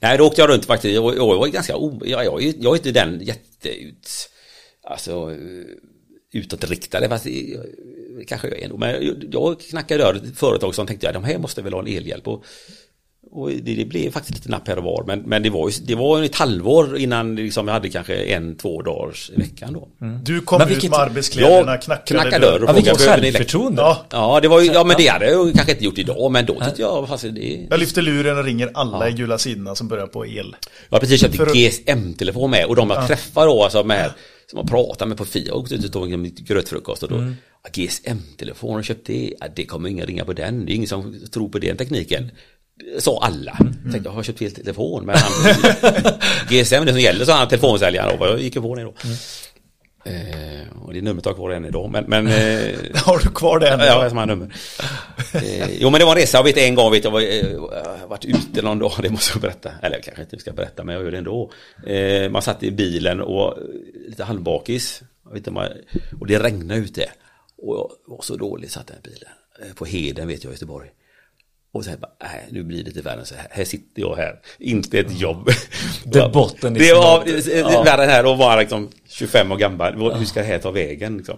Nej, 0.00 0.18
då 0.18 0.26
åkte 0.26 0.40
jag 0.40 0.50
runt 0.50 0.64
faktiskt. 0.64 0.94
Jag, 0.94 1.16
jag 1.16 1.26
var 1.38 1.46
ganska 1.46 1.76
o... 1.76 2.00
Jag, 2.04 2.24
jag, 2.24 2.42
är- 2.44 2.54
jag 2.60 2.72
är 2.72 2.76
inte 2.76 2.90
den 2.92 3.20
jätteut... 3.22 4.08
Alltså 4.84 5.30
utåtriktade, 6.32 7.08
fast 7.08 7.26
kanske 8.26 8.48
jag 8.48 8.58
är 8.58 8.64
ändå. 8.64 8.76
Men 8.76 9.16
jag, 9.30 9.60
knackade 9.70 10.02
dörr 10.04 10.20
företag 10.36 10.74
som 10.74 10.86
tänkte, 10.86 11.06
ja, 11.06 11.12
de 11.12 11.24
här 11.24 11.38
måste 11.38 11.62
väl 11.62 11.72
ha 11.72 11.80
en 11.80 11.86
elhjälp. 11.88 12.28
Och, 12.28 12.44
och 13.34 13.50
det, 13.50 13.74
det 13.74 13.84
blev 13.84 14.10
faktiskt 14.10 14.38
lite 14.38 14.50
napp 14.50 14.68
här 14.68 14.78
och 14.78 14.84
var. 14.84 15.04
Men, 15.06 15.20
men 15.20 15.42
det 15.42 15.50
var 15.50 15.68
ju 15.68 15.74
det 15.84 15.94
var 15.94 16.22
ett 16.22 16.34
halvår 16.34 16.96
innan 16.98 17.36
liksom, 17.36 17.66
jag 17.68 17.74
hade 17.74 17.88
kanske 17.88 18.14
en, 18.14 18.56
två 18.56 18.82
dagars 18.82 19.30
i 19.36 19.40
veckan 19.40 19.72
då. 19.72 19.88
Du 20.24 20.40
kom 20.40 20.58
Men 20.58 20.68
ut 20.68 20.74
vilket- 20.74 20.90
med 20.90 20.98
arbetskläderna, 20.98 21.76
knackade, 21.76 22.20
knackade 22.20 22.46
dörr 22.46 22.62
och 22.62 22.68
Ja, 22.68 22.72
vilket 22.72 23.00
självförtroende. 23.00 23.82
Ja, 23.82 24.06
Ja, 24.10 24.38
det 24.42 24.48
var 24.48 24.60
ju, 24.60 24.72
ja 24.72 24.84
men 24.84 24.96
det 24.98 25.06
hade 25.08 25.30
jag 25.30 25.52
kanske 25.54 25.72
inte 25.72 25.84
gjort 25.84 25.98
idag, 25.98 26.32
men 26.32 26.46
då 26.46 26.60
tyckte 26.60 26.82
jag, 26.82 27.08
fast 27.08 27.22
det, 27.24 27.66
jag 27.70 27.80
lyfter 27.80 28.02
luren 28.02 28.38
och 28.38 28.44
ringer 28.44 28.70
alla 28.74 29.08
i 29.08 29.12
gula 29.12 29.38
sidorna 29.38 29.74
som 29.74 29.88
börjar 29.88 30.06
på 30.06 30.26
el. 30.26 30.56
Jag 30.88 30.94
har 30.96 31.00
precis 31.00 31.20
köpt 31.20 31.36
För- 31.36 31.54
GSM-telefon 31.54 32.50
med 32.50 32.64
och 32.66 32.76
de 32.76 32.90
jag 32.90 33.06
träffar 33.06 33.46
då, 33.46 33.62
alltså 33.64 33.84
med 33.84 34.10
som 34.52 34.58
jag 34.58 34.68
pratar 34.68 35.06
med 35.06 35.16
på 35.18 35.24
Fia, 35.24 35.46
jag 35.46 35.56
åkte 35.56 35.74
ut 35.74 35.84
och 35.84 35.92
tog 35.92 36.12
en 36.12 36.34
grötfrukost 36.34 37.02
och 37.02 37.08
då, 37.08 37.16
Mm. 37.16 37.36
ja, 37.64 37.70
GSM-telefon 37.72 38.76
och 38.76 38.84
köpt 38.84 39.06
det, 39.06 39.34
ja, 39.40 39.46
det 39.56 39.66
kommer 39.66 39.88
ingen 39.88 40.06
ringa 40.06 40.24
på 40.24 40.32
den, 40.32 40.66
det 40.66 40.72
är 40.72 40.74
ingen 40.74 40.88
som 40.88 41.26
tror 41.32 41.48
på 41.48 41.58
den 41.58 41.76
tekniken. 41.76 42.30
Sa 42.98 43.18
alla. 43.22 43.56
Mm. 43.60 43.74
Jag 43.84 43.92
tänkte, 43.92 44.08
jag 44.08 44.14
har 44.14 44.22
köpt 44.22 44.38
fel 44.38 44.52
telefon, 44.52 45.06
men 45.06 45.16
han, 45.18 45.54
GSM 46.48 46.84
det 46.86 46.92
som 46.92 47.00
gäller, 47.00 47.24
sa 47.24 47.32
han 47.38 47.48
telefonsäljaren 47.48 48.16
jag 48.20 48.40
gick 48.40 48.56
ju 48.56 48.62
på 48.62 48.74
det 48.74 48.82
då. 48.82 48.94
Mm. 49.04 49.16
Eh, 50.04 50.51
det 50.92 51.02
numret 51.02 51.24
har 51.24 51.32
jag 51.32 51.36
kvar 51.36 51.50
än 51.50 51.64
idag, 51.64 51.90
men, 51.90 52.04
men 52.04 52.26
eh, 52.26 52.78
Har 52.94 53.18
du 53.18 53.30
kvar 53.30 53.58
det? 53.58 53.68
Ja, 53.68 53.84
jag 53.84 53.92
har 53.92 54.08
samma 54.08 54.24
nummer. 54.24 54.54
Eh, 55.34 55.70
jo 55.80 55.90
men 55.90 55.98
det 55.98 56.04
var 56.04 56.12
en 56.12 56.18
resa, 56.18 56.38
jag 56.38 56.44
vet 56.44 56.56
en 56.56 56.74
gång, 56.74 56.92
vet 56.92 57.04
jag, 57.04 57.10
var, 57.10 57.20
eh, 57.20 57.50
jag 57.50 57.98
har 58.00 58.08
varit 58.08 58.24
ute 58.24 58.62
någon 58.62 58.78
dag, 58.78 58.92
det 59.02 59.10
måste 59.10 59.32
jag 59.34 59.42
berätta. 59.42 59.70
Eller 59.82 59.96
jag 59.96 60.04
kanske 60.04 60.22
inte 60.22 60.38
ska 60.38 60.52
berätta, 60.52 60.84
men 60.84 60.94
jag 60.94 61.04
gör 61.04 61.10
det 61.10 61.18
ändå. 61.18 61.50
Eh, 61.86 62.30
man 62.30 62.42
satt 62.42 62.62
i 62.62 62.70
bilen 62.70 63.20
och 63.20 63.58
eh, 63.58 63.64
lite 64.08 64.24
halvbakis. 64.24 65.02
Vet 65.32 65.46
inte, 65.46 65.76
och 66.20 66.26
det 66.26 66.38
regnade 66.38 66.80
ute. 66.80 67.10
Och 67.58 67.74
jag 67.76 67.90
var 68.06 68.22
så 68.22 68.36
dålig 68.36 68.70
satt 68.70 68.90
i 68.90 68.94
bilen. 69.02 69.28
Eh, 69.62 69.74
på 69.74 69.84
Heden 69.84 70.28
vet 70.28 70.44
jag, 70.44 70.50
i 70.50 70.54
Göteborg. 70.54 70.90
Och 71.74 71.84
sen 71.84 72.00
bara, 72.00 72.10
nej 72.22 72.48
nu 72.50 72.62
blir 72.62 72.78
det 72.78 72.84
lite 72.84 73.00
värre 73.00 73.24
så 73.24 73.34
här. 73.34 73.46
Här 73.50 73.64
sitter 73.64 74.02
jag 74.02 74.16
här, 74.16 74.40
inte 74.58 74.98
ett 74.98 75.20
jobb. 75.20 75.50
The 76.12 76.28
botten 76.32 76.74
Det 76.74 76.92
var 76.94 77.24
det, 77.24 77.44
det, 77.44 77.58
Ja. 77.58 77.82
värre 77.82 78.06
här 78.10 78.26
och 78.26 78.38
vara 78.38 78.60
liksom 78.60 78.90
25 79.08 79.52
år 79.52 79.56
gammal. 79.56 80.14
Hur 80.14 80.24
ska 80.26 80.40
det 80.40 80.46
här 80.46 80.58
ta 80.58 80.70
vägen? 80.70 81.16
Liksom? 81.16 81.36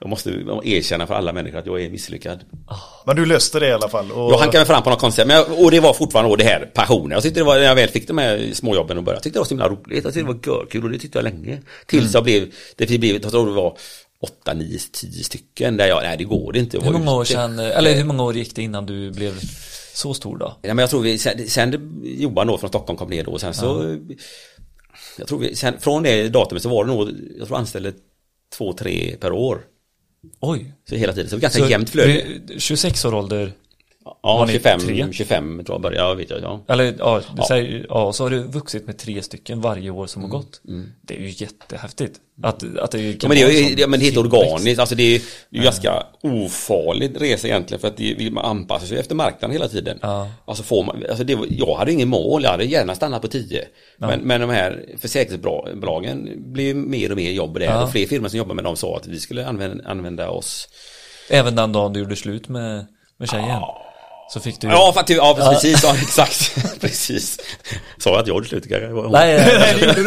Jag 0.00 0.10
måste 0.10 0.30
erkänna 0.64 1.06
för 1.06 1.14
alla 1.14 1.32
människor 1.32 1.58
att 1.58 1.66
jag 1.66 1.82
är 1.82 1.90
misslyckad. 1.90 2.40
Men 3.06 3.16
du 3.16 3.26
löste 3.26 3.60
det 3.60 3.68
i 3.68 3.72
alla 3.72 3.88
fall. 3.88 4.12
Och 4.12 4.32
Jag 4.32 4.38
hankade 4.38 4.58
mig 4.58 4.66
fram 4.66 4.82
på 4.82 4.90
något 4.90 5.16
men 5.18 5.30
jag, 5.30 5.64
och 5.64 5.70
det 5.70 5.80
var 5.80 5.92
fortfarande 5.92 6.36
det 6.36 6.44
här 6.44 6.70
passionen. 6.74 7.10
Jag 7.10 7.22
tyckte 7.22 7.40
det 7.40 7.44
var, 7.44 7.54
när 7.54 7.64
jag 7.64 7.74
väl 7.74 7.88
fick 7.88 8.08
de 8.08 8.18
här 8.18 8.50
småjobben 8.52 8.98
och 8.98 9.04
började, 9.04 9.16
jag 9.16 9.22
tyckte 9.22 9.36
det 9.36 9.40
var 9.40 9.46
så 9.46 9.50
himla 9.54 9.68
roligt. 9.68 10.04
Jag 10.04 10.14
tyckte 10.14 10.20
det 10.20 10.50
var 10.52 10.58
görkul 10.58 10.84
och 10.84 10.90
det 10.90 10.98
tyckte 10.98 11.18
jag 11.18 11.24
länge. 11.24 11.58
Tills 11.86 12.14
jag 12.14 12.24
blev, 12.24 12.52
det 12.76 12.98
blev, 12.98 13.22
jag 13.22 13.30
tror 13.30 13.46
det 13.46 13.52
var 13.52 13.76
8, 14.20 14.54
9, 14.54 14.78
10 14.92 15.24
stycken 15.24 15.76
där 15.76 15.86
jag, 15.86 16.02
nej 16.02 16.16
det 16.16 16.24
går 16.24 16.56
inte. 16.56 16.78
Hur 16.80 16.92
många 16.92 17.12
år 17.14 17.24
sedan, 17.24 17.58
eller 17.58 17.94
hur 17.94 18.04
många 18.04 18.22
år 18.22 18.34
gick 18.34 18.54
det 18.56 18.62
innan 18.62 18.86
du 18.86 19.10
blev 19.10 19.32
så 19.98 20.14
stor 20.14 20.36
då? 20.38 20.56
Ja, 20.62 20.74
men 20.74 20.78
jag 20.78 20.90
tror 20.90 21.00
vi, 21.02 21.18
sen, 21.18 21.48
sen 21.48 22.00
Johan 22.04 22.46
då 22.46 22.58
från 22.58 22.68
Stockholm 22.68 22.96
kom 22.98 23.10
ner 23.10 23.24
då 23.24 23.30
och 23.30 23.40
sen 23.40 23.54
så 23.54 23.96
Jag 25.18 25.28
tror 25.28 25.38
vi, 25.38 25.56
sen, 25.56 25.78
från 25.80 26.02
det 26.02 26.28
datumet 26.28 26.62
så 26.62 26.68
var 26.68 26.84
det 26.84 26.90
nog, 26.92 27.10
jag 27.38 27.46
tror 27.48 27.58
anställde 27.58 27.92
två, 28.56 28.72
tre 28.72 29.16
per 29.20 29.32
år. 29.32 29.60
Oj. 30.40 30.72
Så 30.88 30.94
hela 30.94 31.12
tiden, 31.12 31.30
så 31.30 31.38
ganska 31.38 31.68
jämnt 31.68 31.90
flöde. 31.90 32.24
du- 32.46 32.60
26 32.60 33.04
år 33.04 33.14
ålder, 33.14 33.52
Ja, 34.22 34.44
ni 34.46 34.52
25, 34.52 34.80
tre? 34.80 35.06
25 35.12 35.64
tror 35.64 35.74
jag 35.74 35.82
började, 35.82 36.08
ja 36.08 36.14
vet 36.14 36.30
jag. 36.30 36.40
Ja. 36.42 36.60
Eller 36.68 36.94
ja, 36.98 37.18
du 37.18 37.24
Ja. 37.36 37.44
säger, 37.48 37.86
ja, 37.88 38.12
så 38.12 38.22
har 38.24 38.30
du 38.30 38.38
vuxit 38.42 38.86
med 38.86 38.98
tre 38.98 39.22
stycken 39.22 39.60
varje 39.60 39.90
år 39.90 40.06
som 40.06 40.22
har 40.22 40.28
gått. 40.28 40.60
Det 41.02 41.16
är 41.16 41.20
ju 41.20 41.28
jättehäftigt. 41.36 42.20
Att, 42.42 42.62
att 42.78 42.90
det 42.90 43.00
Ja, 43.00 43.14
kan 43.20 43.28
men 43.28 43.38
det 43.38 43.42
är 43.44 43.50
ju 43.68 43.74
ja, 43.78 43.86
men 43.86 44.00
det 44.00 44.04
är 44.08 44.12
helt 44.12 44.32
organiskt, 44.34 44.80
alltså 44.80 44.94
det 44.94 45.02
är 45.02 45.20
ju 45.50 45.62
ganska 45.62 46.02
ofarlig 46.22 47.20
resa 47.20 47.48
egentligen 47.48 47.80
för 47.80 47.88
att 47.88 47.96
det, 47.96 48.30
man 48.32 48.44
anpassar 48.44 48.86
sig 48.86 48.98
efter 48.98 49.14
marknaden 49.14 49.50
hela 49.50 49.68
tiden. 49.68 49.98
Ja. 50.02 50.28
Alltså 50.44 50.62
får 50.62 50.84
man, 50.84 51.04
alltså 51.08 51.24
det, 51.24 51.38
jag 51.50 51.74
hade 51.74 51.92
ingen 51.92 52.08
mål, 52.08 52.42
jag 52.42 52.50
hade 52.50 52.64
gärna 52.64 52.94
stannat 52.94 53.22
på 53.22 53.28
10. 53.28 53.64
Men, 53.98 54.20
men 54.20 54.40
de 54.40 54.50
här 54.50 54.84
försäkringsbolagen 54.98 56.28
blir 56.52 56.64
ju 56.64 56.74
mer 56.74 57.10
och 57.10 57.16
mer 57.16 57.30
jobb 57.30 57.54
där 57.58 57.64
Ja. 57.66 57.82
och 57.84 57.90
fler 57.92 58.06
firmor 58.06 58.28
som 58.28 58.38
jobbar 58.38 58.54
med 58.54 58.64
dem 58.64 58.76
sa 58.76 58.96
att 58.96 59.06
vi 59.06 59.20
skulle 59.20 59.46
använda, 59.46 59.88
använda 59.88 60.30
oss. 60.30 60.68
Även 61.30 61.54
den 61.56 61.72
dagen 61.72 61.92
du 61.92 62.00
gjorde 62.00 62.16
slut 62.16 62.48
med, 62.48 62.86
med 63.16 63.28
tjejen. 63.30 63.60
Så 64.28 64.40
fick 64.40 64.60
du 64.60 64.68
Ja, 64.68 64.92
för 64.92 65.00
att, 65.00 65.10
ja 65.10 65.34
precis, 65.52 65.82
ja, 65.82 65.94
exakt, 66.02 66.54
precis. 66.80 67.38
Sa 67.98 68.10
jag 68.10 68.20
att 68.20 68.26
jag 68.26 68.34
gjorde 68.34 68.48
slut 68.48 68.68
kanske? 68.68 68.88
Nej, 68.88 69.10
nej, 69.10 69.74
nej. 69.80 70.06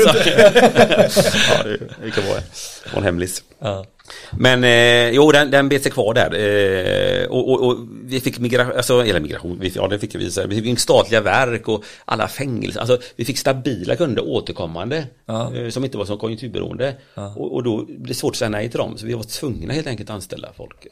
ja, 1.50 1.64
det, 1.64 1.78
det 2.04 2.12
kan 2.12 2.28
vara 2.28 2.40
det 2.84 2.92
var 2.94 2.98
en 2.98 3.04
hemlis. 3.04 3.44
Ja. 3.60 3.86
Men 4.32 4.64
eh, 4.64 5.10
jo, 5.10 5.32
den, 5.32 5.52
den 5.52 5.70
bet 5.70 5.84
sig 5.84 5.92
kvar 5.92 6.14
där. 6.14 6.34
Eh, 6.34 7.26
och, 7.28 7.50
och, 7.50 7.68
och 7.68 7.78
vi 8.04 8.22
fick 8.22 8.40
migration, 8.40 8.76
alltså, 8.78 9.06
eller 9.06 9.20
migration, 9.20 9.58
vi, 9.60 9.72
ja 9.76 9.88
det 9.88 10.00
fick 10.00 10.16
vi. 10.16 10.30
Vi 10.48 10.62
fick 10.62 10.80
statliga 10.80 11.22
verk 11.22 11.68
och 11.68 11.84
alla 12.06 12.28
fängelser. 12.28 12.80
Alltså 12.80 13.00
vi 13.16 13.26
fick 13.26 13.38
stabila 13.38 13.96
kunder 13.96 14.24
återkommande. 14.28 15.06
Ja. 15.26 15.56
Eh, 15.56 15.70
som 15.70 15.84
inte 15.86 15.98
var 15.98 16.06
så 16.06 16.18
konjunkturberoende. 16.18 16.96
Och, 17.36 17.54
och 17.54 17.64
då 17.64 17.86
blev 17.86 18.08
det 18.08 18.14
svårt 18.14 18.32
att 18.34 18.38
säga 18.38 18.50
nej 18.50 18.70
till 18.70 18.78
dem. 18.78 18.98
Så 18.98 19.06
vi 19.06 19.14
var 19.14 19.24
tvungna 19.24 19.74
helt 19.74 19.88
enkelt 19.88 20.10
att 20.10 20.14
anställa 20.14 20.54
folk. 20.58 20.88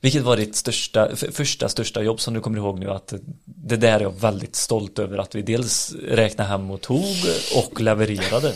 Vilket 0.00 0.22
var 0.22 0.36
ditt 0.36 0.56
största, 0.56 1.16
första 1.16 1.68
största 1.68 2.02
jobb 2.02 2.20
som 2.20 2.34
du 2.34 2.40
kommer 2.40 2.58
ihåg 2.58 2.78
nu 2.78 2.90
att 2.90 3.14
det 3.44 3.76
där 3.76 3.96
är 3.96 4.00
jag 4.00 4.20
väldigt 4.20 4.56
stolt 4.56 4.98
över 4.98 5.18
att 5.18 5.34
vi 5.34 5.42
dels 5.42 5.94
räknade 6.08 6.50
hem 6.50 6.70
och 6.70 6.80
tog 6.80 7.04
och 7.56 7.80
levererade. 7.80 8.52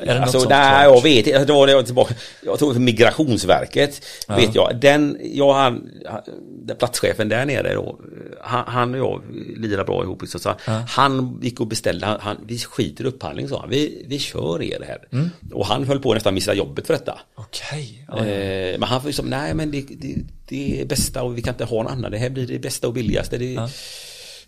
Är 0.00 0.06
det 0.06 0.14
något 0.14 0.22
Alltså 0.22 0.38
sånt 0.40 0.50
nej, 0.50 0.84
jag 0.84 1.02
vet 1.02 1.26
inte, 1.26 1.52
var 1.52 1.66
det 1.66 1.72
jag 1.72 1.78
var 1.78 1.84
tillbaka, 1.84 2.14
jag 2.42 2.58
tog 2.58 2.80
Migrationsverket, 2.80 4.04
vet 4.28 4.54
jag, 4.54 4.80
den, 4.80 5.18
jag 5.22 5.54
han, 5.54 5.88
platschefen 6.78 7.28
där 7.28 7.46
nere 7.46 7.74
då, 7.74 7.98
han, 8.40 8.64
han 8.66 8.94
och 8.94 9.00
jag 9.00 9.22
lirar 9.56 9.84
bra 9.84 10.02
ihop, 10.02 10.22
så, 10.26 10.38
så 10.38 10.54
han 10.88 11.40
gick 11.42 11.60
och 11.60 11.66
beställde, 11.66 12.06
han, 12.06 12.20
han, 12.20 12.36
vi 12.46 12.58
skiter 12.58 13.04
i 13.04 13.08
upphandling 13.08 13.48
sa 13.48 13.60
han, 13.60 13.70
vi, 13.70 14.04
vi 14.08 14.18
kör 14.18 14.62
er 14.62 14.84
här. 14.86 15.08
Mm. 15.12 15.30
Och 15.52 15.66
han 15.66 15.84
höll 15.84 16.00
på 16.00 16.10
att 16.10 16.16
nästan 16.16 16.34
missa 16.34 16.54
jobbet 16.54 16.86
för 16.86 16.94
detta. 16.94 17.18
Okej. 17.34 18.04
Ja, 18.08 18.18
ja. 18.18 18.24
Eh, 18.24 18.78
men 18.78 18.88
han 18.88 19.00
får 19.00 19.08
liksom, 19.08 19.26
nej 19.26 19.54
men 19.54 19.70
det, 19.70 19.80
det, 19.80 20.16
det 20.48 20.80
är 20.80 20.84
bästa 20.84 21.22
och 21.22 21.38
vi 21.38 21.42
kan 21.42 21.54
inte 21.54 21.64
ha 21.64 21.82
någon 21.82 21.92
annan, 21.92 22.10
det 22.10 22.18
här 22.18 22.30
blir 22.30 22.46
det 22.46 22.58
bästa 22.58 22.88
och 22.88 22.94
billigaste. 22.94 23.38
Det, 23.38 23.54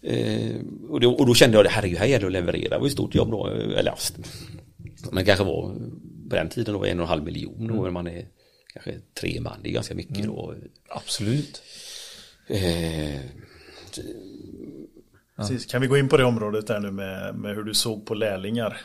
eh, 0.03 0.57
och, 0.89 1.01
då, 1.01 1.13
och 1.13 1.27
då 1.27 1.35
kände 1.35 1.57
jag, 1.57 1.65
det 1.65 1.71
herregud, 1.71 1.99
här 1.99 2.07
gäller 2.07 2.31
det 2.31 2.39
att 2.39 2.47
leverera, 2.47 2.69
det 2.69 2.79
var 2.79 2.87
ett 2.87 2.93
stort 2.93 3.15
jobb 3.15 3.31
då, 3.31 3.47
eller 3.47 3.85
ja, 3.85 3.97
men 5.13 5.25
kanske 5.25 5.45
var 5.45 5.75
på 6.31 6.37
den 6.37 6.49
tiden 6.49 6.75
då 6.75 6.85
en 6.85 7.01
och 7.01 7.05
en 7.05 7.09
halv 7.09 7.25
miljon 7.25 7.67
då, 7.67 7.83
men 7.83 7.93
man 7.93 8.07
är 8.07 8.27
kanske 8.73 8.95
tre 9.21 9.41
man, 9.41 9.59
det 9.63 9.69
är 9.69 9.73
ganska 9.73 9.95
mycket 9.95 10.25
då. 10.25 10.55
Absolut. 10.89 11.63
Eh, 12.47 13.21
Precis. 15.37 15.67
Kan 15.67 15.81
vi 15.81 15.87
gå 15.87 15.99
in 15.99 16.09
på 16.09 16.17
det 16.17 16.25
området 16.25 16.67
där 16.67 16.81
nu 16.81 16.91
med, 16.91 17.35
med 17.35 17.57
hur 17.57 17.63
du 17.63 17.75
såg 17.75 18.07
på 18.07 18.15
lärlingar? 18.15 18.81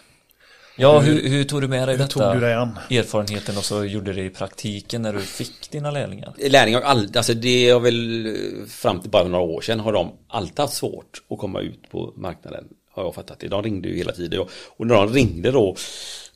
Ja, 0.78 1.00
hur, 1.00 1.30
hur 1.30 1.44
tog 1.44 1.62
du 1.62 1.68
med 1.68 1.88
dig 1.88 1.96
Hur 1.98 2.04
detta? 2.04 2.20
tog 2.20 2.34
du 2.34 2.40
dig 2.40 2.54
an? 2.54 2.80
Erfarenheten 2.90 3.58
och 3.58 3.66
så 3.66 3.86
gjorde 3.86 4.14
det 4.14 4.24
i 4.24 4.30
praktiken 4.30 5.02
när 5.02 5.14
du 5.14 5.20
fick 5.20 5.72
dina 5.72 5.92
lärlingar? 5.92 6.34
Lärlingar 6.50 6.82
alltså 6.82 7.34
det 7.34 7.70
har 7.70 7.80
väl 7.80 8.36
fram 8.70 9.00
till 9.02 9.10
bara 9.10 9.28
några 9.28 9.44
år 9.44 9.62
sedan 9.62 9.80
har 9.80 9.94
de 9.94 10.12
alltid 10.28 10.60
haft 10.60 10.74
svårt 10.74 11.22
att 11.30 11.38
komma 11.38 11.62
ut 11.62 11.90
på 11.92 12.14
marknaden. 12.18 12.64
Har 12.96 13.04
jag 13.04 13.16
fattat 13.16 13.40
det. 13.40 13.48
De 13.48 13.64
ringde 13.64 13.88
ju 13.90 13.96
hela 13.98 14.12
tiden 14.12 14.40
och, 14.40 14.50
och 14.78 14.88
när 14.88 14.96
de 14.96 15.10
ringde 15.14 15.52
då, 15.52 15.76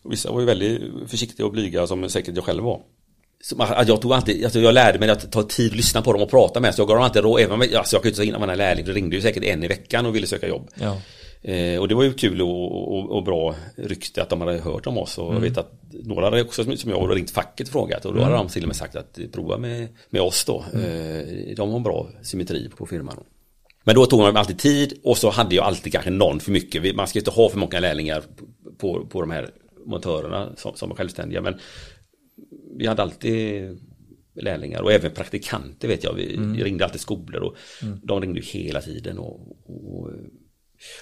och 0.04 0.12
vissa 0.12 0.32
var 0.32 0.39
ju 0.39 0.45
väldigt 0.45 0.82
försiktiga 1.08 1.45
och 1.45 1.52
blyga 1.52 1.88
som 1.88 2.10
säkert 2.10 2.36
jag 2.36 2.43
själv 2.43 2.63
var. 2.63 2.82
Så 3.43 3.56
man- 3.56 3.73
att 3.73 3.88
jag 3.88 4.02
tog 4.02 4.13
alltid, 4.13 4.43
alltså 4.43 4.60
jag 4.60 4.73
lärde 4.73 5.00
mig 5.00 5.10
att 5.10 5.32
ta 5.32 5.43
tid 5.43 5.71
att 5.71 5.78
lyssna 5.78 6.02
på 6.02 6.13
dem 6.13 6.21
och 6.21 6.30
prata 6.30 6.60
med 6.60 6.76
så 6.76 6.82
jag 6.82 6.88
gav 6.88 6.95
dem 6.97 7.04
alltid 7.06 7.23
råd, 7.23 7.39
även 7.41 7.52
om 7.54 7.62
jag, 7.62 7.76
alltså 7.76 7.95
jag 7.95 8.02
kunde 8.02 8.10
inte 8.10 8.17
säga 8.17 8.28
innan 8.28 8.39
man 8.41 8.50
är 8.50 8.56
lärling, 8.56 8.86
det 8.86 8.91
ringde 8.91 9.15
ju 9.15 9.21
säkert 9.21 9.43
en 9.43 9.63
i 9.63 9.67
veckan 9.67 10.06
och 10.06 10.15
ville 10.15 10.28
söka 10.28 10.47
jobb. 10.47 10.69
Ja. 10.76 10.97
Eh, 11.47 11.79
och 11.79 11.88
det 11.88 11.95
var 11.95 12.03
ju 12.03 12.13
kul 12.13 12.41
och, 12.41 12.97
och, 12.97 13.12
och 13.12 13.23
bra 13.23 13.55
rykte 13.75 14.21
att 14.21 14.29
de 14.29 14.41
hade 14.41 14.60
hört 14.60 14.88
om 14.88 14.97
oss 14.97 15.17
och 15.17 15.36
jag 15.36 15.39
vet 15.39 15.57
att 15.57 15.71
några 15.91 16.25
hade 16.25 16.41
också 16.41 16.75
som 16.77 16.91
jag 16.91 17.15
ringt 17.15 17.31
facket 17.31 17.67
och 17.67 17.71
frågat 17.71 18.05
och 18.05 18.13
då 18.13 18.21
hade 18.21 18.36
de 18.36 18.47
till 18.47 18.63
och 18.63 18.67
med 18.67 18.75
sagt 18.75 18.95
att 18.95 19.19
prova 19.31 19.57
med, 19.57 19.88
med 20.10 20.21
oss 20.21 20.45
då. 20.45 20.63
Eh, 20.73 21.55
de 21.55 21.69
har 21.69 21.77
en 21.77 21.83
bra 21.83 22.07
symmetri 22.21 22.69
på 22.77 22.86
firman. 22.86 23.23
Men 23.83 23.95
då 23.95 24.05
tog 24.05 24.19
man 24.19 24.38
alltid 24.38 24.60
tid 24.60 24.99
och 25.03 25.17
så 25.17 25.29
hade 25.29 25.55
jag 25.55 25.65
alltid 25.65 25.91
kanske 25.91 26.12
någon 26.12 26.39
för 26.39 26.51
mycket. 26.51 26.95
Man 26.95 27.07
ska 27.07 27.19
inte 27.19 27.31
ha 27.31 27.49
för 27.49 27.57
många 27.57 27.79
lärlingar 27.79 28.23
på, 28.77 29.05
på 29.05 29.21
de 29.21 29.31
här 29.31 29.49
montörerna 29.86 30.53
som, 30.55 30.75
som 30.75 30.91
är 30.91 30.95
självständiga 30.95 31.41
men 31.41 31.60
vi 32.77 32.88
hade 32.88 33.01
alltid 33.01 33.79
lärlingar 34.36 34.81
och 34.81 34.91
även 34.91 35.12
praktikanter 35.12 35.88
vet 35.88 36.03
jag. 36.03 36.13
Vi 36.13 36.38
vi 36.55 36.63
ringde 36.63 36.86
alltid 36.86 37.01
skolor 37.01 37.41
och 37.41 37.55
de 38.03 38.21
ringde 38.21 38.41
hela 38.41 38.81
tiden. 38.81 39.17
Och, 39.19 39.39
och, 39.65 40.12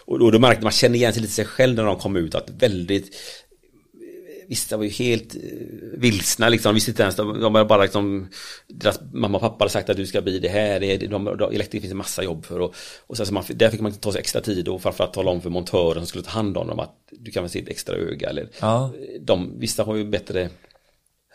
och 0.05 0.19
då, 0.19 0.31
då 0.31 0.39
märkte 0.39 0.63
man, 0.63 0.71
kände 0.71 0.97
igen 0.97 1.13
sig 1.13 1.21
lite 1.21 1.33
sig 1.33 1.45
själv 1.45 1.75
när 1.75 1.83
de 1.83 1.99
kom 1.99 2.15
ut 2.15 2.35
att 2.35 2.49
väldigt 2.49 3.15
Vissa 4.47 4.77
var 4.77 4.83
ju 4.83 4.89
helt 4.89 5.35
eh, 5.35 5.41
vilsna 5.93 6.49
liksom, 6.49 6.69
de 6.69 6.73
visste 6.73 6.91
inte 6.91 7.03
ens, 7.03 7.15
de, 7.15 7.39
de 7.39 7.53
var 7.53 7.65
bara 7.65 7.81
liksom 7.81 8.29
Deras 8.67 8.99
mamma 9.13 9.38
och 9.38 9.41
pappa 9.41 9.63
hade 9.63 9.71
sagt 9.71 9.89
att 9.89 9.97
du 9.97 10.05
ska 10.05 10.21
bli 10.21 10.39
det 10.39 10.49
här, 10.49 10.79
det, 10.79 10.97
de, 10.97 11.25
de, 11.25 11.53
elektriker 11.53 11.81
finns 11.81 11.91
en 11.91 11.97
massa 11.97 12.23
jobb 12.23 12.45
för 12.45 12.59
och, 12.59 12.75
och 13.07 13.17
sen 13.17 13.25
så 13.25 13.33
man, 13.33 13.43
där 13.47 13.69
fick 13.69 13.81
man 13.81 13.91
ta 13.93 14.11
sig 14.11 14.21
extra 14.21 14.41
tid 14.41 14.67
och 14.67 14.81
framförallt 14.81 15.13
tala 15.13 15.31
om 15.31 15.41
för 15.41 15.49
montören 15.49 15.95
som 15.95 16.05
skulle 16.05 16.23
ta 16.23 16.29
hand 16.29 16.57
om 16.57 16.67
dem 16.67 16.79
att 16.79 16.95
du 17.11 17.31
kan 17.31 17.43
väl 17.43 17.49
se 17.49 17.59
ett 17.59 17.69
extra 17.69 17.95
öga 17.95 18.29
eller 18.29 18.49
Ja. 18.59 18.93
de, 19.19 19.59
Vissa 19.59 19.83
har 19.83 19.95
ju 19.95 20.05
bättre 20.05 20.49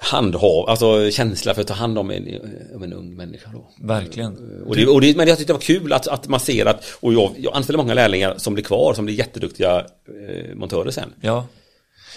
handhav, 0.03 0.69
alltså 0.71 1.11
känsla 1.11 1.55
för 1.55 1.61
att 1.61 1.67
ta 1.69 1.75
hand 1.75 1.99
om 1.99 2.11
en, 2.11 2.29
om 2.75 2.83
en 2.83 2.93
ung 2.93 3.17
människa 3.17 3.51
då. 3.53 3.71
Verkligen. 3.87 4.63
Och 4.67 4.77
det, 4.77 4.87
och 4.87 5.01
det, 5.01 5.17
men 5.17 5.29
jag 5.29 5.39
tyckte 5.39 5.53
det 5.53 5.55
var 5.57 5.61
kul 5.61 5.93
att, 5.93 6.09
att 6.09 6.29
man 6.29 6.41
ser 6.41 6.67
att, 6.67 6.85
och 7.01 7.13
jag, 7.15 7.31
jag 7.39 7.57
anställer 7.57 7.77
många 7.79 7.95
lärlingar 7.95 8.35
som 8.39 8.55
blir 8.55 8.65
kvar, 8.65 8.95
som 8.95 9.05
blir 9.05 9.15
jätteduktiga 9.15 9.79
eh, 9.79 10.55
montörer 10.55 10.91
sen. 10.91 11.13
Ja. 11.21 11.47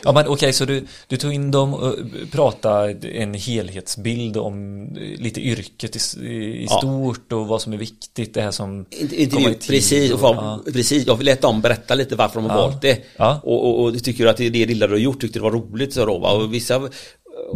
Ja 0.04 0.12
men 0.12 0.28
okej, 0.28 0.54
så 0.54 0.66
du, 0.66 0.86
du 1.08 1.18
tog 1.18 1.34
in 1.34 1.52
dem 1.52 1.74
och 1.74 1.96
pratade 2.32 3.08
en 3.08 3.34
helhetsbild 3.34 4.38
om 4.38 4.84
eh, 4.98 5.22
lite 5.22 5.42
yrket 5.42 6.16
i, 6.16 6.26
i 6.26 6.68
Ja. 6.70 6.78
stort 6.78 7.32
och 7.34 7.48
vad 7.48 7.62
som 7.62 7.74
är 7.74 7.78
viktigt, 7.78 8.34
det 8.34 8.42
här 8.42 8.52
som 8.52 8.86
Inte- 9.02 9.22
Intervju, 9.22 9.54
precis, 9.54 10.12
och, 10.12 10.20
och- 10.30 10.36
ja. 10.36 10.60
precis, 10.74 11.08
jag 11.08 11.24
lät 11.24 11.42
dem 11.42 11.62
berätta 11.62 11.96
lite 11.96 12.16
varför 12.16 12.42
de 12.42 12.50
har 12.50 12.58
Ja. 12.58 12.68
valt 12.68 12.82
det. 12.82 13.02
Och, 13.44 13.66
och, 13.70 13.84
och 13.86 14.04
tycker 14.04 14.26
att 14.28 14.38
det, 14.38 14.50
det 14.50 14.66
lilla 14.66 14.88
du 14.88 14.94
har 14.94 15.00
gjort 15.00 15.22
tyckte 15.22 15.40
det 15.40 15.44
var 15.44 15.52
roligt 15.52 15.94
så 15.94 16.06
då, 16.06 16.18
va? 16.20 16.32
och 16.32 16.54
vissa 16.54 16.90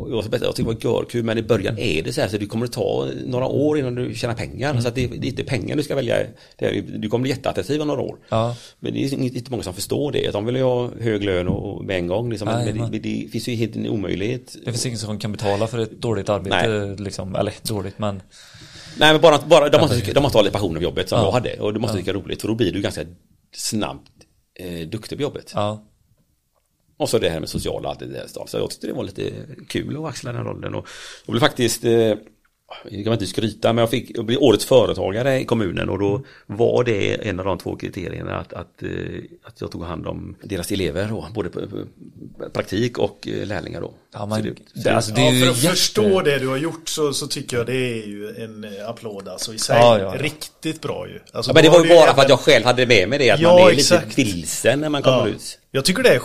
jag, 0.10 0.24
tyckte 0.24 0.62
det 0.62 0.64
var 0.64 0.76
görkul 0.82 1.24
men 1.24 1.38
i 1.38 1.42
början 1.42 1.78
är 1.78 2.04
det 2.04 2.14
så 2.14 2.22
här 2.22 2.28
så 2.28 2.38
det 2.38 2.46
kommer 2.46 2.66
att 2.66 2.72
ta 2.72 3.08
några 3.26 3.46
år 3.46 3.80
innan 3.80 3.96
du 3.96 4.16
tjänar 4.16 4.34
pengar. 4.36 4.82
Så 4.82 4.88
att 4.88 4.96
det, 4.96 5.08
det 5.08 5.28
är 5.28 5.30
inte 5.30 5.44
pengar 5.44 5.76
du 5.76 5.84
ska 5.84 5.96
välja. 5.96 6.16
Det 6.56 6.82
du 6.82 7.10
kommer 7.10 7.22
bli 7.24 7.32
jätteattraktiv 7.32 7.82
om 7.82 7.88
några 7.88 8.02
år. 8.02 8.18
Ja. 8.30 8.56
Men 8.80 8.94
det 8.94 9.00
är 9.06 9.14
inte 9.14 9.52
många 9.52 9.64
som 9.64 9.74
förstår 9.74 10.12
det. 10.12 10.32
De 10.32 10.46
vill 10.46 10.56
ju 10.56 10.64
ha 10.64 10.90
hög 11.00 11.24
lön 11.24 11.48
och, 11.48 11.86
med 11.86 11.98
en 11.98 12.08
gång. 12.08 12.30
Liksom. 12.30 12.46
Men 12.48 12.62
Jajamän. 12.62 12.92
det, 12.92 13.00
det 13.00 13.28
finns 13.32 13.48
ju 13.48 13.56
helt 13.56 13.76
en 13.76 13.90
omöjlighet. 13.90 14.56
Det 14.66 14.72
finns 14.72 14.86
ingen 14.86 14.98
som 14.98 15.20
kan 15.20 15.32
betala 15.32 15.68
för 15.68 15.78
ett 15.80 16.02
dåligt 16.02 16.30
arbete 16.30 16.96
liksom, 17.04 17.36
eller 17.36 17.54
dåligt 17.68 18.00
men 18.00 18.22
Nej 19.00 19.12
men 19.14 19.22
bara, 19.22 19.40
bara 19.48 19.70
de, 19.70 19.82
måste, 19.82 19.96
tycka- 20.00 20.14
de 20.14 20.24
måste 20.24 20.38
ha 20.38 20.44
lite 20.44 20.54
passion 20.54 20.72
över 20.76 20.84
jobbet 20.84 21.10
som 21.10 21.18
Ja. 21.20 21.26
jag 21.26 21.32
hade. 21.32 21.60
Och 21.60 21.74
de 21.74 21.80
måste 21.80 21.98
tycka 21.98 22.14
det 22.14 22.20
är 22.20 22.24
roligt 22.24 22.42
för 22.42 22.48
då 22.48 22.56
blir 22.56 22.72
du 22.74 22.82
ganska 22.82 23.02
snabbt 23.56 24.12
eh, 24.60 24.88
duktig 24.88 25.18
på 25.18 25.22
jobbet. 25.22 25.52
ja. 25.56 25.84
Och 26.98 27.10
så 27.10 27.20
det 27.20 27.30
här 27.30 27.40
med 27.40 27.50
sociala 27.50 27.90
allt 27.90 28.00
det 28.00 28.06
där. 28.06 28.26
Så 28.28 28.58
jag 28.58 28.70
tyckte 28.70 28.88
det 28.88 28.94
var 28.94 29.04
lite 29.04 29.32
kul 29.68 29.98
att 29.98 30.06
axla 30.10 30.32
den 30.34 30.44
rollen. 30.44 30.76
Och 30.76 30.88
jag 31.26 31.32
blev 31.34 31.40
faktiskt, 31.40 31.84
eh, 31.84 31.92
jag 32.90 33.04
kan 33.04 33.14
inte 33.14 33.26
skryta, 33.28 33.74
men 33.74 33.82
jag 33.82 33.90
fick 33.90 34.18
jag 34.18 34.26
blev 34.26 34.40
årets 34.40 34.66
företagare 34.66 35.40
i 35.40 35.46
kommunen 35.46 35.90
och 35.90 36.00
då 36.00 36.22
var 36.46 36.84
det 36.84 37.28
en 37.30 37.40
av 37.40 37.46
de 37.46 37.58
två 37.58 37.76
kriterierna 37.76 38.36
att, 38.40 38.54
att, 38.54 38.84
eh, 38.84 38.90
att 39.44 39.62
jag 39.62 39.72
tog 39.72 39.84
hand 39.84 40.08
om 40.08 40.36
deras 40.44 40.72
elever 40.72 41.08
då, 41.10 41.28
både 41.34 41.50
på, 41.50 41.60
på 41.68 41.86
praktik 42.54 42.98
och 42.98 43.28
eh, 43.28 43.48
lärlingar 43.48 43.82
då. 43.82 43.94
Ja, 44.14 44.30
Så 44.30 44.42
det- 44.42 44.54
det, 44.84 44.90
alltså, 44.90 45.12
det 45.14 45.22
ja, 45.22 45.32
ju 45.32 45.44
för 45.46 45.52
att 45.52 45.64
jätte... 45.64 45.76
förstå 45.76 46.22
det 46.22 46.40
du 46.40 46.48
har 46.48 46.58
gjort 46.58 46.90
så, 46.90 47.14
så 47.14 47.28
tycker 47.28 47.58
jag 47.58 47.66
det 47.66 47.76
är 48.02 48.08
ju 48.08 48.30
en 48.44 48.66
applåd 48.88 49.28
alltså 49.28 49.54
i 49.54 49.58
sig. 49.60 49.76
Ja, 49.78 50.00
ja, 50.00 50.16
ja. 50.16 50.22
Riktigt 50.24 50.82
bra 50.82 51.08
ju. 51.08 51.20
Alltså, 51.34 51.50
Ja, 51.52 51.54
men 51.54 51.64
det 51.64 51.70
var 51.70 51.84
ju 51.84 51.90
bara 51.90 52.04
även- 52.04 52.16
för 52.16 52.22
att 52.22 52.30
jag 52.30 52.40
själv 52.40 52.66
hade 52.66 52.86
med 52.86 53.10
mig 53.10 53.20
det, 53.20 53.30
att 53.30 53.40
Ja, 53.40 53.54
man 53.60 53.68
är 53.68 53.72
exakt. 53.74 54.18
lite 54.18 54.32
vilsen 54.36 54.80
när 54.82 54.90
man 54.90 55.02
kommer 55.04 55.18
Ja. 55.18 55.28
ut. 55.28 55.60
Jag 55.72 55.86
tycker 55.86 56.04
det 56.04 56.10
är 56.10 56.20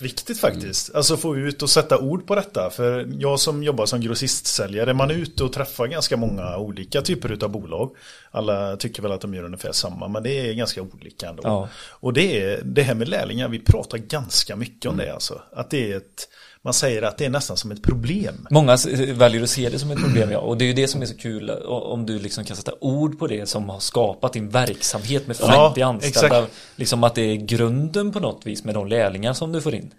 skitviktigt 0.00 0.40
faktiskt. 0.40 0.94
Alltså 0.94 1.16
få 1.16 1.36
ut 1.36 1.62
och 1.62 1.70
sätta 1.70 1.98
ord 1.98 2.26
på 2.26 2.34
detta. 2.34 2.70
För 2.70 3.08
jag 3.18 3.40
som 3.40 3.62
jobbar 3.62 3.86
som 3.86 4.00
grossistsäljare, 4.00 4.94
man 4.94 5.10
är 5.10 5.14
ute 5.14 5.44
och 5.44 5.52
träffar 5.52 5.86
ganska 5.86 6.16
många 6.16 6.56
olika 6.56 7.02
typer 7.02 7.44
av 7.44 7.50
bolag. 7.50 7.96
Alla 8.30 8.76
tycker 8.76 9.02
väl 9.02 9.12
att 9.12 9.20
de 9.20 9.34
gör 9.34 9.44
ungefär 9.44 9.72
samma, 9.72 10.08
men 10.08 10.22
det 10.22 10.30
är 10.30 10.54
ganska 10.54 10.82
olika 10.82 11.28
ändå. 11.28 11.42
Ja. 11.44 11.68
Och 11.90 12.12
det 12.12 12.42
är 12.42 12.62
det 12.64 12.82
här 12.82 12.94
med 12.94 13.08
lärlingar, 13.08 13.48
vi 13.48 13.58
pratar 13.58 13.98
ganska 13.98 14.56
mycket 14.56 14.90
om 14.90 14.96
det 14.96 15.12
alltså. 15.12 15.42
Att 15.52 15.70
det 15.70 15.92
är 15.92 15.96
ett 15.96 16.28
man 16.64 16.74
säger 16.74 17.02
att 17.02 17.18
det 17.18 17.24
är 17.24 17.30
nästan 17.30 17.56
som 17.56 17.70
ett 17.70 17.82
problem. 17.82 18.46
Många 18.50 18.76
väljer 19.14 19.42
att 19.42 19.50
se 19.50 19.68
det 19.68 19.78
som 19.78 19.90
ett 19.90 19.98
problem 20.00 20.30
ja. 20.30 20.38
Och 20.38 20.58
det 20.58 20.64
är 20.64 20.66
ju 20.66 20.72
det 20.72 20.88
som 20.88 21.02
är 21.02 21.06
så 21.06 21.16
kul 21.16 21.50
o- 21.50 21.92
om 21.92 22.06
du 22.06 22.18
liksom 22.18 22.44
kan 22.44 22.56
sätta 22.56 22.72
ord 22.80 23.18
på 23.18 23.26
det 23.26 23.48
som 23.48 23.68
har 23.68 23.80
skapat 23.80 24.32
din 24.32 24.48
verksamhet 24.48 25.26
med 25.26 25.36
50 25.36 25.52
Ja, 25.80 25.86
anställda. 25.86 26.26
exakt. 26.38 26.52
Liksom 26.76 27.04
att 27.04 27.14
det 27.14 27.22
är 27.22 27.36
grunden 27.36 28.12
på 28.12 28.20
något 28.20 28.46
vis 28.46 28.64
med 28.64 28.74
de 28.74 28.86
lärlingar 28.88 29.32
som 29.32 29.52
du 29.52 29.60
får 29.60 29.74
in. 29.74 29.90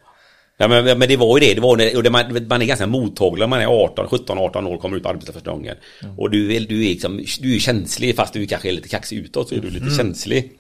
Ja, 0.57 0.67
men, 0.67 0.83
men 0.99 1.07
det 1.09 1.17
var 1.17 1.37
ju 1.39 1.45
det, 1.47 1.53
det 1.53 1.61
var 1.61 1.95
och 1.97 2.03
det 2.03 2.09
man, 2.09 2.47
man 2.47 2.61
är 2.61 2.65
ganska 2.65 2.87
mottaglig 2.87 3.39
när 3.43 3.47
man 3.47 3.61
är 3.61 3.65
18, 3.83 4.07
17, 4.07 4.37
18 4.37 4.67
år 4.67 4.77
kommer 4.77 4.97
ut 4.97 5.03
på 5.03 5.09
arbetet 5.09 5.33
första 5.35 5.51
gången. 5.51 5.75
Och 6.17 6.29
du, 6.29 6.55
är- 6.55 6.59
du, 6.59 6.85
är 6.85 6.89
liksom, 6.89 7.25
du 7.39 7.55
är 7.55 7.59
känslig 7.59 8.15
fast 8.15 8.33
du 8.33 8.45
kanske 8.45 8.69
är 8.69 8.73
lite 8.73 8.87
kaxig 8.89 9.17
utåt 9.17 9.49
så 9.49 9.55
är 9.55 9.59
du 9.59 9.69
lite 9.69 9.89
känslig. 9.97 10.51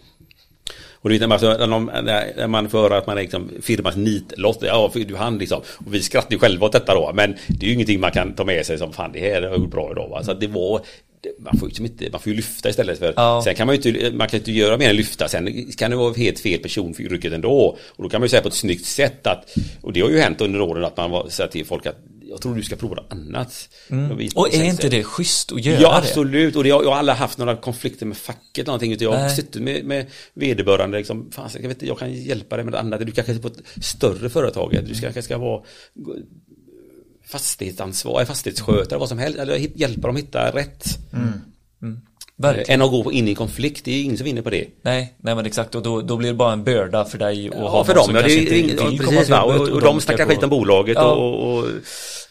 Och 1.01 1.09
du 1.09 1.17
vet 1.17 1.29
när 1.29 1.67
man, 1.67 1.85
när 2.03 2.47
man 2.47 2.69
får 2.69 2.81
höra 2.81 2.97
att 2.97 3.07
man 3.07 3.17
är 3.17 3.21
liksom 3.21 3.49
firmans 3.61 3.95
nitlott, 3.95 4.57
ja 4.61 4.91
du 4.93 5.15
hann 5.15 5.37
liksom. 5.37 5.61
Och 5.85 5.93
vi 5.93 6.01
skrattar 6.01 6.31
ju 6.31 6.39
själva 6.39 6.65
åt 6.65 6.71
detta 6.71 6.93
då, 6.93 7.11
men 7.13 7.35
det 7.47 7.65
är 7.65 7.67
ju 7.67 7.73
ingenting 7.73 7.99
man 7.99 8.11
kan 8.11 8.33
ta 8.33 8.45
med 8.45 8.65
sig 8.65 8.77
som 8.77 8.93
fan 8.93 9.11
det 9.11 9.19
här 9.19 9.41
har 9.41 9.49
jag 9.49 9.57
gjort 9.59 9.71
bra 9.71 9.91
idag 9.91 10.09
va. 10.09 10.23
Så 10.23 10.33
det 10.33 10.47
var 10.47 10.81
man 11.39 11.57
får, 11.59 11.67
liksom 11.67 11.85
inte, 11.85 12.09
man 12.11 12.19
får 12.21 12.29
ju 12.29 12.35
lyfta 12.35 12.69
istället 12.69 12.99
för 12.99 13.13
Ja. 13.15 13.41
Sen 13.43 13.55
kan 13.55 13.67
man 13.67 13.75
ju 13.75 13.89
inte, 13.91 14.11
man 14.11 14.27
kan 14.27 14.39
inte 14.39 14.51
göra 14.51 14.77
mer 14.77 14.89
än 14.89 14.95
lyfta 14.95 15.27
Sen 15.27 15.71
kan 15.77 15.91
det 15.91 15.97
vara 15.97 16.13
helt 16.13 16.39
fel 16.39 16.59
person 16.59 16.93
för 16.93 17.03
yrket 17.03 17.33
ändå 17.33 17.77
Och 17.95 18.03
då 18.03 18.09
kan 18.09 18.21
man 18.21 18.25
ju 18.25 18.29
säga 18.29 18.41
på 18.41 18.47
ett 18.47 18.53
snyggt 18.53 18.85
sätt 18.85 19.27
att 19.27 19.55
Och 19.81 19.93
det 19.93 20.01
har 20.01 20.09
ju 20.09 20.19
hänt 20.19 20.41
under 20.41 20.61
åren 20.61 20.83
att 20.85 20.97
man 20.97 21.11
var- 21.11 21.27
säger 21.29 21.49
till 21.49 21.65
folk 21.65 21.85
att 21.85 21.95
Jag 22.31 22.41
tror 22.41 22.55
du 22.55 22.63
ska 22.63 22.75
prova 22.75 22.95
något 22.95 23.11
annat. 23.11 23.69
Och 24.11 24.19
vi- 24.19 24.29
Och 24.35 24.53
är 24.53 24.63
inte 24.63 24.89
det 24.89 25.03
schysst 25.03 25.51
att 25.51 25.65
göra 25.65 25.81
Ja 25.81 25.89
det? 25.91 25.97
absolut. 25.97 26.55
Och 26.55 26.63
det, 26.63 26.69
jag 26.69 26.83
har 26.83 26.95
aldrig 26.95 27.15
haft 27.17 27.37
några 27.37 27.55
konflikter 27.55 28.05
med 28.05 28.17
facket 28.17 28.57
eller 28.57 28.65
någonting 28.65 28.91
utan 28.93 29.05
jag 29.05 29.17
har 29.17 29.29
suttit 29.29 29.61
med, 29.61 29.85
med 29.85 30.05
vederbörande 30.33 30.97
liksom, 30.97 31.31
fan, 31.31 31.49
jag, 31.61 31.67
vet, 31.67 31.81
jag 31.81 31.99
kan 31.99 32.13
hjälpa 32.13 32.55
dig 32.55 32.65
med 32.65 32.73
det 32.73 32.79
andra, 32.79 32.97
du 32.97 33.11
kanske 33.11 33.33
är 33.33 33.39
på 33.39 33.47
ett 33.47 33.61
större 33.83 34.29
företag, 34.29 34.77
du 34.87 34.95
ska, 34.95 35.05
kanske 35.05 35.21
ska 35.21 35.37
vara 35.37 35.61
fastighetsansvar, 37.25 38.25
fastighetsskötare, 38.25 38.99
vad 38.99 39.09
som 39.09 39.17
helst, 39.19 39.39
eller 39.39 39.55
hjälpa 39.79 40.07
dem 40.07 40.15
hitta 40.15 40.51
rätt. 40.55 40.85
Verkligen. 42.41 42.81
Än 42.81 42.85
att 42.85 42.91
gå 42.91 43.11
in 43.11 43.27
i 43.27 43.35
konflikt, 43.35 43.85
det 43.85 43.91
är 43.91 44.03
ingen 44.03 44.17
som 44.17 44.25
vinner 44.25 44.41
på 44.41 44.49
det. 44.49 44.67
Nej, 44.81 45.13
nej 45.17 45.35
men 45.35 45.45
exakt 45.45 45.75
och 45.75 45.81
då, 45.83 46.01
då 46.01 46.17
blir 46.17 46.29
det 46.29 46.35
bara 46.35 46.53
en 46.53 46.63
börda 46.63 47.05
för 47.05 47.17
dig 47.17 47.49
och 47.49 47.55
Ja, 47.63 47.83
för 47.83 47.95
dem, 47.95 48.15
ja, 48.15 48.21
det 48.21 48.33
är, 48.33 48.39
ing- 48.39 48.97
ja, 48.99 49.05
precis, 49.09 49.29
va? 49.29 49.41
och, 49.41 49.55
och, 49.55 49.69
och 49.69 49.81
de 49.81 50.01
snackar 50.01 50.25
skit 50.25 50.43
om 50.43 50.49
bolaget 50.49 50.95
Ja. 50.95 51.11
och, 51.15 51.53
och 51.57 51.65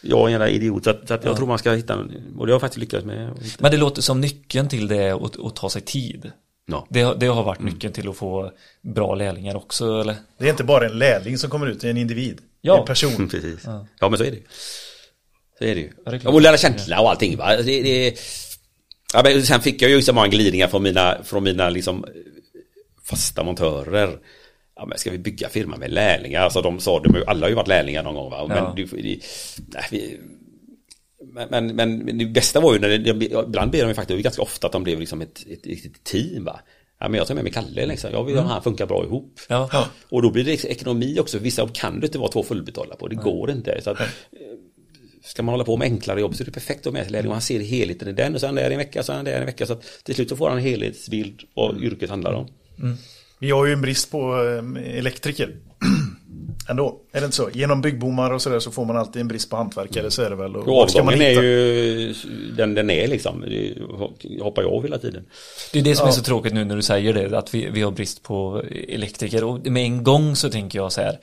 jag 0.01 0.19
är 0.21 0.25
en 0.25 0.31
jävla 0.31 0.49
idiot 0.49 0.83
så 0.83 0.89
att, 0.89 1.07
så 1.07 1.13
att 1.13 1.25
jag 1.25 1.35
tror 1.37 1.47
man 1.47 1.57
ska 1.59 1.71
hitta, 1.71 1.95
och 1.95 2.07
det 2.07 2.37
har 2.37 2.47
jag 2.49 2.61
faktiskt 2.61 2.79
lyckats 2.79 3.05
med. 3.05 3.31
Men 3.59 3.71
det 3.71 3.77
låter 3.77 4.01
som 4.01 4.21
nyckeln 4.21 4.67
till 4.69 4.87
det 4.87 4.97
är 5.03 5.25
att, 5.25 5.45
att 5.45 5.55
ta 5.55 5.69
sig 5.69 5.81
tid. 5.81 6.31
Ja. 6.71 6.87
Det, 6.89 7.01
har- 7.01 7.15
det 7.15 7.25
har 7.27 7.43
varit 7.43 7.61
nyckeln 7.61 7.93
till 7.93 8.09
att 8.09 8.15
få 8.17 8.51
bra 8.81 9.15
lärlingar 9.15 9.55
också 9.55 10.01
eller? 10.01 10.15
Det 10.37 10.45
är 10.45 10.49
inte 10.49 10.63
bara 10.63 10.85
en 10.85 10.97
lärling 10.99 11.37
som 11.37 11.49
kommer 11.49 11.67
ut, 11.67 11.81
det 11.81 11.87
är 11.87 11.91
en 11.91 11.97
individ. 11.97 12.39
Ja. 12.61 12.79
En 12.79 12.85
person. 12.85 13.13
Mm, 13.13 13.29
Precis. 13.29 13.59
Ja. 13.99 14.09
men 14.09 14.17
så 14.17 14.23
är 14.23 14.31
det 14.31 14.37
ju. 14.37 14.43
Så 15.57 15.63
är 15.65 15.75
det 15.75 15.81
ju. 15.81 15.89
Ja, 16.05 16.11
det 16.11 16.17
är. 16.17 16.21
Ja, 16.23 16.29
och 16.29 16.41
lära 16.41 16.57
känsla 16.57 17.01
och 17.01 17.09
allting 17.09 17.37
va. 17.37 17.57
Det, 17.57 17.81
det, 17.81 18.19
ja, 19.13 19.21
men 19.23 19.43
sen 19.43 19.61
fick 19.61 19.81
jag 19.81 19.91
ju 19.91 20.01
så 20.01 20.13
många 20.13 20.27
glidningar 20.27 20.67
från 20.67 20.83
mina, 20.83 21.17
från 21.23 21.43
mina 21.43 21.69
liksom 21.69 22.05
fasta 23.03 23.43
montörer. 23.43 24.19
Ja, 24.75 24.85
men 24.85 24.97
ska 24.97 25.11
vi 25.11 25.17
bygga 25.17 25.49
firma 25.49 25.77
med 25.77 25.91
lärlingar? 25.91 26.41
Alltså 26.41 26.61
de 26.61 26.79
sa, 26.79 26.99
de, 26.99 27.23
alla 27.27 27.45
har 27.45 27.49
ju 27.49 27.55
varit 27.55 27.67
lärlingar 27.67 28.03
någon 28.03 28.15
gång 28.15 28.31
va. 28.31 28.47
Men, 28.47 28.57
Ja. 28.57 28.73
du, 28.75 28.85
det, 28.85 29.19
nej, 29.73 29.85
vi, 29.91 30.19
men, 31.33 31.67
men, 31.75 31.97
men 31.97 32.17
det 32.17 32.25
bästa 32.25 32.59
var 32.59 32.73
ju 32.73 32.79
när 32.79 32.89
det, 32.89 33.25
ibland 33.25 33.71
blev 33.71 33.83
de 33.83 33.87
ju 33.87 33.93
faktiskt 33.93 34.23
ganska 34.23 34.41
ofta 34.41 34.67
att 34.67 34.73
de 34.73 34.83
blev 34.83 34.99
liksom 34.99 35.21
ett, 35.21 35.39
ett, 35.47 35.67
ett 35.85 36.03
team 36.03 36.45
va. 36.45 36.59
Ja, 36.99 37.09
men 37.09 37.17
jag 37.17 37.27
tar 37.27 37.35
med 37.35 37.43
mig 37.43 37.53
Kalle 37.53 37.85
liksom. 37.85 38.11
Jag 38.11 38.23
vill 38.23 38.37
att 38.37 38.45
han 38.47 38.63
funkar 38.63 38.85
bra 38.85 39.03
ihop. 39.03 39.39
Ja. 39.49 39.69
Ja. 39.71 39.87
Och 40.09 40.21
då 40.21 40.31
blir 40.31 40.43
det 40.43 40.65
ekonomi 40.65 41.17
också. 41.19 41.39
Vissa 41.39 41.67
kan 41.73 41.99
du 41.99 42.05
inte 42.05 42.17
vara 42.19 42.31
två 42.31 42.43
fullbetalda 42.43 42.95
på. 42.95 43.07
Det 43.07 43.15
går 43.15 43.51
inte. 43.51 43.81
Så 43.83 43.89
att, 43.89 43.99
eh, 43.99 44.07
ska 45.23 45.43
man 45.43 45.53
hålla 45.53 45.63
på 45.63 45.77
med 45.77 45.85
enklare 45.85 46.21
jobb 46.21 46.35
så 46.35 46.43
är 46.43 46.45
det 46.45 46.51
perfekt 46.51 46.79
att 46.79 46.85
ha 46.85 46.91
med 46.91 47.09
sig. 47.09 47.27
Och 47.27 47.33
Han 47.33 47.41
ser 47.41 47.59
helheten 47.59 48.07
i 48.07 48.11
den 48.11 48.33
och 48.35 48.41
så 48.41 48.47
är 48.47 48.53
där 48.53 48.71
en 48.71 48.77
vecka, 48.77 49.03
han 49.07 49.25
där 49.25 49.31
i 49.31 49.35
en 49.35 49.45
vecka. 49.45 49.65
Så 49.65 49.73
att 49.73 49.81
till 50.03 50.15
slut 50.15 50.29
så 50.29 50.35
får 50.35 50.49
han 50.49 50.57
en 50.57 50.63
helhetsbild 50.63 51.41
vad 51.53 51.83
yrket 51.83 52.09
handlar 52.09 52.33
om. 52.33 52.47
Vi 53.39 53.51
har 53.51 53.65
ju 53.65 53.73
en 53.73 53.81
brist 53.81 54.11
på 54.11 54.43
eh, 54.77 54.97
elektriker. 54.97 55.55
Ändå, 56.69 56.99
är 57.11 57.19
det 57.19 57.25
inte 57.25 57.37
så? 57.37 57.49
Genom 57.53 57.81
byggbommar 57.81 58.31
och 58.31 58.41
sådär 58.41 58.59
så 58.59 58.71
får 58.71 58.85
man 58.85 58.97
alltid 58.97 59.21
en 59.21 59.27
brist 59.27 59.49
på 59.49 59.55
hantverkare 59.55 60.11
så 60.11 60.21
är 60.21 60.29
det 60.29 60.35
väl. 60.35 60.55
Och 60.55 60.65
var 60.65 60.87
ska 60.87 61.03
man 61.03 61.13
avgången 61.13 61.27
är 61.27 61.31
hitta- 61.31 61.43
ju 61.43 62.13
den 62.57 62.73
den 62.73 62.89
är 62.89 63.07
liksom. 63.07 63.41
Det 63.41 63.73
hoppar 64.43 64.61
jag 64.61 64.71
av 64.73 64.83
hela 64.83 64.97
tiden. 64.97 65.25
Det 65.73 65.79
är 65.79 65.83
det 65.83 65.95
som 65.95 66.03
Ja. 66.05 66.11
är 66.11 66.15
så 66.15 66.23
tråkigt 66.23 66.53
nu 66.53 66.65
när 66.65 66.75
du 66.75 66.81
säger 66.81 67.13
det, 67.13 67.37
att 67.37 67.53
vi, 67.55 67.69
vi 67.69 67.81
har 67.81 67.91
brist 67.91 68.23
på 68.23 68.63
elektriker. 68.87 69.43
Och 69.43 69.65
med 69.67 69.83
en 69.83 70.03
gång 70.03 70.35
så 70.35 70.49
tänker 70.49 70.79
jag 70.79 70.91
så 70.91 71.01
här, 71.01 71.19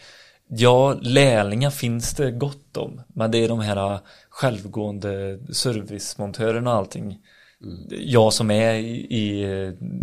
ja, 0.48 0.94
lärlingar 1.02 1.70
finns 1.70 2.14
det 2.14 2.30
gott 2.30 2.76
om, 2.76 3.00
men 3.08 3.30
det 3.30 3.38
är 3.38 3.48
de 3.48 3.60
här 3.60 4.00
självgående 4.30 5.38
servicemontörerna 5.52 6.70
och 6.70 6.76
allting. 6.76 7.18
Jag 7.90 8.32
som 8.32 8.50
är 8.50 8.74
i, 8.74 9.42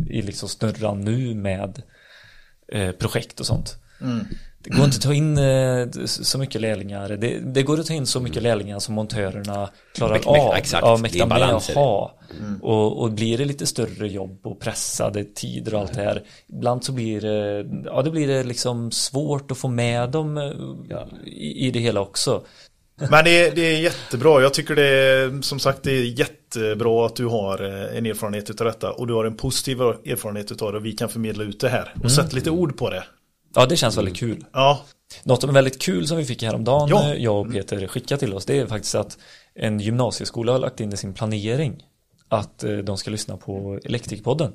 i, 0.09 0.21
liksom 0.21 0.49
snurran 0.49 1.01
nu 1.01 1.35
med 1.35 1.81
eh, 2.67 2.91
projekt 2.91 3.39
och 3.39 3.45
sånt. 3.45 3.77
Det 4.66 4.76
går 4.76 4.86
inte 4.86 4.95
att 4.97 5.01
ta 5.01 5.13
in 5.13 5.38
eh, 5.38 5.88
så 6.05 6.38
mycket 6.38 6.61
lärlingar. 6.61 7.09
Det, 7.09 7.39
det 7.39 7.63
går 7.63 7.80
att 7.80 7.86
ta 7.86 7.93
in 7.93 8.05
så 8.05 8.20
mycket 8.20 8.43
lärlingar 8.43 8.80
som 8.80 8.95
montörerna 8.95 9.70
klarar 9.95 10.16
Mäk- 10.16 10.24
mäk- 10.26 10.47
av. 10.47 10.55
exakt. 10.55 10.82
Ja, 10.86 10.89
Det 10.91 10.99
är 10.99 11.01
mäktar 11.01 11.20
med 11.20 11.28
balans 11.30 11.70
i 11.70 11.72
att 11.72 11.76
ha. 11.78 12.13
Och, 12.61 13.01
och 13.01 13.11
blir 13.11 13.38
det 13.38 13.45
lite 13.45 13.66
större 13.66 14.07
jobb 14.07 14.39
och 14.43 14.59
pressade 14.59 15.24
tider 15.24 15.74
och 15.74 15.80
allt 15.82 15.93
det 15.93 16.01
här. 16.01 16.24
Ibland 16.47 16.84
så 16.84 16.91
blir 16.91 17.22
det, 17.22 17.66
ja 17.86 18.01
det 18.01 18.11
blir 18.11 18.28
det 18.28 18.43
liksom 18.43 18.91
svårt 18.91 19.51
att 19.51 19.57
få 19.57 19.68
med 19.68 20.09
dem 20.09 20.38
eh, 20.38 20.47
i, 21.26 21.68
i 21.68 21.72
det 21.72 21.80
hela 21.80 22.01
också. 22.01 22.41
Men 23.09 23.24
det 23.26 23.47
är, 23.47 23.55
det 23.55 23.61
är 23.61 23.80
jättebra. 23.80 24.41
Jag 24.41 24.53
tycker 24.53 24.76
det 24.76 24.88
är 24.89 25.41
som 25.41 25.59
sagt 25.59 25.84
det 25.84 25.91
är 25.91 26.20
jättebra 26.20 27.05
att 27.05 27.16
du 27.16 27.26
har 27.26 27.63
eh, 27.63 27.97
en 27.97 28.05
erfarenhet 28.05 28.49
utav 28.49 28.68
detta 28.68 28.91
och 28.91 29.07
du 29.07 29.13
har 29.13 29.26
en 29.26 29.36
positiv 29.38 29.82
erfarenhet 29.82 30.51
utav 30.51 30.72
det 30.72 30.78
och 30.78 30.86
vi 30.86 30.91
kan 30.91 31.09
förmedla 31.09 31.43
ut 31.43 31.59
det 31.59 31.70
här 31.70 31.93
och 32.03 32.11
sätta 32.11 32.36
lite 32.36 32.49
ord 32.49 32.78
på 32.78 32.89
det. 32.89 33.03
Ja, 33.55 33.65
det 33.65 33.75
känns 33.77 33.97
väldigt 33.97 34.17
kul. 34.17 34.45
Ja, 34.53 34.81
Något 35.23 35.41
som 35.41 35.49
är 35.49 35.53
väldigt 35.53 35.81
kul 35.81 36.07
som 36.07 36.17
vi 36.17 36.25
fick 36.25 36.43
häromdagen, 36.43 36.89
Ja. 36.89 37.13
eh, 37.13 37.23
jag 37.23 37.41
och 37.41 37.51
Peter 37.51 37.87
skickade 37.87 38.19
till 38.19 38.33
oss, 38.33 38.45
det 38.45 38.59
är 38.59 38.67
faktiskt 38.67 38.95
att 38.95 39.17
en 39.55 39.79
gymnasieskola 39.79 40.51
har 40.51 40.59
lagt 40.59 40.79
in 40.79 40.93
i 40.93 40.97
sin 40.97 41.13
planering 41.13 41.83
att 42.29 42.63
eh, 42.63 42.77
de 42.77 42.97
ska 42.97 43.11
lyssna 43.11 43.37
på 43.37 43.79
Elektrikpodden 43.85 44.53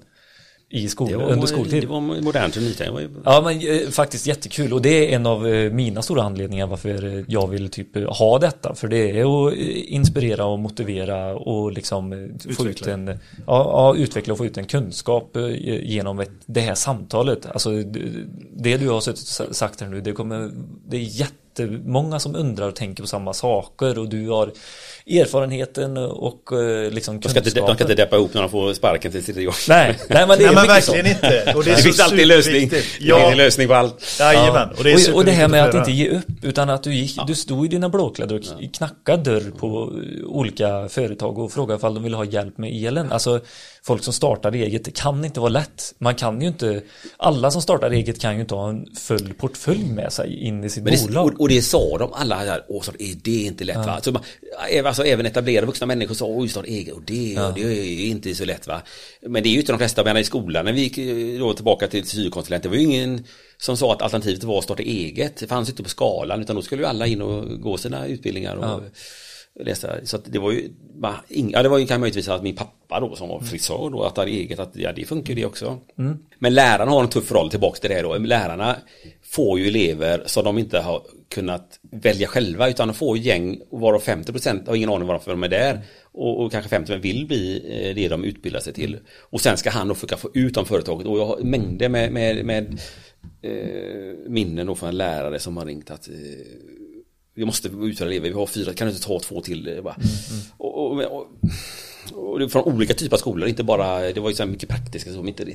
i 0.73 0.89
skol, 0.89 1.09
Det 1.09 1.16
var, 1.16 1.25
under 1.25 1.41
det 1.41 1.47
skoltid. 1.47 1.85
var 1.89 2.01
modernt 2.01 2.57
och 2.57 2.62
nytänkt. 2.62 2.97
Det 2.97 3.07
var- 3.09 3.23
Ja 3.25 3.41
men 3.45 3.83
eh, 3.85 3.89
faktiskt 3.91 4.27
jättekul 4.27 4.73
och 4.73 4.83
det 4.83 5.12
är 5.12 5.16
en 5.16 5.27
av 5.27 5.47
eh, 5.49 5.73
mina 5.73 6.03
stora 6.03 6.23
anledningar 6.23 6.66
varför 6.66 7.18
eh, 7.18 7.25
jag 7.29 7.47
vill 7.49 7.68
typ 7.68 7.97
eh, 7.97 8.03
ha 8.18 8.39
detta 8.39 8.75
för 8.75 8.89
det 8.89 9.11
är 9.21 9.47
att 9.49 9.53
eh, 9.53 9.95
inspirera 9.95 10.45
och 10.45 10.59
motivera 10.59 11.35
och 11.35 11.73
liksom 11.73 12.12
eh, 12.12 12.18
få 12.55 12.66
ut 12.66 12.71
Utveckla. 12.71 12.93
en 12.93 13.07
ja, 13.09 13.14
ja, 13.47 13.95
utveckla 13.97 14.33
och 14.33 14.39
få 14.39 14.47
ut 14.47 14.59
en 14.59 14.64
kunskap 14.66 15.37
genom 15.83 16.21
ett, 16.21 16.31
det 16.47 16.61
här 16.61 16.75
samtalet. 16.75 17.47
Alltså 17.47 17.71
det, 17.71 18.01
det 18.57 18.77
du 18.77 18.89
har 18.89 19.01
suttit 19.01 19.21
och 19.23 19.27
sa- 19.29 19.53
sagt 19.53 19.81
här 19.81 19.89
nu 19.89 20.01
det 20.01 20.12
kommer 20.12 20.51
det 20.89 20.97
är 20.97 21.01
jättemånga 21.01 22.18
som 22.18 22.35
undrar 22.37 22.68
och 22.68 22.77
tänker 22.77 23.03
på 23.03 23.07
samma 23.09 23.33
saker 23.33 23.99
och 23.99 24.09
du 24.09 24.29
har 24.29 24.53
erfarenheten 25.19 25.97
och 25.97 26.53
eh, 26.53 26.91
liksom 26.91 27.21
De 27.21 27.29
ska, 27.29 27.39
inte, 27.39 27.51
de 27.51 27.55
kunskapen. 27.55 27.75
ska 27.75 27.85
inte 27.85 27.95
deppa 27.95 28.17
ihop 28.17 28.35
när 28.35 28.41
de 28.41 28.51
får 28.51 28.75
sparken 28.75 29.13
till 29.13 29.25
sitt 29.25 29.37
jobb. 29.37 29.55
Nej, 29.69 29.99
nej 30.09 30.27
men 30.27 30.39
det 30.39 30.45
är 30.45 30.47
Nej, 30.47 30.55
men 30.55 30.63
mycket 30.63 30.85
så. 30.85 30.93
verkligen 30.93 31.17
inte. 31.17 31.53
Och 31.55 31.65
det, 31.65 31.71
är 31.71 31.75
Det 31.75 31.81
så 31.81 31.85
finns 31.85 32.01
alltid 32.01 32.21
en 32.21 32.29
lösning. 32.29 32.55
superviktigt. 32.71 32.99
Det 32.99 33.05
finns 33.05 33.13
en 33.13 33.29
Ja, 33.31 33.35
lösning 33.35 33.69
på 33.69 33.75
allt. 33.75 34.17
jajamän. 34.21 34.69
Och 34.79 34.85
det, 34.85 34.93
är 34.93 35.11
och, 35.11 35.17
och 35.17 35.25
det 35.25 35.31
här 35.33 35.49
med 35.49 35.65
att 35.65 35.73
höra. 35.73 35.79
inte 35.83 35.93
ge 35.93 36.09
upp 36.09 36.25
utan 36.43 36.71
att 36.71 36.83
du 36.83 36.95
gick, 36.95 37.19
du 37.27 37.35
stod 37.35 37.65
i 37.65 37.69
dina 37.69 37.89
blåkläder 37.89 38.37
och 38.37 38.75
knackade 38.75 39.23
dörr 39.23 39.51
på 39.59 39.93
eh, 39.95 40.27
olika 40.27 40.89
företag 40.89 41.39
och 41.39 41.53
frågade 41.53 41.79
ifall 41.79 41.95
de 41.95 42.03
ville 42.03 42.17
ha 42.17 42.25
hjälp 42.25 42.59
med 42.59 42.87
elen. 42.87 43.13
Alltså 43.13 43.41
folk 43.83 44.05
som 44.05 44.12
startar 44.12 44.53
eget, 44.53 44.85
det 44.85 44.91
kan 44.91 45.24
inte 45.24 45.41
vara 45.41 45.51
lätt. 45.51 45.95
Man 45.99 46.14
kan 46.14 46.41
ju 46.41 46.49
inte, 46.49 46.83
alla 47.16 47.51
som 47.51 47.62
startar 47.62 47.91
eget 47.91 48.20
kan 48.20 48.35
ju 48.35 48.41
inte 48.41 48.55
ha 48.55 48.68
en 48.68 48.87
full 48.95 49.35
portfölj 49.35 49.85
med 49.85 50.12
sig 50.12 50.35
in 50.35 50.64
i 50.64 50.70
sitt 50.70 50.85
det, 50.85 51.07
bolag. 51.07 51.26
och, 51.26 51.41
och 51.41 51.49
det 51.49 51.62
sa 51.62 51.99
de 51.99 52.12
alla 52.12 52.45
där, 52.45 52.64
åh 52.68 52.83
så 52.83 52.93
är 52.99 53.14
det 53.22 53.43
inte 53.43 53.64
lätt 53.64 53.76
va. 53.76 53.93
Alltså, 53.93 54.12
man, 54.12 54.22
alltså, 54.85 55.05
även 55.05 55.26
etablerade 55.26 55.66
vuxna 55.66 55.87
människor 55.87 56.14
sa, 56.14 56.26
oj 56.26 56.49
starta 56.49 56.68
eget, 56.68 56.95
och 56.95 57.03
det, 57.03 57.41
och 57.41 57.55
det 57.55 57.61
är 57.61 58.07
inte 58.07 58.35
så 58.35 58.45
lätt 58.45 58.66
va. 58.66 58.83
Men 59.22 59.43
det 59.43 59.49
är 59.49 59.53
ju 59.53 59.61
inte 59.61 59.72
de 59.72 59.78
flesta, 59.78 60.05
men 60.05 60.16
i 60.16 60.24
skolan 60.24 60.64
när 60.64 60.72
vi 60.72 60.81
gick 60.81 60.99
eh, 60.99 61.39
då 61.39 61.55
tillbaka 61.55 61.89
till 61.89 62.09
syokonsulent, 62.09 62.62
det 62.62 62.68
var 62.68 62.76
ju 62.76 62.83
ingen 62.83 63.24
som 63.59 63.76
sa 63.76 63.93
att 63.93 64.03
alternativet 64.03 64.45
var 64.45 64.59
att 64.59 64.64
starta 64.64 64.83
eget. 64.83 65.37
Det 65.37 65.47
fanns 65.47 65.68
inte 65.68 65.83
på 65.83 65.89
skalan, 65.89 66.41
utan 66.41 66.57
då 66.57 66.62
skulle 66.62 66.83
ju 66.83 66.89
alla 66.89 67.07
in 67.07 67.22
och 67.22 67.61
gå 67.61 67.76
sina 67.76 68.07
utbildningar 68.07 68.57
och 68.57 68.83
läsa. 69.61 70.07
Så 70.07 70.18
det 70.24 70.38
var 70.38 70.53
ju, 70.53 70.68
ja, 71.28 71.62
det 71.62 71.68
var 71.68 71.78
ju 71.78 71.86
kan 71.86 72.01
möjligtvis 72.01 72.28
att 72.28 72.42
min 72.42 72.57
pappa 72.57 73.01
då 73.01 73.16
som 73.16 73.28
var 73.28 73.40
frisör 73.40 73.90
då, 73.90 74.03
att 74.03 74.16
ha 74.16 74.26
eget, 74.26 74.59
att 74.59 74.76
ja, 74.76 74.92
det 74.92 75.05
funkar 75.05 75.34
ju 75.34 75.40
det 75.40 75.46
också. 75.46 75.78
Men 76.38 76.55
lärarna 76.55 76.90
har 76.90 77.03
en 77.03 77.09
tuff 77.09 77.32
roll 77.32 77.51
tillbaka 77.51 77.80
till 77.80 77.90
det 77.90 78.03
då. 78.03 78.18
Lärarna 78.18 78.76
får 79.22 79.59
ju 79.59 79.68
elever 79.68 80.22
som 80.26 80.44
de 80.44 80.59
inte 80.59 80.78
har 80.78 81.03
kunnat 81.28 81.78
välja 81.82 82.26
själva 82.26 82.68
utan 82.68 82.88
de 82.88 82.94
får 82.94 83.18
gäng 83.18 83.61
varav 83.70 84.03
50% 84.03 84.66
har 84.66 84.76
ingen 84.76 84.90
aning 84.90 85.09
varför 85.09 85.30
de 85.30 85.42
är 85.42 85.48
där 85.48 85.80
och, 86.03 86.44
och 86.44 86.53
kanske 86.53 86.76
50% 86.76 86.98
vill 86.98 87.26
bli 87.26 87.62
eh, 87.70 87.94
det 87.94 88.09
de 88.09 88.24
utbildar 88.24 88.61
sig 88.61 88.72
till. 88.72 88.98
Och 89.20 89.40
sen 89.40 89.57
ska 89.57 89.70
han 89.70 89.88
då 89.88 89.94
försöka 89.94 90.16
få 90.16 90.30
ut 90.34 90.55
dem 90.55 90.64
företaget 90.66 91.07
och 91.07 91.18
jag 91.18 91.26
har 91.26 91.38
mängder 91.38 91.88
med, 91.88 92.12
med, 92.12 92.44
med 92.44 92.78
eh, 93.42 94.16
minnen 94.28 94.66
då 94.66 94.74
från 94.74 94.96
lärare 94.96 95.38
som 95.38 95.57
har 95.57 95.66
ringt 95.66 95.90
att 95.90 96.09
eh, 96.09 96.14
vi 97.41 97.47
måste 97.47 97.68
utveckla 97.68 98.07
elever, 98.07 98.28
vi 98.28 98.34
har 98.34 98.47
fyra, 98.47 98.74
kan 98.74 98.86
du 98.86 98.93
inte 98.95 99.07
ta 99.07 99.20
två 99.20 99.41
till? 99.41 99.76
Eh, 99.76 99.82
Bara. 99.82 99.97
Och, 100.57 100.93
och, 100.93 101.03
och, 101.03 101.26
och 102.43 102.53
från 102.53 102.64
olika 102.64 102.95
typer 102.95 103.16
av 103.16 103.18
skolor, 103.18 103.49
inte 103.49 103.64
bara, 103.64 104.12
det 104.12 104.20
var 104.20 104.30
ju 104.30 104.36
så 104.36 104.47
mycket 104.47 104.68
praktiska, 104.68 105.12
som 105.12 105.28
inte 105.28 105.55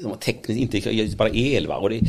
som 0.00 0.10
var 0.10 0.16
tekniskt, 0.16 0.74
inte 0.74 1.16
bara 1.16 1.30
el 1.30 1.66
va. 1.66 1.76
Och 1.76 1.90
det, 1.90 2.00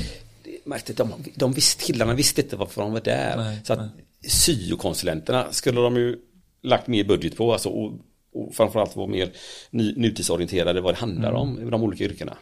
det 0.43 0.65
märkte 0.65 0.93
de, 0.93 1.09
de 1.35 1.53
visste, 1.53 1.85
killarna 1.85 2.13
visste 2.13 2.41
inte 2.41 2.55
varför 2.55 2.81
de 2.81 2.93
var 2.93 3.01
där. 3.01 3.37
Nej, 3.37 3.59
så 3.63 3.73
att 3.73 3.89
syokonsulenterna 4.27 5.47
skulle 5.51 5.81
de 5.81 5.95
ju 5.95 6.17
lagt 6.63 6.87
mer 6.87 7.03
budget 7.03 7.37
på, 7.37 7.53
alltså 7.53 7.69
och, 7.69 7.91
och 8.33 8.55
framförallt 8.55 8.95
vara 8.95 9.07
mer 9.07 9.31
ny, 9.69 9.93
nutidsorienterade 9.97 10.81
vad 10.81 10.93
det 10.93 10.97
handlar 10.99 11.31
om 11.31 11.67
i 11.67 11.69
de 11.69 11.83
olika 11.83 12.03
yrkena. 12.03 12.37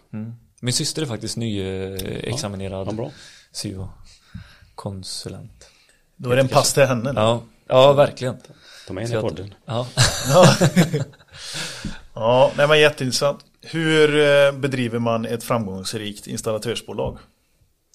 Min 0.61 0.73
syster 0.73 1.01
är 1.01 1.05
faktiskt 1.05 1.37
nyexaminerad 1.37 2.87
Ja, 2.97 3.11
syo-konsulent. 3.51 5.67
Då 6.21 6.31
är 6.31 6.35
det 6.35 6.41
en 6.41 6.47
pass 6.47 6.73
till 6.73 6.83
henne. 6.83 7.13
Ja, 7.15 7.43
ja 7.67 7.93
verkligen. 7.93 8.37
Ta 8.87 8.93
med 8.93 9.03
henne 9.03 9.19
i 9.19 9.21
podden. 9.21 9.53
Ja. 9.65 9.87
Ja, 12.15 12.51
det 12.57 12.65
var 12.65 12.75
jätteintressant. 12.75 13.39
Hur 13.61 14.19
eh, 14.19 14.51
bedriver 14.51 14.99
man 14.99 15.25
ett 15.25 15.43
framgångsrikt 15.43 16.27
installatörsbolag? 16.27 17.17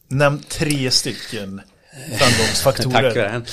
Nämn 0.09 0.39
tre 0.49 0.91
stycken 0.91 1.61
framgångsfaktorer. 2.19 3.03
Tack 3.03 3.13
för 3.13 3.23
den. 3.23 3.45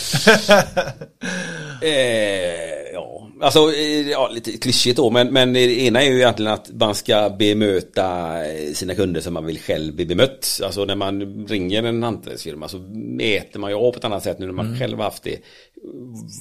eh, 1.82 2.94
ja, 2.94 3.30
alltså 3.42 3.74
eh, 3.74 4.10
ja, 4.10 4.30
lite 4.34 4.52
klyschigt 4.52 4.98
då, 4.98 5.10
men, 5.10 5.34
men 5.34 5.54
det 5.54 5.80
ena 5.80 6.02
är 6.02 6.12
ju 6.12 6.18
egentligen 6.18 6.52
att 6.52 6.72
man 6.74 6.96
ska 6.96 7.30
bemöta 7.40 8.38
eh, 8.46 8.74
sina 8.74 8.96
kunder 8.96 9.22
som 9.22 9.34
man 9.34 9.46
vill 9.46 9.60
själv 9.60 9.96
bli 9.96 10.06
bemött. 10.06 10.60
Alltså 10.64 10.86
när 10.86 10.96
man 10.96 11.48
ringer 11.48 11.84
en 11.84 12.04
hantverksfirma 12.04 12.68
så 12.68 12.78
mäter 12.94 13.60
man 13.60 13.72
ju 13.72 13.78
av 13.78 13.92
på 13.92 13.98
ett 13.98 14.06
annat 14.06 14.24
sätt 14.24 14.40
nu 14.40 14.46
när 14.46 14.54
man 14.54 14.80
själv 14.80 14.98
har 14.98 15.04
haft 15.04 15.24
det. 15.24 15.38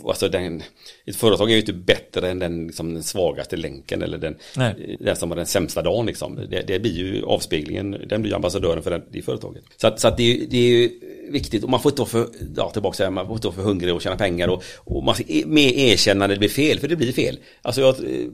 Alltså 0.04 0.28
den, 0.28 0.62
ett 1.06 1.16
företag 1.16 1.50
är 1.50 1.54
ju 1.54 1.60
inte 1.60 1.72
bättre 1.72 2.30
än 2.30 2.38
den, 2.38 2.66
liksom, 2.66 2.94
den 2.94 3.02
svagaste 3.02 3.56
länken 3.56 4.02
eller 4.02 4.18
den, 4.18 4.36
Nej. 4.56 4.96
den 5.00 5.16
som 5.16 5.30
har 5.30 5.36
den 5.36 5.46
sämsta 5.46 5.82
dagen 5.82 6.06
liksom. 6.06 6.46
Det, 6.50 6.62
det 6.66 6.80
blir 6.80 6.92
ju 6.92 7.24
avspeglingen, 7.24 7.96
den 8.08 8.22
blir 8.22 8.34
ambassadören 8.34 8.82
för 8.82 9.02
det, 9.10 9.22
företaget. 9.22 9.62
Så, 9.76 9.86
att, 9.86 10.00
så 10.00 10.08
att 10.08 10.16
det, 10.16 10.46
det 10.50 10.56
är 10.56 10.68
ju 10.68 10.90
viktigt 11.30 11.64
och 11.64 11.70
man 11.70 11.80
får 11.80 11.92
inte 11.92 12.00
vara 12.00 12.10
för, 12.10 12.28
ja 12.56 12.70
tillbaka 12.70 12.96
så 12.96 13.02
här, 13.02 13.10
man 13.10 13.26
får 13.26 13.36
inte 13.36 13.46
vara 13.46 13.56
för 13.56 13.62
hungrig 13.62 13.94
och 13.94 14.02
tjäna 14.02 14.16
pengar 14.16 14.48
och, 14.48 14.62
och 14.76 15.04
man 15.04 15.14
ska 15.14 15.24
e- 15.28 15.44
med 15.46 15.78
erkänna 15.78 16.26
när 16.26 16.34
det 16.34 16.38
blir 16.38 16.48
fel, 16.48 16.78
för 16.78 16.88
det 16.88 16.96
blir 16.96 17.12
fel. 17.12 17.38
Alltså 17.62 17.80
jag, 17.80 17.88
eh, 17.88 18.26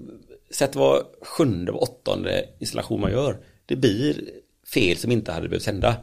sett 0.51 0.77
vad 0.77 1.03
sjunde 1.23 1.73
och 1.73 1.83
åttonde 1.83 2.45
installation 2.59 3.01
man 3.01 3.11
gör, 3.11 3.39
det 3.67 3.77
blir 3.77 4.21
fel 4.75 4.97
som 4.97 5.13
inte 5.13 5.33
hade 5.33 5.49
behövt 5.49 5.67
hända. 5.67 5.97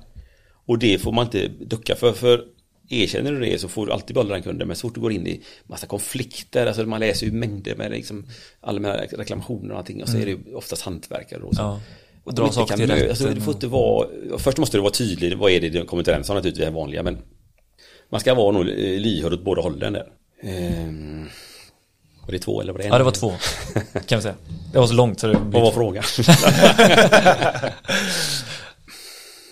Och 0.65 0.79
det 0.79 0.99
får 0.99 1.11
man 1.11 1.25
inte 1.25 1.47
ducka 1.47 1.95
för, 1.95 2.13
för 2.13 2.45
erkänner 2.89 3.31
du 3.31 3.39
det 3.39 3.61
så 3.61 3.67
får 3.67 3.85
du 3.85 3.91
alltid 3.91 4.13
behålla 4.13 4.33
den 4.33 4.43
kunden 4.43 4.67
men 4.67 4.77
så 4.77 4.81
fort 4.87 4.95
du 4.95 5.01
går 5.01 5.11
in 5.11 5.27
i 5.27 5.41
massa 5.63 5.87
konflikter, 5.87 6.67
alltså 6.67 6.85
man 6.85 6.99
läser 6.99 7.25
ju 7.25 7.31
mängder 7.31 7.75
med 7.75 7.91
liksom 7.91 8.25
allmänna 8.61 8.95
reklamationer 8.95 9.71
och 9.71 9.77
allting 9.77 10.03
och 10.03 10.09
så 10.09 10.17
är 10.17 10.25
det 10.25 10.31
ju 10.31 10.55
oftast 10.55 10.81
hantverkare 10.81 11.41
och 11.43 11.55
så. 11.55 11.61
Ja. 11.61 11.81
Och 12.23 12.33
dra 12.33 12.51
saker 12.51 12.77
till 12.77 12.91
rätten 12.91 13.09
alltså, 13.09 13.27
Du 13.27 13.41
får 13.41 13.53
inte 13.53 13.67
vara, 13.67 14.07
först 14.37 14.57
måste 14.57 14.77
du 14.77 14.81
vara 14.81 14.91
tydlig, 14.91 15.37
vad 15.37 15.51
är 15.51 15.61
det 15.61 15.69
du 15.69 15.85
kommer 15.85 16.03
överens 16.03 16.29
om 16.29 16.35
naturligtvis, 16.35 16.63
det 16.63 16.67
är 16.67 16.71
vanliga 16.71 17.03
men 17.03 17.17
man 18.09 18.19
ska 18.19 18.33
vara 18.33 18.51
nog 18.51 18.69
eh, 18.69 18.99
lyhörd 18.99 19.33
åt 19.33 19.43
båda 19.43 19.61
hållen 19.61 19.93
där. 19.93 20.07
Ehm, 20.41 21.29
var 22.25 22.31
det 22.31 22.39
två 22.39 22.61
eller 22.61 22.71
var 22.71 22.79
det 22.79 22.85
en? 22.85 22.91
ja, 22.91 22.97
det 22.97 23.03
var 23.03 23.11
två. 23.11 23.33
Kan 24.05 24.17
vi 24.17 24.21
säga. 24.21 24.35
Det 24.73 24.79
var 24.79 24.87
så 24.87 24.93
långt 24.93 25.19
så 25.19 25.27
det 25.27 25.33
Vad 25.33 25.61
var 25.61 25.71
frågan? 25.71 26.03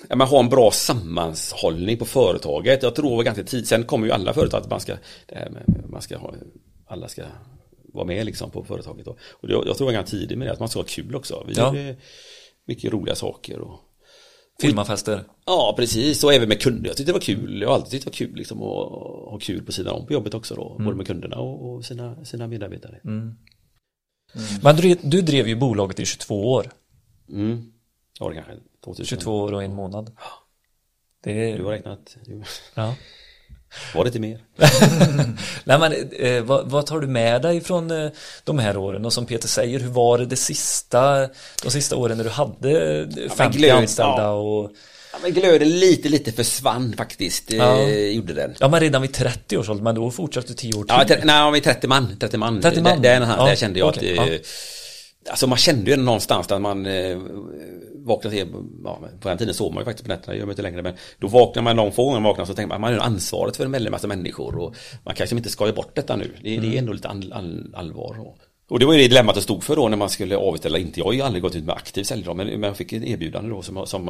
ja, 0.10 0.16
man 0.16 0.28
har 0.28 0.40
en 0.40 0.50
bra 0.50 0.72
sammanhållning 0.72 1.98
på 1.98 2.06
företaget. 2.06 2.84
Jag 2.84 2.96
tror 2.96 3.10
det 3.10 3.16
var 3.16 3.24
ganska 3.24 3.44
tid. 3.44 3.68
Sen 3.68 3.84
kommer 3.84 4.08
ju 4.08 4.14
alla 4.14 4.34
företag 4.34 4.62
att 4.62 4.70
man 4.70 4.80
ska, 4.80 4.94
det 5.26 5.50
med, 5.52 5.84
man 5.90 6.02
ska 6.02 6.18
ha, 6.18 6.34
alla 6.88 7.08
ska 7.08 7.24
vara 7.94 8.06
med 8.06 8.26
liksom 8.26 8.52
på 8.52 8.64
företaget. 8.64 9.06
då. 9.06 9.16
Och 9.32 9.48
det, 9.48 9.54
jag 9.54 9.64
tror 9.64 9.78
det 9.78 9.84
var 9.84 9.92
ganska 9.92 10.18
tidigt 10.18 10.38
med 10.38 10.48
det, 10.48 10.52
att 10.52 10.60
man 10.60 10.70
ska 10.70 10.80
ha 10.80 10.86
kul 10.88 11.16
också. 11.16 11.46
Vi 11.48 11.54
Ja. 11.54 11.76
Mycket 12.72 12.94
roliga 12.94 13.16
saker. 13.16 13.60
Och, 13.60 13.80
Firmafester. 14.62 15.24
Ja, 15.46 15.74
precis. 15.78 16.24
Och 16.24 16.34
även 16.34 16.50
med 16.50 16.62
kunder. 16.62 16.90
Jag 16.90 16.98
tyckte 16.98 17.10
det 17.12 17.14
var 17.14 17.20
kul. 17.20 17.62
Jag 17.62 17.70
har 17.70 17.76
alltid 17.76 17.92
tyckt 17.92 18.04
det 18.04 18.10
var 18.10 18.28
kul 18.28 18.36
liksom, 18.36 18.58
att 18.58 18.92
ha 19.32 19.40
kul 19.42 19.64
på 19.66 19.72
sidan 19.72 19.96
om 19.96 20.08
på 20.08 20.14
jobbet 20.14 20.34
också 20.34 20.56
då. 20.56 20.78
Både 20.80 20.96
med 20.96 21.08
kunderna 21.08 21.36
och, 21.38 21.74
och 21.76 21.86
sina, 21.86 22.26
sina 22.26 22.48
medarbetare. 22.48 23.00
Mm. 23.04 23.36
Men 24.64 24.76
du, 24.76 24.96
du 25.02 25.22
drev 25.22 25.48
ju 25.48 25.56
bolaget 25.56 26.00
i 26.00 26.06
22 26.06 26.52
år. 26.52 26.72
Mm. 27.30 27.72
Ja, 28.20 28.30
det 28.30 28.36
kanske 28.36 28.54
2000. 28.84 29.06
22 29.06 29.42
år 29.42 29.54
och 29.54 29.64
en 29.64 29.74
månad. 29.74 30.18
Det 31.24 31.34
Du 31.34 31.50
är... 31.50 31.64
har 31.64 31.72
räknat. 31.72 32.18
Ja. 32.76 32.96
Var 33.96 34.04
det 34.04 34.08
inte 34.08 34.20
mer? 34.20 34.40
Nej 35.64 35.80
men 35.80 35.94
eh, 36.12 36.44
vad, 36.44 36.70
vad 36.70 36.86
tar 36.86 37.00
du 37.00 37.08
med 37.08 37.42
dig 37.42 37.62
från 37.62 37.92
eh, 37.92 38.12
de 38.44 38.60
här 38.60 38.78
åren 38.78 39.06
och 39.06 39.14
som 39.14 39.26
Peter 39.26 39.48
säger, 39.48 39.80
hur 39.80 39.90
var 39.90 40.18
det 40.18 40.26
det 40.26 40.36
sista, 40.36 41.28
de 41.64 41.72
sista 41.72 41.96
åren 41.96 42.18
när 42.18 42.24
du 42.24 42.30
hade 42.30 43.00
eh, 43.00 43.32
50 43.32 43.58
glöd, 43.58 43.72
anställda 43.78 44.22
ja. 44.22 44.32
och 44.32 44.72
Ja, 45.14 45.18
men 45.22 45.34
glöden 45.34 45.80
lite, 45.80 46.10
lite 46.10 46.32
försvann 46.32 46.94
faktiskt. 46.98 47.52
Ja. 47.52 47.82
Eh, 47.82 48.06
gjorde 48.06 48.34
den. 48.34 48.56
Ja 48.60 48.68
men 48.68 48.80
redan 48.80 49.02
vid 49.02 49.14
30 49.14 49.58
års 49.58 49.70
ålder, 49.70 49.84
men 49.84 49.96
då 49.96 50.12
fortsatte 50.12 50.48
du 50.48 50.54
10 50.54 50.74
år 50.74 50.84
till. 51.06 51.18
Ja, 51.18 51.18
nej, 51.24 51.52
vi 51.52 51.58
är 51.58 51.64
30 51.64 51.88
man. 51.88 52.18
30 52.20 52.38
man. 52.38 52.62
30 52.62 52.82
man? 52.82 52.96
Det, 52.96 53.02
det, 53.02 53.16
är 53.16 53.20
den 53.20 53.30
här, 53.30 53.38
Ja, 53.38 53.46
där 53.46 53.56
kände 53.56 53.80
jag 53.80 53.88
okej, 53.88 54.18
att... 54.18 54.28
ja. 54.28 54.38
Alltså 55.30 55.48
man 55.48 55.58
kände 55.58 55.92
ju 55.92 55.98
någonstans 55.98 56.48
där 56.48 56.60
man 56.60 56.86
eh, 56.86 57.18
vaknade 57.96 58.36
till, 58.36 58.48
ja, 58.84 59.00
på 59.22 59.30
den 59.30 59.38
tiden 59.38 59.54
sov 59.54 59.74
man 59.74 59.82
ju 59.82 59.86
faktiskt 59.86 60.06
på 60.06 60.14
nätterna, 60.14 60.34
det 60.34 60.40
gör 60.40 60.46
man 60.46 60.52
inte 60.52 60.62
längre, 60.62 60.82
men 60.82 60.94
då 61.20 61.28
vaknar 61.28 61.64
man 61.64 61.76
de 61.76 61.92
få 61.92 62.06
gånger 62.06 62.20
man 62.20 62.30
vaknar 62.30 62.46
så 62.46 62.54
tänker 62.54 62.70
man, 62.70 62.82
man 62.82 62.94
har 62.94 63.00
ansvaret 63.00 63.58
för 63.58 63.66
en 63.66 63.72
väldig 63.72 63.92
massa 63.92 64.08
människor 64.08 64.58
och 64.58 64.76
man 65.04 65.16
kanske 65.16 65.36
inte 65.36 65.50
ska 65.50 65.66
ge 65.66 65.72
bort 65.72 65.96
detta 65.96 66.16
nu, 66.16 66.32
det, 66.44 66.58
det 66.58 66.76
är 66.76 66.80
ändå 66.80 66.94
lite 66.94 67.08
all, 67.08 67.34
all, 67.34 67.74
allvar. 67.76 68.20
Och, 68.20 68.38
och 68.70 68.80
det 68.80 68.86
var 68.86 68.94
ju 68.94 69.00
det 69.00 69.08
dilemmat 69.08 69.36
jag 69.36 69.44
stod 69.44 69.64
för 69.64 69.76
då 69.76 69.88
när 69.88 69.98
man 69.98 70.10
skulle 70.10 70.38
avyttra 70.38 70.78
inte, 70.78 71.00
jag 71.00 71.06
har 71.06 71.14
ju 71.14 71.22
aldrig 71.22 71.42
gått 71.44 71.56
ut 71.56 71.66
med 71.66 71.76
aktiv 71.76 72.04
säljare 72.04 72.34
men, 72.34 72.64
jag 72.64 72.78
fick 72.78 72.94
ett 72.94 73.04
erbjudande 73.04 73.50
då 73.50 73.62
som, 73.62 73.88
som 73.88 74.10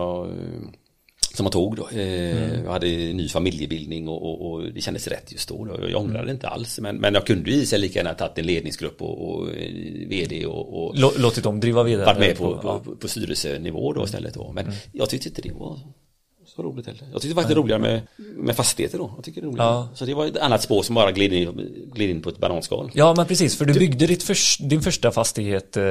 som 1.36 1.46
jag 1.46 1.54
tog 1.54 1.76
då. 1.76 1.88
Eh, 1.94 2.64
Jag 2.64 2.72
hade 2.72 2.88
ny 2.88 3.30
familjebildning 3.30 4.08
och, 4.08 4.22
och, 4.24 4.52
och 4.52 4.74
det 4.74 4.82
kändes 4.82 5.08
rätt 5.08 5.32
just 5.32 5.50
då. 5.50 5.68
Jag, 5.80 5.90
jag 5.92 6.02
ångrade 6.02 6.32
inte 6.32 6.48
alls. 6.48 6.80
Men, 6.80 6.96
men 6.98 7.14
jag 7.14 7.26
kunde 7.26 7.52
ju 7.52 7.78
lika 7.78 8.00
gärna 8.00 8.14
tagit 8.14 8.38
en 8.38 8.46
ledningsgrupp 8.46 9.02
och, 9.02 9.30
och 9.30 9.48
eh, 9.56 9.72
vd 10.08 10.46
och, 10.46 10.88
och 10.88 10.96
Lå- 10.96 11.20
Låtit 11.22 11.44
dem 11.44 11.60
driva 11.60 11.84
vidare. 11.84 12.06
varit 12.06 12.20
med 12.20 12.38
på, 12.38 12.60
ja. 12.64 12.80
på, 12.86 12.96
på 12.96 13.08
styrelsenivå 13.08 13.94
då 13.94 14.04
istället 14.04 14.34
då. 14.34 14.52
Men 14.56 14.72
jag 14.92 15.10
tyckte 15.10 15.30
inte 15.30 15.42
det 15.42 15.52
var 15.54 15.80
så 16.56 16.64
roligt 16.64 16.86
heller. 16.86 17.08
Jag 17.12 17.22
tyckte 17.22 17.36
faktiskt 17.36 17.50
det 17.50 17.56
var 17.56 17.64
roligare 17.64 17.82
med, 17.82 18.02
med 18.18 18.56
fastigheter 18.56 18.98
då. 18.98 19.14
Jag 19.16 19.24
tycker 19.26 19.42
det 19.42 19.46
är 19.48 19.50
roligare. 19.52 19.68
Ja. 19.70 19.90
Så 19.96 20.06
det 20.06 20.14
var 20.14 20.26
ett 20.26 20.38
annat 20.38 20.64
spår 20.64 20.84
som 20.84 20.96
bara 20.96 21.12
gled 21.12 21.34
in, 21.34 21.74
gled 21.94 22.10
in 22.10 22.22
på 22.22 22.30
ett 22.30 22.38
bananskal. 22.38 22.92
Ja 22.94 23.14
men 23.18 23.26
precis, 23.26 23.58
för 23.58 23.66
du 23.66 23.74
byggde 23.74 24.08
ditt 24.08 24.24
förs- 24.24 24.58
din 24.58 24.82
första 24.82 25.12
fastighet, 25.12 25.78
eh, 25.78 25.84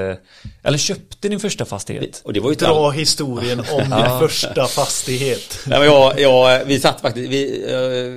eller 0.62 0.78
köpte 0.78 1.28
din 1.28 1.40
första 1.40 1.64
fastighet. 1.64 2.20
Och 2.24 2.32
det 2.32 2.40
var 2.40 2.50
ju 2.50 2.56
Dra 2.56 2.90
historien 2.90 3.60
om 3.60 3.78
din 3.90 4.18
första 4.28 4.66
fastighet. 4.66 5.58
Nej, 5.66 5.78
men 5.78 5.88
jag, 5.88 6.20
jag, 6.20 6.64
vi 6.64 6.80
satt 6.80 7.00
faktiskt, 7.00 7.30
vi, 7.30 7.64
eh, 7.66 7.74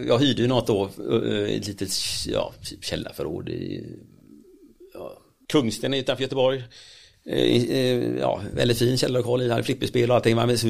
jag 0.08 0.20
hyrde 0.20 0.42
ju 0.42 0.48
något 0.48 0.68
då, 0.68 0.84
eh, 0.84 1.56
ett 1.56 1.68
litet 1.68 1.90
ja, 2.28 2.54
typ 2.64 2.86
källarförråd 2.86 3.50
i 3.50 3.84
ja, 4.94 5.18
Kungsten 5.52 5.94
utanför 5.94 6.24
Göteborg. 6.24 6.64
Eh, 7.26 7.72
eh, 7.72 8.18
Ja, 8.20 8.42
väldigt 8.54 8.78
fin 8.78 8.98
källarlokal 8.98 9.42
i, 9.42 9.50
hade 9.50 9.64
flipperspel 9.64 10.10
och 10.10 10.16
allting. 10.16 10.36
Men 10.36 10.58
så, 10.58 10.68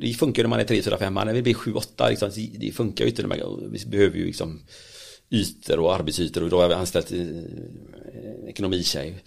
Det 0.00 0.14
funkar 0.14 0.42
ju 0.42 0.44
när 0.44 0.50
man 0.50 0.60
är 0.60 0.64
3, 0.64 0.82
4, 0.82 0.98
5 0.98 1.14
man. 1.14 1.26
När 1.26 1.34
vi 1.34 1.42
blir 1.42 1.54
7, 1.54 1.72
8 1.72 2.08
liksom, 2.08 2.30
det 2.58 2.70
funkar 2.70 3.04
ju 3.04 3.10
inte. 3.10 3.22
Vi 3.70 3.86
behöver 3.86 4.18
ju 4.18 4.26
liksom 4.26 4.62
ytor 5.30 5.78
och 5.78 5.94
arbetsytor 5.94 6.42
och 6.42 6.50
då 6.50 6.60
har 6.60 6.68
vi 6.68 6.74
anställt 6.74 7.12
eh, 7.12 8.48
ekonomitjej. 8.48 9.22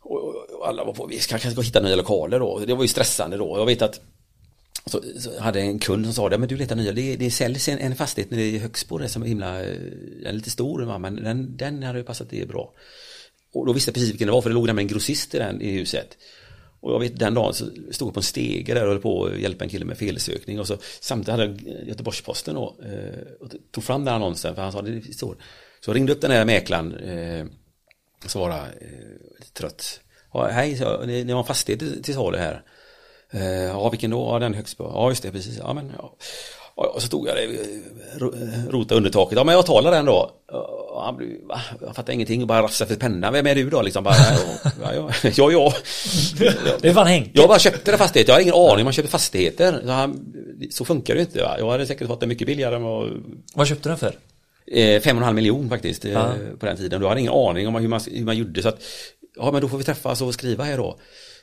Och, 0.00 0.68
alla 0.68 0.84
var 0.84 0.92
på, 0.92 1.06
vi 1.06 1.18
kanske 1.18 1.50
ska 1.50 1.60
hitta 1.60 1.80
nya 1.80 1.96
lokaler 1.96 2.38
då. 2.38 2.62
Det 2.66 2.74
var 2.74 2.82
ju 2.82 2.88
stressande 2.88 3.36
då. 3.36 3.58
Jag 3.58 3.66
vet 3.66 3.82
att 3.82 4.00
så, 4.86 5.02
så 5.18 5.40
hade 5.40 5.60
en 5.60 5.78
kund 5.78 6.04
som 6.04 6.14
sa 6.14 6.28
det, 6.28 6.38
men 6.38 6.48
du 6.48 6.56
letar 6.56 6.76
nya, 6.76 6.92
det, 6.92 7.16
det 7.16 7.30
säljs 7.30 7.68
en, 7.68 7.78
en 7.78 7.96
fastighet 7.96 8.30
nere 8.30 8.42
i 8.42 8.58
Högsbo, 8.58 9.08
som 9.08 9.22
är 9.22 9.26
himla, 9.26 9.60
eh, 9.64 9.76
den 10.18 10.26
är 10.26 10.32
lite 10.32 10.50
stor, 10.50 10.98
men 10.98 11.16
den, 11.16 11.56
den 11.56 11.82
hade 11.82 11.98
ju 11.98 12.04
passat 12.04 12.30
det 12.30 12.48
bra. 12.48 12.72
Och 13.52 13.66
då 13.66 13.72
visste 13.72 13.88
jag 13.88 13.94
precis 13.94 14.10
vilken 14.10 14.26
det 14.26 14.32
var, 14.32 14.42
för 14.42 14.50
det 14.50 14.54
låg 14.54 14.66
nämligen 14.66 14.88
en 14.88 14.92
grossist 14.92 15.34
i, 15.34 15.38
den, 15.38 15.62
i 15.62 15.70
huset. 15.70 16.18
Och 16.80 16.92
jag 16.92 17.00
vet 17.00 17.18
den 17.18 17.34
dagen 17.34 17.54
så 17.54 17.64
stod 17.90 18.08
jag 18.08 18.14
på 18.14 18.20
en 18.20 18.24
stege 18.24 18.74
där 18.74 18.82
och 18.82 18.88
höll 18.88 19.00
på 19.00 19.24
att 19.24 19.38
hjälpa 19.38 19.64
en 19.64 19.70
kille 19.70 19.84
med 19.84 19.98
felsökning 19.98 20.60
och 20.60 20.66
så 20.66 20.76
samtidigt 21.00 21.40
hade 21.40 21.44
jag 21.44 21.88
Göteborgs-Posten 21.88 22.54
då 22.54 22.76
eh, 22.84 23.22
och 23.40 23.50
tog 23.70 23.84
fram 23.84 24.04
den 24.04 24.14
annonsen 24.14 24.54
för 24.54 24.62
han 24.62 24.72
sa 24.72 24.82
det 24.82 25.14
står. 25.14 25.36
Så 25.80 25.90
jag 25.90 25.96
ringde 25.96 26.12
upp 26.12 26.20
den 26.20 26.30
här 26.30 26.44
mäklaren 26.44 26.94
eh, 26.94 27.46
och 28.24 28.30
svarade 28.30 28.60
eh, 28.60 29.38
lite 29.38 29.52
trött. 29.52 30.00
Ja, 30.32 30.48
hej, 30.48 30.76
så, 30.76 31.06
ni, 31.06 31.24
ni 31.24 31.32
har 31.32 31.40
en 31.40 31.46
fastighet 31.46 31.80
till, 31.80 32.02
till 32.02 32.14
salu 32.14 32.38
här. 32.38 32.62
Eh, 33.30 33.62
ja, 33.64 33.88
vilken 33.88 34.10
då? 34.10 34.28
Ja, 34.32 34.38
den 34.38 34.54
högst 34.54 34.78
på. 34.78 34.84
Ja, 34.84 35.08
just 35.08 35.22
det, 35.22 35.32
precis. 35.32 35.58
Ja, 35.58 35.72
men 35.72 35.92
ja. 35.98 36.16
Och 36.86 37.02
så 37.02 37.06
stod 37.06 37.28
jag 37.28 37.36
där, 37.36 37.42
eh, 37.42 38.18
ro- 38.18 38.34
rota 38.70 38.94
under 38.94 39.10
taket. 39.10 39.36
Ja, 39.38 39.44
men 39.44 39.54
jag 39.54 39.66
talar 39.66 39.90
den 39.90 40.04
då. 40.04 40.30
Han 41.04 41.16
blev, 41.16 41.28
va? 41.48 41.60
Jag 41.80 41.96
fattar 41.96 42.12
ingenting 42.12 42.42
och 42.42 42.48
bara 42.48 42.62
rafsade 42.62 42.88
för 42.88 43.00
penna. 43.00 43.30
Vem 43.30 43.46
är 43.46 43.54
du 43.54 43.70
då? 43.70 43.82
Liksom 43.82 44.04
bara, 44.04 44.14
ja, 44.82 44.92
ja, 44.94 45.10
ja, 45.36 45.50
ja. 45.52 45.72
Det 46.80 46.88
är 46.88 46.94
fan 46.94 47.06
Henke. 47.06 47.30
Jag 47.34 47.48
bara 47.48 47.58
köpte 47.58 47.92
en 47.92 47.98
fastighet. 47.98 48.28
Jag 48.28 48.34
har 48.34 48.40
ingen 48.40 48.54
aning 48.54 48.78
om 48.78 48.84
man 48.84 48.92
köper 48.92 49.08
fastigheter. 49.08 49.80
Så, 49.84 49.90
han, 49.90 50.34
så 50.70 50.84
funkar 50.84 51.14
det 51.14 51.20
ju 51.20 51.26
inte. 51.26 51.42
Va? 51.42 51.56
Jag 51.58 51.70
hade 51.70 51.86
säkert 51.86 52.06
fått 52.08 52.20
det 52.20 52.26
mycket 52.26 52.46
billigare 52.46 52.74
än 52.76 52.82
vad... 52.82 53.10
Vad 53.54 53.66
köpte 53.68 53.88
du 53.88 53.90
den 53.90 53.98
för? 53.98 54.14
Eh, 54.66 55.00
fem 55.00 55.16
och 55.16 55.20
en 55.20 55.24
halv 55.24 55.34
miljon 55.36 55.68
faktiskt 55.68 56.04
eh, 56.04 56.12
Ja. 56.12 56.32
på 56.60 56.66
den 56.66 56.76
tiden. 56.76 57.00
Du 57.00 57.06
hade 57.06 57.20
ingen 57.20 57.32
aning 57.32 57.68
om 57.68 57.74
hur 57.74 57.88
man, 57.88 58.00
hur 58.10 58.24
man 58.24 58.36
gjorde 58.36 58.62
så 58.62 58.68
att 58.68 58.78
ja 59.36 59.50
men 59.52 59.60
då 59.62 59.68
får 59.68 59.78
vi 59.78 59.84
träffas 59.84 60.20
och 60.22 60.34
skriva 60.34 60.64
här 60.64 60.76
då. 60.76 60.98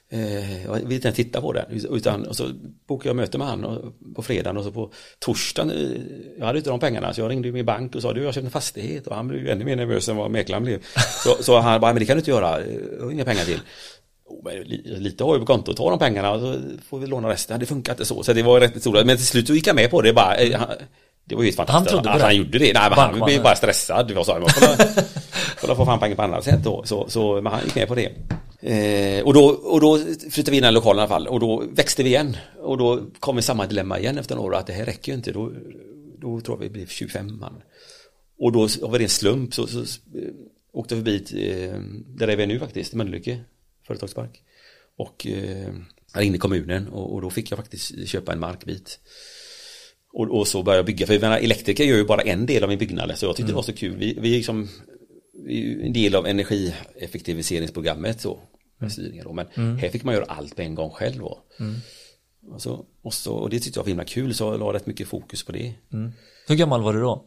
Eh, 0.09 0.63
jag 0.65 0.73
vill 0.73 0.91
inte 0.93 1.07
ens 1.07 1.15
titta 1.15 1.41
på 1.41 1.53
det. 1.53 1.65
Utan, 1.89 2.27
och 2.27 2.35
så 2.35 2.49
bokade 2.87 3.09
jag 3.09 3.15
möte 3.15 3.37
med 3.37 3.47
han 3.47 3.93
på 4.15 4.21
fredagen 4.21 4.57
och 4.57 4.63
så 4.63 4.71
på 4.71 4.91
torsdagen. 5.19 5.71
eh, 5.71 6.01
Jag 6.39 6.45
hade 6.45 6.57
inte 6.57 6.69
de 6.69 6.79
pengarna 6.79 7.13
så 7.13 7.21
jag 7.21 7.31
ringde 7.31 7.51
min 7.51 7.65
bank 7.65 7.95
och 7.95 8.01
sa 8.01 8.13
du 8.13 8.19
jag 8.19 8.27
har 8.27 8.33
köpt 8.33 8.45
en 8.45 8.51
fastighet 8.51 9.07
och 9.07 9.15
han 9.15 9.27
blev 9.27 9.41
ju 9.41 9.49
ännu 9.49 9.65
mer 9.65 9.75
nervös 9.75 10.09
än 10.09 10.15
vad 10.15 10.31
mäklaren 10.31 10.63
blev. 10.63 10.79
Så, 11.23 11.43
så 11.43 11.59
han 11.59 11.81
bara 11.81 11.93
men 11.93 11.99
det 11.99 12.05
kan 12.05 12.15
du 12.15 12.19
inte 12.19 12.31
göra. 12.31 12.59
Jag 12.97 13.03
har 13.05 13.11
inga 13.11 13.25
pengar 13.25 13.43
till. 13.43 13.59
Oh, 14.25 14.51
lite 14.99 15.23
har 15.23 15.31
jag 15.33 15.39
på 15.39 15.45
kontot, 15.53 15.77
ta 15.77 15.89
de 15.89 15.99
pengarna 15.99 16.31
och 16.31 16.39
så 16.41 16.55
får 16.89 16.99
vi 16.99 17.07
låna 17.07 17.29
resten. 17.29 17.59
Det 17.59 17.65
funkar 17.65 17.93
inte 17.93 18.05
så. 18.05 18.23
Så 18.23 18.33
det 18.33 18.43
var 18.43 18.59
rätt 18.59 18.81
stora. 18.81 19.03
Men 19.03 19.17
till 19.17 19.25
slut 19.25 19.47
så 19.47 19.53
gick 19.53 19.67
jag 19.67 19.75
med 19.75 19.89
på 19.91 20.01
det 20.01 20.13
bara. 20.13 20.35
eh, 20.35 20.59
han- 20.59 20.67
Det 21.25 21.35
var 21.35 21.43
ju 21.43 21.51
fantastiskt 21.51 21.91
Han 21.93 22.03
trodde 22.03 22.15
att 22.15 22.21
han 22.21 22.35
gjorde 22.35 22.57
det. 22.59 22.73
Nej, 22.73 22.89
men 22.89 22.99
han 22.99 23.19
blev 23.25 23.43
bara 23.43 23.55
stressad. 23.55 24.11
Jag 24.11 24.25
sa, 24.25 24.33
kolla, 24.39 24.77
kolla 25.61 25.75
få 25.75 25.85
fram 25.85 25.99
pengar 25.99 26.15
på 26.15 26.21
annat 26.21 26.43
sätt 26.43 26.63
då. 26.63 26.83
Så, 26.85 27.09
så 27.09 27.41
men 27.41 27.53
han 27.53 27.61
gick 27.63 27.75
med 27.75 27.87
på 27.87 27.95
det. 27.95 28.09
Eh, 28.59 29.23
och, 29.23 29.33
då, 29.33 29.45
och 29.47 29.81
då 29.81 29.97
flyttade 30.31 30.51
vi 30.51 30.57
in 30.57 30.63
i 30.63 30.67
den 30.67 30.73
lokalen 30.73 30.99
i 30.99 31.01
alla 31.01 31.07
fall. 31.07 31.27
Och 31.27 31.39
då 31.39 31.63
växte 31.71 32.03
vi 32.03 32.09
igen. 32.09 32.37
Och 32.59 32.77
då 32.77 33.05
kom 33.19 33.35
vi 33.35 33.41
samma 33.41 33.67
dilemma 33.67 33.99
igen 33.99 34.17
efter 34.17 34.35
några 34.35 34.47
år. 34.47 34.55
Att 34.55 34.67
det 34.67 34.73
här 34.73 34.85
räcker 34.85 35.11
ju 35.11 35.17
inte. 35.17 35.31
Då, 35.31 35.51
då 36.17 36.41
tror 36.41 36.57
jag 36.57 36.63
vi 36.63 36.69
blev 36.69 36.87
25 36.87 37.39
man. 37.39 37.61
Och 38.39 38.51
då 38.51 38.67
det 38.97 39.03
en 39.03 39.09
slump 39.09 39.53
så, 39.53 39.67
så 39.67 39.79
eh, 39.79 39.85
åkte 40.71 40.95
jag 40.95 41.05
förbi 41.05 41.49
eh, 41.49 41.81
där 42.07 42.27
är 42.27 42.35
vi 42.35 42.45
nu 42.45 42.59
faktiskt, 42.59 42.93
Mölnlycke 42.93 43.39
företagspark. 43.87 44.43
Och 44.97 45.27
eh, 45.27 45.73
jag 46.13 46.21
ringde 46.21 46.37
kommunen 46.37 46.87
och, 46.87 47.13
och 47.13 47.21
då 47.21 47.29
fick 47.29 47.51
jag 47.51 47.57
faktiskt 47.57 48.07
köpa 48.07 48.33
en 48.33 48.39
markbit. 48.39 48.99
Och, 50.13 50.39
och 50.39 50.47
så 50.47 50.63
började 50.63 50.79
jag 50.79 50.85
bygga, 50.85 51.05
för 51.07 51.13
jag 51.13 51.21
menar, 51.21 51.37
elektriker 51.37 51.83
gör 51.83 51.97
ju 51.97 52.05
bara 52.05 52.21
en 52.21 52.45
del 52.45 52.63
av 52.63 52.69
min 52.69 52.79
byggnad, 52.79 53.17
så 53.17 53.25
jag 53.25 53.35
tyckte 53.35 53.51
det 53.51 53.55
var 53.55 53.61
så 53.61 53.73
kul. 53.73 53.97
Vi, 53.97 54.17
vi 54.21 54.29
liksom 54.29 54.61
vi 54.61 54.96
en 55.81 55.93
del 55.93 56.15
av 56.15 56.27
energieffektiviseringsprogrammet 56.27 58.21
så, 58.21 58.39
med 58.77 58.91
styrningar 58.91 59.23
då, 59.23 59.33
men 59.33 59.77
här 59.77 59.89
fick 59.89 60.03
man 60.03 60.13
göra 60.13 60.25
allt 60.25 60.55
på 60.55 60.61
en 60.61 60.75
gång 60.75 60.91
själv 60.91 61.19
då. 61.19 61.43
Och, 62.51 62.61
så, 62.61 62.85
och, 63.01 63.13
så, 63.13 63.33
och 63.33 63.49
det 63.49 63.59
tyckte 63.59 63.79
jag 63.79 63.83
var 63.83 63.87
himla 63.89 64.03
kul, 64.05 64.33
så 64.35 64.43
jag 64.43 64.59
la 64.59 64.73
rätt 64.73 64.85
mycket 64.85 65.07
fokus 65.07 65.43
på 65.45 65.51
det. 65.51 65.73
Hur 66.47 66.55
gammal 66.55 66.81
var 66.81 66.93
du 66.93 66.99
då? 66.99 67.25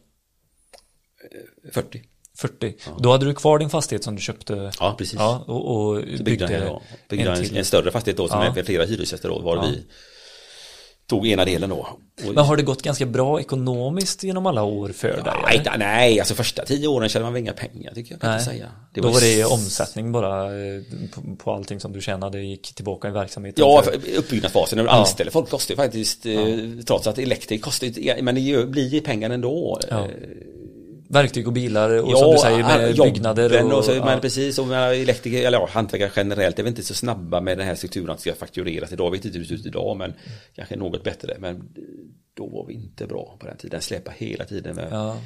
40. 1.73 2.01
40. 2.37 2.75
Då 2.99 3.11
hade 3.11 3.25
du 3.25 3.33
kvar 3.33 3.59
din 3.59 3.69
fastighet 3.69 4.03
som 4.03 4.15
du 4.15 4.21
köpte? 4.21 4.71
Ja, 4.79 4.95
precis. 4.97 5.19
Ja, 5.19 5.43
och, 5.47 5.75
och 5.87 5.95
byggde 6.01 6.23
byggde, 6.23 6.79
en 7.09 7.19
en, 7.27 7.57
en 7.57 7.65
större 7.65 7.91
fastighet 7.91 8.17
då 8.17 8.27
som 8.27 8.41
Ja. 8.41 8.55
är 8.57 8.63
flera 8.63 8.85
hyresgäster 8.85 9.29
då, 9.29 9.39
var 9.39 9.55
Ja. 9.55 9.61
vi 9.69 9.85
tog 11.11 11.27
ena 11.27 11.45
delen 11.45 11.69
då. 11.69 11.87
Och, 12.27 12.35
Men 12.35 12.45
har 12.45 12.57
det 12.57 12.63
gått 12.63 12.81
ganska 12.81 13.05
bra 13.05 13.39
ekonomiskt 13.39 14.23
genom 14.23 14.45
alla 14.45 14.63
år 14.63 14.89
för 14.89 15.07
dig? 15.07 15.61
nej, 15.65 15.77
nej, 15.79 16.19
alltså 16.19 16.35
första 16.35 16.65
tio 16.65 16.87
åren 16.87 17.09
tjänade 17.09 17.25
man 17.25 17.33
väl 17.33 17.41
inga 17.41 17.53
pengar 17.53 17.93
tycker 17.93 18.11
jag, 18.13 18.21
kan 18.21 18.33
inte 18.33 18.45
säga. 18.45 18.67
Då 18.93 19.01
var 19.09 19.19
det 19.21 19.41
s- 19.41 19.51
omsättning 19.51 20.11
bara 20.11 20.45
eh, 20.45 20.81
på, 21.15 21.35
på 21.43 21.51
allting 21.53 21.79
som 21.79 21.93
du 21.93 22.01
tjänade 22.01 22.41
gick 22.43 22.75
tillbaka 22.75 23.07
i 23.07 23.11
verksamheten? 23.11 23.63
Ja, 23.67 23.81
för- 23.81 24.17
uppbyggnadsfasen, 24.17 24.77
när 24.77 24.83
du 24.83 24.89
Ja. 24.89 24.93
anställer 24.95 25.31
folk 25.31 25.49
kostar 25.49 25.71
ju 25.73 25.77
faktiskt, 25.77 26.25
eh, 26.25 26.33
trots 26.87 27.07
att 27.07 27.17
elektrik 27.17 27.61
kostar 27.61 27.87
ju, 27.87 28.21
men 28.21 28.35
det 28.35 28.69
blir 28.69 28.87
ju 28.87 29.01
pengar 29.01 29.29
ändå. 29.29 29.79
Ja. 29.89 30.07
Verktyg 31.11 31.47
och 31.47 31.53
bilar 31.53 32.01
och 32.01 32.17
som 32.17 32.31
du 32.31 32.37
säger 32.37 32.63
med 32.63 32.95
jobben 32.95 33.13
byggnader 33.13 33.73
och, 33.73 33.85
så, 33.85 33.91
ja. 33.91 34.05
men 34.05 34.21
precis, 34.21 34.59
och 34.59 34.75
elektriker, 34.75 35.47
eller 35.47 35.57
ja, 35.57 35.69
hantverkare 35.71 36.11
generellt, 36.15 36.59
är 36.59 36.63
väl 36.63 36.69
inte 36.69 36.83
så 36.83 36.93
snabba 36.93 37.41
med 37.41 37.57
den 37.57 37.67
här 37.67 37.75
strukturen 37.75 38.09
att 38.09 38.17
det 38.17 38.21
ska 38.21 38.35
faktureras 38.35 38.91
idag, 38.91 39.05
jag 39.05 39.11
vet 39.11 39.25
inte 39.25 39.37
hur 39.37 39.43
det 39.43 39.47
ser 39.49 39.55
ut 39.55 39.65
idag, 39.65 39.97
men 39.97 40.13
kanske 40.55 40.75
något 40.75 41.03
bättre, 41.03 41.35
men 41.39 41.69
då 42.33 42.47
var 42.47 42.65
vi 42.67 42.73
inte 42.73 43.07
bra 43.07 43.37
på 43.39 43.45
den 43.45 43.57
tiden, 43.57 43.81
släpa 43.81 44.11
hela 44.11 44.45
tiden 44.45 44.75
med, 44.75 44.87
Ja. 44.91 45.17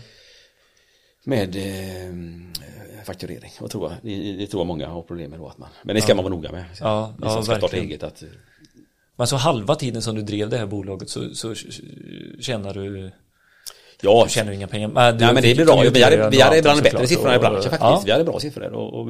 med 1.23 1.55
eh, 1.55 3.03
fakturering, 3.05 3.51
och 3.59 3.71
tror 3.71 3.91
jag, 3.91 3.97
det, 4.01 4.33
det 4.33 4.47
tror 4.47 4.59
jag 4.59 4.67
många 4.67 4.87
har 4.87 5.01
problem 5.01 5.31
med 5.31 5.39
då, 5.39 5.47
att 5.47 5.57
man, 5.57 5.69
men 5.83 5.95
det 5.95 6.01
ska 6.01 6.15
man 6.15 6.23
vara 6.23 6.35
noga 6.35 6.51
med. 6.51 6.65
Ja, 6.79 7.15
ja, 7.21 7.29
ska 7.29 7.41
starta 7.41 7.61
verkligen. 7.61 7.85
eget, 7.85 8.03
att 8.03 8.23
Men 9.17 9.27
så 9.27 9.35
halva 9.35 9.75
tiden 9.75 10.01
som 10.01 10.15
du 10.15 10.21
drev 10.21 10.49
det 10.49 10.57
här 10.57 10.65
bolaget 10.65 11.09
så, 11.09 11.35
så 11.35 11.55
tjänar 12.39 12.73
du 12.73 13.11
ja, 14.05 14.23
du 14.23 14.29
tjänar 14.29 14.51
inga 14.51 14.67
pengar. 14.67 14.87
Men, 14.87 15.17
du 15.17 15.25
Nej 15.25 15.33
men 15.33 15.43
det 15.43 15.55
blir 15.55 15.65
bra. 15.65 15.81
Vi 15.81 16.03
hade, 16.03 16.29
vi 16.29 16.41
hade 16.41 16.57
ibland 16.57 16.83
bättre 16.83 16.89
såklart, 16.89 17.09
siffror 17.09 17.33
i 17.33 17.37
och- 17.37 17.41
branschen 17.41 17.61
faktiskt. 17.61 17.81
Ja. 17.81 18.01
Vi 18.05 18.11
hade 18.11 18.23
bra 18.23 18.39
siffror. 18.39 18.73
Och, 18.73 18.99
och, 18.99 19.07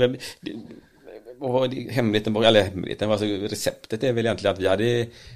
var 1.40 1.68
det- 1.68 1.92
hemligheten, 1.92 2.36
eller 2.36 2.64
hemligheten, 2.64 3.12
alltså 3.12 3.26
receptet 3.26 4.04
är 4.04 4.14
väl 4.14 4.26
egentligen 4.26 4.54
att 4.54 4.60
vi 4.62 4.68
hade, 4.68 4.84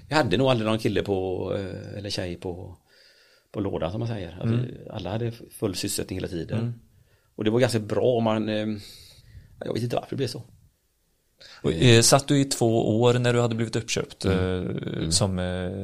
vi 0.07 0.15
hade 0.15 0.37
nog 0.37 0.47
aldrig 0.47 0.69
någon 0.69 0.79
kille 0.79 1.03
på, 1.03 1.51
eh, 1.57 1.97
eller 1.97 2.09
tjej 2.09 2.35
på, 2.35 2.77
på 3.51 3.59
lådan 3.59 3.91
som 3.91 3.99
man 3.99 4.07
säger. 4.07 4.39
Mm. 4.43 4.65
alla 4.89 5.09
hade 5.09 5.31
full 5.59 5.75
sysselsättning 5.75 6.17
hela 6.19 6.27
tiden. 6.27 6.73
Och 7.35 7.43
det 7.43 7.49
var 7.49 7.59
ganska 7.59 7.79
bra 7.79 8.05
om 8.05 8.23
man, 8.23 8.49
eh, 8.49 8.67
jag 9.65 9.73
vet 9.73 9.83
inte 9.83 9.95
varför 9.95 10.09
det 10.09 10.15
blev 10.15 10.27
så. 10.27 10.41
Och, 11.61 11.71
eh, 11.73 12.01
satt 12.01 12.27
du 12.27 12.39
i 12.39 12.45
två 12.45 13.01
år 13.01 13.13
när 13.13 13.33
du 13.33 13.41
hade 13.41 13.55
blivit 13.55 13.75
uppköpt 13.75 14.25
Mm. 14.25 14.79
eh, 15.03 15.09
som 15.09 15.35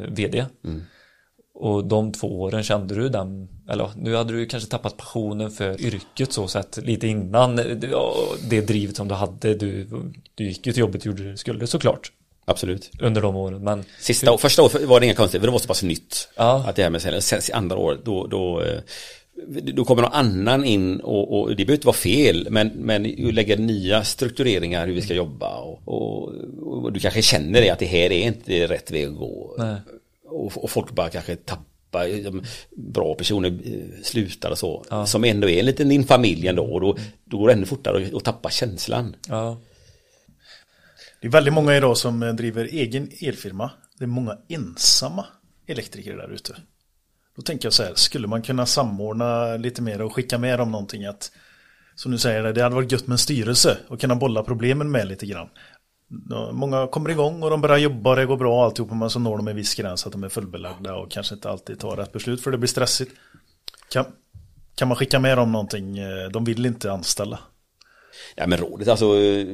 vd? 0.09 0.45
Och 1.55 1.85
de 1.85 2.11
två 2.11 2.41
åren 2.41 2.63
kände 2.63 2.95
du 2.95 3.09
den, 3.09 3.47
eller 3.69 3.89
nu 3.97 4.15
hade 4.15 4.33
du 4.33 4.45
kanske 4.45 4.69
tappat 4.69 4.97
passionen 4.97 5.51
för 5.51 5.81
yrket 5.81 6.33
så 6.33 6.47
sett 6.47 6.77
lite 6.77 7.07
innan 7.07 7.55
det, 7.55 8.61
drivet 8.61 8.95
som 8.95 9.07
du 9.07 9.15
hade. 9.15 9.53
Du, 9.53 9.87
du 10.35 10.47
gick 10.47 10.67
ju 10.67 10.73
till 10.73 10.79
jobbet 10.79 11.01
och 11.01 11.05
gjorde 11.05 11.23
det 11.23 11.31
du 11.31 11.37
skulle 11.37 11.67
såklart 11.67 12.11
Absolut. 12.45 12.91
under 12.99 13.21
de 13.21 13.35
åren. 13.35 13.63
Men 13.63 13.83
Sista 13.99 14.31
år, 14.31 14.37
första 14.37 14.61
året 14.61 14.83
var 14.83 14.99
det 14.99 15.05
inga 15.05 15.15
konstigheter, 15.15 15.39
för 15.39 15.47
det 15.47 15.51
var 15.51 15.59
så 15.59 15.67
pass 15.67 15.83
nytt. 15.83 16.29
Ja. 16.35 16.65
Att 16.67 16.75
det 16.75 16.83
här 16.83 16.89
med 16.89 17.01
sälj. 17.01 17.21
Sen 17.21 17.41
andra 17.53 17.77
året, 17.77 17.99
då, 18.05 18.27
då, 18.27 18.61
eh, 18.61 18.79
då 19.73 19.85
kommer 19.85 20.01
någon 20.01 20.13
annan 20.13 20.63
in 20.63 20.99
och, 20.99 21.39
och 21.39 21.49
det 21.49 21.55
behöver 21.55 21.73
inte 21.73 21.87
vara 21.87 21.97
fel, 21.97 22.47
men, 22.51 22.67
men 22.67 23.03
lägga 23.03 23.55
nya 23.55 24.03
struktureringar 24.03 24.87
hur 24.87 24.93
vi 24.93 25.01
ska 25.01 25.13
jobba. 25.13 25.59
Och, 25.59 25.87
och, 25.87 26.33
och 26.83 26.93
du 26.93 26.99
kanske 26.99 27.21
känner 27.21 27.61
det 27.61 27.69
att 27.69 27.79
det 27.79 27.85
här 27.85 28.11
är 28.11 28.27
inte 28.27 28.67
rätt 28.67 28.91
väg 28.91 29.07
att 29.07 29.17
gå. 29.17 29.55
Nej. 29.57 29.75
Och, 30.25 30.63
och 30.63 30.69
folk 30.69 30.91
bara 30.91 31.09
kanske 31.09 31.35
tappar, 31.35 32.41
bra 32.91 33.15
personer 33.15 33.49
eh, 33.65 34.01
slutar 34.03 34.49
och 34.51 34.57
så. 34.57 34.85
Ja. 34.89 35.05
Som 35.05 35.23
ändå 35.23 35.49
är 35.49 35.59
en 35.59 35.65
liten 35.65 35.89
din 35.89 36.03
familj 36.03 36.47
ändå. 36.47 36.63
Och 36.63 36.81
då, 36.81 36.97
då 37.25 37.37
går 37.37 37.47
det 37.47 37.53
ännu 37.53 37.65
fortare 37.65 38.05
att- 38.07 38.13
att 38.13 38.23
tappa 38.23 38.49
känslan. 38.49 39.15
ja, 39.27 39.61
Det 41.21 41.27
är 41.27 41.31
väldigt 41.31 41.53
många 41.53 41.77
idag 41.77 41.97
som 41.97 42.23
eh, 42.23 42.33
driver 42.33 42.65
egen 42.65 43.09
elfirma. 43.21 43.71
Det 43.97 44.03
är 44.03 44.07
många 44.07 44.37
ensamma 44.49 45.25
elektriker 45.67 46.17
där 46.17 46.31
ute. 46.33 46.55
Då 47.35 47.41
tänker 47.41 47.65
jag 47.65 47.73
så 47.73 47.83
här, 47.83 47.91
skulle 47.95 48.27
man 48.27 48.41
kunna 48.41 48.65
samordna 48.65 49.57
lite 49.57 49.81
mer 49.81 50.01
och 50.01 50.15
skicka 50.15 50.37
med 50.37 50.59
dem 50.59 50.71
någonting 50.71 51.05
att 51.05 51.31
som 51.95 52.11
du 52.11 52.17
säger, 52.17 52.53
det 52.53 52.61
hade 52.63 52.75
varit 52.75 52.91
gött 52.91 53.07
med 53.07 53.13
en 53.13 53.17
styrelse 53.17 53.77
och 53.87 54.01
kunna 54.01 54.15
bolla 54.15 54.43
problemen 54.43 54.91
med 54.91 55.07
lite 55.07 55.25
grann. 55.25 55.49
Många 56.51 56.87
kommer 56.87 57.09
igång 57.09 57.43
och 57.43 57.49
de 57.49 57.61
börjar 57.61 57.77
jobba 57.77 58.09
och 58.09 58.15
det 58.15 58.25
går 58.25 58.37
bra 58.37 58.65
alltihopa 58.65 58.95
men 58.95 59.09
så 59.09 59.19
når 59.19 59.37
de 59.37 59.47
en 59.47 59.55
viss 59.55 59.75
gräns 59.75 60.05
att 60.05 60.11
de 60.11 60.23
är 60.23 60.29
fullbelagda 60.29 60.95
och 60.95 61.11
kanske 61.11 61.35
inte 61.35 61.49
alltid 61.49 61.79
tar 61.79 61.95
rätt 61.97 62.11
beslut 62.11 62.41
för 62.43 62.51
det 62.51 62.57
blir 62.57 62.67
stressigt. 62.67 63.11
Kan, 63.91 64.05
kan 64.75 64.87
man 64.87 64.97
skicka 64.97 65.19
med 65.19 65.37
dem 65.37 65.51
någonting? 65.51 65.97
Eh, 65.97 66.29
De 66.31 66.43
vill 66.45 66.65
inte 66.65 66.91
anställa. 66.91 67.39
Ja 68.35 68.47
men 68.47 68.57
rådet 68.59 68.87
alltså, 68.87 69.15
eh, 69.15 69.47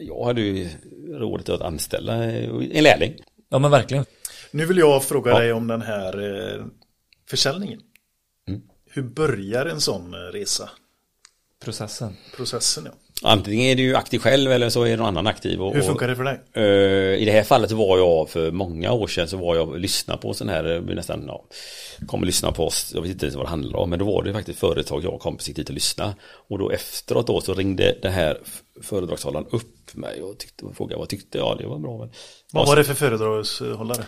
jag 0.00 0.24
hade 0.24 0.40
ju 0.40 0.68
rådet 1.08 1.48
att 1.48 1.60
anställa 1.60 2.24
eh, 2.24 2.44
en 2.72 2.84
lärling. 2.84 3.14
ja 3.48 3.58
men 3.58 3.70
verkligen. 3.70 4.04
Nu 4.50 4.66
vill 4.66 4.78
jag 4.78 5.04
fråga 5.04 5.30
Ja. 5.30 5.38
dig 5.38 5.52
om 5.52 5.66
den 5.66 5.82
här 5.82 6.64
försäljningen. 7.30 7.80
Mm. 8.48 8.62
Hur 8.90 9.02
börjar 9.02 9.66
en 9.66 9.80
sån 9.80 10.14
resa? 10.14 10.70
Processen. 11.64 12.16
Processen 12.36 12.84
ja. 12.86 12.92
Antingen 13.22 13.66
är 13.66 13.74
du 13.76 13.96
aktiv 13.96 14.18
själv 14.18 14.52
eller 14.52 14.68
så 14.70 14.82
är 14.82 14.96
någon 14.96 15.06
annan 15.06 15.26
aktiv. 15.26 15.62
Och, 15.62 15.74
Hur 15.74 15.82
funkar 15.82 16.08
det 16.08 16.16
för 16.16 16.24
dig? 16.24 16.40
och, 16.50 16.56
eh, 16.56 17.22
I 17.22 17.24
det 17.24 17.32
här 17.32 17.42
fallet 17.42 17.70
så 17.70 17.76
var 17.76 17.98
jag 17.98 18.28
för 18.30 18.50
många 18.50 18.92
år 18.92 19.06
sedan 19.06 19.28
så 19.28 19.36
var 19.36 19.56
jag 19.56 19.68
och 19.68 19.80
lyssnade 19.80 20.20
på 20.20 20.34
sån 20.34 20.48
här, 20.48 20.74
eh, 20.76 20.80
nästan, 20.80 21.24
ja, 21.26 21.44
kom 22.06 22.20
och 22.20 22.26
lyssna 22.26 22.52
på 22.52 22.66
oss, 22.66 22.92
jag 22.94 23.02
vet 23.02 23.10
inte 23.10 23.26
ens 23.26 23.36
vad 23.36 23.46
det 23.46 23.50
handlar 23.50 23.78
om, 23.78 23.90
men 23.90 23.98
då 23.98 24.04
var 24.04 24.22
det 24.22 24.32
faktiskt 24.32 24.58
företag 24.58 25.04
jag 25.04 25.14
och 25.14 25.20
kompis 25.20 25.48
gick 25.48 25.56
dit 25.56 25.68
och 25.68 25.74
lyssna. 25.74 26.14
Och 26.48 26.58
då 26.58 26.70
efteråt 26.70 27.26
då 27.26 27.40
så 27.40 27.54
ringde 27.54 27.98
den 28.02 28.12
här 28.12 28.38
föredragshållaren 28.82 29.46
upp 29.50 29.94
mig 29.94 30.22
och, 30.22 30.38
tyckte, 30.38 30.64
och 30.64 30.76
frågade 30.76 30.98
vad 30.98 31.08
tyckte 31.08 31.38
jag, 31.38 31.58
det 31.58 31.66
var 31.66 31.78
bra. 31.78 31.98
Men, 31.98 32.10
Vad 32.52 32.66
var 32.66 32.76
det 32.76 32.84
för 32.84 32.94
föredragshållare? 32.94 34.04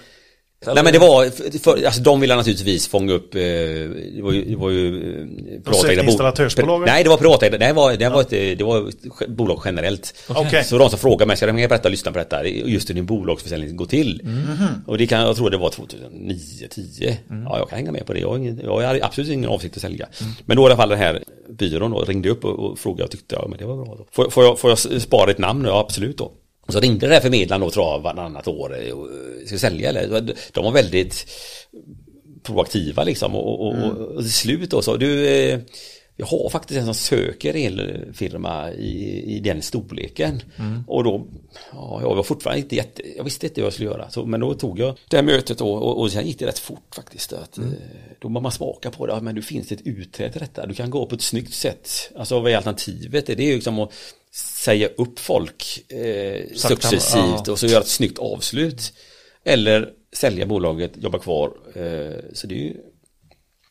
Nej 0.75 0.85
men 0.85 0.93
det 0.93 0.99
var, 0.99 1.31
för, 1.59 1.85
alltså 1.87 2.03
de 2.03 2.21
ville 2.21 2.37
naturligtvis 2.37 2.89
fånga 2.89 3.12
upp, 3.12 3.35
eh, 3.35 3.41
det 3.41 4.21
var 4.23 4.33
ju, 4.33 4.45
det 4.45 4.57
var 4.57 4.71
ju 4.71 4.87
eh, 5.21 5.27
privatägda 5.64 6.03
bo- 6.03 6.09
installatörsbolag? 6.09 6.87
Nej 6.87 7.05
det 7.05 7.11
var 7.11 7.17
privatägda, 7.17 7.59
det 7.59 7.73
var, 7.73 7.93
det 7.97 8.09
var 8.09 8.21
ett, 8.21 8.31
det 8.31 8.62
var 8.64 8.91
bolag 9.29 9.62
generellt. 9.64 10.14
Okej. 10.29 10.64
Så 10.64 10.79
de 10.79 10.91
som 10.91 10.99
frågade 10.99 11.27
mig, 11.27 11.37
ska 11.37 11.47
jag 11.47 11.55
hänga 11.55 11.69
på 11.69 11.75
detta 11.75 11.89
och 11.89 11.91
lyssna 11.91 12.12
på 12.12 12.19
detta, 12.19 12.47
just 12.47 12.91
hur 12.91 12.95
din 12.95 13.07
bolagsförsäljning 13.07 13.77
går 13.77 13.87
till. 13.87 14.21
Mhm. 14.25 14.67
Och 14.87 14.99
det 14.99 15.07
kan, 15.07 15.21
jag 15.21 15.37
tror 15.37 15.51
det 15.51 15.57
var 15.57 15.71
2009, 15.71 16.39
10 16.71 17.19
Ja 17.29 17.59
jag 17.59 17.69
kan 17.69 17.77
hänga 17.79 17.93
med 17.93 18.07
på 18.07 18.12
det, 18.12 18.21
jag 18.21 18.29
har, 18.29 18.37
ingen, 18.37 18.61
jag 18.64 18.81
har 18.81 18.99
absolut 19.03 19.31
ingen 19.31 19.51
avsikt 19.51 19.77
att 19.77 19.83
sälja. 19.83 20.07
Mm. 20.21 20.33
Men 20.45 20.57
då 20.57 20.62
i 20.62 20.67
alla 20.67 20.77
fall 20.77 20.89
den 20.89 20.99
här 20.99 21.23
byrån 21.49 21.91
då, 21.91 22.01
ringde 22.01 22.29
upp 22.31 22.45
och, 22.45 22.59
och 22.59 22.79
frågade, 22.79 23.03
jag 23.03 23.11
tyckte 23.11 23.35
ja 23.35 23.47
men 23.49 23.59
det 23.59 23.64
var 23.67 23.77
bra 23.85 23.95
då. 23.99 24.07
Får, 24.12 24.31
får, 24.31 24.45
jag, 24.45 24.59
får 24.59 24.71
jag 24.71 25.03
spara 25.03 25.31
ett 25.31 25.39
namn? 25.39 25.64
Ja 25.64 25.81
absolut 25.81 26.19
då. 26.19 26.33
Och 26.67 26.73
så 26.73 26.81
ringde 26.81 27.07
den 27.07 27.12
här 27.12 27.21
förmedlaren 27.21 27.61
då 27.61 27.71
tror 27.71 27.87
jag 27.87 28.01
varannat 28.01 28.49
år, 28.49 28.79
eh, 28.83 28.93
och, 28.93 29.07
eh, 29.07 29.47
ska 29.47 29.59
sälja 29.59 29.89
eller? 29.89 30.35
De 30.53 30.64
var 30.64 30.73
väldigt 30.73 31.27
proaktiva 32.43 33.05
liksom 33.05 33.37
och, 33.37 33.61
och, 33.61 33.75
och, 33.85 33.99
och 33.99 34.23
till 34.23 34.33
slut 34.33 34.71
då 34.71 34.83
så 34.83 34.97
du 34.97 35.29
eh, 35.29 35.61
jag 36.19 36.27
har 36.27 36.49
faktiskt 36.51 36.79
en 36.79 36.85
som 36.85 36.95
söker 36.95 37.55
elfirma 37.55 38.73
i, 38.73 39.23
i 39.37 39.41
den 39.41 39.62
storleken. 39.62 40.43
Och 40.87 41.05
då, 41.05 41.27
ja, 41.73 42.01
jag 42.03 42.14
var 42.14 42.23
fortfarande 42.23 42.62
inte 42.62 42.77
jätte, 42.77 43.03
jag 43.17 43.25
visste 43.25 43.47
inte 43.47 43.61
vad 43.61 43.67
jag 43.67 43.73
skulle 43.73 43.89
göra. 43.89 44.11
Så, 44.11 44.27
men 44.27 44.41
då 44.41 44.55
tog 44.55 44.79
jag 44.79 44.99
det 45.09 45.17
här 45.17 45.25
mötet 45.25 45.59
då, 45.59 45.73
och, 45.73 46.01
och 46.01 46.12
sen 46.12 46.27
gick 46.27 46.39
det 46.39 46.47
rätt 46.47 46.59
fort 46.59 46.95
faktiskt. 46.95 47.33
Att, 47.33 47.59
eh, 47.59 47.64
Då 48.19 48.29
man 48.29 48.53
smaka 48.53 48.91
på 48.91 49.07
det, 49.07 49.12
ja, 49.12 49.21
men 49.21 49.35
du 49.35 49.43
finns 49.43 49.69
det 49.69 49.75
ett 49.75 49.87
utträde 49.87 50.33
till 50.33 50.41
detta. 50.41 50.67
Du 50.67 50.75
kan 50.75 50.91
gå 50.91 51.07
på 51.07 51.14
ett 51.14 51.23
snyggt 51.23 51.55
sätt. 51.55 52.11
Alltså 52.17 52.41
vad 52.41 52.53
är 52.53 52.57
alternativet? 52.57 53.27
Det 53.27 53.39
är 53.39 53.41
ju 53.41 53.55
liksom 53.55 53.79
att 53.79 53.93
säga 54.37 54.89
upp 54.97 55.18
folk 55.18 55.93
eh, 55.93 56.47
successivt 56.55 57.43
ja. 57.47 57.53
och 57.53 57.59
så 57.59 57.66
göra 57.66 57.80
ett 57.80 57.89
snyggt 57.89 58.18
avslut. 58.18 58.93
Eller 59.45 59.93
sälja 60.12 60.47
bolaget, 60.47 60.93
jobba 60.97 61.18
kvar. 61.18 61.57
Eh, 61.74 62.14
så 62.32 62.47
det 62.47 62.55
är 62.55 62.59
ju 62.59 62.76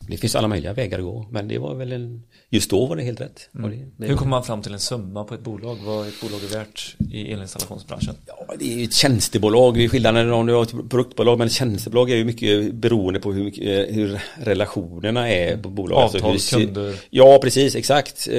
det 0.08 0.16
finns 0.16 0.36
alla 0.36 0.48
möjliga 0.48 0.72
vägar 0.72 0.98
att 0.98 1.04
gå, 1.04 1.26
men 1.30 1.48
det 1.48 1.58
var 1.58 1.74
väl 1.74 1.92
en, 1.92 2.22
just 2.50 2.70
då 2.70 2.86
var 2.86 2.96
det 2.96 3.02
helt 3.02 3.20
rätt. 3.20 3.48
Och 3.62 3.70
det, 3.70 3.76
det, 3.96 4.06
Hur 4.06 4.16
kommer 4.16 4.30
man 4.30 4.44
fram 4.44 4.62
till 4.62 4.72
en 4.72 4.80
summa 4.80 5.24
på 5.24 5.34
ett 5.34 5.40
bolag? 5.40 5.78
Vad 5.84 6.04
är 6.04 6.08
ett 6.08 6.20
bolag 6.20 6.40
är 6.50 6.58
värt 6.58 6.96
i 7.12 7.32
elinstallationsbranschen? 7.32 8.14
Ja, 8.26 8.54
det 8.58 8.72
är 8.72 8.78
ju 8.78 8.84
ett 8.84 8.92
tjänstebolag, 8.92 9.74
det 9.74 9.84
är 9.84 9.88
skillnaden 9.88 10.32
om 10.32 10.46
du 10.46 10.54
har 10.54 10.62
ett 10.62 10.90
produktbolag, 10.90 11.38
men 11.38 11.46
ett 11.46 11.52
tjänstebolag 11.52 12.10
är 12.10 12.16
ju 12.16 12.24
mycket 12.24 12.74
beroende 12.74 13.20
på 13.20 13.32
hur, 13.32 13.44
mycket, 13.44 13.96
hur 13.96 14.20
relationerna 14.36 15.28
är 15.30 15.56
på 15.56 15.68
bolaget. 15.68 16.04
Avtal, 16.14 16.22
hur 16.30 16.32
det 16.32 16.38
ser- 16.40 16.58
kunder. 16.58 16.94
Ja, 17.10 17.38
precis, 17.42 17.74
exakt. 17.76 18.28
Eh, 18.28 18.36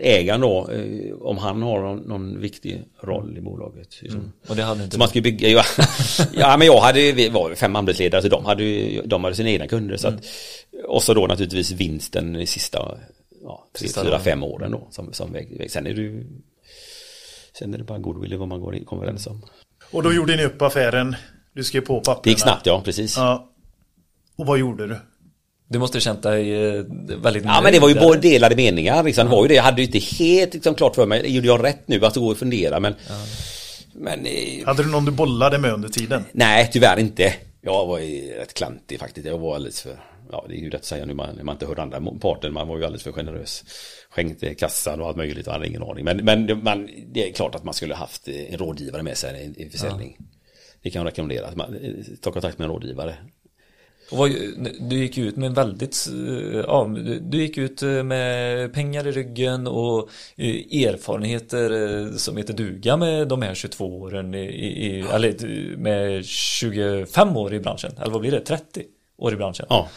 Ägaren 0.00 0.40
då, 0.40 0.68
eh, 0.72 1.12
om 1.20 1.38
han 1.38 1.62
har 1.62 1.80
någon, 1.80 1.98
någon 1.98 2.40
viktig 2.40 2.82
roll 3.00 3.38
i 3.38 3.40
bolaget. 3.40 4.02
liksom. 4.02 4.32
Och 4.48 4.56
det 4.56 4.62
hade 4.62 4.84
inte 4.84 4.94
Så 4.94 4.98
man 4.98 5.08
ska 5.08 5.20
bygga, 5.20 5.48
ja, 5.48 5.62
ja 6.32 6.56
men 6.56 6.66
jag 6.66 6.80
hade, 6.80 7.28
var 7.30 7.54
fem 7.54 7.76
arbetsledare 7.76 8.22
så 8.22 8.28
de 8.28 8.44
hade, 8.44 9.00
de 9.04 9.24
hade 9.24 9.36
sina 9.36 9.50
egna 9.50 9.66
kunder. 9.66 9.96
Så 9.96 10.08
att, 10.08 10.14
och 10.86 11.02
så 11.02 11.14
då 11.14 11.26
naturligtvis 11.26 11.70
vinsten 11.70 12.36
i 12.36 12.46
sista, 12.46 12.98
ja, 13.42 13.68
Sista 13.74 14.04
fyra, 14.04 14.18
fem 14.20 14.42
åren 14.42 14.70
då. 14.70 14.88
Som, 14.90 15.12
som 15.12 15.32
väg, 15.32 15.58
väg. 15.58 15.70
Sen 15.70 15.86
är 15.86 15.94
det 15.94 16.00
ju, 16.00 16.26
sen 17.58 17.74
är 17.74 17.78
det 17.78 17.84
bara 17.84 17.98
goodwill 17.98 18.36
vad 18.36 18.48
man 18.48 18.60
går 18.60 18.74
in, 18.74 18.84
kommer 18.84 19.02
överens 19.02 19.26
om. 19.26 19.44
Och 19.90 20.02
då 20.02 20.12
gjorde 20.12 20.36
ni 20.36 20.44
upp 20.44 20.62
affären. 20.62 21.16
Du 21.54 21.64
skrev 21.64 21.80
på 21.80 22.00
papperna. 22.00 22.20
Det 22.24 22.30
gick 22.30 22.40
snabbt 22.40 22.66
ja, 22.66 22.82
precis. 22.84 23.16
Ja, 23.16 23.22
Ja. 23.22 23.54
Och 24.38 24.46
vad 24.46 24.58
gjorde 24.58 24.86
du? 24.86 24.96
Du 25.68 25.78
måste 25.78 25.96
ha 25.96 26.00
känt 26.00 26.22
dig 26.22 26.52
eh, 26.52 26.84
väldigt 27.22 27.44
men 27.44 27.72
det 27.72 27.78
var 27.78 27.88
ju 27.88 27.94
både 27.94 28.18
delade 28.18 28.56
meningar. 28.56 29.02
Liksom. 29.02 29.26
Det 29.26 29.30
var 29.30 29.42
ju 29.42 29.48
det, 29.48 29.54
jag 29.54 29.62
hade 29.62 29.82
ju 29.82 29.86
inte 29.86 29.98
helt 29.98 30.54
liksom, 30.54 30.74
klart 30.74 30.94
för 30.94 31.06
mig, 31.06 31.34
gjorde 31.34 31.46
jag 31.46 31.64
rätt 31.64 31.88
nu? 31.88 32.04
Att 32.04 32.16
gå 32.16 32.28
och 32.28 32.38
fundera 32.38 32.80
men, 32.80 32.94
men 33.92 34.26
eh, 34.26 34.66
Hade 34.66 34.82
du 34.82 34.88
någon 34.88 35.04
du 35.04 35.10
bollade 35.10 35.58
med 35.58 35.72
under 35.72 35.88
tiden? 35.88 36.24
Nej, 36.32 36.70
tyvärr 36.72 36.98
inte. 36.98 37.34
Jag 37.60 37.86
var 37.86 37.98
ju 37.98 38.32
rätt 38.32 38.54
klantig 38.54 39.00
faktiskt. 39.00 39.26
Jag 39.26 39.38
var 39.38 39.54
alldeles 39.54 39.82
för, 39.82 40.00
ja 40.32 40.44
det 40.48 40.54
är 40.54 40.58
ju 40.58 40.70
rätt 40.70 40.80
att 40.80 40.84
säga 40.84 41.04
nu 41.06 41.14
man, 41.14 41.36
när 41.36 41.44
man 41.44 41.54
inte 41.54 41.66
hörde 41.66 41.82
andra 41.82 42.00
parten, 42.20 42.52
man 42.52 42.68
var 42.68 42.78
ju 42.78 42.84
alldeles 42.84 43.02
för 43.02 43.12
generös. 43.12 43.64
Skänkte 44.10 44.54
kassan 44.54 45.00
och 45.00 45.06
allt 45.06 45.16
möjligt 45.16 45.46
och 45.46 45.52
hade 45.52 45.66
ingen 45.66 45.82
aning. 45.82 46.04
Men, 46.04 46.24
men 46.24 46.46
det, 46.46 46.54
man, 46.54 46.88
det 47.06 47.28
är 47.28 47.32
klart 47.32 47.54
att 47.54 47.64
man 47.64 47.74
skulle 47.74 47.94
haft 47.94 48.28
eh, 48.28 48.52
en 48.52 48.58
rådgivare 48.58 49.02
med 49.02 49.16
sig 49.16 49.52
i, 49.56 49.62
i 49.62 49.70
försäljning. 49.70 50.16
Det 50.82 50.90
kan 50.90 51.00
jag 51.00 51.06
rekommendera, 51.06 51.46
att 51.46 51.56
man 51.56 51.74
eh, 51.74 51.90
tar 52.20 52.30
kontakt 52.30 52.58
med 52.58 52.64
en 52.64 52.70
rådgivare. 52.70 53.14
Vad, 54.12 54.30
du 54.80 54.96
gick 54.96 55.18
ut 55.18 55.36
med 55.36 55.54
väldigt, 55.54 56.08
eh, 56.08 56.60
ja, 56.66 56.94
du- 57.20 57.38
gick 57.42 57.58
ut 57.58 57.82
eh, 57.82 58.02
med 58.02 58.72
pengar 58.72 59.06
i 59.06 59.10
ryggen 59.10 59.66
och 59.66 60.08
eh, 60.36 60.84
erfarenheter 60.86 61.70
eh, 62.00 62.12
som 62.16 62.36
heter 62.36 62.54
duga 62.54 62.96
med 62.96 63.28
de 63.28 63.42
här 63.42 63.54
22 63.54 64.00
åren 64.00 64.34
i, 64.34 64.38
i, 64.38 65.00
eller 65.12 65.28
eh, 65.28 65.78
med 65.78 66.24
25 66.24 67.36
år 67.36 67.54
i 67.54 67.60
branschen, 67.60 67.92
eller 68.00 68.12
vad 68.12 68.20
blir 68.20 68.30
det, 68.30 68.40
30 68.40 68.82
år 69.18 69.32
i 69.32 69.36
branschen. 69.36 69.66
Ja. 69.68 69.88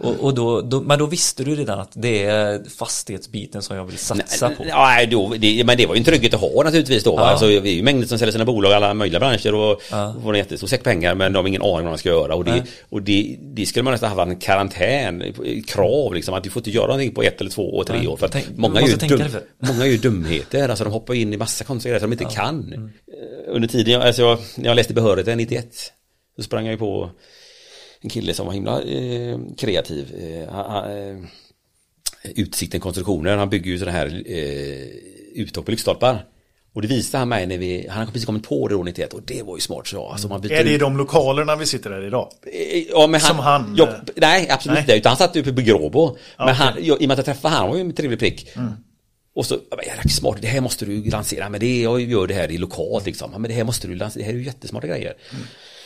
Och, 0.00 0.14
och 0.20 0.34
då, 0.34 0.60
då, 0.60 0.80
men 0.80 0.98
då 0.98 1.06
visste 1.06 1.44
du 1.44 1.54
redan 1.54 1.80
att 1.80 1.90
det 1.94 2.24
är 2.24 2.70
fastighetsbiten 2.78 3.62
som 3.62 3.76
jag 3.76 3.84
vill 3.84 3.98
satsa 3.98 4.50
på. 4.50 4.64
Nej, 4.64 5.06
då, 5.06 5.34
det, 5.38 5.64
men 5.64 5.76
det 5.76 5.86
var 5.86 5.94
ju 5.94 5.98
en 5.98 6.04
trygghet 6.04 6.34
att 6.34 6.40
ha 6.40 6.62
naturligtvis 6.64 7.04
då. 7.04 7.14
Ja. 7.14 7.20
Alltså, 7.20 7.46
vi 7.46 7.56
är 7.56 7.64
ju 7.74 7.82
mängder 7.82 8.06
som 8.06 8.18
säljer 8.18 8.32
sina 8.32 8.44
bolag 8.44 8.70
i 8.70 8.74
alla 8.74 8.94
möjliga 8.94 9.20
branscher 9.20 9.54
och 9.54 9.82
Ja. 9.90 10.14
får 10.22 10.32
en 10.32 10.38
jättestor 10.38 10.66
säck 10.66 10.82
pengar 10.82 11.14
men 11.14 11.32
de 11.32 11.38
har 11.38 11.48
ingen 11.48 11.62
aning 11.62 11.76
om 11.76 11.84
vad 11.84 11.92
de 11.92 11.98
ska 11.98 12.08
göra. 12.08 12.34
Och 12.34 12.44
det, 12.44 12.50
Nej. 12.50 12.62
och 12.88 13.02
det, 13.02 13.36
det 13.40 13.66
skulle 13.66 13.82
man 13.82 13.92
nästan 13.92 14.10
ha 14.12 14.22
en 14.22 14.36
karantän, 14.36 15.34
krav 15.66 16.14
liksom 16.14 16.34
att 16.34 16.44
du 16.44 16.50
får 16.50 16.60
inte 16.60 16.70
göra 16.70 16.86
någonting 16.86 17.14
på 17.14 17.22
ett 17.22 17.40
eller 17.40 17.50
två 17.50 17.62
och 17.76 17.86
tre 17.86 17.96
Nej. 17.98 18.08
år. 18.08 18.16
För 18.16 18.28
Tänk- 18.28 18.46
många, 18.56 18.80
är 18.80 18.86
ju 18.86 18.96
dum, 18.96 19.20
många 19.58 19.84
är 19.84 19.88
ju 19.90 19.96
dumheter, 19.98 20.68
alltså 20.68 20.84
de 20.84 20.92
hoppar 20.92 21.14
in 21.14 21.32
i 21.32 21.36
massa 21.36 21.64
konstiga 21.64 21.90
grejer 21.92 22.00
som 22.00 22.10
de 22.10 22.22
inte 22.24 22.34
kan. 22.34 22.72
Mm. 22.74 22.84
Eh, 22.84 23.54
Under 23.54 23.68
tiden, 23.68 23.92
jag- 23.92 24.02
alltså, 24.02 24.22
jag, 24.22 24.38
när 24.56 24.64
jag 24.68 24.74
läste 24.76 24.94
behörigheten 24.94 25.38
91 25.38 25.68
så 26.36 26.42
sprang 26.42 26.64
jag 26.64 26.72
ju 26.72 26.78
på 26.78 27.10
en 28.00 28.10
kille 28.10 28.34
som 28.34 28.46
var 28.46 28.52
himla 28.52 28.82
eh, 28.82 29.38
kreativ. 29.56 30.14
Eh, 30.20 30.54
han- 30.54 30.90
eh, 30.98 31.16
Utsikten 32.36 32.80
konstruktioner, 32.80 33.36
han 33.36 33.50
bygger 33.50 33.70
ju 33.70 33.78
sådana 33.78 33.96
här 33.98 34.22
eh, 34.26 34.86
uttag 35.42 35.64
på 35.64 35.70
lyktstolpar. 35.70 36.24
Och 36.74 36.82
det 36.82 36.88
visade 36.88 37.18
han 37.18 37.28
mig 37.28 37.46
när 37.46 37.58
vi, 37.58 37.86
han 37.90 37.98
har 37.98 38.06
precis 38.12 38.24
kommit 38.26 38.42
på 38.48 38.68
det 38.68 38.74
då 38.74 38.82
91 38.82 39.12
och 39.14 39.22
det 39.26 39.42
var 39.42 39.56
ju 39.56 39.60
smart 39.60 39.86
så. 39.86 40.08
Alltså 40.08 40.28
man 40.28 40.40
byter 40.40 40.52
Är 40.52 40.64
det 40.64 40.70
i 40.70 40.78
de 40.78 40.96
lokalerna 40.96 41.56
vi 41.56 41.66
sitter 41.66 41.90
här 41.90 42.06
idag? 42.06 42.28
Eh, 42.52 42.78
Ja, 42.90 43.06
men 43.06 43.20
han, 43.20 43.28
Som 43.30 43.38
han, 43.38 43.74
Ja, 43.78 43.84
eh, 43.88 43.94
nej, 44.16 44.48
absolut 44.50 44.74
nej. 44.74 44.82
inte. 44.82 44.94
Utan 44.96 45.10
han 45.10 45.16
satt 45.16 45.36
uppe 45.36 45.52
på 45.52 45.60
Gråbo. 45.60 46.16
Men 46.38 46.44
okej. 46.46 46.54
han, 46.54 46.72
jag, 46.84 47.02
i 47.02 47.04
och 47.04 47.08
med 47.08 47.10
att 47.10 47.18
jag 47.18 47.24
träffade 47.36 47.54
han, 47.54 47.60
han 47.62 47.68
var 47.70 47.76
ju 47.76 47.80
en 47.80 47.92
trevlig 47.92 48.18
prick. 48.18 48.48
Och 49.34 49.46
så, 49.46 49.54
ja, 49.70 49.76
men 49.76 49.86
jävla 49.86 50.02
smart, 50.02 50.38
det 50.40 50.48
här 50.48 50.60
måste 50.60 50.84
du 50.84 51.04
lansera. 51.10 51.48
Men 51.48 51.60
det, 51.60 51.80
jag 51.82 52.00
gör 52.00 52.26
det 52.26 52.34
här 52.34 52.50
i 52.50 52.58
lokalt 52.58 53.06
liksom. 53.06 53.30
Ja, 53.32 53.38
Men 53.38 53.48
det 53.50 53.54
här 53.56 53.64
måste 53.64 53.88
du 53.88 53.94
lansera, 53.94 54.20
det 54.20 54.26
här 54.26 54.32
är 54.32 54.38
ju 54.38 54.44
jättesmarta 54.44 54.86
grejer. 54.86 55.14
S- 55.30 55.36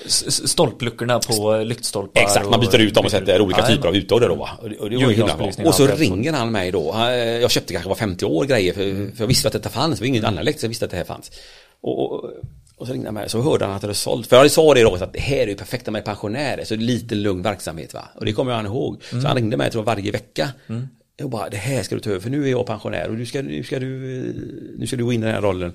Stolpluckorna 0.07 1.19
på 1.19 1.55
eh, 1.55 1.65
lyktstolpar. 1.65 2.23
Exakt, 2.23 2.51
man 2.51 2.61
byter 2.61 2.79
ut 2.79 2.95
dem 2.95 3.05
och 3.05 3.11
sätter 3.11 3.41
olika 3.41 3.67
typer 3.67 3.89
av 3.89 3.97
uttag 3.97 4.21
där 4.21 4.29
då 4.29 4.35
va. 4.35 4.49
Och 4.63 4.71
det, 4.71 4.77
och 4.79 4.91
det 4.91 4.97
var 4.97 5.03
ju 5.03 5.09
himla 5.11 5.15
bra. 5.37 5.47
Julgransbelysning 5.47 5.67
Och 5.67 5.75
så 5.75 5.85
och 5.85 5.91
allt 5.91 5.99
det. 5.99 6.05
ringer 6.05 6.33
han 6.33 6.53
mig 6.53 6.71
då. 6.71 6.93
Han- 6.93 7.13
Jag 7.19 7.51
köpte 7.51 7.73
kanske 7.73 7.89
var 7.89 7.97
50 7.97 8.25
år 8.25 8.45
grejer 8.45 8.73
för, 8.73 8.83
för 9.17 9.23
jag 9.23 9.27
visste 9.27 9.49
att 9.49 9.53
detta 9.53 9.69
fanns. 9.69 9.99
Det 9.99 10.03
var 10.03 10.07
ingen 10.09 10.25
annan 10.25 10.45
så 10.47 10.65
jag 10.65 10.69
visste 10.69 10.85
att 10.85 10.91
det 10.91 10.97
här 10.97 11.05
fanns. 11.05 11.31
Och, 11.83 12.13
och, 12.13 12.31
och 12.77 12.87
så 12.87 12.93
ringde 12.93 13.07
han 13.09 13.15
mig 13.15 13.29
så 13.31 13.41
hörde 13.41 13.65
han 13.65 13.75
att 13.75 13.81
det 13.81 13.87
hade 13.87 13.95
sålt. 13.95 14.27
För 14.27 14.37
jag 14.37 14.51
sa 14.51 14.75
det 14.75 14.83
då 14.83 14.95
att 14.95 15.13
det 15.13 15.21
här 15.21 15.37
är 15.39 15.47
ju 15.47 15.55
perfekta 15.55 15.91
med 15.91 16.05
pensionärer. 16.05 16.65
Så 16.65 16.77
lite 16.77 17.15
lugn 17.15 17.43
verksamhet 17.43 17.95
va. 17.95 18.09
Och 18.15 18.25
det 18.25 18.33
kommer 18.33 18.53
han 18.53 18.67
ihåg. 18.67 19.03
Så 19.11 19.27
han 19.27 19.37
ringde 19.37 19.57
mig 19.57 19.71
tror 19.71 19.81
jag 19.81 19.87
varje 19.87 20.11
vecka. 20.13 20.49
Jag 21.17 21.31
bara, 21.31 21.49
det 21.49 21.57
här 21.57 21.83
ska 21.83 21.95
du 21.95 22.01
ta 22.01 22.11
över 22.11 22.21
för 22.21 22.31
nu 22.31 22.47
är 22.47 22.51
jag 22.51 22.67
pensionär 22.67 23.09
och 23.09 23.15
nu 23.15 23.27
ska, 23.27 23.43
nu 23.43 23.63
ska, 23.65 23.79
du, 23.79 23.89
nu 24.79 24.87
ska 24.87 24.97
du 24.97 25.05
gå 25.05 25.13
in 25.13 25.23
i 25.23 25.27
den 25.27 25.35
här 25.35 25.43
rollen. 25.43 25.73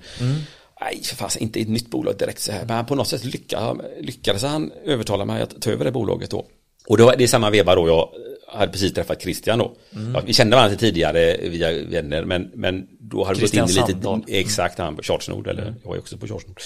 Nej, 0.82 1.02
för 1.04 1.16
fasen, 1.16 1.42
inte 1.42 1.60
i 1.60 1.62
ett 1.62 1.70
nytt 1.70 1.90
bolag 1.90 2.18
direkt 2.18 2.40
så 2.40 2.52
här. 2.52 2.66
Men 2.66 2.86
på 2.86 2.96
något 2.96 3.08
sätt 3.08 3.26
lyckades, 3.26 3.86
lyckades 4.02 4.44
han 4.44 4.72
övertala 4.86 5.26
mig 5.26 5.42
att 5.42 5.62
ta 5.62 5.72
över 5.72 5.86
det 5.86 5.92
bolaget 5.92 6.30
då. 6.30 6.46
Och 6.88 6.98
då, 6.98 7.14
det 7.18 7.24
är 7.24 7.28
samma 7.28 7.50
veva 7.50 7.76
då 7.76 7.88
jag 7.88 8.10
hade 8.48 8.72
precis 8.72 8.94
träffat 8.94 9.22
Christian 9.22 9.60
då. 9.60 9.76
Ja, 10.14 10.22
vi 10.26 10.34
kände 10.34 10.56
varandra 10.56 10.78
tidigare 10.78 11.38
via 11.38 11.84
vänner 11.84 12.26
men, 12.26 12.52
men 12.54 12.88
då 13.00 13.24
hade 13.24 13.40
vi 13.40 13.46
gått 13.46 13.54
in 13.54 13.64
i 13.64 13.68
lite, 13.68 13.88
Sandahl. 13.88 14.24
exakt 14.28 14.78
han 14.78 14.96
på 14.96 15.04
Chartsnord 15.04 15.48
eller 15.48 15.76
jag 15.84 15.96
är 15.96 16.00
också 16.00 16.18
på 16.18 16.28
Chartsnord. 16.28 16.62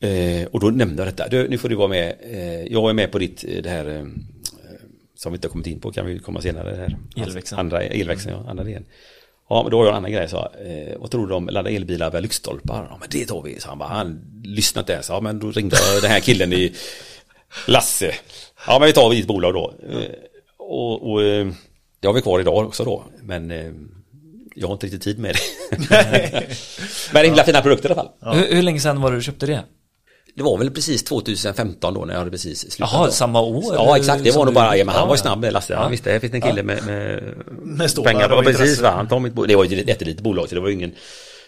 Eh, 0.00 0.46
och 0.46 0.60
då 0.60 0.70
nämnde 0.70 1.02
jag 1.02 1.12
detta, 1.12 1.28
du, 1.28 1.48
nu 1.48 1.58
får 1.58 1.68
du 1.68 1.74
vara 1.74 1.88
med, 1.88 2.16
eh, 2.22 2.72
jag 2.72 2.90
är 2.90 2.94
med 2.94 3.12
på 3.12 3.18
ditt, 3.18 3.44
eh, 3.48 3.62
det 3.62 3.70
här 3.70 3.96
eh, 3.96 4.04
som 5.16 5.32
vi 5.32 5.36
inte 5.36 5.48
har 5.48 5.52
kommit 5.52 5.66
in 5.66 5.80
på, 5.80 5.92
kan 5.92 6.06
vi 6.06 6.18
komma 6.18 6.40
senare 6.40 6.76
här. 6.76 6.96
Elväxeln. 7.26 7.60
Andra, 7.60 7.82
elväxeln, 7.82 8.34
ja, 8.34 8.50
andra 8.50 8.64
delen. 8.64 8.84
Ja, 9.48 9.62
men 9.62 9.70
då 9.70 9.78
har 9.78 9.84
jag 9.84 9.92
en 9.92 9.96
annan 9.96 10.12
grej, 10.12 10.28
så 10.28 10.36
eh, 10.38 10.98
vad 10.98 11.10
tror 11.10 11.26
du 11.26 11.34
om 11.34 11.48
ladda 11.48 11.70
elbilar 11.70 12.10
via 12.10 12.20
lyktstolpar? 12.20 12.86
Ja, 12.90 12.96
men 13.00 13.08
det 13.10 13.26
tar 13.26 13.42
vi, 13.42 13.60
så 13.60 13.68
han 13.68 13.78
bara, 13.78 13.88
han 13.88 14.20
lyssnade 14.44 14.82
inte 14.82 14.92
ens. 14.92 15.08
Ja, 15.08 15.20
men 15.20 15.38
då 15.38 15.50
ringde 15.50 15.76
den 16.02 16.10
här 16.10 16.20
killen 16.20 16.52
i 16.52 16.74
Lasse. 17.66 18.14
Ja, 18.66 18.78
men 18.78 18.86
vi 18.86 18.92
tar 18.92 19.10
ditt 19.10 19.26
bolag 19.26 19.54
då. 19.54 19.74
Eh, 19.90 20.10
och, 20.58 21.12
och 21.12 21.22
eh, 21.22 21.46
det 22.00 22.06
har 22.06 22.14
vi 22.14 22.22
kvar 22.22 22.40
idag 22.40 22.66
också 22.66 22.84
då, 22.84 23.04
men 23.22 23.50
eh, 23.50 23.72
jag 24.54 24.68
har 24.68 24.72
inte 24.72 24.86
riktigt 24.86 25.02
tid 25.02 25.18
med 25.18 25.34
det. 25.34 25.76
men 27.12 27.12
det 27.12 27.20
är 27.20 27.24
himla 27.24 27.44
fina 27.44 27.62
produkter 27.62 27.88
i 27.88 27.92
alla 27.92 28.02
fall. 28.02 28.34
Hur, 28.34 28.54
hur 28.54 28.62
länge 28.62 28.80
sedan 28.80 29.00
var 29.00 29.10
det 29.10 29.16
du 29.16 29.22
köpte 29.22 29.46
det? 29.46 29.62
Det 30.36 30.42
var 30.42 30.58
väl 30.58 30.70
precis 30.70 31.04
2015 31.04 31.94
då 31.94 32.04
när 32.04 32.12
jag 32.14 32.18
hade 32.18 32.30
precis 32.30 32.58
slutat. 32.72 32.90
Jaha, 32.92 33.10
samma 33.10 33.40
år? 33.40 33.74
Ja 33.74 33.96
exakt, 33.96 34.24
det 34.24 34.30
var 34.36 34.44
nog 34.44 34.54
bara, 34.54 34.76
ja, 34.76 34.84
men 34.84 34.94
han 34.94 35.02
Ja, 35.02 35.08
var 35.08 35.16
snabb 35.16 35.40
med 35.40 35.52
Lasse. 35.52 35.74
Han 35.76 35.90
visste, 35.90 36.10
här 36.12 36.18
finns 36.18 36.30
det 36.32 36.36
en 36.38 36.42
kille 36.42 36.62
med, 36.62 36.86
med, 36.86 37.22
Med 37.62 37.94
pengar. 38.04 38.32
och 38.32 38.44
precis, 38.44 38.80
va? 38.80 38.90
han 38.90 39.08
tar 39.08 39.18
mitt 39.20 39.32
bo- 39.32 39.46
Det 39.46 39.56
var 39.56 39.64
ju 39.64 39.80
ett 39.80 39.88
jättelitet 39.88 40.22
bolag 40.22 40.48
så 40.48 40.54
det 40.54 40.60
var 40.60 40.68
ju 40.68 40.74
ingen, 40.74 40.90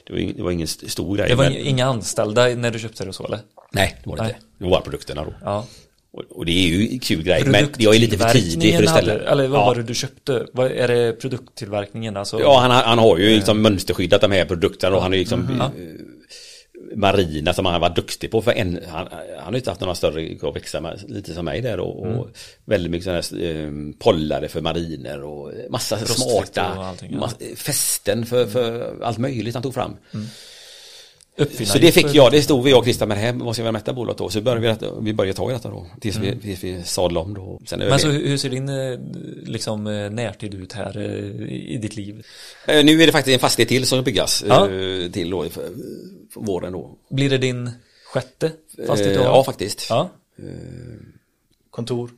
det 0.07 0.13
var 0.13 0.19
ingen, 0.21 0.37
det 0.37 0.43
var 0.43 0.51
ingen 0.51 0.65
st- 0.65 0.89
stor 0.89 1.17
grej. 1.17 1.29
Det 1.29 1.35
var 1.35 1.45
men, 1.45 1.57
inga 1.57 1.87
anställda 1.87 2.47
när 2.49 2.71
du 2.71 2.79
köpte 2.79 3.03
det 3.05 3.09
och 3.09 3.15
så 3.15 3.25
eller? 3.27 3.39
nej, 3.73 3.97
det 4.05 4.11
var 4.11 4.17
det 4.17 4.23
Nej. 4.23 4.31
inte. 4.31 4.47
Det 4.59 4.65
var 4.65 4.71
bara 4.71 4.81
produkterna 4.81 5.25
då. 5.25 5.33
Ja. 5.45 5.67
Och, 6.31 6.47
det 6.47 6.53
är 6.53 6.69
ju 6.69 6.99
kul 6.99 7.23
grej, 7.23 7.45
men 7.47 7.69
jag 7.79 7.95
är 7.95 7.99
lite 7.99 8.19
för 8.19 8.29
tidig 8.29 8.75
för 8.77 8.83
att 8.83 8.91
ställa. 8.91 9.13
hade, 9.13 9.25
Eller 9.25 9.49
vad 9.49 9.61
ja. 9.61 9.65
var 9.67 9.75
det 9.75 9.83
du 9.83 9.95
köpte? 9.95 10.47
Vad, 10.53 10.71
är 10.73 10.89
det 10.89 11.13
produkttillverkningen? 11.13 12.17
Alltså, 12.17 12.41
Ja, 12.41 12.59
han, 12.61 12.71
har- 12.71 12.83
han 12.83 12.99
har 12.99 13.19
ju 13.19 13.29
liksom 13.37 13.63
mönsterskyddat 13.63 14.21
de 14.21 14.33
här 14.33 14.45
produkterna 14.45 14.97
och 14.97 15.03
han 15.03 15.15
är 15.15 15.19
liksom 15.19 15.41
Mm. 15.41 15.61
eh, 15.61 15.67
marina 16.97 17.55
som 17.55 17.67
han 17.67 17.81
var 17.81 17.91
duktig 17.91 18.31
på 18.31 18.43
för 18.43 18.53
en, 18.53 18.81
han, 18.89 19.09
han 19.39 19.45
har 19.45 19.57
inte 19.57 19.71
haft 19.71 19.81
några 19.81 19.95
större 19.95 20.49
att 20.49 20.57
växa 20.57 20.81
med, 20.81 21.05
lite 21.09 21.35
som 21.35 21.45
mig 21.45 21.61
där 21.61 21.81
och, 21.81 22.07
Mm. 22.07 22.19
och 22.19 22.29
väldigt 22.65 22.91
mycket 22.91 23.05
sådana 23.05 23.47
här 23.47 23.67
eh, 23.67 23.73
pollare 23.99 24.49
för 24.49 24.61
mariner 24.61 25.23
och 25.23 25.53
massa 25.71 25.97
Rostfritt 25.97 26.19
smarta 26.19 26.75
och 26.79 26.85
allting, 26.85 27.19
ja. 27.21 27.31
fästen 27.57 28.27
för, 28.27 28.47
för 28.47 28.95
allt 29.03 29.19
möjligt 29.19 29.55
han 29.55 29.63
tog 29.63 29.75
fram. 29.75 29.97
Mm. 30.15 30.27
Uppfinna 31.39 31.67
Så 31.71 31.79
det 31.79 31.93
fick 31.93 32.15
jag, 32.15 32.33
det 32.33 32.43
stod 32.43 32.65
vi 32.65 32.75
och 32.75 32.85
Christian 32.85 33.09
med 33.09 33.17
det 33.17 33.21
här, 33.23 33.33
måste 33.33 33.61
jag 33.61 33.65
väl 33.65 33.73
mäta 33.73 33.93
bolaget 33.93 34.19
då. 34.19 34.29
Så 34.29 34.41
började 34.41 34.61
vi, 34.61 34.69
rätta- 34.69 35.01
vi 35.01 35.13
började 35.13 35.37
ta 35.37 35.51
i 35.51 35.53
detta 35.53 35.71
då, 35.71 35.87
tills 36.01 36.17
vi, 36.17 36.37
tills 36.37 36.65
vi 36.65 36.83
sadlade 36.85 37.25
om 37.27 37.35
då. 37.35 37.61
Sen 37.67 37.81
Mm. 37.81 37.91
Men 37.91 37.99
så 37.99 38.09
hur 38.09 38.37
ser 38.37 38.51
din 38.51 38.69
eh, 38.69 38.99
liksom, 39.47 39.87
eh, 39.87 40.11
närtid 40.11 40.55
ut 40.55 40.73
här 40.73 40.97
eh, 40.99 41.53
i 41.53 41.79
ditt 41.83 41.97
liv? 41.97 42.27
Nu 42.67 43.03
är 43.03 43.07
det 43.07 43.13
faktiskt 43.13 43.35
en 43.35 43.41
fastighet 43.41 43.69
till 43.69 43.87
som 43.87 44.05
byggas 44.05 44.45
Ja. 44.49 44.67
till 45.13 45.31
då, 45.31 45.45
våren 46.35 46.73
då. 46.73 46.91
Blir 47.11 47.31
det 47.31 47.39
din 47.39 47.71
sjätte 48.13 48.53
fastighet 48.87 49.19
har? 49.19 49.25
Ja, 49.25 49.45
faktiskt. 49.45 49.87
Ja. 49.91 50.11
Kontor? 51.71 52.11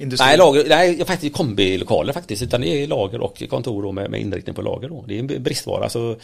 Industri? 0.00 0.26
Nej, 0.26 0.38
lager, 0.38 0.68
nej, 0.68 1.04
faktiskt 1.04 1.36
kombilokaler 1.36 2.12
faktiskt, 2.12 2.42
utan 2.42 2.60
det 2.60 2.68
är 2.68 2.86
lager 2.86 3.20
och 3.20 3.42
kontor 3.50 3.92
med, 3.92 4.10
med 4.10 4.20
inriktning 4.20 4.54
på 4.54 4.62
lager 4.62 4.88
då. 4.88 5.04
Det 5.08 5.14
är 5.14 5.18
en 5.18 5.42
bristvara, 5.42 5.84
alltså 5.84 6.18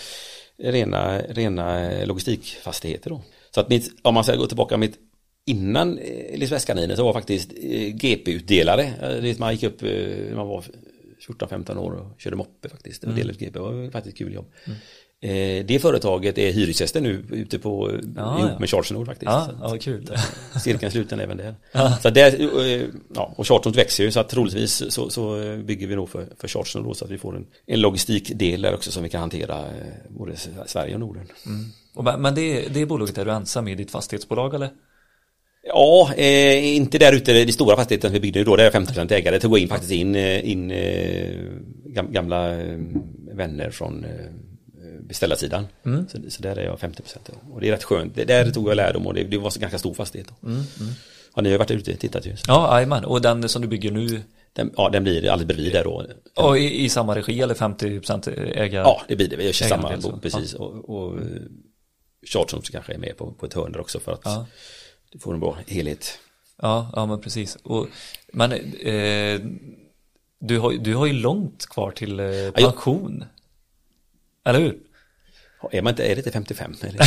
rena, 0.59 1.19
rena 1.19 1.89
logistikfastigheter 2.05 3.11
då. 3.11 3.21
Så 3.55 3.61
att 3.61 3.69
mitt, 3.69 3.91
om 4.03 4.15
man 4.15 4.25
ska 4.25 4.37
gå 4.37 4.47
tillbaka 4.47 4.77
mitt 4.77 4.99
innan 5.47 5.99
eh, 5.99 6.35
Elisabethskaninen 6.35 6.97
så 6.97 7.05
var 7.05 7.13
faktiskt 7.13 7.53
eh, 7.63 7.95
GP-utdelare, 7.95 8.93
Eh, 9.01 9.39
man 9.39 9.53
gick 9.53 9.63
upp, 9.63 9.83
när 9.83 10.37
man 10.37 10.49
var 10.49 10.65
14-15 11.29 11.77
år 11.77 11.93
och 11.93 12.21
körde 12.21 12.37
moppe 12.37 12.69
faktiskt, 12.69 13.05
och 13.05 13.15
delade 13.15 13.39
GP, 13.39 13.51
det 13.51 13.59
var 13.59 13.91
faktiskt 13.91 14.15
ett 14.15 14.19
kul 14.19 14.35
jobb. 14.35 14.53
Eh, 15.23 15.65
det 15.67 15.79
företaget 15.83 16.39
är 16.39 16.53
hyresgäster 16.53 17.01
nu 17.01 17.25
ute 17.31 17.59
på, 17.59 17.91
Ja, 18.17 18.39
ihop 18.39 18.51
ja. 18.53 18.59
med 18.59 18.69
Charles 18.71 18.91
Nord 18.93 19.07
faktiskt. 19.07 19.33
Så- 19.33 19.51
ja, 19.63 19.77
kul. 19.81 20.09
Cirkeln 20.65 20.93
sluten 20.93 21.21
även 21.21 21.37
där. 21.37 21.55
Så 22.03 22.11
där, 22.11 22.41
eh, 22.67 22.83
ja, 23.15 23.35
och 23.37 23.47
Chartron 23.49 23.73
växer 23.73 24.05
ju 24.05 24.11
så 24.11 24.21
att 24.21 24.29
troligtvis 24.29 24.83
så, 24.89 25.11
så 25.11 25.37
bygger 25.65 25.87
vi 25.87 25.97
nog 25.97 26.09
för, 26.09 26.27
för 26.39 26.83
då 26.83 26.95
så 26.95 27.05
att 27.05 27.11
vi 27.11 27.19
får 27.19 27.37
en, 27.37 27.47
en 27.67 27.81
logistikdel 27.81 28.63
där 28.63 28.75
också 28.75 28.91
som 28.93 29.03
vi 29.03 29.09
kan 29.09 29.21
hantera 29.21 29.59
eh, 29.59 29.65
både 30.09 30.37
Sverige 30.67 30.95
och 30.95 31.01
Norden. 31.01 31.27
Och 31.95 32.05
men 32.21 32.35
det, 32.35 32.69
det 32.75 32.87
bolaget 32.87 33.19
är 33.19 33.25
du 33.25 33.31
ensam 33.31 33.69
i 33.69 33.75
ditt 33.75 33.91
fastighetsbolag 33.91 34.55
eller? 34.55 34.69
Ja, 35.63 36.13
eh, 36.17 36.77
inte 36.77 36.99
där 36.99 37.13
ute, 37.13 37.45
det 37.45 37.53
stora 37.53 37.77
fastigheten 37.77 38.13
vi 38.13 38.21
byggde 38.21 38.45
då, 38.45 38.57
där 38.57 38.65
är 38.65 38.71
jag 38.75 38.83
50% 38.89 39.13
ägare. 39.13 39.35
Det 39.37 39.41
tog 39.41 39.59
in 39.59 39.69
faktiskt 39.69 39.93
in, 39.93 40.17
in 40.17 40.71
eh, 40.71 41.31
gam- 41.87 42.13
gamla 42.13 42.61
eh, 42.61 42.79
vänner 43.35 43.71
från 43.71 44.05
beställarsidan. 45.11 45.67
Så, 46.09 46.19
så 46.31 46.43
där 46.43 46.57
är 46.59 46.65
jag 46.65 46.79
50% 46.79 47.19
då. 47.27 47.53
Och 47.55 47.61
det 47.61 47.69
är 47.69 47.73
rätt 47.73 47.85
skönt. 47.85 48.15
Det, 48.15 48.25
där 48.25 48.51
tog 48.51 48.69
jag 48.69 48.77
lärdom 48.77 49.07
och 49.07 49.15
det, 49.15 49.23
det 49.25 49.39
var 49.39 49.53
en 49.57 49.61
ganska 49.61 49.79
stor 49.79 49.95
fastighet. 49.95 50.29
Då. 50.41 50.51
Ja, 51.35 51.43
ni 51.43 51.49
har 51.49 51.53
ju 51.53 51.59
varit 51.59 51.71
ute 51.71 51.93
och 51.93 51.99
tittat 51.99 52.27
ju. 52.27 52.37
Ja, 52.47 52.75
jajamän. 52.77 53.05
Och 53.05 53.21
den 53.21 53.49
som 53.49 53.63
du 53.63 53.69
bygger 53.69 53.91
nu, 53.91 54.23
Den, 54.53 54.73
ja, 54.77 54.89
den 54.89 55.03
blir 55.05 55.29
alldeles 55.31 55.47
bredvid 55.57 55.73
där 55.73 55.85
då. 55.85 56.07
och 56.37 56.59
i, 56.59 56.85
i 56.85 56.89
samma 56.89 57.15
regi 57.17 57.41
eller 57.41 57.55
50% 57.55 58.31
ägar? 58.57 58.81
Ja, 58.83 59.03
det 59.09 59.17
blir 59.17 59.29
det. 59.29 59.37
Vi 59.37 59.45
gör 59.45 59.53
samma 59.53 59.89
Ägandel, 59.89 60.03
så. 60.03 60.11
bo, 60.13 60.19
precis. 60.21 60.55
Och, 60.55 60.91
och 60.91 61.19
eh, 61.19 61.27
Chartron 62.27 62.63
kanske 62.63 62.93
är 62.95 62.99
med 62.99 63.17
på, 63.17 63.33
på 63.33 63.47
ett 63.47 63.55
hörn 63.55 63.73
där 63.73 63.81
också 63.81 64.01
för 64.01 64.13
att 64.13 64.21
Ja. 64.25 64.47
det 65.13 65.19
får 65.19 65.35
en 65.35 65.41
bra 65.41 65.59
helhet. 65.67 66.19
Ja, 66.63 66.91
ja 66.97 67.07
men 67.07 67.21
precis. 67.21 67.57
Och, 67.63 67.87
men 68.33 68.53
eh, 68.53 69.41
du, 70.39 70.59
har, 70.59 70.73
du 70.73 70.95
har 70.95 71.07
ju 71.07 71.13
långt 71.13 71.67
kvar 71.67 71.91
till 71.91 72.21
eh, 72.21 72.27
jag- 72.27 72.55
pension. 72.55 73.25
Eller 74.45 74.61
hur? 74.61 74.79
Är, 75.73 75.83
man 75.83 75.91
inte, 75.93 76.03
är 76.05 76.09
det 76.09 76.17
inte 76.19 76.31
55? 76.31 76.75
Eller? 76.83 76.95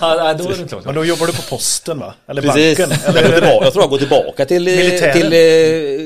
ja, 0.00 0.34
då 0.34 0.44
är 0.44 0.48
det 0.48 0.72
långt 0.72 0.84
Men 0.84 0.94
då 0.94 1.04
jobbar 1.04 1.26
du 1.26 1.32
på 1.32 1.42
posten 1.42 1.98
va? 1.98 2.14
Eller 2.28 2.42
Precis. 2.42 2.78
banken? 2.78 2.98
Jag, 3.04 3.16
Eller 3.16 3.28
går 3.28 3.34
tillbaka, 3.40 3.64
jag 3.64 3.72
tror 3.72 3.82
jag 3.82 3.90
går 3.90 3.98
tillbaka 3.98 4.44
till, 4.44 4.68
eh, 4.68 4.76
Militären. 4.76 5.12
till 5.12 5.32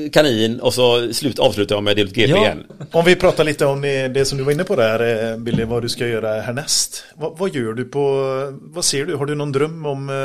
eh, 0.05 0.09
kanin 0.11 0.59
och 0.59 0.73
så 0.73 1.13
slut, 1.13 1.39
avslutar 1.39 1.75
jag 1.75 1.83
med 1.83 1.95
del 1.95 2.07
GP 2.07 2.29
Ja. 2.31 2.37
igen. 2.37 2.63
Om 2.91 3.05
vi 3.05 3.15
pratar 3.15 3.43
lite 3.43 3.65
om 3.65 3.81
det, 3.81 4.07
det 4.07 4.25
som 4.25 4.37
du 4.37 4.43
var 4.43 4.51
inne 4.51 4.63
på 4.63 4.75
där, 4.75 5.31
eh, 5.31 5.37
Billy, 5.37 5.63
vad 5.63 5.81
du 5.81 5.89
ska 5.89 6.07
göra 6.07 6.41
härnäst. 6.41 7.03
Vad, 7.15 7.37
vad 7.37 7.55
gör 7.55 7.73
du 7.73 7.85
på, 7.85 8.23
vad 8.61 8.85
ser 8.85 9.05
du? 9.05 9.15
Har 9.15 9.25
du 9.25 9.35
någon 9.35 9.51
dröm 9.51 9.85
om 9.85 10.09
eh, 10.09 10.15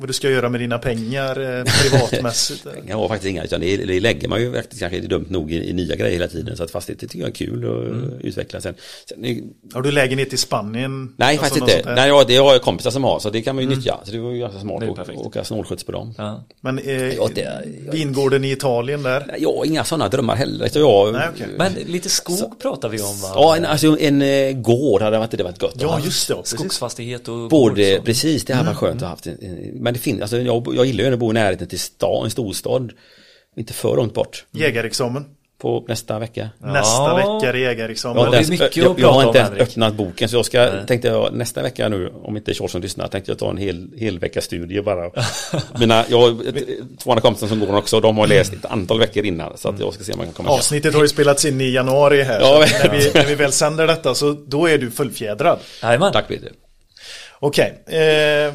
vad 0.00 0.08
du 0.08 0.12
ska 0.12 0.30
göra 0.30 0.48
med 0.48 0.60
dina 0.60 0.78
pengar 0.78 1.58
eh, 1.58 1.64
privatmässigt? 1.64 2.66
Jag 2.88 2.96
har 2.96 3.08
faktiskt 3.08 3.30
inga, 3.30 3.44
utan 3.44 3.60
det, 3.60 3.76
det 3.76 4.00
lägger 4.00 4.28
man 4.28 4.40
ju 4.40 4.52
faktiskt 4.52 4.80
kanske 4.80 5.00
dumt 5.00 5.26
nog 5.28 5.52
i, 5.52 5.68
i 5.70 5.72
nya 5.72 5.96
grejer 5.96 6.12
hela 6.12 6.28
tiden. 6.28 6.56
Så 6.56 6.62
att 6.64 6.70
fastigheter 6.70 7.06
tycker 7.06 7.18
jag 7.20 7.28
är 7.28 7.34
kul 7.34 7.64
att 7.64 7.72
Mm. 7.92 8.12
utveckla. 8.20 8.60
Sen, 8.60 8.74
sen, 9.08 9.52
Har 9.74 9.82
du 9.82 9.90
lägenhet 9.90 10.32
i 10.32 10.36
Spanien? 10.36 11.14
nej, 11.16 11.38
Alltså 11.38 11.54
faktiskt 11.58 11.76
inte. 11.78 11.94
Nej, 11.94 12.08
ja, 12.08 12.24
det 12.28 12.36
har 12.36 12.52
jag 12.52 12.62
kompisar 12.62 12.90
som 12.90 13.04
har, 13.04 13.18
så 13.18 13.30
det 13.30 13.42
kan 13.42 13.54
man 13.54 13.64
ju 13.64 13.70
nyttja. 13.70 13.98
Så 14.04 14.12
det 14.12 14.18
var 14.18 14.30
ju 14.30 14.38
ganska 14.38 14.60
smart 14.60 14.82
att 14.98 15.08
åka 15.16 15.44
snålskjuts 15.44 15.84
på 15.84 15.92
dem. 15.92 16.14
Ja. 16.18 16.44
Men 16.60 16.78
eh, 16.78 17.08
Ja, 17.14 17.28
det 17.34 17.42
är- 17.42 17.64
vingården 17.92 18.44
i 18.44 18.50
Italien 18.52 19.02
där? 19.02 19.24
Nej, 19.28 19.36
Jag 19.42 19.52
har 19.56 19.64
inga 19.64 19.84
sådana 19.84 20.08
drömmar 20.08 20.36
heller. 20.36 20.68
Så 20.68 20.78
jag, 20.78 21.12
Nej, 21.12 21.28
okej. 21.34 21.46
Men 21.58 21.72
lite 21.86 22.08
skog 22.08 22.60
pratar 22.62 22.88
vi 22.88 23.00
om 23.00 23.20
va? 23.22 23.28
Ja, 23.34 23.56
en, 23.56 23.64
alltså 23.64 23.98
en 24.00 24.22
eh, 24.22 24.52
gård 24.52 25.02
hade 25.02 25.18
varit, 25.18 25.30
det 25.30 25.42
varit 25.44 25.58
gott. 25.58 25.74
att 25.76 25.82
Ja, 25.82 26.00
just 26.04 26.28
det. 26.28 26.34
Skogsfastighet 26.44 27.28
och 27.28 27.48
Både, 27.48 27.90
gård, 27.90 27.98
så. 27.98 28.04
precis, 28.04 28.44
det 28.44 28.54
hade 28.54 28.66
varit 28.66 28.76
skönt 28.78 28.96
att 28.96 29.02
ha 29.02 29.08
haft. 29.08 29.26
en- 29.26 29.38
en- 29.42 29.81
Men 29.82 29.94
det 29.94 30.00
finns, 30.00 30.20
alltså 30.20 30.38
jag, 30.38 30.74
jag 30.74 30.86
gillar 30.86 31.04
ju 31.04 31.12
att 31.12 31.18
bo 31.18 31.30
i 31.30 31.34
närheten 31.34 31.68
till 31.68 31.80
stan, 31.80 32.24
en 32.24 32.30
storstad. 32.30 32.92
Inte 33.56 33.72
för 33.72 33.96
långt 33.96 34.14
bort. 34.14 34.44
Jägarexamen. 34.50 35.24
På 35.58 35.84
nästa 35.88 36.18
vecka. 36.18 36.50
Nästa 36.58 37.14
vecka 37.16 37.48
är 37.48 37.52
det 37.52 37.58
jägarexamen. 37.58 38.24
Ja, 38.24 38.30
det 38.30 38.36
är 38.36 38.50
mycket 38.50 38.76
jag, 38.76 38.92
att 38.92 38.98
jag 38.98 39.12
har 39.12 39.26
inte 39.26 39.40
om, 39.40 39.46
ens 39.46 39.68
öppnat 39.68 39.94
boken 39.94 40.28
så 40.28 40.36
jag 40.36 40.46
ska, 40.46 40.70
tänkte 40.86 41.08
jag 41.08 41.34
nästa 41.34 41.62
vecka 41.62 41.88
nu, 41.88 42.12
om 42.22 42.36
inte 42.36 42.54
Charlesson 42.54 42.80
lyssnar, 42.80 43.08
tänkte 43.08 43.30
jag 43.30 43.38
ta 43.38 43.50
en 43.50 43.56
hel, 43.56 43.90
hel 43.96 44.18
vecka 44.18 44.40
studie 44.40 44.80
bara. 44.82 45.10
Mina, 45.78 46.04
jag 46.08 46.20
har 46.20 46.36
två 46.96 47.10
andra 47.10 47.20
kompisar 47.20 47.46
som 47.46 47.60
går 47.60 47.76
också, 47.76 48.00
de 48.00 48.18
har 48.18 48.26
läst 48.26 48.52
ett 48.52 48.64
antal 48.64 48.98
veckor 48.98 49.24
innan 49.24 49.58
så 49.58 49.68
att 49.68 49.80
jag 49.80 49.94
ska 49.94 50.04
se 50.04 50.12
om 50.12 50.18
jag 50.18 50.26
kan 50.26 50.34
komma. 50.34 50.50
Avsnittet 50.50 50.94
har 50.94 51.02
ju 51.02 51.08
spelats 51.08 51.44
in 51.44 51.60
i 51.60 51.70
januari 51.70 52.22
här. 52.22 52.40
Ja, 52.40 52.64
när, 52.82 52.90
vi, 52.90 53.10
när 53.14 53.26
vi 53.26 53.34
väl 53.34 53.52
sänder 53.52 53.86
detta 53.86 54.14
så 54.14 54.32
då 54.32 54.66
är 54.66 54.78
du 54.78 54.90
fullfjädrad. 54.90 55.58
Jajamän. 55.82 56.12
Tack 56.12 56.28
Peter. 56.28 56.52
Okej, 57.38 57.82
eh, 57.86 58.52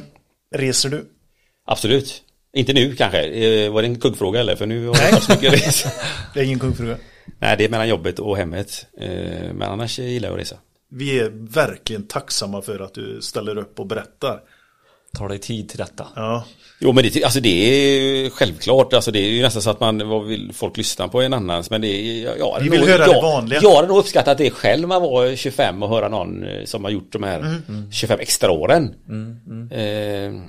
reser 0.56 0.90
du? 0.90 1.06
Absolut. 1.68 2.22
Inte 2.54 2.74
nu 2.74 2.96
kanske. 2.96 3.22
Eh, 3.24 3.72
Var 3.72 3.82
det 3.82 3.88
en 3.88 4.00
kuggfråga 4.00 4.40
eller? 4.40 4.56
För 4.56 4.66
nu 4.66 4.88
har 4.88 4.94
Nej. 4.94 5.04
jag 5.06 5.12
haft 5.12 5.26
så 5.26 5.32
mycket 5.32 5.54
resa. 5.54 5.90
Det 6.34 6.40
är 6.40 6.44
ingen 6.44 6.60
kungfruga. 6.60 6.98
Nej, 7.40 7.56
det 7.58 7.66
är 7.66 7.70
mellan 7.70 7.88
jobbet 7.90 8.20
och 8.20 8.38
hemmet. 8.38 8.86
Eh, 9.00 9.10
Men 9.54 9.62
annars 9.64 10.00
gillar 10.00 10.30
jag 10.30 10.36
att 10.36 10.42
resa. 10.42 10.56
Vi 10.92 11.20
är 11.20 11.30
verkligen 11.54 12.08
tacksamma 12.08 12.62
för 12.62 12.80
att 12.80 12.94
du 12.94 13.22
ställer 13.22 13.58
upp 13.58 13.80
och 13.80 13.88
berättar. 13.88 14.40
Ta 15.18 15.28
dig 15.28 15.40
tid 15.40 15.70
till 15.70 15.78
detta. 15.78 16.08
Ja, 16.16 16.46
Jo, 16.80 16.92
men 16.94 17.04
det, 17.04 17.24
alltså 17.24 17.40
det 17.40 17.50
är 17.50 18.30
självklart. 18.30 18.94
Alltså 18.94 19.12
det 19.12 19.20
är 19.20 19.30
ju 19.30 19.42
nästan 19.42 19.62
så 19.62 19.70
att 19.70 19.80
man, 19.80 20.10
vad 20.10 20.26
vill 20.26 20.52
folk 20.54 20.78
lyssna 20.78 21.08
på 21.08 21.22
en 21.22 21.34
annans? 21.34 21.70
Men 21.70 21.82
det 21.82 21.88
är, 21.88 22.36
ja, 22.40 22.60
Vi 22.62 22.70
vill 22.70 22.88
höra 22.88 23.06
det 23.08 23.22
vanliga. 23.22 23.60
Jag 23.64 23.76
hade 23.76 23.88
nog 23.88 23.98
uppskattat 23.98 24.38
det 24.38 24.50
själv 24.52 24.88
man 24.88 25.02
var 25.02 25.36
25 25.36 25.84
och 25.84 25.90
höra 25.90 26.08
någon 26.10 26.44
eh, 26.44 26.66
som 26.66 26.84
har 26.84 26.92
gjort 26.92 27.12
de 27.12 27.24
här 27.24 27.40
Mm. 27.40 27.92
25 27.92 28.20
extra 28.20 28.52
åren. 28.52 28.94
Eh, 29.72 30.42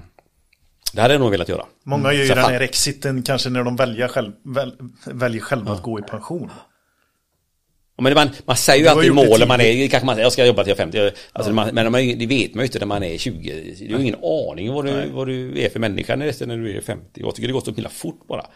det 0.92 1.02
hade 1.02 1.14
jag 1.14 1.20
nog 1.20 1.30
velat 1.30 1.48
göra. 1.48 1.64
många 1.84 2.12
gör 2.12 2.22
ju 2.22 2.28
den 2.28 2.38
här 2.38 2.60
exiten 2.60 3.22
kanske 3.22 3.50
när 3.50 3.64
de 3.64 3.76
väljer, 3.76 4.08
själv, 4.08 4.32
väl, 4.44 4.72
väljer 5.06 5.40
själva 5.40 5.72
att 5.72 5.82
gå 5.82 5.98
i 5.98 6.02
pension. 6.02 6.50
Ja, 7.96 8.02
Men 8.02 8.14
man, 8.14 8.28
man 8.44 8.56
säger 8.56 8.82
ju 8.84 8.88
alltid 8.88 9.14
mål 9.14 9.48
man 9.48 9.60
är, 9.60 9.88
kanske 9.88 10.06
man 10.06 10.14
säger 10.14 10.24
jag 10.24 10.32
ska 10.32 10.46
jobba 10.46 10.64
till 10.64 10.70
jag 10.70 10.78
är 10.78 11.10
50. 11.10 11.10
Alltså, 11.32 11.52
man, 11.52 11.68
men 11.74 11.92
man, 11.92 12.00
det 12.18 12.26
vet 12.26 12.54
man 12.54 12.62
ju 12.62 12.66
inte 12.66 12.78
när 12.78 12.86
man 12.86 13.02
är 13.02 13.18
20. 13.18 13.74
Du 13.88 13.94
har 13.94 14.00
ingen 14.00 14.14
aning 14.24 14.72
vad 14.72 14.84
du, 14.84 15.08
vad 15.12 15.26
du 15.26 15.60
är 15.64 15.68
för 15.70 15.80
människa 15.80 16.16
när 16.16 16.56
du 16.56 16.76
är 16.76 16.80
50. 16.80 17.04
Jag 17.14 17.34
tycker 17.34 17.46
det 17.48 17.52
går 17.52 17.60
så 17.60 17.72
himla 17.72 17.88
fort 17.90 18.26
bara. 18.28 18.46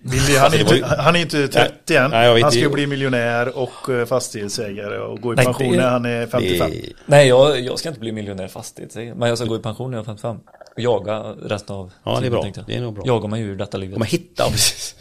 Billy, 0.00 0.36
han, 0.36 0.44
Alltså, 0.44 0.58
är 0.60 0.64
det 0.64 0.64
var 0.64 0.74
inte, 0.74 0.88
ju- 0.88 1.02
han 1.02 1.16
är 1.16 1.20
inte 1.20 1.48
30 1.48 1.96
än. 1.96 2.10
Nej, 2.10 2.26
jag 2.26 2.40
han 2.40 2.50
ska 2.52 2.60
ju 2.60 2.68
bli 2.68 2.86
miljonär 2.86 3.58
och 3.58 3.88
eh, 3.90 4.06
fastighetsägare 4.06 4.98
och 4.98 5.20
gå 5.20 5.32
i 5.32 5.36
Nej, 5.36 5.44
pension 5.44 5.70
det- 5.72 5.76
när 5.76 5.88
han 5.90 6.04
är 6.04 6.26
55. 6.26 6.70
Det, 6.70 6.82
Nej, 7.06 7.28
jag, 7.28 7.60
jag 7.60 7.78
ska 7.78 7.88
inte 7.88 8.00
bli 8.00 8.12
miljonär 8.12 8.48
fastighet, 8.48 8.94
men 9.16 9.28
jag 9.28 9.38
ska 9.38 9.46
gå 9.46 9.56
i 9.56 9.60
pension 9.60 9.90
när 9.90 9.98
jag 9.98 10.02
är 10.02 10.06
55. 10.06 10.36
Och 10.76 10.82
jaga 10.82 11.18
resten 11.22 11.76
av 11.76 11.92
Ja, 12.04 12.20
det 12.20 12.26
är 12.26 12.30
bra. 12.30 12.52
Det 12.66 12.74
är 12.74 12.80
nog 12.80 12.94
bra. 12.94 13.06
Jagar 13.06 13.28
mig 13.28 13.42
ur 13.42 13.56
detta 13.56 13.78
livet. 13.78 13.98
man 13.98 14.08
hittar, 14.08 14.50
precis. 14.50 14.94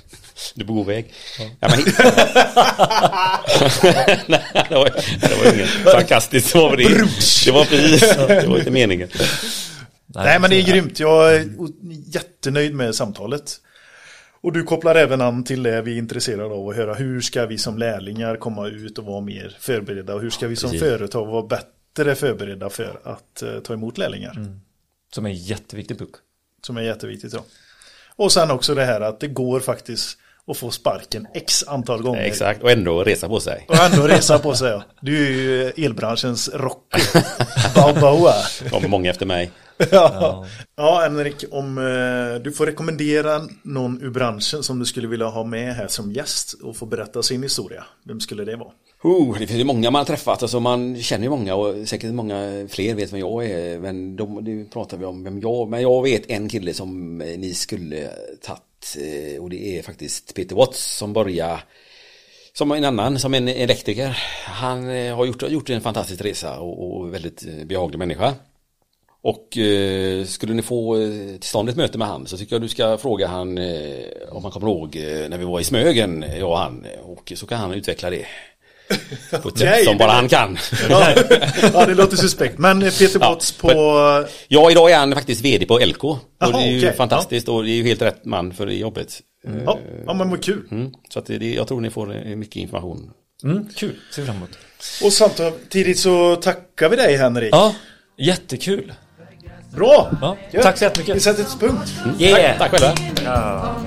Du 0.56 0.64
är 0.64 0.68
på 0.68 0.74
god 0.74 0.88
väg. 0.88 1.14
Ja, 1.60 1.70
men 1.70 1.78
hitta. 1.78 2.04
Nej, 4.28 4.44
det 4.70 4.76
var, 4.76 4.90
det 5.22 5.36
var 5.44 5.54
inget 5.54 5.70
sarkastiskt. 5.84 6.54
Det 6.54 6.60
var, 6.60 6.78
det. 6.78 6.84
det 7.46 7.52
var 7.52 7.66
precis, 7.66 8.16
det 8.28 8.48
var 8.48 8.58
inte 8.58 8.72
meningen. 8.72 9.10
Nej, 10.08 10.40
men 10.40 10.50
det 10.50 10.56
är 10.56 10.64
grymt. 10.64 11.00
Jag 11.00 11.36
är 11.36 11.46
jättenöjd 12.06 12.76
med 12.76 12.96
samtalet. 12.96 13.60
Och 14.42 14.54
du 14.54 14.64
kopplar 14.64 14.96
även 14.96 15.22
an 15.22 15.44
till 15.44 15.64
det 15.64 15.82
vi 15.82 15.94
är 15.94 15.98
intresserade 15.98 16.54
av 16.54 16.70
att 16.70 16.76
höra. 16.76 16.94
Hur 16.94 17.22
ska 17.22 17.46
vi 17.46 17.58
som 17.58 17.78
lärlingar 17.78 18.36
komma 18.36 18.68
ut 18.68 18.98
och 18.98 19.06
vara 19.06 19.22
mer 19.22 19.58
förberedda? 19.60 20.16
Och 20.16 20.22
hur 20.22 20.30
ska 20.30 20.48
vi 20.48 20.56
som 20.56 20.72
Precis. 20.72 20.88
företag 20.88 21.26
vara 21.26 21.44
bättre 21.44 22.16
förberedda 22.16 22.70
för 22.70 23.00
att 23.04 23.42
eh, 23.42 23.60
ta 23.60 23.74
emot 23.74 23.98
lärlingar? 23.98 24.48
Som 25.16 25.26
är 25.26 25.30
en 25.30 25.36
jätteviktig 25.36 25.99
puck. 25.99 26.16
Som 26.66 26.78
är 26.78 26.82
jätteviktigt. 26.82 27.34
Ja. 27.34 27.43
Och 28.16 28.32
sen 28.32 28.51
också 28.51 28.76
det 28.76 28.86
här 28.86 29.01
att 29.01 29.20
det 29.20 29.28
går 29.28 29.59
faktiskt 29.59 30.18
att 30.47 30.57
få 30.57 30.72
sparken 30.72 31.28
x 31.34 31.63
antal 31.68 32.01
gånger. 32.01 32.22
Exakt, 32.22 32.63
och 32.63 32.72
ändå 32.72 33.03
resa 33.03 33.28
på 33.28 33.39
sig. 33.39 33.66
Och 33.68 33.76
ändå 33.76 34.07
resa 34.07 34.39
på 34.39 34.53
sig. 34.53 34.72
Ja. 34.72 34.84
Du 35.01 35.28
är 35.28 35.32
ju 35.32 35.86
elbranschens 35.86 36.49
Rocky. 36.53 37.01
Balboa. 37.76 38.34
Det 38.63 38.70
kommer 38.70 38.88
många 38.88 39.09
efter 39.09 39.26
mig. 39.26 39.51
Ja. 39.91 40.45
ja, 40.76 40.99
Henrik, 41.01 41.43
om 41.51 41.78
eh, 41.78 42.41
du 42.41 42.51
får 42.51 42.66
rekommendera 42.66 43.41
någon 43.63 44.01
ur 44.01 44.09
branschen 44.09 44.63
som 44.63 44.80
du 44.80 44.86
skulle 44.86 45.07
vilja 45.07 45.28
ha 45.28 45.43
med 45.43 45.76
här 45.76 45.88
som 45.88 46.11
gäst 46.11 46.53
och 46.53 46.78
få 46.78 46.86
berätta 46.86 47.24
sin 47.24 47.43
historia. 47.43 47.84
Vem 48.03 48.20
skulle 48.20 48.45
det 48.45 48.55
vara? 48.55 48.72
Oh, 49.06 49.39
det 49.39 49.47
finns 49.47 49.60
ju 49.60 49.64
många 49.64 49.91
man 49.91 49.99
har 49.99 50.06
träffat, 50.06 50.41
alltså 50.41 50.60
man 50.60 51.01
känner 51.01 51.24
ju 51.24 51.30
många 51.30 51.56
och 51.56 51.88
säkert 51.88 52.14
många 52.14 52.68
fler 52.70 52.95
vet 52.95 53.14
vem 53.14 53.20
jag 53.20 53.45
är. 53.45 53.80
Men 53.80 54.16
de, 54.16 54.36
nu 54.36 54.66
pratar 54.66 54.97
vi 54.97 55.06
om 55.06 55.24
vem 55.24 55.39
jag 55.39 55.70
Men 55.70 55.82
jag 55.82 56.03
vet 56.03 56.30
en 56.30 56.49
kille 56.49 56.74
som 56.74 57.22
eh, 57.22 57.38
ni 57.38 57.53
skulle 57.53 58.10
tagit 58.41 58.97
eh, 58.97 59.43
och 59.43 59.49
det 59.49 59.78
är 59.78 59.82
faktiskt 59.82 60.36
Peter 60.36 60.56
Watts 60.56 60.97
som 60.97 61.14
börjar 61.14 61.64
som 62.53 62.72
en 62.72 62.84
annan, 62.84 63.20
som 63.20 63.34
en 63.34 63.47
elektriker. 63.47 64.18
Han 64.45 64.89
eh, 64.89 65.16
har 65.16 65.26
gjort, 65.26 65.49
gjort 65.49 65.70
en 65.70 65.82
fantastisk 65.82 66.22
resa 66.22 66.60
och, 66.60 66.97
och 66.97 67.14
väldigt 67.14 67.68
behaglig 67.68 67.99
människa. 67.99 68.34
Och 69.22 69.58
eh, 69.58 70.26
skulle 70.26 70.53
ni 70.53 70.62
få 70.62 70.95
till 71.39 71.49
stånd 71.49 71.70
ett 71.70 71.78
möte 71.78 71.97
med 71.97 72.08
han 72.08 72.28
så 72.28 72.38
tycker 72.38 72.56
jag 72.56 72.62
du 72.62 72.68
ska 72.68 72.97
fråga 72.97 73.28
han 73.28 73.58
eh, 73.58 74.06
om 74.30 74.43
han 74.43 74.51
kommer 74.51 74.68
ihåg 74.68 74.95
när 75.30 75.38
vi 75.38 75.45
var 75.45 75.60
i 75.60 75.64
Smögen, 75.64 76.26
jag 76.39 76.49
och 76.49 76.58
han. 76.58 76.86
Och 77.03 77.34
så 77.36 77.47
kan 77.47 77.60
han 77.60 77.74
utveckla 77.74 78.10
det. 78.10 78.26
På 79.42 79.50
ett 79.50 79.58
sätt 79.58 79.86
som 79.86 79.98
bara 79.98 80.12
han 80.12 80.28
kan. 80.30 80.58
Ja, 80.90 81.14
ja 81.74 81.86
det 81.86 81.94
låter 81.96 82.18
suspekt. 82.18 82.58
Men 82.58 82.84
eh, 82.84 82.92
Peter 83.00 83.20
Ja, 83.22 83.30
Watts 83.30 83.52
på... 83.52 83.72
Ja, 84.48 84.72
idag 84.72 84.92
är 84.92 84.98
han 84.98 85.14
faktiskt 85.14 85.42
VD 85.46 85.66
på 85.66 85.80
LK. 85.80 86.04
Och 86.04 86.20
Jaha, 86.40 86.52
det 86.52 86.58
är 86.58 86.72
ju 86.72 86.80
okej, 86.80 86.94
fantastiskt 86.98 87.48
och 87.50 87.64
det 87.64 87.70
är 87.70 87.76
ju 87.76 87.84
helt 87.84 88.02
rätt 88.02 88.26
man 88.26 88.54
för 88.54 88.66
det 88.66 88.74
jobbet. 88.74 89.20
Ja, 89.66 89.80
ja 90.06 90.14
men 90.14 90.30
vad 90.30 90.44
kul. 90.44 90.68
Mm. 90.72 90.92
Så 91.10 91.20
att 91.20 91.26
det, 91.26 91.54
jag 91.54 91.68
tror 91.68 91.82
ni 91.82 91.90
får 91.90 92.16
eh, 92.16 92.36
mycket 92.36 92.56
information. 92.56 93.12
Mm, 93.44 93.70
kul, 93.76 93.96
ser 94.12 94.22
vi 94.22 94.26
fram 94.26 94.38
emot. 94.38 94.50
Och 95.04 95.14
samtidigt 95.14 96.00
så 96.00 96.36
tackar 96.36 96.90
vi 96.90 96.96
dig 96.96 97.18
Henrik. 97.18 97.54
Ja, 97.54 97.76
jättekul. 98.18 98.94
Bra! 99.76 100.12
Ja, 100.22 100.38
Ja. 100.52 100.62
tack 100.64 100.78
så 100.78 100.86
Vi 100.86 100.90
jättemycket. 100.90 101.24
sätter 101.24 101.42
ett 101.44 101.60
punkt. 101.60 101.94
Yeah. 102.20 102.58
Tack 102.58 102.72
själva. 102.72 102.92
Om 103.78 103.86